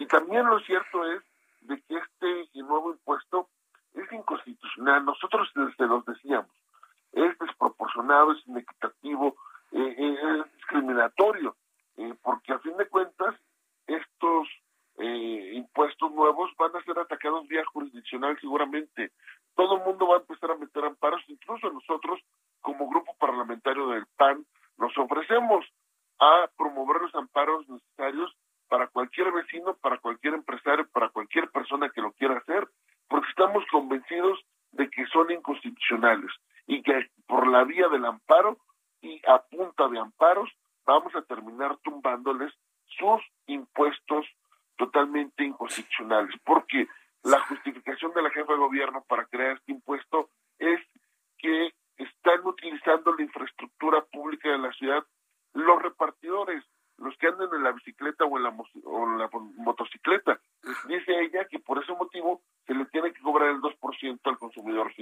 Y 0.00 0.06
también 0.06 0.46
lo 0.46 0.58
cierto 0.60 1.04
es 1.12 1.22
de 1.60 1.78
que 1.82 1.98
este 1.98 2.62
nuevo 2.62 2.90
impuesto 2.90 3.50
es 3.92 4.10
inconstitucional. 4.10 5.04
Nosotros 5.04 5.46
se 5.76 5.84
los 5.84 6.04
decíamos. 6.06 6.50
Es 7.12 7.38
desproporcionado, 7.38 8.32
es 8.32 8.46
inequitativo, 8.46 9.36
eh, 9.72 9.94
eh, 9.98 10.16
es 10.38 10.52
discriminatorio, 10.54 11.54
eh, 11.98 12.14
porque 12.22 12.54
a 12.54 12.58
fin 12.60 12.76
de 12.78 12.88
cuentas 12.88 13.36
estos 13.86 14.48
impuestos 15.02 16.12
nuevos 16.12 16.50
van 16.58 16.76
a 16.76 16.84
ser 16.84 16.98
atacados 16.98 17.48
vía 17.48 17.64
jurisdiccional 17.72 18.38
seguramente. 18.38 19.12
Todo 19.54 19.76
el 19.76 19.84
mundo 19.84 20.08
va 20.08 20.16
a 20.16 20.20
empezar 20.20 20.50
a 20.50 20.56
meter 20.56 20.84
amparos, 20.84 21.22
incluso 21.28 21.70
nosotros 21.70 22.20
como 22.60 22.88
grupo 22.88 23.14
parlamentario 23.18 23.88
del 23.88 24.04
PAN 24.16 24.44
nos 24.76 24.96
ofrecemos 24.98 25.64
a 26.18 26.50
promover 26.56 27.00
los 27.00 27.14
amparos 27.14 27.66
necesarios 27.66 28.36
para 28.70 28.86
cualquier 28.86 29.32
vecino, 29.32 29.74
para 29.74 29.98
cualquier 29.98 30.34
empresario, 30.34 30.88
para 30.92 31.08
cualquier 31.10 31.50
persona 31.50 31.90
que 31.90 32.00
lo 32.00 32.12
quiera 32.12 32.38
hacer, 32.38 32.68
porque 33.08 33.28
estamos 33.28 33.64
convencidos 33.70 34.38
de 34.70 34.88
que 34.88 35.04
son 35.06 35.30
inconstitucionales 35.30 36.30
y 36.66 36.80
que 36.82 37.10
por 37.26 37.48
la 37.48 37.64
vía 37.64 37.88
del 37.88 38.04
amparo 38.04 38.58
y 39.02 39.20
a 39.26 39.42
punta 39.42 39.88
de 39.88 39.98
amparos 39.98 40.48
vamos 40.86 41.12
a 41.16 41.22
terminar 41.22 41.76
tumbándoles 41.82 42.52
sus 42.86 43.20
impuestos 43.46 44.24
totalmente 44.76 45.44
inconstitucionales, 45.44 46.34
porque 46.44 46.86
la 47.24 47.40
justificación 47.40 48.14
de 48.14 48.22
la 48.22 48.30
jefa 48.30 48.52
de 48.52 48.58
gobierno 48.58 49.04
para 49.08 49.26
crear 49.26 49.56
este 49.56 49.72
impuesto 49.72 50.30
es 50.58 50.80
que 51.38 51.74
están 51.96 52.46
utilizando 52.46 53.14
la 53.14 53.22
infraestructura 53.22 54.02
pública 54.12 54.48
de 54.48 54.58
la 54.58 54.72
ciudad 54.72 55.04
los 55.52 55.82
repartidores, 55.82 56.64
los 57.00 57.16
que 57.16 57.28
andan 57.28 57.48
en 57.54 57.64
la 57.64 57.72
bicicleta 57.72 58.24
o 58.24 58.36
en 58.36 58.44
la, 58.44 59.30
motocicleta. 59.56 60.40
Dice 60.86 61.20
ella 61.20 61.46
que 61.46 61.58
por 61.58 61.82
ese 61.82 61.92
motivo 61.94 62.42
se 62.66 62.74
le 62.74 62.84
tiene 62.86 63.12
que 63.12 63.20
cobrar 63.20 63.48
el 63.48 63.60
2% 63.60 64.20
al 64.24 64.38
consumidor 64.38 64.92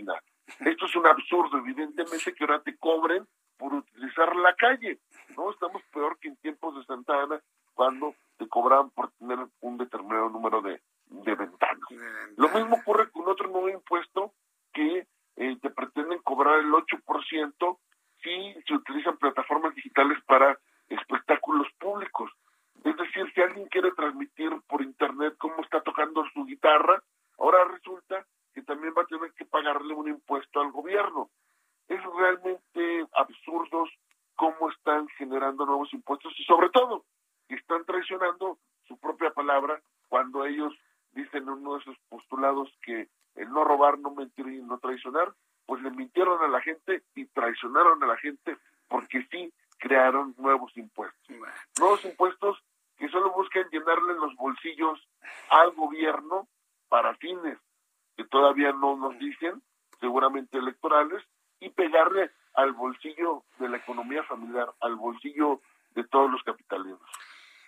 simplemente 1.99 2.35
que 2.35 2.45
ahora 2.45 2.63
te 2.63 2.77
cobren 2.77 3.27
por 3.57 3.75
utilizar 3.75 4.35
la 4.37 4.55
calle. 4.55 5.01
No 5.37 5.51
estamos 5.51 5.83
peor 5.93 6.19
que 6.21 6.29
en 6.29 6.37
tiempos 6.37 6.77
de 6.77 6.85
Santa 6.85 7.23
Ana 7.23 7.41
cuando 7.75 8.15
te 8.37 8.49
cobraban 8.49 8.91
por 8.91 9.11
tener 9.13 9.39
un 9.61 9.79
determinado 9.79 10.29
número 10.29 10.63
de, 10.63 10.81
de 11.07 11.35
ventanas. 11.35 11.89
Lo 12.37 12.49
mismo 12.51 12.77
ocurre 12.77 13.11
con 13.11 13.29
otro 13.29 13.49
nuevo 13.49 13.69
impuesto 13.69 14.33
que 14.73 15.07
eh, 15.37 15.57
te 15.61 15.71
pretenden 15.71 16.21
cobrar 16.21 16.61
el 16.61 16.71
8% 16.71 17.79
si 18.23 18.55
se 18.67 18.75
utilizan 18.75 19.17
plataformas 19.17 19.75
digitales 19.75 20.19
para 20.27 20.59
espectáculos 20.89 21.69
públicos. 21.79 22.31
Es 22.85 22.97
decir, 22.97 23.31
si 23.35 23.41
alguien 23.41 23.69
quiere 23.69 23.93
transmitir 23.93 24.51
por 24.69 24.83
internet 24.83 25.35
cómo 25.39 25.63
está 25.63 25.81
tocando 25.81 26.25
su 26.33 26.45
guitarra, 26.45 27.03
ahora 27.39 27.65
resulta 27.65 28.25
que 28.55 28.63
también 28.63 28.95
va 28.97 29.03
a 29.03 29.07
tener 29.07 29.33
que 29.33 29.45
pagarle 29.45 29.95
un 29.95 30.09
impuesto 30.09 30.61
al 30.61 30.73
gobierno. 30.73 31.31
Es 31.89 32.01
realmente 32.05 33.07
absurdos 33.15 33.91
cómo 34.37 34.71
están 34.71 35.09
generando 35.19 35.67
nuevos 35.67 35.93
impuestos 35.93 36.33
y 36.39 36.45
sobre 36.45 36.71
todo 36.71 37.05
están 37.49 37.85
traicionando 37.85 38.59
su 38.87 38.99
propia 38.99 39.31
palabra 39.31 39.81
cuando 40.09 40.45
ellos 40.45 40.73
dicen 41.13 41.43
en 41.43 41.49
uno 41.49 41.75
de 41.75 41.81
esos 41.81 41.97
postulados 42.09 42.71
que 42.83 43.09
el 43.35 43.51
no 43.51 43.65
robar, 43.65 43.99
no 43.99 44.15
mentir 44.15 44.47
y 44.49 44.63
no 44.63 44.79
traicionar, 44.79 45.33
pues 45.67 45.83
le 45.83 45.91
mintieron 45.91 46.43
a 46.43 46.49
la 46.49 46.61
gente 46.61 47.03
y 47.15 47.27
traicionaron 47.27 48.03
a 48.03 48.07
la 48.07 48.17
gente 48.17 48.57
crearon 49.89 50.35
nuevos 50.39 50.77
impuestos. 50.77 51.37
Nuevos 51.79 52.05
impuestos 52.05 52.59
que 52.99 53.09
solo 53.09 53.33
buscan 53.33 53.69
llenarle 53.71 54.15
los 54.15 54.35
bolsillos 54.37 55.01
al 55.51 55.73
gobierno 55.73 56.47
para 56.89 57.15
fines 57.17 57.59
que 58.17 58.25
todavía 58.25 58.73
no 58.73 58.97
nos 58.97 59.19
dicen, 59.19 59.63
seguramente 60.01 60.59
electorales, 60.59 61.23
y 61.61 61.71
pegarle 61.71 62.33
al 62.55 62.73
bolsillo 62.73 63.45
de 63.59 63.69
la 63.69 63.77
economía 63.77 64.25
familiar, 64.25 64.69
al 64.81 64.97
bolsillo 64.97 65.61
de 65.95 66.05
todos 66.05 66.31
los 66.31 66.43
capitalinos. 66.43 67.01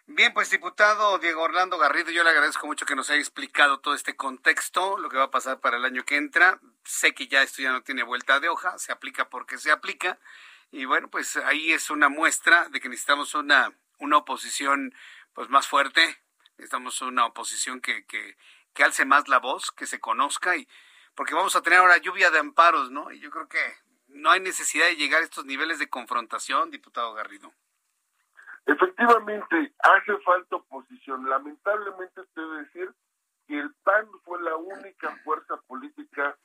Bien, 0.07 0.35
pues 0.35 0.51
diputado 0.51 1.19
Diego 1.19 1.43
Orlando 1.43 1.79
Garrido, 1.79 2.11
yo 2.11 2.25
le 2.25 2.31
agradezco 2.31 2.67
mucho 2.67 2.85
que 2.85 2.97
nos 2.97 3.11
haya 3.11 3.21
explicado 3.21 3.79
todo 3.79 3.95
este 3.95 4.17
contexto, 4.17 4.99
lo 4.99 5.09
que 5.09 5.17
va 5.17 5.25
a 5.25 5.31
pasar 5.31 5.61
para 5.61 5.77
el 5.77 5.85
año 5.85 6.03
que 6.05 6.17
entra. 6.17 6.59
Sé 6.83 7.15
que 7.15 7.29
ya 7.29 7.43
esto 7.43 7.63
ya 7.63 7.71
no 7.71 7.83
tiene 7.83 8.03
vuelta 8.03 8.41
de 8.41 8.49
hoja, 8.49 8.77
se 8.79 8.91
aplica 8.91 9.29
porque 9.29 9.57
se 9.57 9.71
aplica. 9.71 10.19
Y 10.81 10.87
bueno, 10.87 11.09
pues 11.11 11.37
ahí 11.37 11.73
es 11.73 11.91
una 11.91 12.09
muestra 12.09 12.67
de 12.71 12.81
que 12.81 12.89
necesitamos 12.89 13.35
una, 13.35 13.71
una 13.99 14.17
oposición 14.17 14.95
pues 15.35 15.51
más 15.51 15.69
fuerte, 15.69 16.01
necesitamos 16.57 17.03
una 17.03 17.27
oposición 17.27 17.83
que, 17.83 18.07
que, 18.07 18.39
que 18.73 18.83
alce 18.83 19.05
más 19.05 19.29
la 19.29 19.41
voz, 19.41 19.73
que 19.73 19.85
se 19.85 20.01
conozca 20.01 20.57
y 20.57 20.67
porque 21.15 21.35
vamos 21.35 21.55
a 21.55 21.61
tener 21.61 21.81
ahora 21.81 21.99
lluvia 21.99 22.31
de 22.31 22.39
amparos, 22.39 22.91
¿no? 22.91 23.13
Y 23.13 23.21
yo 23.21 23.31
creo 23.31 23.47
que 23.47 23.61
no 24.09 24.31
hay 24.31 24.41
necesidad 24.41 24.87
de 24.87 24.97
llegar 24.97 25.21
a 25.21 25.25
estos 25.27 25.45
niveles 25.45 25.79
de 25.79 25.91
confrontación, 25.91 26.71
diputado 26.71 27.13
Garrido. 27.13 27.53
Efectivamente, 28.65 29.75
hace 29.81 30.17
falta 30.25 30.57
oposición. 30.57 31.29
Lamentablemente, 31.29 32.23
usted 32.23 32.41
debe 32.41 32.63
decir 32.63 32.95
que 33.47 33.59
el 33.59 33.75
PAN 33.83 34.09
fue 34.25 34.41
la 34.41 34.57
única 34.57 35.15
fuerza 35.25 35.59
política 35.67 36.39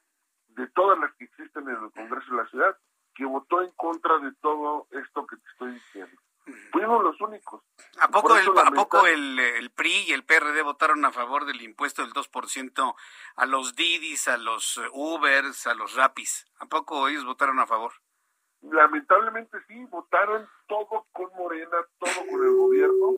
de 0.47 0.67
todas 0.71 0.99
las 0.99 1.15
que 1.15 1.23
existen 1.23 1.69
en 1.69 1.85
el 1.85 1.91
Congreso 1.93 2.31
de 2.31 2.43
la 2.43 2.49
Ciudad 2.49 2.77
que 3.15 3.25
votó 3.25 3.61
en 3.61 3.71
contra 3.71 4.19
de 4.19 4.31
todo 4.41 4.87
esto 4.91 5.25
que 5.25 5.37
te 5.37 5.49
estoy 5.51 5.71
diciendo. 5.73 6.21
Fuimos 6.71 7.01
los 7.01 7.19
únicos. 7.21 7.63
¿A 7.99 8.07
poco, 8.09 8.37
el, 8.37 8.47
¿a 8.55 8.71
poco 8.71 9.07
el, 9.07 9.39
el, 9.39 9.71
PRI 9.71 10.05
y 10.07 10.11
el 10.11 10.23
PRD 10.23 10.61
votaron 10.61 11.03
a 11.03 11.11
favor 11.11 11.45
del 11.45 11.61
impuesto 11.61 12.03
del 12.03 12.13
2% 12.13 12.95
a 13.35 13.45
los 13.47 13.75
Didis, 13.75 14.27
a 14.27 14.37
los 14.37 14.79
Ubers, 14.93 15.65
a 15.65 15.73
los 15.73 15.95
Rapis? 15.95 16.45
¿A 16.59 16.67
poco 16.67 17.07
ellos 17.07 17.25
votaron 17.25 17.59
a 17.59 17.65
favor? 17.65 17.93
lamentablemente 18.71 19.57
sí, 19.67 19.85
votaron 19.85 20.47
todo 20.67 21.05
con 21.11 21.29
Morena, 21.35 21.77
todo 21.99 22.25
con 22.29 22.43
el 22.43 22.55
gobierno, 22.55 23.17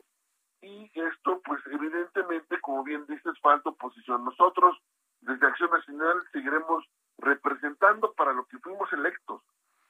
y 0.60 0.90
esto, 0.94 1.40
pues 1.44 1.60
evidentemente, 1.66 2.60
como 2.60 2.82
bien 2.82 3.06
dices, 3.06 3.38
falta 3.40 3.70
oposición. 3.70 4.24
Nosotros, 4.24 4.76
desde 5.20 5.46
Acción 5.46 5.70
Nacional, 5.70 6.22
seguiremos 6.32 6.84
representando 7.18 8.12
para 8.14 8.32
lo 8.32 8.44
que 8.46 8.58
fuimos 8.58 8.92
electos. 8.92 9.42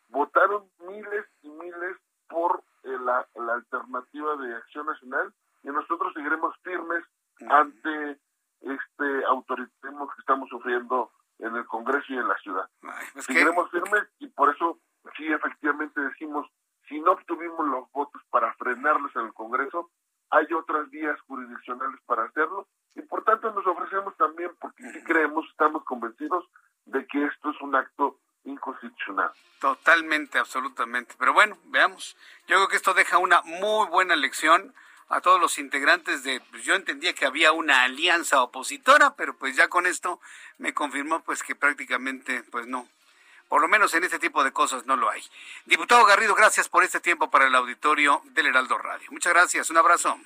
Votaron 0.09 0.71
miles 0.87 1.27
y 1.43 1.49
miles 1.49 1.97
por 2.29 2.63
eh, 2.85 2.97
la, 3.01 3.27
la, 3.35 3.55
alternativa 3.55 4.37
de 4.37 4.55
Acción 4.55 4.87
Nacional 4.87 5.33
y 5.63 5.69
nosotros 5.69 6.13
seguiremos 6.15 6.55
firmes 6.63 7.05
ante 7.49 8.19
este 8.61 9.25
autoritarismo 9.27 10.09
que 10.09 10.21
estamos 10.21 10.49
sufriendo 10.49 11.11
en 11.39 11.55
el 11.57 11.67
Congreso 11.67 12.13
y 12.13 12.17
en 12.17 12.29
la 12.29 12.37
ciudad. 12.39 12.69
seguiremos 13.21 13.71
firmes 13.71 14.05
y 14.19 14.29
por 14.29 14.55
eso 14.55 14.79
sí 15.17 15.27
efectivamente 15.27 16.01
decimos, 16.01 16.47
si 16.89 17.01
no 17.01 17.13
obtuvimos 17.13 17.67
los 17.69 17.91
votos 17.93 18.23
para 18.31 18.53
frenarlos 18.55 19.15
en 19.17 19.27
el 19.27 19.35
Congreso, 19.35 19.91
hay 20.31 20.47
otras 20.53 20.91
vías 20.91 21.19
jurisdiccionales 21.23 22.01
para 22.07 22.25
hacerlo 22.25 22.67
y 22.95 23.03
por 23.03 23.25
tanto 23.25 23.53
nos 23.53 23.67
ofrecemos 23.67 24.17
también, 24.17 24.51
porque 24.61 24.83
sí 24.91 25.03
creemos, 25.05 25.47
estamos 25.51 25.85
convencidos 25.85 26.45
de 26.87 27.07
que 27.07 27.25
esto 27.27 27.51
es 27.51 27.61
un 27.61 27.75
acto 27.75 28.19
inconstitucional. 28.49 29.31
Totalmente, 29.61 30.39
absolutamente. 30.39 31.15
Pero 31.19 31.33
bueno, 31.33 31.59
veamos. 31.65 32.17
Yo 32.47 32.57
creo 32.57 32.69
que 32.69 32.77
esto 32.77 32.95
deja 32.95 33.19
una 33.19 33.43
muy 33.43 33.87
buena 33.89 34.15
lección 34.17 34.75
a 35.09 35.21
todos 35.21 35.41
los 35.41 35.59
integrantes 35.59 36.23
de, 36.23 36.41
pues 36.51 36.65
yo 36.65 36.75
entendía 36.75 37.15
que 37.15 37.27
había 37.27 37.53
una 37.53 37.83
alianza 37.83 38.43
opositora, 38.43 39.15
pero 39.17 39.37
pues 39.37 39.57
ya 39.57 39.69
con 39.69 39.87
esto 39.87 40.21
me 40.59 40.75
confirmó 40.75 41.21
pues 41.21 41.43
que 41.43 41.55
prácticamente 41.55 42.43
pues 42.45 42.67
no, 42.67 42.87
por 43.49 43.63
lo 43.63 43.69
menos 43.69 43.95
en 43.95 44.05
este 44.05 44.19
tipo 44.19 44.45
de 44.45 44.53
cosas 44.53 44.85
no 44.85 44.97
lo 44.97 45.11
hay. 45.11 45.23
Diputado 45.65 46.05
Garrido, 46.05 46.35
gracias 46.35 46.69
por 46.69 46.85
este 46.85 47.01
tiempo 47.01 47.31
para 47.31 47.47
el 47.47 47.55
auditorio 47.55 48.21
del 48.27 48.47
Heraldo 48.47 48.77
Radio. 48.77 49.09
Muchas 49.11 49.33
gracias, 49.33 49.71
un 49.71 49.79
abrazo. 49.79 50.19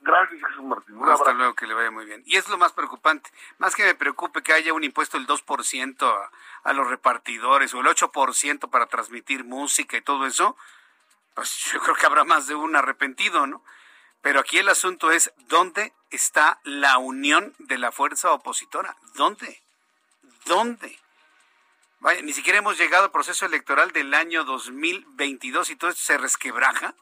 Gracias, 0.00 0.40
Jesús 0.48 0.64
Martín. 0.64 0.98
Hasta 1.04 1.32
luego, 1.32 1.54
que 1.54 1.66
le 1.66 1.74
vaya 1.74 1.90
muy 1.90 2.06
bien. 2.06 2.22
Y 2.24 2.36
es 2.36 2.48
lo 2.48 2.56
más 2.56 2.72
preocupante. 2.72 3.30
Más 3.58 3.74
que 3.74 3.84
me 3.84 3.94
preocupe 3.94 4.42
que 4.42 4.52
haya 4.52 4.72
un 4.72 4.82
impuesto 4.82 5.18
del 5.18 5.26
2% 5.26 6.02
a, 6.02 6.30
a 6.62 6.72
los 6.72 6.88
repartidores 6.88 7.74
o 7.74 7.80
el 7.80 7.86
8% 7.86 8.70
para 8.70 8.86
transmitir 8.86 9.44
música 9.44 9.96
y 9.96 10.02
todo 10.02 10.26
eso, 10.26 10.56
pues 11.34 11.54
yo 11.72 11.80
creo 11.80 11.94
que 11.94 12.06
habrá 12.06 12.24
más 12.24 12.46
de 12.46 12.54
un 12.54 12.76
arrepentido, 12.76 13.46
¿no? 13.46 13.62
Pero 14.22 14.40
aquí 14.40 14.58
el 14.58 14.68
asunto 14.68 15.10
es, 15.10 15.32
¿dónde 15.48 15.92
está 16.10 16.60
la 16.64 16.98
unión 16.98 17.54
de 17.58 17.78
la 17.78 17.90
fuerza 17.92 18.32
opositora? 18.32 18.96
¿Dónde? 19.14 19.62
¿Dónde? 20.44 20.98
Vaya, 22.00 22.20
ni 22.22 22.32
siquiera 22.32 22.58
hemos 22.58 22.78
llegado 22.78 23.04
al 23.04 23.10
proceso 23.10 23.46
electoral 23.46 23.92
del 23.92 24.12
año 24.14 24.44
2022 24.44 25.70
y 25.70 25.76
todo 25.76 25.90
esto 25.90 26.02
se 26.02 26.18
resquebraja. 26.18 26.94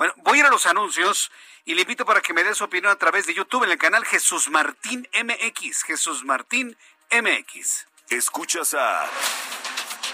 Bueno, 0.00 0.14
voy 0.24 0.38
a 0.38 0.40
ir 0.40 0.46
a 0.46 0.50
los 0.50 0.64
anuncios 0.64 1.30
y 1.66 1.74
le 1.74 1.82
invito 1.82 2.06
para 2.06 2.22
que 2.22 2.32
me 2.32 2.42
dé 2.42 2.54
su 2.54 2.64
opinión 2.64 2.90
a 2.90 2.96
través 2.96 3.26
de 3.26 3.34
YouTube 3.34 3.64
en 3.64 3.72
el 3.72 3.76
canal 3.76 4.02
Jesús 4.06 4.48
Martín 4.48 5.06
MX. 5.12 5.82
Jesús 5.82 6.24
Martín 6.24 6.74
MX. 7.10 7.86
Escuchas 8.08 8.72
a 8.72 9.06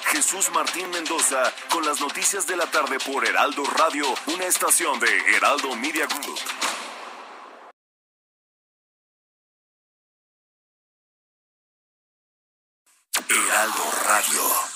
Jesús 0.06 0.50
Martín 0.50 0.90
Mendoza 0.90 1.54
con 1.70 1.86
las 1.86 2.00
noticias 2.00 2.48
de 2.48 2.56
la 2.56 2.68
tarde 2.68 2.98
por 2.98 3.24
Heraldo 3.24 3.62
Radio, 3.62 4.12
una 4.26 4.46
estación 4.46 4.98
de 4.98 5.36
Heraldo 5.36 5.76
Media 5.76 6.08
Group. 6.08 6.40
Heraldo 13.28 13.92
Radio. 14.04 14.75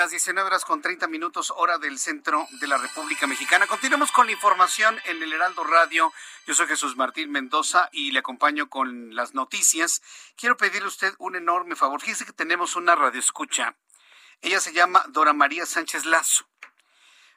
Las 0.00 0.12
19 0.12 0.46
horas 0.46 0.64
con 0.64 0.80
30 0.80 1.08
minutos, 1.08 1.52
hora 1.54 1.76
del 1.76 1.98
centro 1.98 2.48
de 2.52 2.66
la 2.66 2.78
República 2.78 3.26
Mexicana. 3.26 3.66
Continuamos 3.66 4.10
con 4.10 4.24
la 4.24 4.32
información 4.32 4.98
en 5.04 5.22
el 5.22 5.30
Heraldo 5.30 5.62
Radio. 5.62 6.10
Yo 6.46 6.54
soy 6.54 6.68
Jesús 6.68 6.96
Martín 6.96 7.30
Mendoza 7.30 7.90
y 7.92 8.10
le 8.10 8.20
acompaño 8.20 8.70
con 8.70 9.14
las 9.14 9.34
noticias. 9.34 10.00
Quiero 10.38 10.56
pedirle 10.56 10.86
a 10.86 10.88
usted 10.88 11.12
un 11.18 11.36
enorme 11.36 11.76
favor. 11.76 12.00
Fíjese 12.00 12.24
que 12.24 12.32
tenemos 12.32 12.76
una 12.76 12.94
radioescucha. 12.94 13.76
Ella 14.40 14.58
se 14.60 14.72
llama 14.72 15.04
Dora 15.08 15.34
María 15.34 15.66
Sánchez 15.66 16.06
Lazo. 16.06 16.48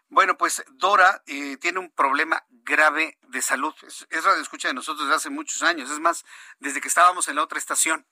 Bueno, 0.07 0.37
pues 0.37 0.63
Dora 0.69 1.21
eh, 1.25 1.57
tiene 1.57 1.79
un 1.79 1.91
problema 1.91 2.45
grave 2.47 3.17
de 3.23 3.41
salud. 3.41 3.75
Es, 3.85 4.07
es 4.09 4.23
radio 4.23 4.41
escucha 4.41 4.69
de 4.69 4.73
nosotros 4.73 5.05
desde 5.05 5.17
hace 5.17 5.29
muchos 5.29 5.63
años. 5.63 5.89
Es 5.89 5.99
más, 5.99 6.23
desde 6.59 6.79
que 6.79 6.87
estábamos 6.87 7.27
en 7.27 7.35
la 7.35 7.43
otra 7.43 7.59
estación. 7.59 8.07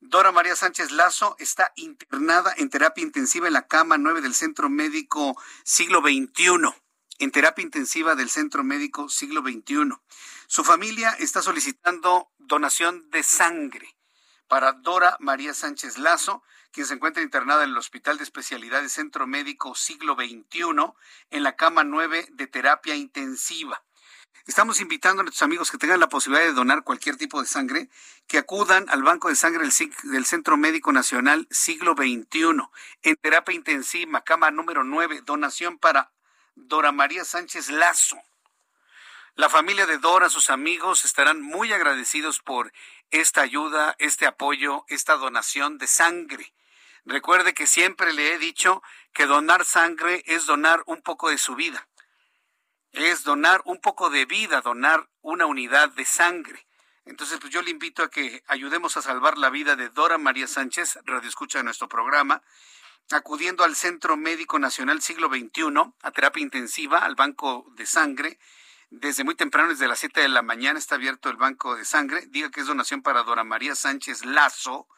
Dora 0.00 0.30
María 0.30 0.54
Sánchez 0.54 0.90
Lazo 0.90 1.36
está 1.38 1.72
internada 1.74 2.52
en 2.58 2.68
terapia 2.68 3.02
intensiva 3.02 3.46
en 3.46 3.54
la 3.54 3.66
cama 3.66 3.96
9 3.96 4.20
del 4.20 4.34
Centro 4.34 4.68
Médico 4.68 5.40
Siglo 5.64 6.00
XXI. 6.00 6.74
En 7.18 7.30
terapia 7.30 7.62
intensiva 7.62 8.14
del 8.14 8.28
Centro 8.28 8.62
Médico 8.62 9.08
Siglo 9.08 9.40
XXI. 9.40 9.96
Su 10.48 10.64
familia 10.64 11.16
está 11.18 11.40
solicitando 11.40 12.30
donación 12.36 13.08
de 13.10 13.22
sangre 13.22 13.96
para 14.48 14.72
Dora 14.72 15.16
María 15.18 15.54
Sánchez 15.54 15.96
Lazo, 15.96 16.42
quien 16.72 16.86
se 16.86 16.94
encuentra 16.94 17.22
internada 17.22 17.64
en 17.64 17.70
el 17.70 17.78
Hospital 17.78 18.18
de 18.18 18.24
Especialidades 18.24 18.92
Centro 18.92 19.26
Médico 19.26 19.74
Siglo 19.74 20.14
XXI 20.14 20.92
en 21.30 21.42
la 21.42 21.56
cama 21.56 21.84
9 21.84 22.28
de 22.32 22.46
terapia 22.46 22.94
intensiva. 22.96 23.85
Estamos 24.44 24.80
invitando 24.80 25.20
a 25.20 25.24
nuestros 25.24 25.42
amigos 25.42 25.70
que 25.70 25.78
tengan 25.78 25.98
la 25.98 26.08
posibilidad 26.08 26.46
de 26.46 26.52
donar 26.52 26.84
cualquier 26.84 27.16
tipo 27.16 27.40
de 27.40 27.48
sangre, 27.48 27.88
que 28.28 28.38
acudan 28.38 28.88
al 28.90 29.02
Banco 29.02 29.28
de 29.28 29.34
Sangre 29.34 29.68
del, 30.04 30.26
Centro 30.26 30.56
Médico 30.56 30.92
Nacional 30.92 31.48
Siglo 31.50 31.94
XXI, 31.94 32.68
en 33.02 33.16
terapia 33.16 33.54
intensiva, 33.54 34.22
cama 34.22 34.50
número 34.50 34.84
9, 34.84 35.22
donación 35.22 35.78
para 35.78 36.12
Dora 36.54 36.92
María 36.92 37.24
Sánchez 37.24 37.70
Lazo. 37.70 38.18
La 39.34 39.48
familia 39.48 39.86
de 39.86 39.98
Dora, 39.98 40.28
sus 40.28 40.48
amigos, 40.48 41.04
estarán 41.04 41.42
muy 41.42 41.72
agradecidos 41.72 42.40
por 42.40 42.72
esta 43.10 43.42
ayuda, 43.42 43.96
este 43.98 44.26
apoyo, 44.26 44.84
esta 44.88 45.16
donación 45.16 45.76
de 45.78 45.88
sangre. 45.88 46.52
Recuerde 47.04 47.52
que 47.52 47.66
siempre 47.66 48.12
le 48.12 48.32
he 48.32 48.38
dicho 48.38 48.82
que 49.12 49.26
donar 49.26 49.64
sangre 49.64 50.22
es 50.26 50.46
donar 50.46 50.82
un 50.86 51.02
poco 51.02 51.30
de 51.30 51.38
su 51.38 51.56
vida 51.56 51.86
es 52.96 53.24
donar 53.24 53.62
un 53.66 53.78
poco 53.78 54.10
de 54.10 54.24
vida, 54.24 54.62
donar 54.62 55.08
una 55.20 55.46
unidad 55.46 55.90
de 55.90 56.04
sangre. 56.04 56.66
Entonces, 57.04 57.38
pues 57.38 57.52
yo 57.52 57.62
le 57.62 57.70
invito 57.70 58.02
a 58.02 58.10
que 58.10 58.42
ayudemos 58.48 58.96
a 58.96 59.02
salvar 59.02 59.38
la 59.38 59.50
vida 59.50 59.76
de 59.76 59.90
Dora 59.90 60.18
María 60.18 60.48
Sánchez, 60.48 60.98
radio 61.04 61.28
escucha 61.28 61.58
de 61.58 61.64
nuestro 61.64 61.88
programa, 61.88 62.42
acudiendo 63.12 63.64
al 63.64 63.76
Centro 63.76 64.16
Médico 64.16 64.58
Nacional 64.58 65.02
Siglo 65.02 65.28
XXI, 65.28 65.94
a 66.02 66.10
terapia 66.10 66.42
intensiva, 66.42 66.98
al 66.98 67.14
banco 67.14 67.66
de 67.76 67.86
sangre. 67.86 68.38
Desde 68.90 69.24
muy 69.24 69.34
temprano, 69.34 69.68
desde 69.68 69.86
las 69.86 70.00
7 70.00 70.20
de 70.20 70.28
la 70.28 70.42
mañana, 70.42 70.78
está 70.78 70.96
abierto 70.96 71.28
el 71.28 71.36
banco 71.36 71.76
de 71.76 71.84
sangre. 71.84 72.26
Diga 72.28 72.50
que 72.50 72.60
es 72.60 72.66
donación 72.66 73.02
para 73.02 73.22
Dora 73.22 73.44
María 73.44 73.74
Sánchez 73.74 74.24
Lazo, 74.24 74.88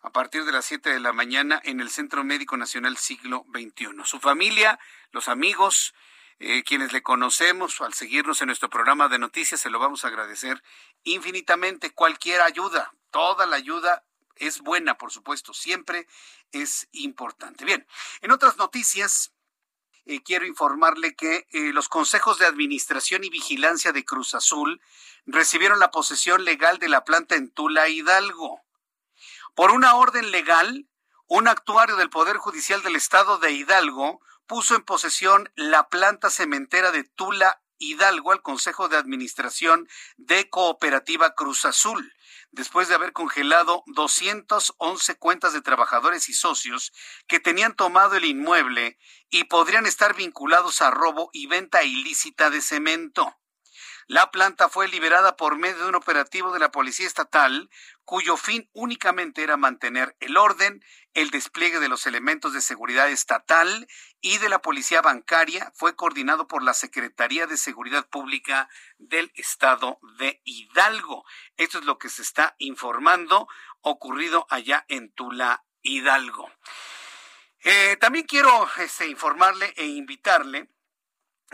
a 0.00 0.10
partir 0.10 0.44
de 0.44 0.52
las 0.52 0.64
7 0.66 0.90
de 0.90 1.00
la 1.00 1.12
mañana 1.12 1.60
en 1.64 1.80
el 1.80 1.90
Centro 1.90 2.24
Médico 2.24 2.56
Nacional 2.56 2.96
Siglo 2.96 3.44
XXI. 3.52 4.04
Su 4.04 4.20
familia, 4.20 4.78
los 5.10 5.28
amigos, 5.28 5.94
eh, 6.38 6.62
quienes 6.64 6.92
le 6.92 7.02
conocemos 7.02 7.80
al 7.80 7.94
seguirnos 7.94 8.40
en 8.40 8.46
nuestro 8.46 8.68
programa 8.68 9.08
de 9.08 9.18
noticias, 9.18 9.60
se 9.60 9.70
lo 9.70 9.78
vamos 9.78 10.04
a 10.04 10.08
agradecer 10.08 10.62
infinitamente. 11.04 11.92
Cualquier 11.92 12.40
ayuda, 12.40 12.92
toda 13.10 13.46
la 13.46 13.56
ayuda 13.56 14.04
es 14.36 14.60
buena, 14.60 14.98
por 14.98 15.12
supuesto, 15.12 15.54
siempre 15.54 16.06
es 16.52 16.88
importante. 16.92 17.64
Bien, 17.64 17.86
en 18.20 18.30
otras 18.30 18.56
noticias, 18.56 19.32
eh, 20.06 20.22
quiero 20.22 20.44
informarle 20.46 21.14
que 21.14 21.46
eh, 21.50 21.72
los 21.72 21.88
consejos 21.88 22.38
de 22.38 22.46
administración 22.46 23.24
y 23.24 23.30
vigilancia 23.30 23.92
de 23.92 24.04
Cruz 24.04 24.34
Azul 24.34 24.80
recibieron 25.24 25.78
la 25.78 25.90
posesión 25.90 26.44
legal 26.44 26.78
de 26.78 26.88
la 26.88 27.04
planta 27.04 27.36
en 27.36 27.50
Tula 27.50 27.88
Hidalgo. 27.88 28.60
Por 29.54 29.70
una 29.70 29.94
orden 29.94 30.30
legal, 30.30 30.88
un 31.26 31.48
actuario 31.48 31.96
del 31.96 32.10
Poder 32.10 32.36
Judicial 32.36 32.82
del 32.82 32.96
Estado 32.96 33.38
de 33.38 33.52
Hidalgo 33.52 34.20
puso 34.46 34.74
en 34.74 34.82
posesión 34.82 35.50
la 35.54 35.88
planta 35.88 36.30
cementera 36.30 36.90
de 36.90 37.04
Tula 37.04 37.60
Hidalgo 37.78 38.32
al 38.32 38.42
Consejo 38.42 38.88
de 38.88 38.96
Administración 38.96 39.88
de 40.16 40.48
Cooperativa 40.48 41.34
Cruz 41.34 41.64
Azul, 41.64 42.12
después 42.50 42.88
de 42.88 42.94
haber 42.94 43.12
congelado 43.12 43.82
211 43.86 45.16
cuentas 45.16 45.52
de 45.52 45.62
trabajadores 45.62 46.28
y 46.28 46.34
socios 46.34 46.92
que 47.26 47.40
tenían 47.40 47.74
tomado 47.74 48.16
el 48.16 48.24
inmueble 48.24 48.98
y 49.28 49.44
podrían 49.44 49.86
estar 49.86 50.14
vinculados 50.14 50.80
a 50.80 50.90
robo 50.90 51.30
y 51.32 51.46
venta 51.46 51.82
ilícita 51.82 52.50
de 52.50 52.60
cemento. 52.60 53.36
La 54.06 54.30
planta 54.30 54.68
fue 54.68 54.88
liberada 54.88 55.36
por 55.36 55.56
medio 55.56 55.78
de 55.78 55.88
un 55.88 55.94
operativo 55.94 56.52
de 56.52 56.58
la 56.58 56.70
Policía 56.70 57.06
Estatal 57.06 57.70
cuyo 58.04 58.36
fin 58.36 58.68
únicamente 58.74 59.42
era 59.42 59.56
mantener 59.56 60.14
el 60.20 60.36
orden, 60.36 60.84
el 61.14 61.30
despliegue 61.30 61.80
de 61.80 61.88
los 61.88 62.06
elementos 62.06 62.52
de 62.52 62.60
seguridad 62.60 63.08
estatal 63.08 63.88
y 64.20 64.38
de 64.38 64.50
la 64.50 64.60
Policía 64.60 65.00
Bancaria. 65.00 65.72
Fue 65.74 65.96
coordinado 65.96 66.46
por 66.46 66.62
la 66.62 66.74
Secretaría 66.74 67.46
de 67.46 67.56
Seguridad 67.56 68.06
Pública 68.06 68.68
del 68.98 69.32
Estado 69.36 69.98
de 70.18 70.42
Hidalgo. 70.44 71.24
Esto 71.56 71.78
es 71.78 71.84
lo 71.84 71.98
que 71.98 72.10
se 72.10 72.22
está 72.22 72.54
informando 72.58 73.48
ocurrido 73.80 74.46
allá 74.50 74.84
en 74.88 75.10
Tula, 75.12 75.64
Hidalgo. 75.80 76.50
Eh, 77.60 77.96
también 77.98 78.26
quiero 78.26 78.68
este, 78.76 79.06
informarle 79.06 79.72
e 79.76 79.86
invitarle 79.86 80.68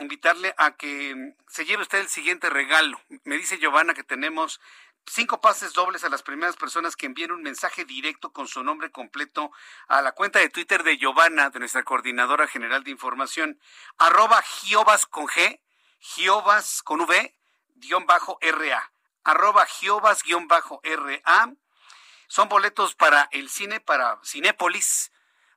invitarle 0.03 0.55
a 0.57 0.77
que 0.77 1.35
se 1.49 1.65
lleve 1.65 1.83
usted 1.83 1.99
el 1.99 2.09
siguiente 2.09 2.51
regalo. 2.51 3.01
Me 3.25 3.37
dice 3.37 3.59
Giovanna 3.59 3.95
que 3.95 4.05
tenemos 4.05 4.61
cinco 5.07 5.41
pases 5.41 5.73
dobles 5.73 6.05
a 6.05 6.09
las 6.09 6.23
primeras 6.23 6.57
personas 6.57 6.97
que 6.97 7.07
envíen 7.07 7.33
un 7.33 7.43
mensaje 7.43 7.85
directo 7.85 8.33
con 8.33 8.47
su 8.47 8.63
nombre 8.63 8.91
completo 8.91 9.51
a 9.89 10.03
la 10.03 10.13
cuenta 10.13 10.39
de 10.39 10.49
Twitter 10.49 10.83
de 10.83 10.99
Giovanna, 10.99 11.51
de 11.51 11.59
nuestra 11.59 11.83
coordinadora 11.83 12.47
general 12.47 12.85
de 12.85 12.91
información, 12.91 13.61
arroba 13.99 14.43
Giovas 14.43 15.07
con 15.07 15.27
G, 15.27 15.61
Giovas 15.99 16.83
con 16.83 17.01
V, 17.03 17.35
guion 17.75 18.07
bajo 18.07 18.39
RA, 18.41 18.93
arroba 19.25 19.67
Giovas 19.67 20.23
guion 20.23 20.49
bajo 20.49 20.81
RA. 20.85 21.53
Son 22.29 22.49
boletos 22.49 22.95
para 22.95 23.29
el 23.33 23.49
cine, 23.49 23.81
para 23.81 24.21
Cinépolis, 24.25 25.13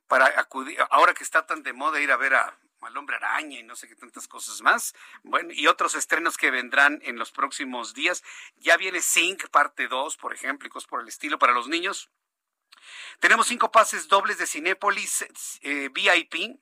para 0.08 0.26
acudir, 0.40 0.78
ahora 0.90 1.14
que 1.14 1.22
está 1.22 1.46
tan 1.46 1.62
de 1.62 1.72
moda 1.72 2.00
ir 2.00 2.10
a 2.10 2.16
ver 2.16 2.34
a 2.34 2.58
al 2.86 2.96
hombre 2.96 3.16
araña 3.16 3.58
y 3.58 3.62
no 3.62 3.76
sé 3.76 3.88
qué 3.88 3.96
tantas 3.96 4.28
cosas 4.28 4.60
más. 4.62 4.94
Bueno, 5.22 5.50
y 5.52 5.66
otros 5.66 5.94
estrenos 5.94 6.36
que 6.36 6.50
vendrán 6.50 7.00
en 7.02 7.18
los 7.18 7.32
próximos 7.32 7.94
días. 7.94 8.22
Ya 8.56 8.76
viene 8.76 9.00
Sync 9.00 9.48
parte 9.48 9.88
2, 9.88 10.16
por 10.16 10.34
ejemplo, 10.34 10.66
y 10.66 10.70
cosas 10.70 10.88
por 10.88 11.00
el 11.00 11.08
estilo 11.08 11.38
para 11.38 11.52
los 11.52 11.68
niños. 11.68 12.10
Tenemos 13.20 13.46
cinco 13.46 13.70
pases 13.70 14.08
dobles 14.08 14.38
de 14.38 14.46
Cinépolis 14.46 15.24
eh, 15.62 15.88
VIP 15.92 16.58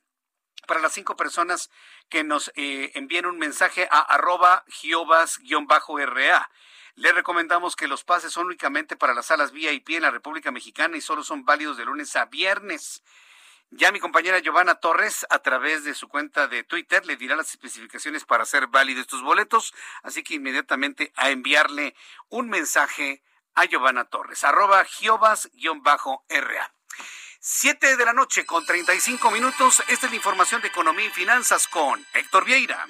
para 0.66 0.80
las 0.80 0.92
cinco 0.92 1.16
personas 1.16 1.70
que 2.08 2.24
nos 2.24 2.52
eh, 2.54 2.92
envíen 2.94 3.26
un 3.26 3.38
mensaje 3.38 3.88
a 3.90 4.00
arroba 4.00 4.64
giovas-ra. 4.68 6.50
Le 6.94 7.12
recomendamos 7.12 7.74
que 7.74 7.88
los 7.88 8.04
pases 8.04 8.32
son 8.32 8.46
únicamente 8.46 8.96
para 8.96 9.14
las 9.14 9.26
salas 9.26 9.52
VIP 9.52 9.90
en 9.90 10.02
la 10.02 10.10
República 10.10 10.50
Mexicana 10.52 10.96
y 10.96 11.00
solo 11.00 11.24
son 11.24 11.44
válidos 11.44 11.78
de 11.78 11.86
lunes 11.86 12.14
a 12.16 12.26
viernes. 12.26 13.02
Ya 13.74 13.90
mi 13.90 14.00
compañera 14.00 14.38
Giovanna 14.40 14.74
Torres, 14.74 15.24
a 15.30 15.38
través 15.38 15.82
de 15.82 15.94
su 15.94 16.06
cuenta 16.06 16.46
de 16.46 16.62
Twitter, 16.62 17.06
le 17.06 17.16
dirá 17.16 17.36
las 17.36 17.48
especificaciones 17.50 18.26
para 18.26 18.42
hacer 18.42 18.66
válidos 18.66 19.00
estos 19.02 19.22
boletos, 19.22 19.72
así 20.02 20.22
que 20.22 20.34
inmediatamente 20.34 21.10
a 21.16 21.30
enviarle 21.30 21.94
un 22.28 22.50
mensaje 22.50 23.22
a 23.54 23.64
Giovanna 23.64 24.04
Torres, 24.04 24.44
arroba 24.44 24.84
giovas-ra. 24.84 26.74
Siete 27.40 27.96
de 27.96 28.04
la 28.04 28.12
noche 28.12 28.44
con 28.44 28.66
35 28.66 29.30
minutos. 29.30 29.82
Esta 29.88 30.04
es 30.06 30.12
la 30.12 30.16
información 30.16 30.60
de 30.60 30.68
economía 30.68 31.06
y 31.06 31.10
finanzas 31.10 31.66
con 31.66 32.06
Héctor 32.12 32.44
Vieira. 32.44 32.86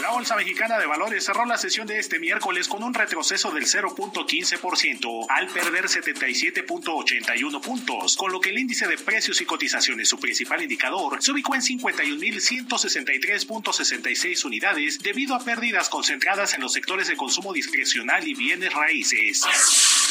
La 0.00 0.10
Bolsa 0.10 0.36
Mexicana 0.36 0.78
de 0.78 0.86
Valores 0.86 1.24
cerró 1.24 1.44
la 1.44 1.58
sesión 1.58 1.86
de 1.86 1.98
este 1.98 2.18
miércoles 2.18 2.68
con 2.68 2.82
un 2.82 2.94
retroceso 2.94 3.50
del 3.50 3.64
0.15% 3.64 5.26
al 5.28 5.48
perder 5.48 5.84
77.81 5.86 7.60
puntos, 7.60 8.16
con 8.16 8.32
lo 8.32 8.40
que 8.40 8.48
el 8.50 8.58
índice 8.58 8.86
de 8.86 8.98
precios 8.98 9.40
y 9.40 9.44
cotizaciones, 9.44 10.08
su 10.08 10.18
principal 10.18 10.62
indicador, 10.62 11.22
se 11.22 11.32
ubicó 11.32 11.54
en 11.54 11.62
51.163.66 11.62 14.44
unidades 14.44 14.98
debido 14.98 15.34
a 15.34 15.44
pérdidas 15.44 15.88
concentradas 15.88 16.54
en 16.54 16.60
los 16.60 16.72
sectores 16.72 17.08
de 17.08 17.16
consumo 17.16 17.52
discrecional 17.52 18.26
y 18.26 18.34
bienes 18.34 18.72
raíces. 18.72 19.42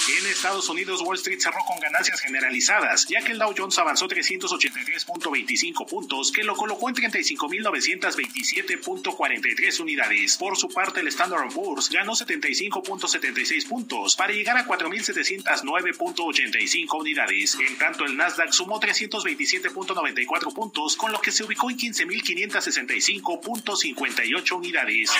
En 0.07 0.25
Estados 0.25 0.67
Unidos, 0.67 0.99
Wall 1.01 1.17
Street 1.17 1.39
cerró 1.39 1.59
con 1.67 1.79
ganancias 1.79 2.19
generalizadas, 2.21 3.05
ya 3.07 3.21
que 3.21 3.33
el 3.33 3.37
Dow 3.37 3.53
Jones 3.55 3.77
avanzó 3.77 4.07
383.25 4.07 5.87
puntos, 5.87 6.31
que 6.31 6.43
lo 6.43 6.55
colocó 6.55 6.89
en 6.89 6.95
35.927.43 6.95 9.79
unidades. 9.79 10.37
Por 10.37 10.57
su 10.57 10.69
parte, 10.69 11.01
el 11.01 11.07
Standard 11.09 11.53
Poor's 11.53 11.91
ganó 11.91 12.13
75.76 12.13 13.67
puntos 13.67 14.15
para 14.15 14.33
llegar 14.33 14.57
a 14.57 14.65
4.709.85 14.65 16.99
unidades. 16.99 17.55
En 17.59 17.77
tanto, 17.77 18.05
el 18.05 18.17
Nasdaq 18.17 18.53
sumó 18.53 18.81
327.94 18.81 20.53
puntos, 20.53 20.95
con 20.95 21.11
lo 21.11 21.21
que 21.21 21.31
se 21.31 21.43
ubicó 21.43 21.69
en 21.69 21.77
15.565.58 21.77 24.57
unidades. 24.57 25.11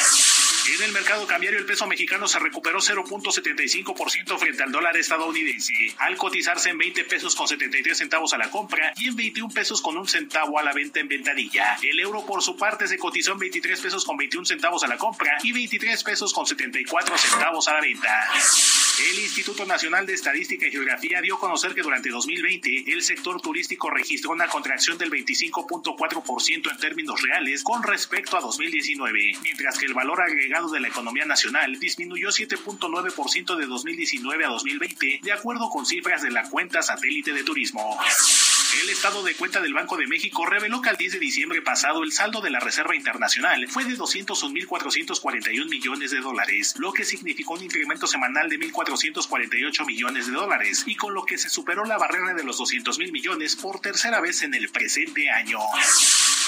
En 0.68 0.84
el 0.84 0.92
mercado 0.92 1.26
cambiario 1.26 1.58
el 1.58 1.66
peso 1.66 1.88
mexicano 1.88 2.28
se 2.28 2.38
recuperó 2.38 2.80
0.75% 2.80 4.38
frente 4.38 4.62
al 4.62 4.72
dólar 4.72 4.96
estadounidense, 4.96 5.74
al 5.98 6.18
cotizarse 6.18 6.70
en 6.70 6.78
20 6.78 7.04
pesos 7.06 7.36
con 7.36 7.48
73 7.48 7.98
centavos 7.98 8.34
a 8.34 8.38
la 8.38 8.52
compra 8.52 8.94
y 8.98 9.08
en 9.08 9.16
21 9.16 9.52
pesos 9.52 9.82
con 9.82 9.98
un 9.98 10.08
centavo 10.08 10.60
a 10.60 10.64
la 10.64 10.72
venta 10.72 11.00
en 11.00 11.08
ventanilla. 11.08 11.78
El 11.82 12.00
euro 12.00 12.26
por 12.26 12.44
su 12.44 12.56
parte 12.58 12.88
se 12.88 13.00
cotizó 13.00 13.32
en 13.34 13.40
23 13.40 13.82
pesos 13.82 14.06
con 14.06 14.18
21 14.18 14.46
centavos 14.46 14.84
a 14.84 14.88
la 14.88 14.98
compra 14.98 15.38
y 15.42 15.52
23 15.52 16.04
pesos 16.04 16.32
con 16.32 16.46
74 16.46 17.18
centavos 17.18 17.68
a 17.68 17.74
la 17.74 17.82
venta. 17.82 18.30
El 19.10 19.18
Instituto 19.18 19.66
Nacional 19.66 20.06
de 20.06 20.14
Estadística 20.14 20.68
y 20.68 20.72
Geografía 20.72 21.22
dio 21.22 21.36
a 21.36 21.40
conocer 21.40 21.74
que 21.74 21.82
durante 21.82 22.10
2020 22.10 22.92
el 22.92 23.02
sector 23.02 23.42
turístico 23.42 23.90
registró 23.90 24.32
una 24.32 24.48
contracción 24.48 24.98
del 25.00 25.10
25.4% 25.10 26.72
en 26.72 26.78
términos 26.78 27.20
reales 27.22 27.64
con 27.64 27.82
respecto 27.82 28.38
a 28.38 28.42
2019, 28.42 29.32
mientras 29.42 29.80
que 29.80 29.88
el 29.88 29.96
valor 29.96 30.22
agregado 30.22 30.70
de 30.70 30.82
la 30.82 30.90
economía 30.90 31.26
nacional 31.26 31.80
disminuyó 31.80 32.30
7.9% 32.30 33.56
de 33.56 33.66
2019 33.66 34.46
a 34.46 34.50
2020, 34.50 35.20
de 35.24 35.32
acuerdo 35.32 35.70
con 35.70 35.86
cifras 35.86 36.22
de 36.22 36.30
la 36.30 36.48
cuenta 36.48 36.84
satélite 36.84 37.34
de 37.34 37.44
turismo. 37.44 37.98
El 38.80 38.90
estado 38.90 39.22
de 39.22 39.36
cuenta 39.36 39.60
del 39.60 39.74
Banco 39.74 39.98
de 39.98 40.08
México 40.08 40.46
reveló 40.46 40.82
que 40.82 40.90
al 40.90 40.96
10 40.96 41.14
de 41.14 41.20
diciembre 41.20 41.62
pasado 41.62 42.04
el 42.04 42.14
saldo 42.14 42.40
de 42.40 42.50
la 42.50 42.62
Reserva 42.62 42.96
Internacional 42.96 43.68
fue 43.68 43.84
de 43.84 43.98
201.441 43.98 45.68
millones 45.68 46.12
de 46.12 46.22
dólares, 46.22 46.76
lo 46.78 46.94
que 46.94 47.04
significó 47.04 47.56
un 47.56 47.64
incremento 47.66 48.08
semanal 48.08 48.48
de 48.48 48.58
1.448 48.58 49.86
millones 49.86 50.28
de 50.28 50.34
dólares 50.34 50.84
y 50.86 50.96
con 50.96 51.14
lo 51.14 51.26
que 51.26 51.38
se 51.38 51.50
superó 51.50 51.84
la 51.84 51.98
barrera 51.98 52.34
de 52.34 52.46
los 52.46 52.58
200 52.58 52.98
mil 52.98 53.12
millones 53.12 53.58
por 53.58 53.82
tercera 53.82 54.22
vez 54.22 54.42
en 54.42 54.54
el 54.54 54.70
presente 54.70 55.30
año. 55.30 55.60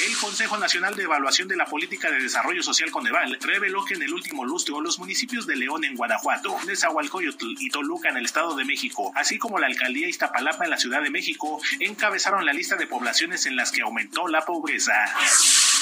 El 0.01 0.17
Consejo 0.17 0.57
Nacional 0.57 0.95
de 0.95 1.03
Evaluación 1.03 1.47
de 1.47 1.55
la 1.55 1.65
Política 1.65 2.09
de 2.09 2.19
Desarrollo 2.19 2.63
Social 2.63 2.89
Coneval 2.89 3.37
reveló 3.41 3.85
que 3.85 3.93
en 3.93 4.01
el 4.01 4.13
último 4.13 4.43
lustro 4.43 4.81
los 4.81 4.97
municipios 4.97 5.45
de 5.45 5.55
León 5.55 5.85
en 5.85 5.95
Guanajuato, 5.95 6.57
Nezahualcóyotl 6.65 7.55
y 7.59 7.69
Toluca 7.69 8.09
en 8.09 8.17
el 8.17 8.25
Estado 8.25 8.55
de 8.55 8.65
México, 8.65 9.11
así 9.15 9.37
como 9.37 9.59
la 9.59 9.67
alcaldía 9.67 10.07
Iztapalapa 10.07 10.63
en 10.63 10.71
la 10.71 10.77
Ciudad 10.77 11.03
de 11.03 11.11
México, 11.11 11.61
encabezaron 11.79 12.45
la 12.45 12.53
lista 12.53 12.75
de 12.75 12.87
poblaciones 12.87 13.45
en 13.45 13.55
las 13.55 13.71
que 13.71 13.81
aumentó 13.81 14.27
la 14.27 14.43
pobreza. 14.43 14.93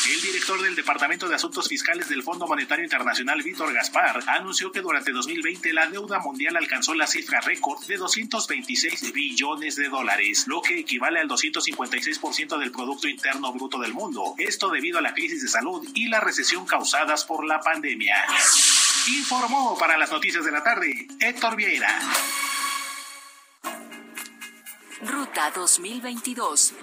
El 0.04 0.20
director 0.20 0.60
del 0.60 0.74
Departamento 0.76 1.30
de 1.30 1.36
Asuntos 1.36 1.68
Fiscales 1.68 2.10
del 2.10 2.24
Fondo 2.24 2.48
Monetario 2.48 2.84
Internacional, 2.84 3.44
Víctor 3.44 3.72
Gaspar, 3.72 4.24
anunció 4.30 4.72
que 4.72 4.82
durante 4.82 5.12
2020 5.12 5.74
la 5.74 5.86
deuda 5.86 6.18
mundial 6.20 6.58
alcanzó 6.58 6.96
la 6.96 7.06
cifra 7.06 7.40
récord 7.40 7.86
de 7.86 7.98
226 7.98 9.14
billones 9.14 9.76
de 9.76 9.90
dólares, 9.90 10.46
lo 10.48 10.64
que 10.64 10.80
equivale 10.80 11.20
al 11.20 11.30
256% 11.30 12.58
del 12.58 12.72
Producto 12.72 13.08
Interno 13.08 13.54
Bruto 13.54 13.78
del 13.78 13.94
mundo. 13.94 14.34
Esto 14.40 14.70
debido 14.70 14.98
a 14.98 15.02
la 15.02 15.14
crisis 15.14 15.44
de 15.44 15.48
salud 15.48 15.88
y 15.94 16.08
la 16.08 16.20
recesión 16.20 16.66
causadas 16.66 17.24
por 17.24 17.46
la 17.46 17.60
pandemia. 17.60 18.26
Informó 19.08 19.78
para 19.78 20.00
las 20.00 20.12
noticias 20.12 20.44
de 20.44 20.52
la 20.52 20.64
tarde 20.64 21.08
Héctor 21.20 21.56
Vieira. 21.56 22.00
Ruta 25.04 25.52
2022. 25.54 26.74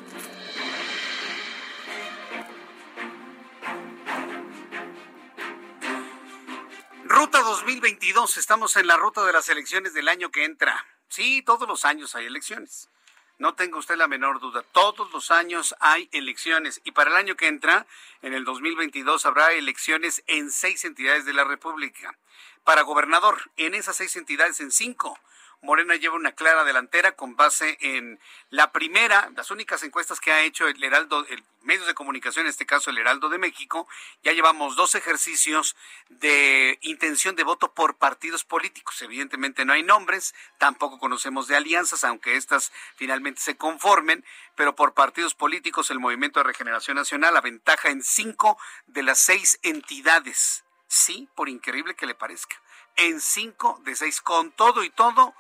Ruta 7.11 7.41
2022, 7.41 8.37
estamos 8.37 8.77
en 8.77 8.87
la 8.87 8.99
ruta 8.99 9.25
de 9.25 9.33
las 9.33 9.49
elecciones 9.49 9.95
del 9.95 10.09
año 10.09 10.31
que 10.31 10.45
entra. 10.45 10.87
Sí, 11.09 11.41
todos 11.41 11.67
los 11.67 11.87
años 11.87 12.15
hay 12.15 12.27
elecciones. 12.27 12.91
No 13.39 13.55
tenga 13.55 13.79
usted 13.79 13.97
la 13.97 14.09
menor 14.09 14.41
duda, 14.41 14.63
todos 14.73 15.11
los 15.11 15.31
años 15.31 15.75
hay 15.81 16.11
elecciones 16.13 16.83
y 16.85 16.93
para 16.93 17.11
el 17.11 17.17
año 17.17 17.35
que 17.35 17.47
entra, 17.47 17.87
en 18.21 18.35
el 18.35 18.45
2022, 18.45 19.25
habrá 19.25 19.53
elecciones 19.53 20.23
en 20.27 20.51
seis 20.51 20.85
entidades 20.85 21.25
de 21.25 21.33
la 21.33 21.45
República. 21.45 22.15
Para 22.63 22.83
gobernador, 22.83 23.51
en 23.57 23.75
esas 23.75 23.97
seis 23.97 24.15
entidades, 24.17 24.61
en 24.61 24.71
cinco, 24.71 25.19
Morena 25.61 25.97
lleva 25.97 26.15
una 26.15 26.33
clara 26.33 26.65
delantera 26.65 27.13
con 27.13 27.37
base 27.37 27.77
en 27.81 28.21
la 28.51 28.73
primera, 28.73 29.31
las 29.37 29.51
únicas 29.51 29.83
encuestas 29.83 30.21
que 30.21 30.33
ha 30.33 30.43
hecho 30.43 30.69
el 30.69 30.83
Heraldo, 30.83 31.27
el 31.27 31.43
medios 31.69 31.87
de 31.87 31.95
comunicación, 31.95 32.47
en 32.47 32.51
este 32.51 32.65
caso 32.65 32.89
el 32.89 32.99
Heraldo 32.99 33.29
de 33.29 33.37
México, 33.37 33.87
ya 34.23 34.33
llevamos 34.33 34.75
dos 34.75 34.95
ejercicios 34.95 35.77
de 36.09 36.79
intención 36.81 37.37
de 37.37 37.45
voto 37.45 37.73
por 37.73 37.97
partidos 37.97 38.43
políticos. 38.43 39.03
Evidentemente 39.03 39.67
no 39.67 39.75
hay 39.75 39.83
nombres, 39.83 40.35
tampoco 40.57 40.99
conocemos 40.99 41.47
de 41.47 41.57
alianzas, 41.57 42.05
aunque 42.05 42.37
estas 42.37 42.73
finalmente 42.97 43.43
se 43.43 43.59
conformen, 43.59 44.25
pero 44.55 44.75
por 44.75 44.95
partidos 44.95 45.35
políticos 45.35 45.91
el 45.91 45.99
Movimiento 46.01 46.41
de 46.41 46.45
Regeneración 46.45 46.97
Nacional 46.97 47.37
aventaja 47.37 47.91
en 47.91 48.03
cinco 48.03 48.59
de 48.87 49.03
las 49.03 49.19
seis 49.19 49.59
entidades. 49.63 50.65
Sí, 50.87 51.29
por 51.35 51.51
increíble 51.51 51.95
que 51.95 52.07
le 52.07 52.15
parezca. 52.15 52.57
En 52.97 53.21
cinco 53.21 53.79
de 53.85 53.95
seis, 53.95 54.23
con 54.23 54.53
todo 54.53 54.83
y 54.85 54.91
todo, 54.91 55.35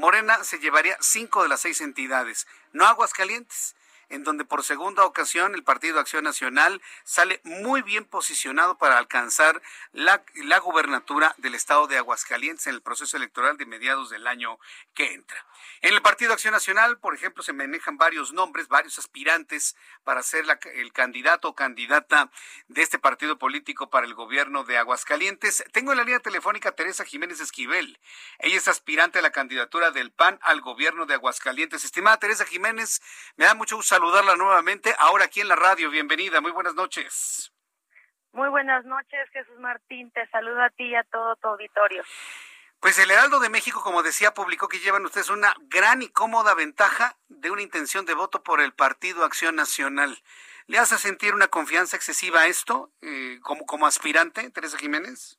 Morena 0.00 0.42
se 0.44 0.58
llevaría 0.58 0.96
cinco 1.00 1.42
de 1.42 1.50
las 1.50 1.60
seis 1.60 1.82
entidades, 1.82 2.46
no 2.72 2.86
Aguascalientes 2.86 3.76
en 4.10 4.24
donde 4.24 4.44
por 4.44 4.64
segunda 4.64 5.04
ocasión 5.04 5.54
el 5.54 5.64
Partido 5.64 5.98
Acción 5.98 6.24
Nacional 6.24 6.82
sale 7.04 7.40
muy 7.44 7.82
bien 7.82 8.04
posicionado 8.04 8.76
para 8.76 8.98
alcanzar 8.98 9.62
la, 9.92 10.22
la 10.34 10.58
gubernatura 10.58 11.34
del 11.38 11.54
estado 11.54 11.86
de 11.86 11.96
Aguascalientes 11.96 12.66
en 12.66 12.74
el 12.74 12.82
proceso 12.82 13.16
electoral 13.16 13.56
de 13.56 13.66
mediados 13.66 14.10
del 14.10 14.26
año 14.26 14.58
que 14.94 15.14
entra. 15.14 15.46
En 15.82 15.94
el 15.94 16.02
Partido 16.02 16.32
Acción 16.32 16.52
Nacional, 16.52 16.98
por 16.98 17.14
ejemplo, 17.14 17.42
se 17.42 17.52
manejan 17.52 17.96
varios 17.96 18.32
nombres, 18.32 18.68
varios 18.68 18.98
aspirantes 18.98 19.76
para 20.04 20.22
ser 20.22 20.44
el 20.74 20.92
candidato 20.92 21.48
o 21.48 21.54
candidata 21.54 22.30
de 22.68 22.82
este 22.82 22.98
partido 22.98 23.38
político 23.38 23.90
para 23.90 24.06
el 24.06 24.14
gobierno 24.14 24.64
de 24.64 24.78
Aguascalientes. 24.78 25.64
Tengo 25.72 25.92
en 25.92 25.98
la 25.98 26.04
línea 26.04 26.20
telefónica 26.20 26.72
Teresa 26.72 27.04
Jiménez 27.04 27.40
Esquivel. 27.40 27.98
Ella 28.40 28.56
es 28.56 28.68
aspirante 28.68 29.20
a 29.20 29.22
la 29.22 29.30
candidatura 29.30 29.90
del 29.90 30.10
PAN 30.10 30.38
al 30.42 30.60
gobierno 30.60 31.06
de 31.06 31.14
Aguascalientes. 31.14 31.84
Estimada 31.84 32.18
Teresa 32.18 32.44
Jiménez, 32.44 33.00
me 33.36 33.44
da 33.44 33.54
mucho 33.54 33.76
gusto 33.76 33.99
saludarla 34.00 34.34
nuevamente 34.34 34.94
ahora 34.98 35.26
aquí 35.26 35.42
en 35.42 35.48
la 35.48 35.56
radio. 35.56 35.90
Bienvenida, 35.90 36.40
muy 36.40 36.52
buenas 36.52 36.74
noches. 36.74 37.52
Muy 38.32 38.48
buenas 38.48 38.82
noches, 38.86 39.28
Jesús 39.30 39.58
Martín. 39.58 40.10
Te 40.12 40.26
saludo 40.28 40.62
a 40.62 40.70
ti 40.70 40.84
y 40.84 40.94
a 40.94 41.04
todo 41.04 41.36
tu 41.36 41.48
auditorio. 41.48 42.02
Pues 42.80 42.98
el 42.98 43.10
Heraldo 43.10 43.40
de 43.40 43.50
México, 43.50 43.82
como 43.82 44.02
decía, 44.02 44.32
publicó 44.32 44.68
que 44.68 44.78
llevan 44.78 45.04
ustedes 45.04 45.28
una 45.28 45.52
gran 45.68 46.00
y 46.00 46.08
cómoda 46.08 46.54
ventaja 46.54 47.18
de 47.28 47.50
una 47.50 47.60
intención 47.60 48.06
de 48.06 48.14
voto 48.14 48.42
por 48.42 48.62
el 48.62 48.72
Partido 48.72 49.22
Acción 49.22 49.54
Nacional. 49.54 50.16
¿Le 50.66 50.78
hace 50.78 50.96
sentir 50.96 51.34
una 51.34 51.48
confianza 51.48 51.94
excesiva 51.94 52.40
a 52.40 52.46
esto 52.46 52.90
eh, 53.02 53.38
como, 53.42 53.66
como 53.66 53.86
aspirante, 53.86 54.50
Teresa 54.50 54.78
Jiménez? 54.78 55.38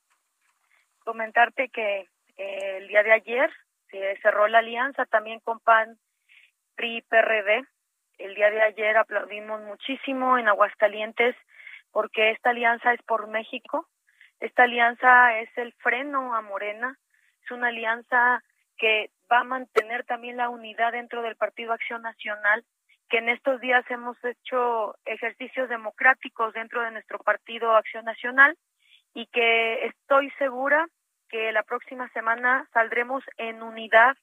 Comentarte 0.99 1.69
que 1.69 2.07
eh, 2.37 2.77
el 2.77 2.87
día 2.89 3.01
de 3.01 3.13
ayer 3.13 3.51
se 3.89 4.19
cerró 4.21 4.47
la 4.47 4.59
alianza 4.59 5.07
también 5.07 5.39
con 5.39 5.59
PAN, 5.61 5.97
PRI, 6.75 7.01
PRD 7.09 7.65
el 8.23 8.35
día 8.35 8.49
de 8.49 8.61
ayer 8.61 8.97
aplaudimos 8.97 9.61
muchísimo 9.61 10.37
en 10.37 10.47
Aguascalientes 10.47 11.35
porque 11.91 12.31
esta 12.31 12.51
alianza 12.51 12.93
es 12.93 13.01
por 13.03 13.27
México. 13.27 13.87
Esta 14.39 14.63
alianza 14.63 15.39
es 15.39 15.49
el 15.57 15.73
freno 15.73 16.33
a 16.35 16.41
Morena. 16.41 16.97
Es 17.43 17.51
una 17.51 17.67
alianza 17.67 18.43
que 18.77 19.11
va 19.31 19.39
a 19.39 19.43
mantener 19.43 20.03
también 20.05 20.37
la 20.37 20.49
unidad 20.49 20.93
dentro 20.93 21.21
del 21.21 21.35
Partido 21.35 21.73
Acción 21.73 22.01
Nacional, 22.01 22.63
que 23.09 23.17
en 23.17 23.29
estos 23.29 23.59
días 23.59 23.85
hemos 23.89 24.17
hecho 24.23 24.95
ejercicios 25.05 25.69
democráticos 25.69 26.53
dentro 26.53 26.81
de 26.81 26.91
nuestro 26.91 27.19
Partido 27.19 27.75
Acción 27.75 28.05
Nacional 28.05 28.57
y 29.13 29.27
que 29.27 29.85
estoy 29.85 30.31
segura 30.37 30.87
que 31.29 31.51
la 31.51 31.63
próxima 31.63 32.09
semana 32.09 32.67
saldremos 32.73 33.23
en 33.37 33.61
unidad 33.61 34.15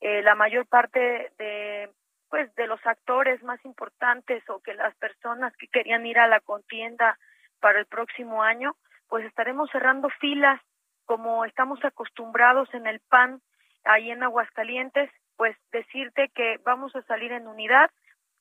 eh, 0.00 0.22
la 0.22 0.34
mayor 0.34 0.66
parte 0.66 1.30
de 1.38 1.90
pues 2.36 2.54
de 2.54 2.66
los 2.66 2.84
actores 2.84 3.42
más 3.44 3.64
importantes 3.64 4.42
o 4.50 4.60
que 4.60 4.74
las 4.74 4.94
personas 4.96 5.56
que 5.56 5.68
querían 5.68 6.04
ir 6.04 6.18
a 6.18 6.28
la 6.28 6.40
contienda 6.40 7.18
para 7.60 7.78
el 7.78 7.86
próximo 7.86 8.42
año, 8.42 8.76
pues 9.08 9.24
estaremos 9.24 9.70
cerrando 9.70 10.10
filas 10.20 10.60
como 11.06 11.46
estamos 11.46 11.82
acostumbrados 11.82 12.68
en 12.74 12.86
el 12.86 13.00
PAN 13.00 13.40
ahí 13.84 14.10
en 14.10 14.22
Aguascalientes, 14.22 15.10
pues 15.38 15.56
decirte 15.72 16.28
que 16.34 16.60
vamos 16.62 16.94
a 16.94 17.00
salir 17.04 17.32
en 17.32 17.46
unidad, 17.46 17.90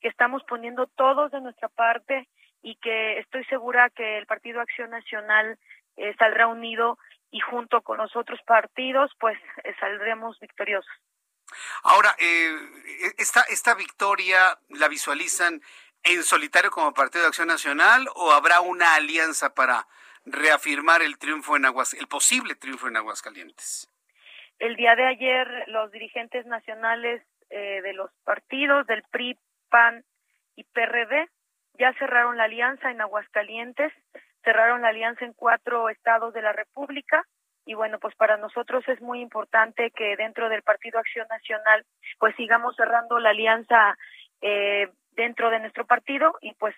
que 0.01 0.09
estamos 0.09 0.43
poniendo 0.43 0.87
todos 0.87 1.31
de 1.31 1.39
nuestra 1.39 1.69
parte 1.69 2.27
y 2.61 2.75
que 2.75 3.19
estoy 3.19 3.45
segura 3.45 3.89
que 3.91 4.17
el 4.17 4.25
Partido 4.25 4.59
Acción 4.59 4.89
Nacional 4.89 5.57
eh, 5.95 6.13
saldrá 6.19 6.47
unido 6.47 6.97
y 7.31 7.39
junto 7.39 7.81
con 7.81 7.99
los 7.99 8.13
otros 8.17 8.41
partidos, 8.45 9.13
pues 9.21 9.37
eh, 9.63 9.73
saldremos 9.79 10.37
victoriosos. 10.41 10.91
Ahora, 11.83 12.15
eh, 12.19 12.55
esta, 13.17 13.41
esta 13.43 13.75
victoria 13.75 14.57
la 14.69 14.87
visualizan 14.87 15.61
en 16.03 16.23
solitario 16.23 16.71
como 16.71 16.93
Partido 16.93 17.23
de 17.23 17.29
Acción 17.29 17.47
Nacional 17.47 18.07
o 18.15 18.31
habrá 18.31 18.61
una 18.61 18.95
alianza 18.95 19.53
para 19.53 19.87
reafirmar 20.25 21.01
el 21.01 21.17
triunfo 21.17 21.55
en 21.55 21.65
Aguas, 21.65 21.93
el 21.93 22.07
posible 22.07 22.55
triunfo 22.55 22.87
en 22.87 22.97
Aguascalientes? 22.97 23.91
El 24.59 24.75
día 24.75 24.95
de 24.95 25.05
ayer 25.05 25.47
los 25.67 25.91
dirigentes 25.91 26.45
nacionales 26.45 27.21
eh, 27.49 27.81
de 27.81 27.93
los 27.93 28.11
partidos 28.23 28.87
del 28.87 29.03
PRI, 29.11 29.37
PAN 29.69 30.03
y 30.55 30.63
PRD 30.63 31.29
ya 31.77 31.93
cerraron 31.99 32.37
la 32.37 32.45
alianza 32.45 32.89
en 32.89 33.01
Aguascalientes. 33.01 33.91
cerraron 34.43 34.81
la 34.81 34.89
alianza 34.89 35.25
en 35.25 35.33
cuatro 35.33 35.89
estados 35.89 36.33
de 36.33 36.41
la 36.41 36.53
República 36.53 37.25
y 37.65 37.73
bueno, 37.73 37.99
pues 37.99 38.15
para 38.15 38.37
nosotros 38.37 38.83
es 38.87 39.01
muy 39.01 39.21
importante 39.21 39.91
que 39.91 40.15
dentro 40.15 40.49
del 40.49 40.61
Partido 40.61 40.99
Acción 40.99 41.27
Nacional 41.29 41.85
pues 42.19 42.35
sigamos 42.35 42.75
cerrando 42.75 43.19
la 43.19 43.31
alianza 43.31 43.97
eh, 44.41 44.89
dentro 45.15 45.49
de 45.49 45.59
nuestro 45.59 45.85
partido 45.85 46.35
y 46.41 46.53
pues, 46.55 46.75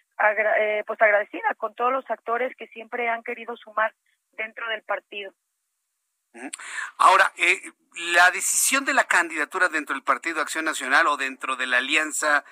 eh, 0.59 0.84
pues 0.85 1.01
agradecida 1.01 1.53
con 1.57 1.76
todos 1.76 1.91
los 1.91 2.09
actores 2.09 2.55
que 2.55 2.68
siempre 2.68 3.09
han 3.09 3.23
querido 3.23 3.57
sumar 3.57 3.93
dentro 4.34 4.68
del 4.69 4.84
partido. 4.84 5.34
Ahora, 6.97 7.34
eh, 7.38 7.59
la 8.14 8.30
decisión 8.31 8.85
de 8.85 8.93
la 8.93 9.05
candidatura 9.05 9.69
dentro 9.69 9.95
del 9.95 10.03
Partido 10.03 10.39
Acción 10.39 10.65
Nacional 10.65 11.07
o 11.07 11.18
dentro 11.18 11.55
de 11.55 11.65
la 11.65 11.77
alianza, 11.77 12.45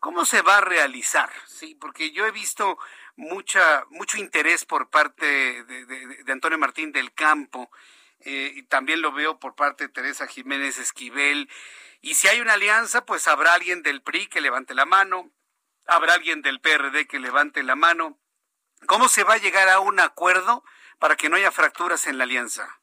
¿cómo 0.00 0.24
se 0.24 0.42
va 0.42 0.58
a 0.58 0.62
realizar? 0.62 1.30
Sí, 1.46 1.76
porque 1.76 2.10
yo 2.10 2.26
he 2.26 2.32
visto 2.32 2.78
mucha 3.16 3.84
mucho 3.90 4.18
interés 4.18 4.64
por 4.64 4.90
parte 4.90 5.62
de, 5.64 6.32
Antonio 6.32 6.58
Martín 6.58 6.90
del 6.90 7.12
Campo 7.12 7.70
eh, 8.20 8.52
y 8.56 8.62
también 8.64 9.02
lo 9.02 9.12
veo 9.12 9.38
por 9.38 9.54
parte 9.54 9.86
de 9.86 9.92
Teresa 9.92 10.26
Jiménez 10.26 10.78
Esquivel. 10.78 11.48
Y 12.00 12.14
si 12.14 12.28
hay 12.28 12.40
una 12.40 12.54
alianza, 12.54 13.04
pues 13.04 13.28
habrá 13.28 13.54
alguien 13.54 13.82
del 13.82 14.02
PRI 14.02 14.26
que 14.26 14.40
levante 14.40 14.74
la 14.74 14.86
mano, 14.86 15.30
habrá 15.86 16.14
alguien 16.14 16.42
del 16.42 16.60
PRD 16.60 17.06
que 17.06 17.20
levante 17.20 17.62
la 17.62 17.76
mano. 17.76 18.18
¿Cómo 18.86 19.08
se 19.08 19.24
va 19.24 19.34
a 19.34 19.38
llegar 19.38 19.68
a 19.68 19.80
un 19.80 20.00
acuerdo 20.00 20.64
para 20.98 21.16
que 21.16 21.28
no 21.28 21.36
haya 21.36 21.50
fracturas 21.50 22.06
en 22.06 22.16
la 22.16 22.24
alianza? 22.24 22.80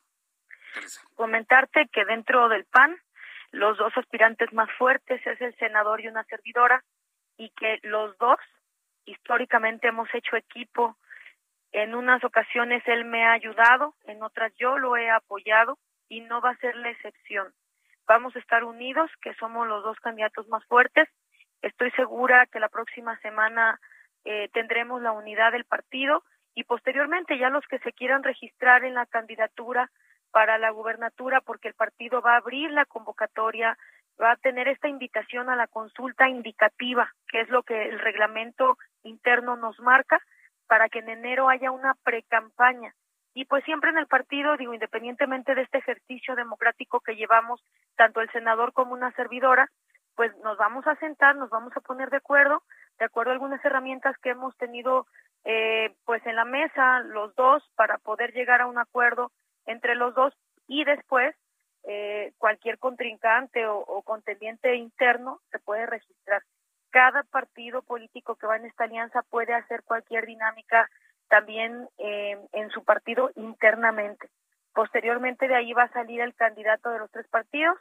Comentarte 1.15 1.89
que 1.91 2.06
dentro 2.06 2.49
del 2.49 2.65
PAN 2.65 2.95
los 3.52 3.77
dos 3.77 3.95
aspirantes 3.98 4.53
más 4.53 4.69
fuertes 4.77 5.26
es 5.26 5.41
el 5.41 5.56
senador 5.57 6.02
y 6.02 6.07
una 6.07 6.23
servidora 6.26 6.84
y 7.38 7.50
que 7.52 7.80
los 7.84 8.18
dos 8.18 8.40
históricamente 9.06 9.88
hemos 9.88 10.14
hecho 10.14 10.36
equipo. 10.36 10.98
En 11.72 11.96
unas 11.96 12.24
ocasiones 12.24 12.84
él 12.88 13.06
me 13.06 13.26
ha 13.26 13.34
ayudado, 13.34 13.96
en 14.06 14.24
otras 14.24 14.54
yo 14.58 14.78
lo 14.78 14.98
he 14.98 15.10
apoyado 15.10 15.78
y 16.10 16.22
no 16.22 16.42
va 16.42 16.52
a 16.52 16.58
ser 16.58 16.76
la 16.76 16.90
excepción. 16.90 17.54
Vamos 18.08 18.36
a 18.36 18.40
estar 18.40 18.64
unidos, 18.64 19.12
que 19.22 19.34
somos 19.36 19.68
los 19.68 19.84
dos 19.84 20.00
candidatos 20.00 20.48
más 20.48 20.64
fuertes. 20.66 21.10
Estoy 21.62 21.92
segura 21.92 22.46
que 22.46 22.60
la 22.60 22.70
próxima 22.70 23.20
semana 23.20 23.80
eh, 24.24 24.50
tendremos 24.54 25.02
la 25.02 25.12
unidad 25.12 25.52
del 25.52 25.66
partido 25.66 26.24
y 26.56 26.64
posteriormente 26.64 27.38
ya 27.38 27.50
los 27.50 27.66
que 27.68 27.80
se 27.80 27.94
quieran 27.94 28.24
registrar 28.24 28.84
en 28.84 28.94
la 28.94 29.06
candidatura 29.06 29.92
para 30.32 30.58
la 30.58 30.70
gubernatura 30.72 31.42
porque 31.42 31.68
el 31.68 31.74
partido 31.74 32.22
va 32.22 32.34
a 32.34 32.38
abrir 32.38 32.72
la 32.72 32.86
convocatoria, 32.86 33.78
va 34.22 34.31
a 34.31 34.38
tener 34.38 34.68
esta 34.68 34.88
invitación 34.88 35.49
a 35.49 35.56
la 35.56 35.68
consulta 35.68 36.27
indicativa, 36.27 37.14
que 37.27 37.41
es 37.41 37.49
lo 37.49 37.64
que 37.64 37.89
el 37.89 37.99
reglamento 37.99 38.77
interno 39.03 39.56
nos 39.56 39.80
marca, 39.80 40.19
para 40.68 40.89
que 40.89 40.99
en 40.99 41.10
enero 41.10 41.49
haya 41.49 41.72
una 41.72 41.94
precampaña. 42.03 42.94
Y 43.34 43.45
pues 43.45 43.64
siempre 43.65 43.91
en 43.91 43.98
el 43.98 44.07
partido, 44.07 44.57
digo, 44.57 44.73
independientemente 44.73 45.53
de 45.53 45.61
este 45.61 45.77
ejercicio 45.77 46.35
democrático 46.35 46.99
que 46.99 47.15
llevamos 47.15 47.64
tanto 47.95 48.19
el 48.19 48.31
senador 48.31 48.73
como 48.73 48.94
una 48.94 49.11
servidora, 49.11 49.69
pues 50.15 50.35
nos 50.38 50.57
vamos 50.57 50.88
a 50.88 50.95
sentar, 50.95 51.35
nos 51.35 51.52
vamos 51.52 51.72
a 51.77 51.81
poner 51.81 52.10
de 52.10 52.18
acuerdo, 52.18 52.64
de 52.98 53.06
acuerdo 53.06 53.30
a 53.30 53.34
algunas 53.34 53.64
herramientas 53.64 54.18
que 54.18 54.31
hemos 54.31 54.57
tenido 54.57 55.06
eh, 55.45 55.94
pues 56.06 56.26
en 56.26 56.35
la 56.35 56.45
mesa 56.45 57.02
los 57.02 57.35
dos 57.35 57.64
para 57.76 57.99
poder 57.99 58.34
llegar 58.34 58.61
a 58.61 58.65
un 58.65 58.80
acuerdo 58.80 59.31
entre 59.68 59.94
los 59.94 60.15
dos 60.15 60.34
y 60.68 60.84
después 60.84 61.35
eh, 61.90 62.34
cualquier 62.38 62.78
contrincante 62.80 63.66
o, 63.66 64.02
contendiente 64.02 64.76
interno 64.76 65.40
se 65.52 65.60
puede 65.60 65.86
registrar. 65.86 66.44
Cada 66.90 67.24
partido 67.24 67.82
político 67.82 68.36
que 68.36 68.46
va 68.46 68.58
en 68.58 68.66
esta 68.66 68.84
alianza 68.84 69.22
puede 69.24 69.54
hacer 69.54 69.84
cualquier 69.84 70.26
dinámica 70.26 70.90
también 71.30 71.88
eh, 71.98 72.38
en 72.52 72.70
su 72.72 72.84
partido 72.84 73.32
internamente. 73.36 74.30
Posteriormente 74.74 75.48
de 75.48 75.56
ahí 75.56 75.72
va 75.72 75.84
a 75.84 75.94
salir 75.94 76.20
el 76.20 76.36
candidato 76.36 76.90
de 76.90 77.00
los 77.00 77.10
tres 77.10 77.28
partidos 77.30 77.78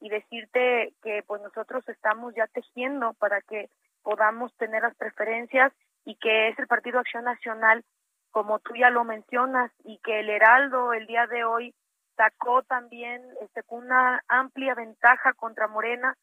y 0.00 0.08
decirte 0.08 0.94
que 1.02 1.22
pues 1.26 1.42
nosotros 1.42 1.86
estamos 1.90 2.34
ya 2.34 2.46
tejiendo 2.46 3.12
para 3.14 3.42
que 3.42 3.68
podamos 4.02 4.56
tener 4.56 4.82
las 4.82 4.96
preferencias 4.96 5.72
y 6.06 6.16
que 6.16 6.48
es 6.48 6.58
el 6.58 6.66
Partido 6.66 6.98
Acción 6.98 7.24
Nacional 7.24 7.84
como 8.32 8.60
tú 8.60 8.74
ya 8.74 8.88
lo 8.88 9.04
mencionas, 9.04 9.70
y 9.84 9.98
que 9.98 10.20
el 10.20 10.30
Heraldo 10.30 10.94
el 10.94 11.06
día 11.06 11.26
de 11.26 11.44
hoy 11.44 11.74
sacó 12.16 12.62
también 12.62 13.22
este, 13.40 13.62
una 13.68 14.22
amplia 14.28 14.74
ventaja 14.74 15.32
contra 15.34 15.68
Morena. 15.68 16.16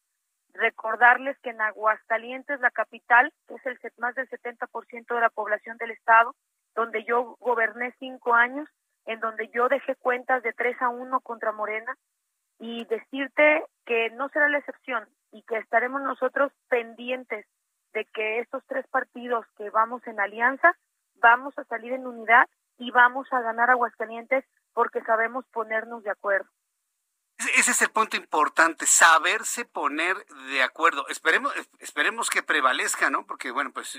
Recordarles 0.54 1.38
que 1.40 1.52
en 1.52 1.62
Aguascalientes, 1.62 2.60
la 2.60 2.72
capital, 2.72 3.32
que 3.48 3.56
es 3.56 3.66
el 3.66 3.80
más 3.98 4.16
del 4.16 4.30
70% 4.30 5.14
de 5.14 5.22
la 5.22 5.30
población 5.30 5.78
del 5.78 5.92
estado, 5.92 6.36
donde 6.76 7.04
yo 7.04 7.36
goberné 7.40 7.94
cinco 8.00 8.34
años, 8.34 8.68
en 9.06 9.20
donde 9.20 9.50
yo 9.50 9.70
dejé 9.70 9.96
cuentas 9.96 10.44
de 10.44 10.54
3 10.54 10.82
a 10.82 10.90
1 10.90 11.20
contra 11.22 11.52
Morena, 11.52 11.96
y 12.60 12.86
decirte 12.86 13.64
que 13.86 14.10
no 14.12 14.30
será 14.30 14.50
la 14.50 14.60
excepción 14.60 15.08
y 15.32 15.44
que 15.44 15.58
estaremos 15.58 16.02
nosotros 16.02 16.52
pendientes 16.68 17.46
de 17.94 18.06
que 18.06 18.40
estos 18.40 18.64
tres 18.68 18.86
partidos 18.88 19.46
que 19.58 19.70
vamos 19.70 20.06
en 20.06 20.20
alianza 20.20 20.76
vamos 21.22 21.58
a 21.58 21.64
salir 21.66 21.94
en 21.94 22.06
unidad 22.06 22.48
y 22.78 22.92
vamos 22.92 23.28
a 23.32 23.42
ganar 23.42 23.70
Aguascalientes 23.70 24.46
porque 24.74 25.02
sabemos 25.02 25.46
ponernos 25.52 26.04
de 26.04 26.12
acuerdo. 26.12 26.50
Ese 27.56 27.72
es 27.72 27.82
el 27.82 27.90
punto 27.90 28.18
importante, 28.18 28.86
saberse 28.86 29.64
poner 29.64 30.18
de 30.52 30.62
acuerdo. 30.62 31.08
Esperemos, 31.08 31.54
esperemos 31.80 32.30
que 32.30 32.44
prevalezca, 32.44 33.10
¿no? 33.10 33.26
Porque, 33.26 33.52
bueno, 33.52 33.72
pues 33.72 33.98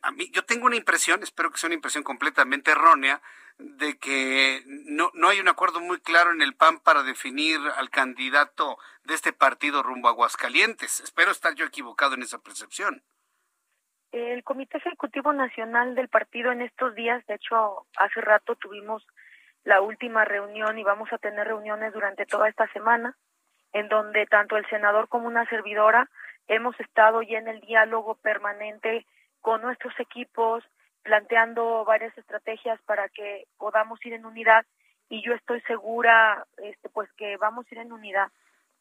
a 0.00 0.10
mí, 0.10 0.30
yo 0.32 0.42
tengo 0.46 0.64
una 0.64 0.76
impresión, 0.76 1.22
espero 1.22 1.50
que 1.50 1.58
sea 1.58 1.68
una 1.68 1.74
impresión 1.74 2.02
completamente 2.02 2.70
errónea, 2.70 3.20
de 3.58 3.98
que 3.98 4.62
no, 4.66 5.10
no 5.12 5.28
hay 5.28 5.38
un 5.38 5.48
acuerdo 5.48 5.80
muy 5.80 6.00
claro 6.00 6.32
en 6.32 6.40
el 6.40 6.54
PAN 6.54 6.80
para 6.80 7.02
definir 7.02 7.60
al 7.76 7.90
candidato 7.90 8.78
de 9.04 9.14
este 9.14 9.34
partido 9.34 9.82
rumbo 9.82 10.08
a 10.08 10.12
Aguascalientes. 10.12 11.00
Espero 11.00 11.30
estar 11.30 11.54
yo 11.54 11.66
equivocado 11.66 12.14
en 12.14 12.22
esa 12.22 12.38
percepción. 12.38 13.02
El 14.12 14.44
Comité 14.44 14.78
Ejecutivo 14.78 15.32
Nacional 15.32 15.94
del 15.94 16.08
partido 16.08 16.52
en 16.52 16.62
estos 16.62 16.94
días, 16.94 17.24
de 17.26 17.34
hecho, 17.34 17.86
hace 17.96 18.20
rato 18.20 18.56
tuvimos 18.56 19.06
la 19.64 19.80
última 19.80 20.24
reunión 20.24 20.78
y 20.78 20.84
vamos 20.84 21.12
a 21.12 21.18
tener 21.18 21.46
reuniones 21.46 21.92
durante 21.92 22.26
toda 22.26 22.48
esta 22.48 22.66
semana, 22.72 23.16
en 23.72 23.88
donde 23.88 24.26
tanto 24.26 24.56
el 24.56 24.66
senador 24.66 25.08
como 25.08 25.28
una 25.28 25.46
servidora 25.48 26.08
hemos 26.48 26.78
estado 26.80 27.22
ya 27.22 27.38
en 27.38 27.48
el 27.48 27.60
diálogo 27.60 28.16
permanente 28.16 29.06
con 29.40 29.62
nuestros 29.62 29.98
equipos, 30.00 30.64
planteando 31.02 31.84
varias 31.84 32.16
estrategias 32.18 32.80
para 32.82 33.08
que 33.08 33.46
podamos 33.58 34.04
ir 34.04 34.12
en 34.14 34.26
unidad 34.26 34.64
y 35.08 35.22
yo 35.22 35.34
estoy 35.34 35.60
segura 35.62 36.46
este 36.58 36.88
pues 36.88 37.10
que 37.12 37.36
vamos 37.36 37.66
a 37.66 37.74
ir 37.74 37.80
en 37.80 37.92
unidad. 37.92 38.28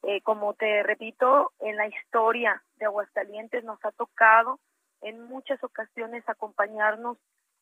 Eh, 0.03 0.21
como 0.21 0.53
te 0.53 0.81
repito, 0.81 1.51
en 1.59 1.75
la 1.75 1.87
historia 1.87 2.63
de 2.77 2.85
Aguascalientes 2.85 3.63
nos 3.63 3.83
ha 3.85 3.91
tocado 3.91 4.59
en 5.01 5.21
muchas 5.21 5.63
ocasiones 5.63 6.23
acompañarnos 6.27 7.17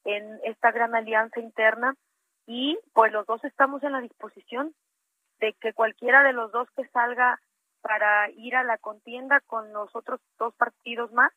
en 0.05 0.39
esta 0.43 0.71
gran 0.71 0.95
alianza 0.95 1.39
interna 1.39 1.95
y 2.49 2.79
pues 2.93 3.13
los 3.13 3.27
dos 3.27 3.45
estamos 3.45 3.83
en 3.83 3.91
la 3.91 4.01
disposición 4.01 4.73
de 5.39 5.53
que 5.61 5.71
cualquiera 5.71 6.23
de 6.23 6.33
los 6.33 6.51
dos 6.51 6.67
que 6.71 6.83
salga 6.87 7.39
para 7.81 8.27
ir 8.31 8.55
a 8.55 8.63
la 8.63 8.79
contienda 8.79 9.39
con 9.41 9.71
los 9.71 9.95
otros 9.95 10.19
dos 10.39 10.55
partidos 10.55 11.11
más, 11.11 11.31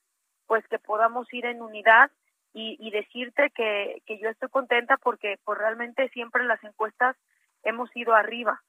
pues 0.47 0.67
que 0.69 0.79
podamos 0.79 1.31
ir 1.35 1.45
en 1.45 1.61
unidad 1.61 2.11
y, 2.55 2.91
decirte 2.91 3.51
que, 3.51 4.03
que 4.07 4.19
yo 4.21 4.31
estoy 4.31 4.49
contenta 4.49 4.97
porque 4.97 5.39
pues 5.45 5.59
realmente 5.59 6.09
siempre 6.11 6.41
en 6.41 6.49
las 6.49 6.65
encuestas 6.65 7.15
hemos 7.63 7.95
ido 7.95 8.15
arriba, 8.15 8.63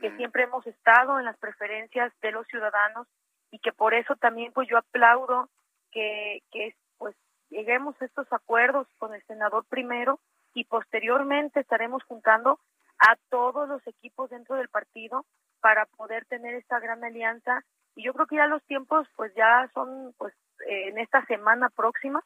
que 0.00 0.16
siempre 0.16 0.44
hemos 0.44 0.64
estado 0.68 1.18
en 1.18 1.24
las 1.24 1.36
preferencias 1.38 2.12
de 2.20 2.30
los 2.30 2.46
ciudadanos 2.46 3.08
y 3.50 3.58
que 3.58 3.72
por 3.72 3.94
eso 3.94 4.14
también 4.14 4.52
pues 4.52 4.68
yo 4.68 4.78
aplaudo 4.78 5.48
que, 5.90 6.44
que 6.52 6.76
pues 6.96 7.16
lleguemos 7.50 8.00
a 8.00 8.04
estos 8.04 8.32
acuerdos 8.32 8.86
con 8.98 9.14
el 9.14 9.22
senador 9.24 9.64
primero 9.68 10.20
y 10.58 10.64
posteriormente 10.64 11.60
estaremos 11.60 12.02
juntando 12.02 12.58
a 12.98 13.14
todos 13.30 13.68
los 13.68 13.86
equipos 13.86 14.28
dentro 14.28 14.56
del 14.56 14.68
partido 14.68 15.24
para 15.60 15.86
poder 15.86 16.24
tener 16.24 16.54
esta 16.54 16.80
gran 16.80 17.04
alianza. 17.04 17.62
Y 17.94 18.02
yo 18.02 18.12
creo 18.12 18.26
que 18.26 18.36
ya 18.36 18.48
los 18.48 18.64
tiempos 18.64 19.06
pues 19.14 19.32
ya 19.36 19.70
son 19.72 20.12
pues 20.18 20.34
en 20.66 20.98
esta 20.98 21.24
semana 21.26 21.70
próxima 21.70 22.24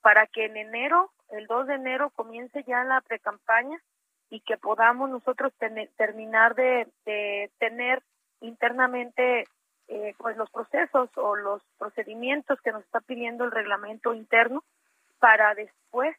para 0.00 0.26
que 0.26 0.46
en 0.46 0.56
enero, 0.56 1.10
el 1.28 1.46
2 1.46 1.66
de 1.66 1.74
enero 1.74 2.08
comience 2.16 2.64
ya 2.66 2.82
la 2.84 3.02
precampaña 3.02 3.78
y 4.30 4.40
que 4.40 4.56
podamos 4.56 5.10
nosotros 5.10 5.52
terminar 5.98 6.54
de, 6.54 6.88
de 7.04 7.50
tener 7.58 8.02
internamente 8.40 9.44
eh, 9.88 10.14
pues 10.16 10.34
los 10.38 10.48
procesos 10.50 11.10
o 11.16 11.36
los 11.36 11.62
procedimientos 11.76 12.58
que 12.62 12.72
nos 12.72 12.84
está 12.84 13.00
pidiendo 13.00 13.44
el 13.44 13.50
reglamento 13.50 14.14
interno 14.14 14.64
para 15.18 15.54
después 15.54 16.16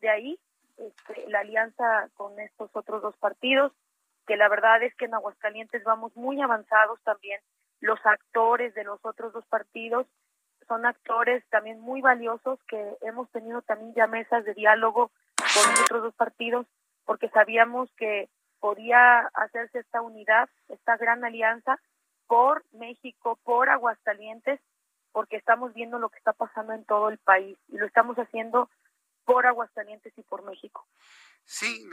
de 0.00 0.08
ahí 0.08 0.38
este, 0.76 1.28
la 1.28 1.40
alianza 1.40 2.08
con 2.14 2.38
estos 2.40 2.70
otros 2.74 3.02
dos 3.02 3.16
partidos, 3.16 3.72
que 4.26 4.36
la 4.36 4.48
verdad 4.48 4.82
es 4.82 4.94
que 4.96 5.06
en 5.06 5.14
Aguascalientes 5.14 5.82
vamos 5.84 6.16
muy 6.16 6.40
avanzados 6.40 7.00
también. 7.02 7.40
Los 7.80 7.98
actores 8.04 8.74
de 8.74 8.84
los 8.84 9.00
otros 9.04 9.32
dos 9.32 9.44
partidos 9.46 10.06
son 10.68 10.86
actores 10.86 11.44
también 11.50 11.80
muy 11.80 12.00
valiosos 12.00 12.58
que 12.68 12.96
hemos 13.02 13.28
tenido 13.30 13.62
también 13.62 13.94
ya 13.94 14.06
mesas 14.06 14.44
de 14.44 14.54
diálogo 14.54 15.10
con 15.36 15.70
los 15.70 15.80
otros 15.82 16.02
dos 16.04 16.14
partidos 16.14 16.66
porque 17.04 17.28
sabíamos 17.30 17.90
que 17.96 18.28
podía 18.60 19.20
hacerse 19.34 19.80
esta 19.80 20.00
unidad, 20.00 20.48
esta 20.68 20.96
gran 20.96 21.24
alianza 21.24 21.78
por 22.26 22.64
México, 22.72 23.38
por 23.42 23.68
Aguascalientes, 23.68 24.60
porque 25.10 25.36
estamos 25.36 25.74
viendo 25.74 25.98
lo 25.98 26.08
que 26.08 26.18
está 26.18 26.32
pasando 26.32 26.72
en 26.72 26.84
todo 26.84 27.08
el 27.08 27.18
país 27.18 27.58
y 27.68 27.76
lo 27.76 27.86
estamos 27.86 28.16
haciendo 28.16 28.70
por 29.24 29.46
Aguascalientes 29.46 30.12
y 30.16 30.22
por 30.22 30.42
México. 30.44 30.86
Sí, 31.44 31.84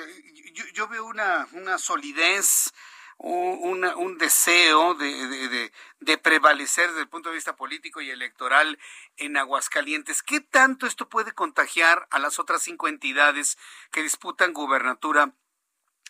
yo, 0.54 0.66
yo 0.74 0.88
veo 0.88 1.06
una, 1.06 1.48
una 1.54 1.78
solidez, 1.78 2.72
un, 3.18 3.84
un 3.84 4.18
deseo 4.18 4.94
de, 4.94 5.28
de, 5.28 5.72
de, 6.00 6.18
prevalecer 6.18 6.88
desde 6.88 7.02
el 7.02 7.10
punto 7.10 7.30
de 7.30 7.36
vista 7.36 7.56
político 7.56 8.00
y 8.00 8.10
electoral 8.10 8.80
en 9.18 9.36
Aguascalientes. 9.36 10.24
¿Qué 10.24 10.40
tanto 10.40 10.88
esto 10.88 11.10
puede 11.10 11.34
contagiar 11.34 12.08
a 12.12 12.20
las 12.20 12.40
otras 12.40 12.62
cinco 12.62 12.88
entidades 12.88 13.58
que 13.92 14.04
disputan 14.04 14.54
gubernatura 14.54 15.34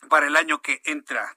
para 0.08 0.28
el 0.28 0.36
año 0.36 0.62
que 0.62 0.82
entra, 0.86 1.36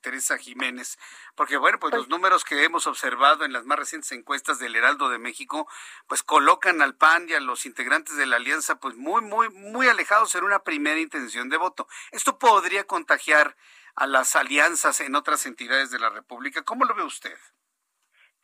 Teresa 0.00 0.38
Jiménez, 0.38 0.98
porque 1.34 1.56
bueno, 1.56 1.78
pues, 1.78 1.92
los 1.94 2.08
números 2.08 2.44
que 2.44 2.64
hemos 2.64 2.86
observado 2.86 3.44
en 3.44 3.52
las 3.52 3.64
más 3.64 3.78
recientes 3.78 4.12
encuestas 4.12 4.58
del 4.58 4.76
Heraldo 4.76 5.08
de 5.10 5.18
México, 5.18 5.68
pues 6.06 6.22
colocan 6.22 6.80
al 6.80 6.96
PAN 6.96 7.28
y 7.28 7.34
a 7.34 7.40
los 7.40 7.66
integrantes 7.66 8.16
de 8.16 8.26
la 8.26 8.36
alianza 8.36 8.80
pues 8.80 8.96
muy, 8.96 9.22
muy, 9.22 9.50
muy 9.50 9.88
alejados 9.88 10.34
en 10.34 10.44
una 10.44 10.60
primera 10.60 10.98
intención 10.98 11.48
de 11.48 11.56
voto. 11.56 11.88
Esto 12.10 12.38
podría 12.38 12.84
contagiar 12.84 13.56
a 13.94 14.06
las 14.06 14.36
alianzas 14.36 15.00
en 15.00 15.14
otras 15.16 15.44
entidades 15.44 15.90
de 15.90 15.98
la 15.98 16.08
República. 16.08 16.62
¿Cómo 16.62 16.84
lo 16.84 16.94
ve 16.94 17.02
usted? 17.02 17.36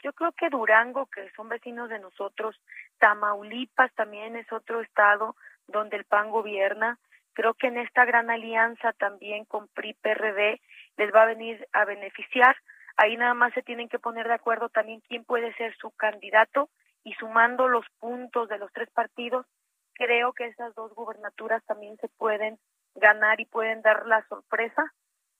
Yo 0.02 0.12
creo 0.12 0.32
que 0.32 0.50
Durango, 0.50 1.06
que 1.06 1.30
son 1.34 1.48
vecinos 1.48 1.88
de 1.88 1.98
nosotros, 1.98 2.60
Tamaulipas 2.98 3.92
también 3.94 4.36
es 4.36 4.52
otro 4.52 4.80
estado 4.80 5.36
donde 5.66 5.96
el 5.96 6.04
PAN 6.04 6.30
gobierna. 6.30 6.98
Creo 7.34 7.54
que 7.54 7.68
en 7.68 7.78
esta 7.78 8.04
gran 8.04 8.30
alianza 8.30 8.92
también 8.92 9.44
con 9.44 9.68
PRI-PRD 9.68 10.60
les 10.96 11.14
va 11.14 11.22
a 11.22 11.26
venir 11.26 11.66
a 11.72 11.84
beneficiar. 11.84 12.56
Ahí 12.96 13.16
nada 13.16 13.34
más 13.34 13.52
se 13.54 13.62
tienen 13.62 13.88
que 13.88 13.98
poner 13.98 14.26
de 14.26 14.34
acuerdo 14.34 14.68
también 14.68 15.02
quién 15.08 15.24
puede 15.24 15.52
ser 15.54 15.76
su 15.76 15.90
candidato 15.90 16.70
y 17.02 17.12
sumando 17.14 17.68
los 17.68 17.84
puntos 17.98 18.48
de 18.48 18.58
los 18.58 18.72
tres 18.72 18.88
partidos, 18.90 19.46
creo 19.92 20.32
que 20.32 20.46
esas 20.46 20.74
dos 20.74 20.94
gubernaturas 20.94 21.62
también 21.64 21.96
se 21.98 22.08
pueden 22.08 22.58
ganar 22.94 23.40
y 23.40 23.46
pueden 23.46 23.82
dar 23.82 24.06
la 24.06 24.26
sorpresa 24.28 24.92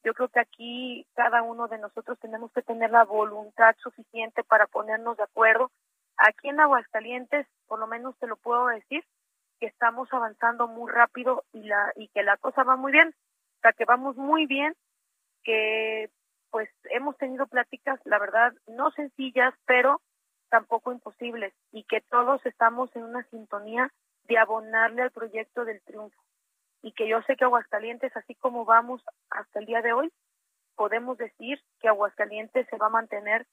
yo 0.04 0.12
creo 0.12 0.28
que 0.28 0.40
aquí 0.40 1.06
cada 1.14 1.42
uno 1.42 1.66
de 1.66 1.78
nosotros 1.78 2.18
tenemos 2.20 2.52
que 2.52 2.60
tener 2.60 2.90
la 2.90 3.04
voluntad 3.04 3.74
suficiente 3.82 4.44
para 4.44 4.66
ponernos 4.66 5.16
de 5.16 5.22
acuerdo. 5.22 5.70
Aquí 6.18 6.50
en 6.50 6.60
Aguascalientes, 6.60 7.46
por 7.66 7.78
lo 7.78 7.86
menos 7.86 8.14
te 8.18 8.26
lo 8.26 8.36
puedo 8.36 8.66
decir, 8.66 9.02
que 9.60 9.66
estamos 9.66 10.08
avanzando 10.12 10.66
muy 10.68 10.90
rápido 10.90 11.44
y 11.52 11.64
la 11.64 11.92
y 11.96 12.08
que 12.08 12.22
la 12.22 12.36
cosa 12.36 12.64
va 12.64 12.76
muy 12.76 12.92
bien, 12.92 13.08
o 13.08 13.60
sea, 13.62 13.72
que 13.72 13.84
vamos 13.84 14.16
muy 14.16 14.46
bien, 14.46 14.74
que 15.42 16.10
pues 16.50 16.70
hemos 16.90 17.16
tenido 17.18 17.46
pláticas, 17.46 18.00
la 18.04 18.18
verdad, 18.18 18.52
no 18.66 18.90
sencillas, 18.92 19.54
pero 19.66 20.00
tampoco 20.50 20.92
imposibles 20.92 21.52
y 21.72 21.84
que 21.84 22.00
todos 22.00 22.44
estamos 22.46 22.94
en 22.94 23.04
una 23.04 23.24
sintonía 23.30 23.90
de 24.24 24.38
abonarle 24.38 25.02
al 25.02 25.10
proyecto 25.10 25.64
del 25.64 25.82
triunfo 25.82 26.22
y 26.84 26.92
que 26.92 27.08
yo 27.08 27.22
sé 27.22 27.36
que 27.36 27.44
Aguascalientes, 27.44 28.14
así 28.14 28.34
como 28.34 28.66
vamos 28.66 29.02
hasta 29.30 29.58
el 29.58 29.64
día 29.64 29.80
de 29.80 29.94
hoy, 29.94 30.12
podemos 30.76 31.16
decir 31.16 31.58
que 31.80 31.88
Aguascalientes 31.88 32.66
se 32.68 32.76
va 32.76 32.86
a 32.86 32.90
mantener 32.90 33.46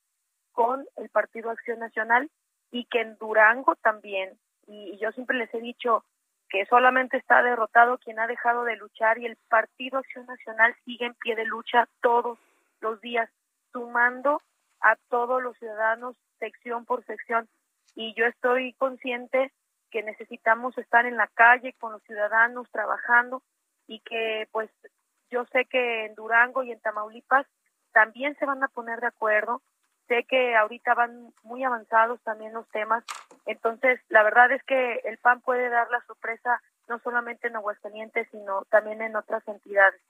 con 0.51 0.85
el 0.97 1.09
Partido 1.09 1.49
Acción 1.49 1.79
Nacional 1.79 2.29
y 2.71 2.85
que 2.85 2.99
en 2.99 3.17
Durango 3.17 3.75
también. 3.77 4.37
Y, 4.67 4.97
yo 4.99 5.11
siempre 5.11 5.37
les 5.37 5.53
he 5.53 5.59
dicho 5.59 6.03
que 6.49 6.65
solamente 6.65 7.17
está 7.17 7.41
derrotado 7.41 7.97
quien 7.97 8.19
ha 8.19 8.27
dejado 8.27 8.63
de 8.63 8.75
luchar 8.75 9.17
y 9.17 9.25
el 9.25 9.37
Partido 9.49 9.99
Acción 9.99 10.25
Nacional 10.25 10.75
sigue 10.83 11.05
en 11.05 11.13
pie 11.15 11.35
de 11.35 11.45
lucha 11.45 11.87
todos 12.01 12.37
los 12.81 12.99
días, 13.01 13.29
sumando 13.71 14.41
a 14.81 14.95
todos 15.09 15.41
los 15.41 15.57
ciudadanos 15.57 16.15
sección 16.39 16.85
por 16.85 17.05
sección. 17.05 17.47
Y 17.95 18.13
yo 18.15 18.25
estoy 18.25 18.73
consciente 18.73 19.51
que 19.91 20.03
necesitamos 20.03 20.77
estar 20.77 21.05
en 21.05 21.17
la 21.17 21.27
calle 21.27 21.73
con 21.79 21.93
los 21.93 22.03
ciudadanos 22.03 22.69
trabajando 22.71 23.43
y 23.87 23.99
que 23.99 24.47
pues 24.51 24.69
yo 25.29 25.45
sé 25.51 25.65
que 25.65 26.05
en 26.05 26.15
Durango 26.15 26.63
y 26.63 26.71
en 26.71 26.79
Tamaulipas 26.79 27.45
también 27.93 28.35
se 28.37 28.45
van 28.45 28.63
a 28.63 28.69
poner 28.69 28.99
de 28.99 29.07
acuerdo. 29.07 29.61
Sé 30.11 30.25
que 30.27 30.57
ahorita 30.57 30.93
van 30.93 31.33
muy 31.43 31.63
avanzados 31.63 32.19
también 32.23 32.51
los 32.51 32.67
temas. 32.71 33.01
Entonces, 33.45 34.01
la 34.09 34.23
verdad 34.23 34.51
es 34.51 34.61
que 34.63 34.99
el 35.05 35.17
PAN 35.19 35.39
puede 35.39 35.69
dar 35.69 35.89
la 35.89 36.05
sorpresa 36.05 36.61
no 36.89 36.99
solamente 36.99 37.47
en 37.47 37.55
Aguascalientes, 37.55 38.27
sino 38.29 38.65
también 38.65 39.01
en 39.01 39.15
otras 39.15 39.41
entidades. 39.47 40.01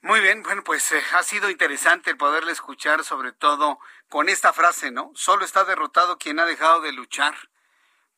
Muy 0.00 0.18
bien, 0.18 0.42
bueno, 0.42 0.64
pues 0.64 0.90
eh, 0.90 1.00
ha 1.14 1.22
sido 1.22 1.48
interesante 1.48 2.10
el 2.10 2.16
poderle 2.16 2.50
escuchar, 2.50 3.04
sobre 3.04 3.30
todo 3.30 3.78
con 4.08 4.28
esta 4.28 4.52
frase, 4.52 4.90
¿no? 4.90 5.12
Solo 5.14 5.44
está 5.44 5.62
derrotado 5.62 6.18
quien 6.18 6.40
ha 6.40 6.44
dejado 6.44 6.80
de 6.80 6.90
luchar 6.90 7.34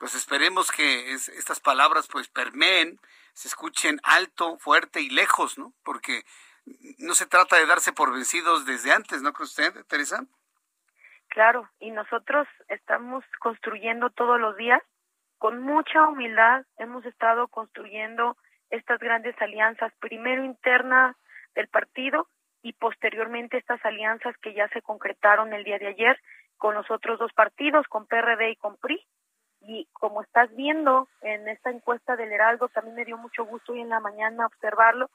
pues 0.01 0.15
esperemos 0.15 0.71
que 0.73 1.13
estas 1.13 1.61
palabras 1.61 2.09
pues 2.11 2.27
permeen, 2.27 2.99
se 3.35 3.49
escuchen 3.49 4.01
alto, 4.03 4.57
fuerte 4.59 5.03
y 5.03 5.11
lejos, 5.11 5.59
¿no? 5.59 5.75
Porque 5.85 6.25
no 6.97 7.15
se 7.15 7.27
trata 7.27 7.57
de 7.57 7.67
darse 7.67 7.93
por 7.93 8.11
vencidos 8.11 8.65
desde 8.65 8.93
antes, 8.93 9.21
¿no 9.21 9.35
cree 9.35 9.45
usted, 9.45 9.85
Teresa? 9.85 10.25
Claro, 11.31 11.69
y 11.79 11.93
nosotros 11.93 12.47
estamos 12.69 13.25
construyendo 13.39 14.11
todos 14.11 14.39
los 14.41 14.57
días. 14.57 14.83
Con 15.39 15.63
mucha 15.63 16.09
humildad, 16.09 16.65
hemos 16.77 17.07
estado 17.07 17.49
construyendo 17.49 18.37
estas 18.69 18.99
grandes 18.99 19.35
alianzas, 19.41 19.93
primero 20.01 20.45
internas 20.45 21.17
del 21.55 21.69
partido 21.69 22.29
y 22.63 22.73
posteriormente 22.75 23.57
estas 23.57 23.83
alianzas 23.85 24.37
que 24.39 24.55
ya 24.55 24.69
se 24.69 24.83
concretaron 24.83 25.53
el 25.55 25.65
día 25.65 25.79
de 25.79 25.87
ayer 25.87 26.21
con 26.59 26.75
los 26.75 26.91
otros 26.91 27.19
dos 27.19 27.33
partidos, 27.33 27.87
con 27.87 28.07
PRD 28.07 28.51
y 28.51 28.57
con 28.57 28.77
PRI, 28.77 29.01
y 29.63 29.87
como 29.93 30.23
estás 30.23 30.55
viendo 30.57 31.09
en 31.23 31.49
esta 31.49 31.71
encuesta 31.71 32.17
del 32.17 32.33
Heraldo, 32.33 32.69
también 32.69 32.97
me 32.97 33.05
dio 33.05 33.17
mucho 33.17 33.45
gusto 33.45 33.73
hoy 33.73 33.81
en 33.81 33.89
la 33.89 34.01
mañana 34.01 34.47
observarlo, 34.47 35.11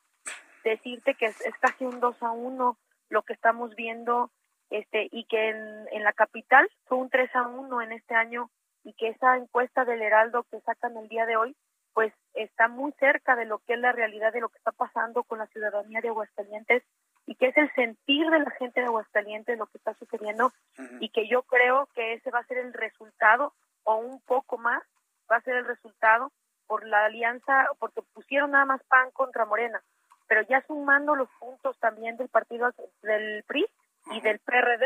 decirte 0.64 1.14
que 1.16 1.26
es, 1.26 1.38
casi 1.60 1.86
un 1.86 2.00
2 2.00 2.24
a 2.24 2.32
1 2.32 2.78
lo 3.10 3.22
que 3.24 3.34
estamos 3.34 3.76
viendo 3.76 4.32
este 4.70 5.08
y 5.12 5.26
que 5.26 5.50
en, 5.50 5.88
en 5.92 6.04
la 6.04 6.14
capital 6.14 6.70
fue 6.86 6.98
un 6.98 7.10
3 7.10 7.36
a 7.36 7.48
1 7.48 7.82
en 7.82 7.92
este 7.92 8.16
año 8.16 8.50
y 8.84 8.94
que 8.94 9.10
esa 9.10 9.38
encuesta 9.38 9.86
del 9.86 10.02
Heraldo 10.02 10.44
que 10.50 10.62
sacan 10.62 10.98
el 10.98 11.08
día 11.08 11.26
de 11.26 11.38
hoy 11.38 11.56
pues 11.94 12.14
está 12.34 12.68
muy 12.68 12.92
cerca 13.00 13.36
de 13.36 13.46
lo 13.46 13.60
que 13.60 13.74
es 13.74 13.80
la 13.80 13.94
realidad 13.94 14.34
de 14.34 14.42
lo 14.42 14.50
que 14.50 14.58
está 14.58 14.72
pasando 14.72 15.24
con 15.24 15.40
la 15.40 15.48
ciudadanía 15.48 16.02
de 16.02 16.10
Aguascalientes 16.10 16.84
y 17.26 17.36
que 17.36 17.48
es 17.48 17.58
el 17.58 17.74
sentir 17.74 18.30
de 18.30 18.40
la 18.40 18.52
gente 18.52 18.82
de 18.82 18.88
Aguascalientes 18.88 19.58
lo 19.58 19.68
que 19.68 19.78
está 19.78 19.94
sucediendo 19.94 20.52
y 21.00 21.10
que 21.10 21.28
yo 21.28 21.44
creo 21.44 21.88
que 21.96 22.14
ese 22.14 22.32
va 22.32 22.40
a 22.40 22.46
ser 22.46 22.58
el 22.58 22.74
resultado 22.74 23.54
o 23.84 23.96
un 23.96 24.20
poco 24.22 24.58
más 24.58 24.84
va 25.32 25.38
a 25.38 25.42
ser 25.42 25.56
el 25.56 25.66
resultado 25.66 26.32
por 26.68 26.86
la 26.86 27.06
alianza, 27.06 27.68
porque 27.80 28.02
pusieron 28.14 28.52
nada 28.52 28.66
más 28.66 28.84
PAN 28.86 29.12
contra 29.12 29.46
Morena, 29.46 29.82
pero 30.28 30.42
ya 30.44 30.64
sumando 30.68 31.16
los 31.16 31.30
puntos 31.40 31.78
también 31.80 32.18
del 32.18 32.30
partido 32.30 32.72
del 33.04 33.44
PRI 33.44 33.66
y 34.12 34.22
del 34.22 34.40
PRD, 34.40 34.86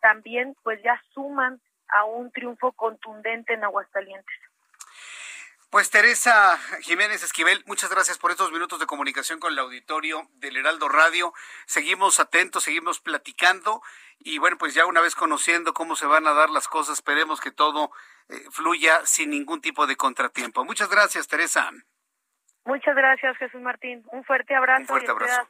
también 0.00 0.56
pues 0.62 0.82
ya 0.82 1.02
suman 1.12 1.60
a 1.88 2.04
un 2.04 2.30
triunfo 2.32 2.72
contundente 2.72 3.54
en 3.54 3.64
Aguascalientes. 3.64 4.36
Pues 5.70 5.90
Teresa 5.90 6.58
Jiménez 6.80 7.22
Esquivel, 7.22 7.62
muchas 7.66 7.90
gracias 7.90 8.16
por 8.16 8.30
estos 8.30 8.52
minutos 8.52 8.80
de 8.80 8.86
comunicación 8.86 9.38
con 9.38 9.52
el 9.52 9.58
auditorio 9.58 10.26
del 10.36 10.56
Heraldo 10.56 10.88
Radio. 10.88 11.34
Seguimos 11.66 12.20
atentos, 12.20 12.64
seguimos 12.64 13.00
platicando 13.00 13.82
y 14.18 14.38
bueno, 14.38 14.56
pues 14.56 14.72
ya 14.72 14.86
una 14.86 15.02
vez 15.02 15.14
conociendo 15.14 15.74
cómo 15.74 15.94
se 15.94 16.06
van 16.06 16.26
a 16.26 16.32
dar 16.32 16.48
las 16.48 16.68
cosas, 16.68 16.94
esperemos 16.94 17.42
que 17.42 17.50
todo 17.50 17.90
eh, 18.30 18.44
fluya 18.50 19.04
sin 19.04 19.28
ningún 19.28 19.60
tipo 19.60 19.86
de 19.86 19.96
contratiempo. 19.96 20.64
Muchas 20.64 20.88
gracias, 20.88 21.28
Teresa. 21.28 21.70
Muchas 22.64 22.96
gracias, 22.96 23.36
Jesús 23.36 23.60
Martín. 23.60 24.02
Un 24.10 24.24
fuerte 24.24 24.54
abrazo. 24.54 24.80
Un 24.80 24.86
fuerte 24.86 25.10
abrazo. 25.10 25.48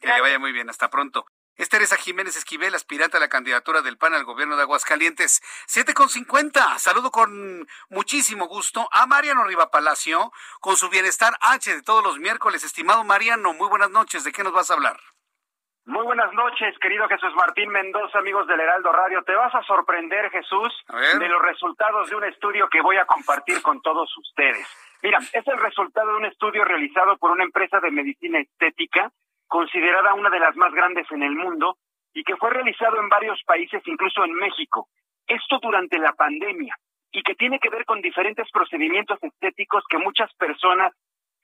Que 0.00 0.06
le 0.06 0.20
vaya 0.20 0.38
muy 0.38 0.52
bien. 0.52 0.70
Hasta 0.70 0.88
pronto. 0.88 1.26
Es 1.58 1.68
Teresa 1.68 1.96
Jiménez 1.96 2.36
Esquivel, 2.36 2.72
aspirante 2.76 3.16
a 3.16 3.20
la 3.20 3.28
candidatura 3.28 3.82
del 3.82 3.98
PAN 3.98 4.14
al 4.14 4.22
gobierno 4.22 4.54
de 4.54 4.62
Aguascalientes. 4.62 5.42
Siete 5.66 5.92
con 5.92 6.08
cincuenta. 6.08 6.78
Saludo 6.78 7.10
con 7.10 7.66
muchísimo 7.90 8.46
gusto 8.46 8.88
a 8.92 9.06
Mariano 9.06 9.42
Riva 9.42 9.68
Palacio 9.68 10.30
con 10.60 10.76
su 10.76 10.88
Bienestar 10.88 11.34
H 11.40 11.74
de 11.74 11.82
todos 11.82 12.04
los 12.04 12.20
miércoles. 12.20 12.62
Estimado 12.62 13.02
Mariano, 13.02 13.54
muy 13.54 13.68
buenas 13.68 13.90
noches. 13.90 14.22
¿De 14.22 14.30
qué 14.30 14.44
nos 14.44 14.52
vas 14.52 14.70
a 14.70 14.74
hablar? 14.74 15.00
Muy 15.84 16.04
buenas 16.04 16.32
noches, 16.32 16.78
querido 16.78 17.08
Jesús 17.08 17.34
Martín 17.34 17.70
Mendoza, 17.70 18.20
amigos 18.20 18.46
del 18.46 18.60
Heraldo 18.60 18.92
Radio. 18.92 19.24
Te 19.24 19.34
vas 19.34 19.52
a 19.52 19.62
sorprender, 19.64 20.30
Jesús, 20.30 20.72
de 21.18 21.28
los 21.28 21.42
resultados 21.42 22.08
de 22.08 22.14
un 22.14 22.24
estudio 22.24 22.68
que 22.68 22.80
voy 22.82 22.98
a 22.98 23.04
compartir 23.04 23.62
con 23.62 23.82
todos 23.82 24.08
ustedes. 24.16 24.68
Mira, 25.02 25.18
es 25.32 25.44
el 25.48 25.58
resultado 25.58 26.12
de 26.12 26.18
un 26.18 26.26
estudio 26.26 26.64
realizado 26.64 27.16
por 27.16 27.32
una 27.32 27.42
empresa 27.42 27.80
de 27.80 27.90
medicina 27.90 28.38
estética 28.38 29.10
considerada 29.48 30.14
una 30.14 30.30
de 30.30 30.40
las 30.40 30.54
más 30.56 30.72
grandes 30.72 31.10
en 31.10 31.22
el 31.22 31.34
mundo 31.34 31.76
y 32.14 32.22
que 32.22 32.36
fue 32.36 32.50
realizado 32.50 33.00
en 33.00 33.08
varios 33.08 33.42
países, 33.44 33.82
incluso 33.86 34.24
en 34.24 34.34
México. 34.34 34.88
Esto 35.26 35.58
durante 35.60 35.98
la 35.98 36.12
pandemia 36.12 36.76
y 37.12 37.22
que 37.22 37.34
tiene 37.34 37.58
que 37.58 37.70
ver 37.70 37.84
con 37.84 38.00
diferentes 38.00 38.50
procedimientos 38.50 39.18
estéticos 39.22 39.84
que 39.88 39.98
muchas 39.98 40.32
personas 40.34 40.92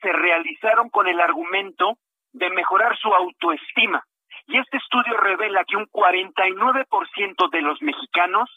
se 0.01 0.11
realizaron 0.11 0.89
con 0.89 1.07
el 1.07 1.19
argumento 1.19 1.97
de 2.33 2.49
mejorar 2.49 2.97
su 2.97 3.13
autoestima. 3.13 4.03
Y 4.47 4.57
este 4.59 4.77
estudio 4.77 5.17
revela 5.17 5.63
que 5.65 5.77
un 5.77 5.87
49% 5.87 7.49
de 7.49 7.61
los 7.61 7.81
mexicanos 7.81 8.49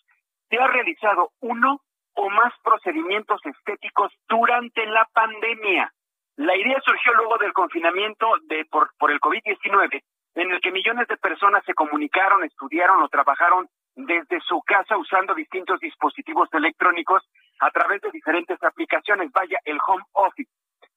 se 0.50 0.58
ha 0.58 0.66
realizado 0.66 1.30
uno 1.40 1.80
o 2.14 2.30
más 2.30 2.52
procedimientos 2.62 3.40
estéticos 3.46 4.12
durante 4.28 4.84
la 4.86 5.06
pandemia. 5.12 5.92
La 6.38 6.56
idea 6.56 6.80
surgió 6.84 7.12
luego 7.14 7.36
del 7.38 7.52
confinamiento 7.52 8.28
de 8.44 8.64
por, 8.66 9.10
el 9.10 9.18
COVID-19, 9.18 10.04
en 10.36 10.52
el 10.52 10.60
que 10.60 10.70
millones 10.70 11.08
de 11.08 11.16
personas 11.16 11.64
se 11.64 11.74
comunicaron, 11.74 12.44
estudiaron 12.44 13.02
o 13.02 13.08
trabajaron 13.08 13.68
desde 13.96 14.38
su 14.42 14.62
casa 14.62 14.96
usando 14.96 15.34
distintos 15.34 15.80
dispositivos 15.80 16.48
electrónicos 16.52 17.28
a 17.58 17.72
través 17.72 18.00
de 18.02 18.12
diferentes 18.12 18.62
aplicaciones, 18.62 19.32
vaya, 19.32 19.58
el 19.64 19.78
home 19.84 20.04
office. 20.12 20.48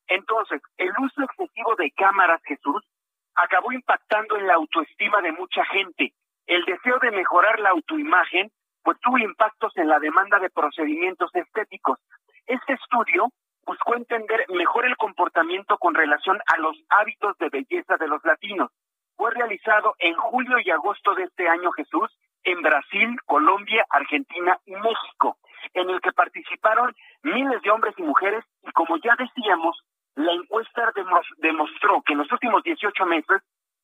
Entonces, 0.09 0.61
el 0.77 0.91
uso 0.99 1.23
excesivo 1.23 1.75
de 1.75 1.89
cámaras, 1.89 2.39
Jesús, 2.43 2.83
acabó 3.33 3.71
impactando 3.71 4.37
en 4.37 4.45
la 4.45 4.53
autoestima 4.53 5.23
de 5.23 5.31
mucha 5.31 5.65
gente. 5.65 6.13
El 6.45 6.63
deseo 6.65 6.99
de 6.99 7.09
mejorar 7.09 7.59
la 7.61 7.71
autoimagen, 7.71 8.51
pues 8.83 8.99
tuvo 8.99 9.17
impactos 9.17 9.75
en 9.77 9.87
la 9.87 9.97
demanda 9.97 10.37
de 10.37 10.51
procedimientos 10.51 11.33
estéticos. 11.33 11.97
Este 12.45 12.73
estudio 12.73 13.31
buscó 13.65 13.95
entender 13.95 14.45
mejor 14.49 14.85
el 14.85 14.97
comportamiento 14.97 15.77
con 15.77 15.93
relación 15.93 16.39
a 16.47 16.57
los 16.57 16.77
hábitos 16.89 17.37
de 17.37 17.49
belleza 17.49 17.97
de 17.97 18.07
los 18.07 18.23
latinos. 18.23 18.71
Fue 19.15 19.31
realizado 19.31 19.95
en 19.99 20.15
julio 20.15 20.57
y 20.59 20.71
agosto 20.71 21.13
de 21.15 21.23
este 21.23 21.47
año, 21.47 21.71
Jesús, 21.71 22.09
en 22.43 22.61
Brasil, 22.61 23.17
Colombia, 23.25 23.85
Argentina 23.89 24.59
y 24.65 24.71
México, 24.71 25.37
en 25.73 25.89
el 25.89 26.01
que 26.01 26.11
participaron 26.11 26.95
miles 27.21 27.61
de 27.61 27.69
hombres 27.69 27.93
y 27.97 28.03
mujeres 28.03 28.43
y 28.63 28.71
como 28.71 28.97
ya 28.97 29.15
decíamos, 29.17 29.77
la 30.15 30.33
encuesta 30.33 30.91
demostró 31.37 32.01
que 32.01 32.13
en 32.13 32.19
los 32.19 32.31
últimos 32.31 32.63
18 32.63 33.05
meses 33.05 33.41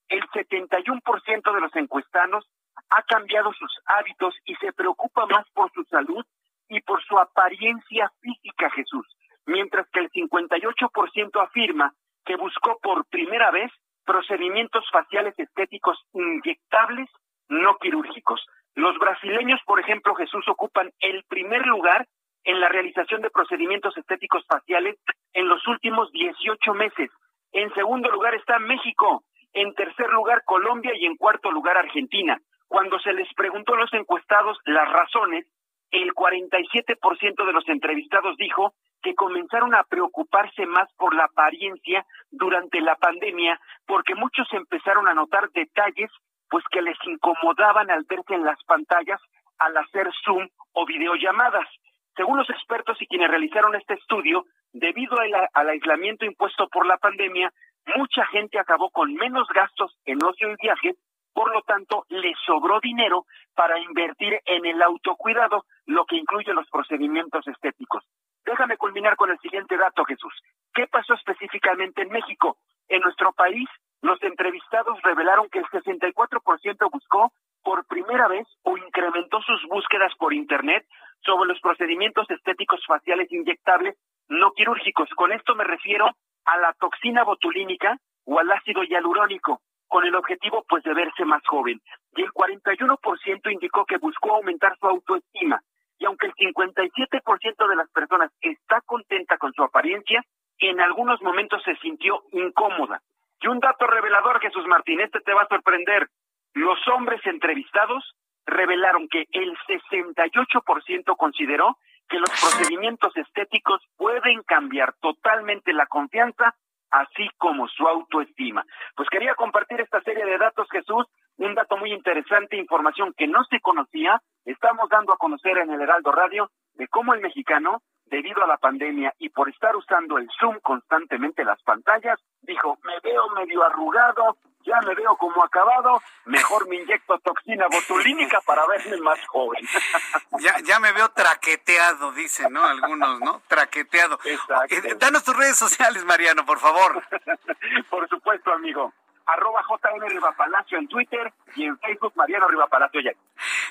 el 0.10 0.22
71% 0.30 1.54
de 1.54 1.62
los 1.62 1.76
encuestados 1.76 2.50
ha 2.90 3.02
cambiado 3.04 3.54
sus 3.54 3.72
hábitos 3.86 4.36
y 4.46 4.56
se 4.56 4.74
preocupa 4.74 5.26
más 5.26 5.50
por 5.52 5.72
su 5.74 5.84
salud 5.86 6.26
y 6.70 6.82
por 6.82 7.04
su 7.04 7.18
apariencia 7.18 8.12
física, 8.22 8.70
Jesús, 8.72 9.06
mientras 9.48 9.88
que 9.90 10.02
el 10.02 10.12
58% 10.12 11.42
afirma 11.42 11.94
que 12.26 12.36
buscó 12.36 12.78
por 12.82 13.06
primera 13.08 13.50
vez 13.52 13.72
procedimientos 14.06 14.86
faciales 14.92 15.34
estéticos 15.38 15.98
inyectables 16.14 17.10
no 17.50 17.78
quirúrgicos. 17.78 18.46
Los 18.76 18.98
brasileños, 19.00 19.60
por 19.66 19.80
ejemplo, 19.80 20.14
Jesús, 20.16 20.48
ocupan 20.48 20.92
el 21.00 21.24
primer 21.24 21.66
lugar 21.66 22.06
en 22.44 22.60
la 22.60 22.70
realización 22.70 23.22
de 23.22 23.30
procedimientos 23.30 23.98
estéticos 23.98 24.46
faciales 24.48 24.98
en 25.34 25.48
los 25.48 25.66
últimos 25.68 26.12
18 26.12 26.74
meses. 26.74 27.10
En 27.52 27.74
segundo 27.74 28.10
lugar 28.10 28.36
está 28.36 28.60
México, 28.60 29.24
en 29.54 29.74
tercer 29.74 30.10
lugar 30.10 30.44
Colombia 30.46 30.92
y 30.96 31.06
en 31.06 31.16
cuarto 31.16 31.52
lugar 31.52 31.78
Argentina. 31.78 32.40
Cuando 32.68 33.00
se 33.00 33.14
les 33.14 33.34
preguntó 33.34 33.74
a 33.74 33.80
los 33.80 33.94
encuestados 33.94 34.58
las 34.66 34.92
razones, 34.92 35.46
el 35.92 36.14
47% 36.14 37.46
de 37.46 37.54
los 37.54 37.68
entrevistados 37.70 38.36
dijo 38.38 38.74
que 39.02 39.16
comenzaron 39.16 39.74
a 39.76 39.84
preocuparse 39.84 40.66
más 40.66 40.92
por 40.98 41.16
la 41.16 41.26
apariencia 41.26 42.06
durante 42.30 42.82
la 42.82 42.96
pandemia 42.96 43.60
porque 43.86 44.16
muchos 44.16 44.48
empezaron 44.52 45.08
a 45.08 45.14
notar 45.14 45.50
detalles 45.52 46.12
pues 46.50 46.64
que 46.72 46.82
les 46.82 46.98
incomodaban 47.06 47.92
al 47.92 48.04
verse 48.04 48.34
en 48.34 48.44
las 48.44 48.62
pantallas 48.66 49.22
al 49.60 49.76
hacer 49.78 50.10
Zoom 50.24 50.48
o 50.74 50.86
videollamadas. 50.86 51.68
Según 52.16 52.38
los 52.38 52.50
expertos 52.50 53.02
y 53.02 53.08
quienes 53.08 53.30
realizaron 53.30 53.76
este 53.76 53.94
estudio, 53.94 54.46
debido 54.74 55.18
al 55.54 55.70
aislamiento 55.70 56.26
impuesto 56.26 56.68
por 56.70 56.86
la 56.86 56.98
pandemia, 56.98 57.52
mucha 57.96 58.26
gente 58.28 58.60
acabó 58.60 58.90
con 58.90 59.14
menos 59.14 59.48
gastos 59.54 59.96
en 60.06 60.24
ocio 60.24 60.52
y 60.52 60.56
viajes, 60.62 60.96
por 61.34 61.54
lo 61.54 61.62
tanto, 61.62 62.06
le 62.10 62.34
sobró 62.46 62.80
dinero 62.80 63.26
para 63.54 63.80
invertir 63.80 64.40
en 64.46 64.66
el 64.66 64.82
autocuidado, 64.82 65.66
lo 65.88 66.06
que 66.06 66.18
incluye 66.18 66.54
los 66.54 66.70
procedimientos 66.70 67.48
estéticos. 67.48 68.04
Déjame 68.46 68.78
culminar 68.78 69.16
con 69.16 69.32
el 69.32 69.40
siguiente 69.40 69.76
dato, 69.76 70.06
Jesús. 70.06 70.34
¿Qué 70.74 70.88
pasó 70.88 71.16
específicamente 71.16 72.04
en 72.04 72.10
México? 72.10 72.58
En 72.88 73.02
nuestro 73.02 73.34
país, 73.34 73.68
los 74.02 74.22
entrevistados 74.24 75.02
revelaron 75.02 75.50
que 75.50 75.60
el 75.60 75.66
64% 75.66 76.92
buscó 76.92 77.32
por 77.64 77.86
primera 77.86 78.28
vez 78.28 78.48
o 78.64 78.78
incrementó 78.78 79.42
sus 79.42 79.62
búsquedas 79.68 80.14
por 80.18 80.34
Internet 80.34 80.86
sobre 81.26 81.50
los 81.50 81.60
procedimientos 81.60 82.30
estéticos 82.30 82.80
faciales 82.86 83.32
inyectables 83.32 83.98
no 84.30 84.52
quirúrgicos. 84.52 85.10
Con 85.16 85.32
esto 85.32 85.56
me 85.56 85.64
refiero 85.64 86.10
a 86.46 86.58
la 86.58 86.74
toxina 86.80 87.24
botulínica 87.24 87.98
o 88.26 88.40
al 88.40 88.52
ácido 88.52 88.84
hialurónico, 88.84 89.62
con 89.88 90.06
el 90.06 90.16
objetivo 90.16 90.64
pues 90.68 90.84
de 90.84 90.94
verse 90.94 91.26
más 91.26 91.42
joven. 91.48 91.82
Y 92.16 92.22
el 92.22 92.32
41% 92.32 93.52
indicó 93.52 93.86
que 93.86 93.98
buscó 93.98 94.36
aumentar 94.36 94.78
su 94.80 94.88
autoestima. 94.88 95.62
Y 96.00 96.06
aunque 96.06 96.28
el 96.28 96.34
57% 96.34 97.68
de 97.68 97.76
las 97.76 97.90
personas 97.92 98.32
está 98.42 98.82
contenta 98.82 99.38
con 99.38 99.54
su 99.54 99.64
apariencia, 99.64 100.24
en 100.60 100.82
algunos 100.82 101.22
momentos 101.22 101.62
se 101.64 101.76
sintió 101.78 102.24
incómoda. 102.32 103.02
Y 103.40 103.48
un 103.48 103.60
dato 103.60 103.86
revelador, 103.86 104.40
Jesús 104.40 104.66
Martín, 104.68 105.00
este 105.02 105.20
te 105.22 105.34
va 105.34 105.44
a 105.44 105.48
sorprender. 105.48 106.08
Los 106.54 106.80
hombres 106.88 107.22
entrevistados 107.26 108.16
revelaron 108.46 109.08
que 109.10 109.26
el 109.32 109.56
68% 109.68 111.16
consideró 111.16 111.78
que 112.10 112.20
los 112.20 112.30
procedimientos 112.30 113.16
estéticos 113.18 113.82
pueden 113.98 114.42
cambiar 114.44 114.94
totalmente 115.02 115.74
la 115.74 115.86
confianza, 115.88 116.56
así 116.90 117.30
como 117.38 117.68
su 117.68 117.86
autoestima. 117.88 118.66
Pues 118.96 119.10
quería 119.10 119.36
compartir 119.36 119.82
esta 119.82 120.02
serie 120.02 120.26
de 120.26 120.38
datos, 120.38 120.68
Jesús, 120.72 121.06
un 121.38 121.56
dato 121.56 121.78
muy 121.78 121.94
interesante, 121.94 122.58
información 122.58 123.14
que 123.16 123.28
no 123.28 123.44
se 123.46 123.60
conocía, 123.60 124.22
estamos 124.46 124.90
dando 124.90 125.14
a 125.14 125.18
conocer 125.18 125.58
en 125.58 125.72
el 125.72 125.82
Heraldo 125.82 126.12
Radio 126.12 126.52
de 126.74 126.88
cómo 126.88 127.14
el 127.14 127.22
mexicano 127.22 127.82
debido 128.06 128.44
a 128.44 128.48
la 128.48 128.58
pandemia 128.58 129.14
y 129.20 129.30
por 129.30 129.50
estar 129.50 129.76
usando 129.76 130.18
el 130.18 130.30
Zoom 130.40 130.60
constantemente 130.62 131.44
las 131.44 131.62
pantallas, 131.64 132.20
dijo, 132.42 132.78
me 132.84 133.00
veo 133.02 133.30
medio 133.32 133.64
arrugado, 133.64 134.38
ya 134.66 134.80
me 134.82 134.96
veo 134.96 135.16
como 135.18 135.44
acabado, 135.44 136.02
mejor 136.26 136.68
me 136.68 136.78
inyecto 136.78 137.20
toxina 137.20 137.68
botulínica 137.68 138.40
para 138.42 138.66
verme 138.68 138.98
más 138.98 139.20
joven. 139.28 139.62
ya, 140.40 140.56
ya 140.64 140.80
me 140.80 140.92
veo 140.94 141.10
traqueteado, 141.10 142.14
dicen, 142.14 142.52
¿no? 142.54 142.64
Algunos, 142.64 143.20
¿no? 143.20 143.42
Traqueteado. 143.48 144.18
Exacto. 144.24 144.76
Eh, 144.76 144.96
danos 144.98 145.24
tus 145.24 145.36
redes 145.36 145.58
sociales, 145.58 146.04
Mariano, 146.06 146.46
por 146.46 146.60
favor. 146.60 147.04
por 147.90 148.08
supuesto, 148.08 148.52
amigo 148.54 148.94
arroba 149.28 149.64
JN 149.68 150.10
Rivapalacio 150.10 150.78
en 150.78 150.88
Twitter 150.88 151.32
y 151.56 151.66
en 151.66 151.78
Facebook 151.80 152.14
Mariano 152.16 152.48
Rivapalacio 152.48 153.02
ya. 153.02 153.12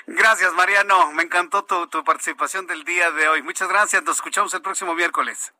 Gracias, 0.05 0.53
Mariano. 0.53 1.11
Me 1.13 1.23
encantó 1.23 1.65
tu, 1.65 1.87
tu 1.87 2.03
participación 2.03 2.67
del 2.67 2.83
día 2.83 3.11
de 3.11 3.27
hoy. 3.27 3.41
Muchas 3.41 3.67
gracias. 3.67 4.03
Nos 4.03 4.17
escuchamos 4.17 4.53
el 4.53 4.61
próximo 4.61 4.93
miércoles. 4.93 5.53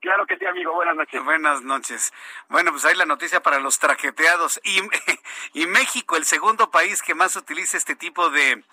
Claro 0.00 0.26
que 0.26 0.36
sí, 0.36 0.46
amigo. 0.46 0.72
Buenas 0.74 0.96
noches. 0.96 1.24
Buenas 1.24 1.62
noches. 1.62 2.12
Bueno, 2.48 2.70
pues 2.70 2.84
ahí 2.84 2.94
la 2.94 3.06
noticia 3.06 3.42
para 3.42 3.58
los 3.58 3.78
traqueteados. 3.78 4.60
Y, 4.64 4.80
y 5.60 5.66
México, 5.66 6.16
el 6.16 6.24
segundo 6.24 6.70
país 6.70 7.02
que 7.02 7.14
más 7.14 7.34
utiliza 7.34 7.76
este 7.76 7.96
tipo 7.96 8.30
de, 8.30 8.64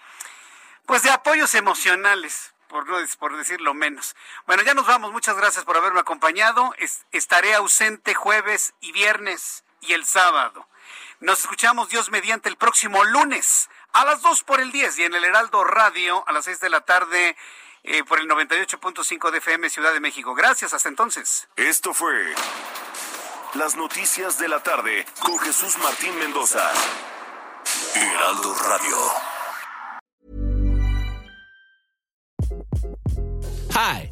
pues 0.85 1.03
de 1.03 1.10
apoyos 1.10 1.56
emocionales. 1.56 2.53
Por, 2.68 2.88
no, 2.89 2.97
por 3.19 3.38
decirlo 3.38 3.73
menos. 3.73 4.15
Bueno, 4.45 4.64
ya 4.64 4.73
nos 4.73 4.88
vamos. 4.88 5.11
Muchas 5.11 5.38
gracias 5.38 5.64
por 5.64 5.77
haberme 5.77 6.02
acompañado. 6.02 6.73
estaré 7.11 7.53
ausente 7.53 8.14
jueves 8.14 8.73
y 8.81 8.91
viernes 8.91 9.64
y 9.88 9.94
el 9.94 10.06
sábado. 10.06 10.68
Nos 11.20 11.40
escuchamos 11.40 11.90
Dios 11.90 12.12
mediante 12.12 12.49
el 12.49 12.57
próximo 12.57 13.03
lunes 13.03 13.70
a 13.94 14.06
las 14.06 14.22
2 14.22 14.44
por 14.44 14.60
el 14.60 14.72
10 14.72 14.99
y 14.99 15.03
en 15.03 15.16
el 15.16 15.24
Heraldo 15.24 15.64
Radio 15.64 16.28
a 16.28 16.34
las 16.34 16.45
6 16.45 16.60
de 16.60 16.70
la 16.70 16.82
tarde 16.82 17.36
eh, 17.84 18.03
por 18.03 18.20
el 18.20 18.28
98.5 18.28 19.32
de 19.32 19.38
FM 19.38 19.70
Ciudad 19.70 19.94
de 19.94 19.99
México. 19.99 20.34
Gracias, 20.36 20.74
hasta 20.74 20.90
entonces. 20.90 21.48
Esto 21.56 21.94
fue 21.94 22.34
las 23.53 23.76
noticias 23.76 24.38
de 24.38 24.49
la 24.49 24.62
tarde 24.62 25.06
con 25.20 25.40
Jesús 25.40 25.78
Martín 25.78 26.18
Mendoza. 26.20 26.72
Heraldo 27.95 28.53
Radio. 28.56 28.98
Hi, 33.72 34.12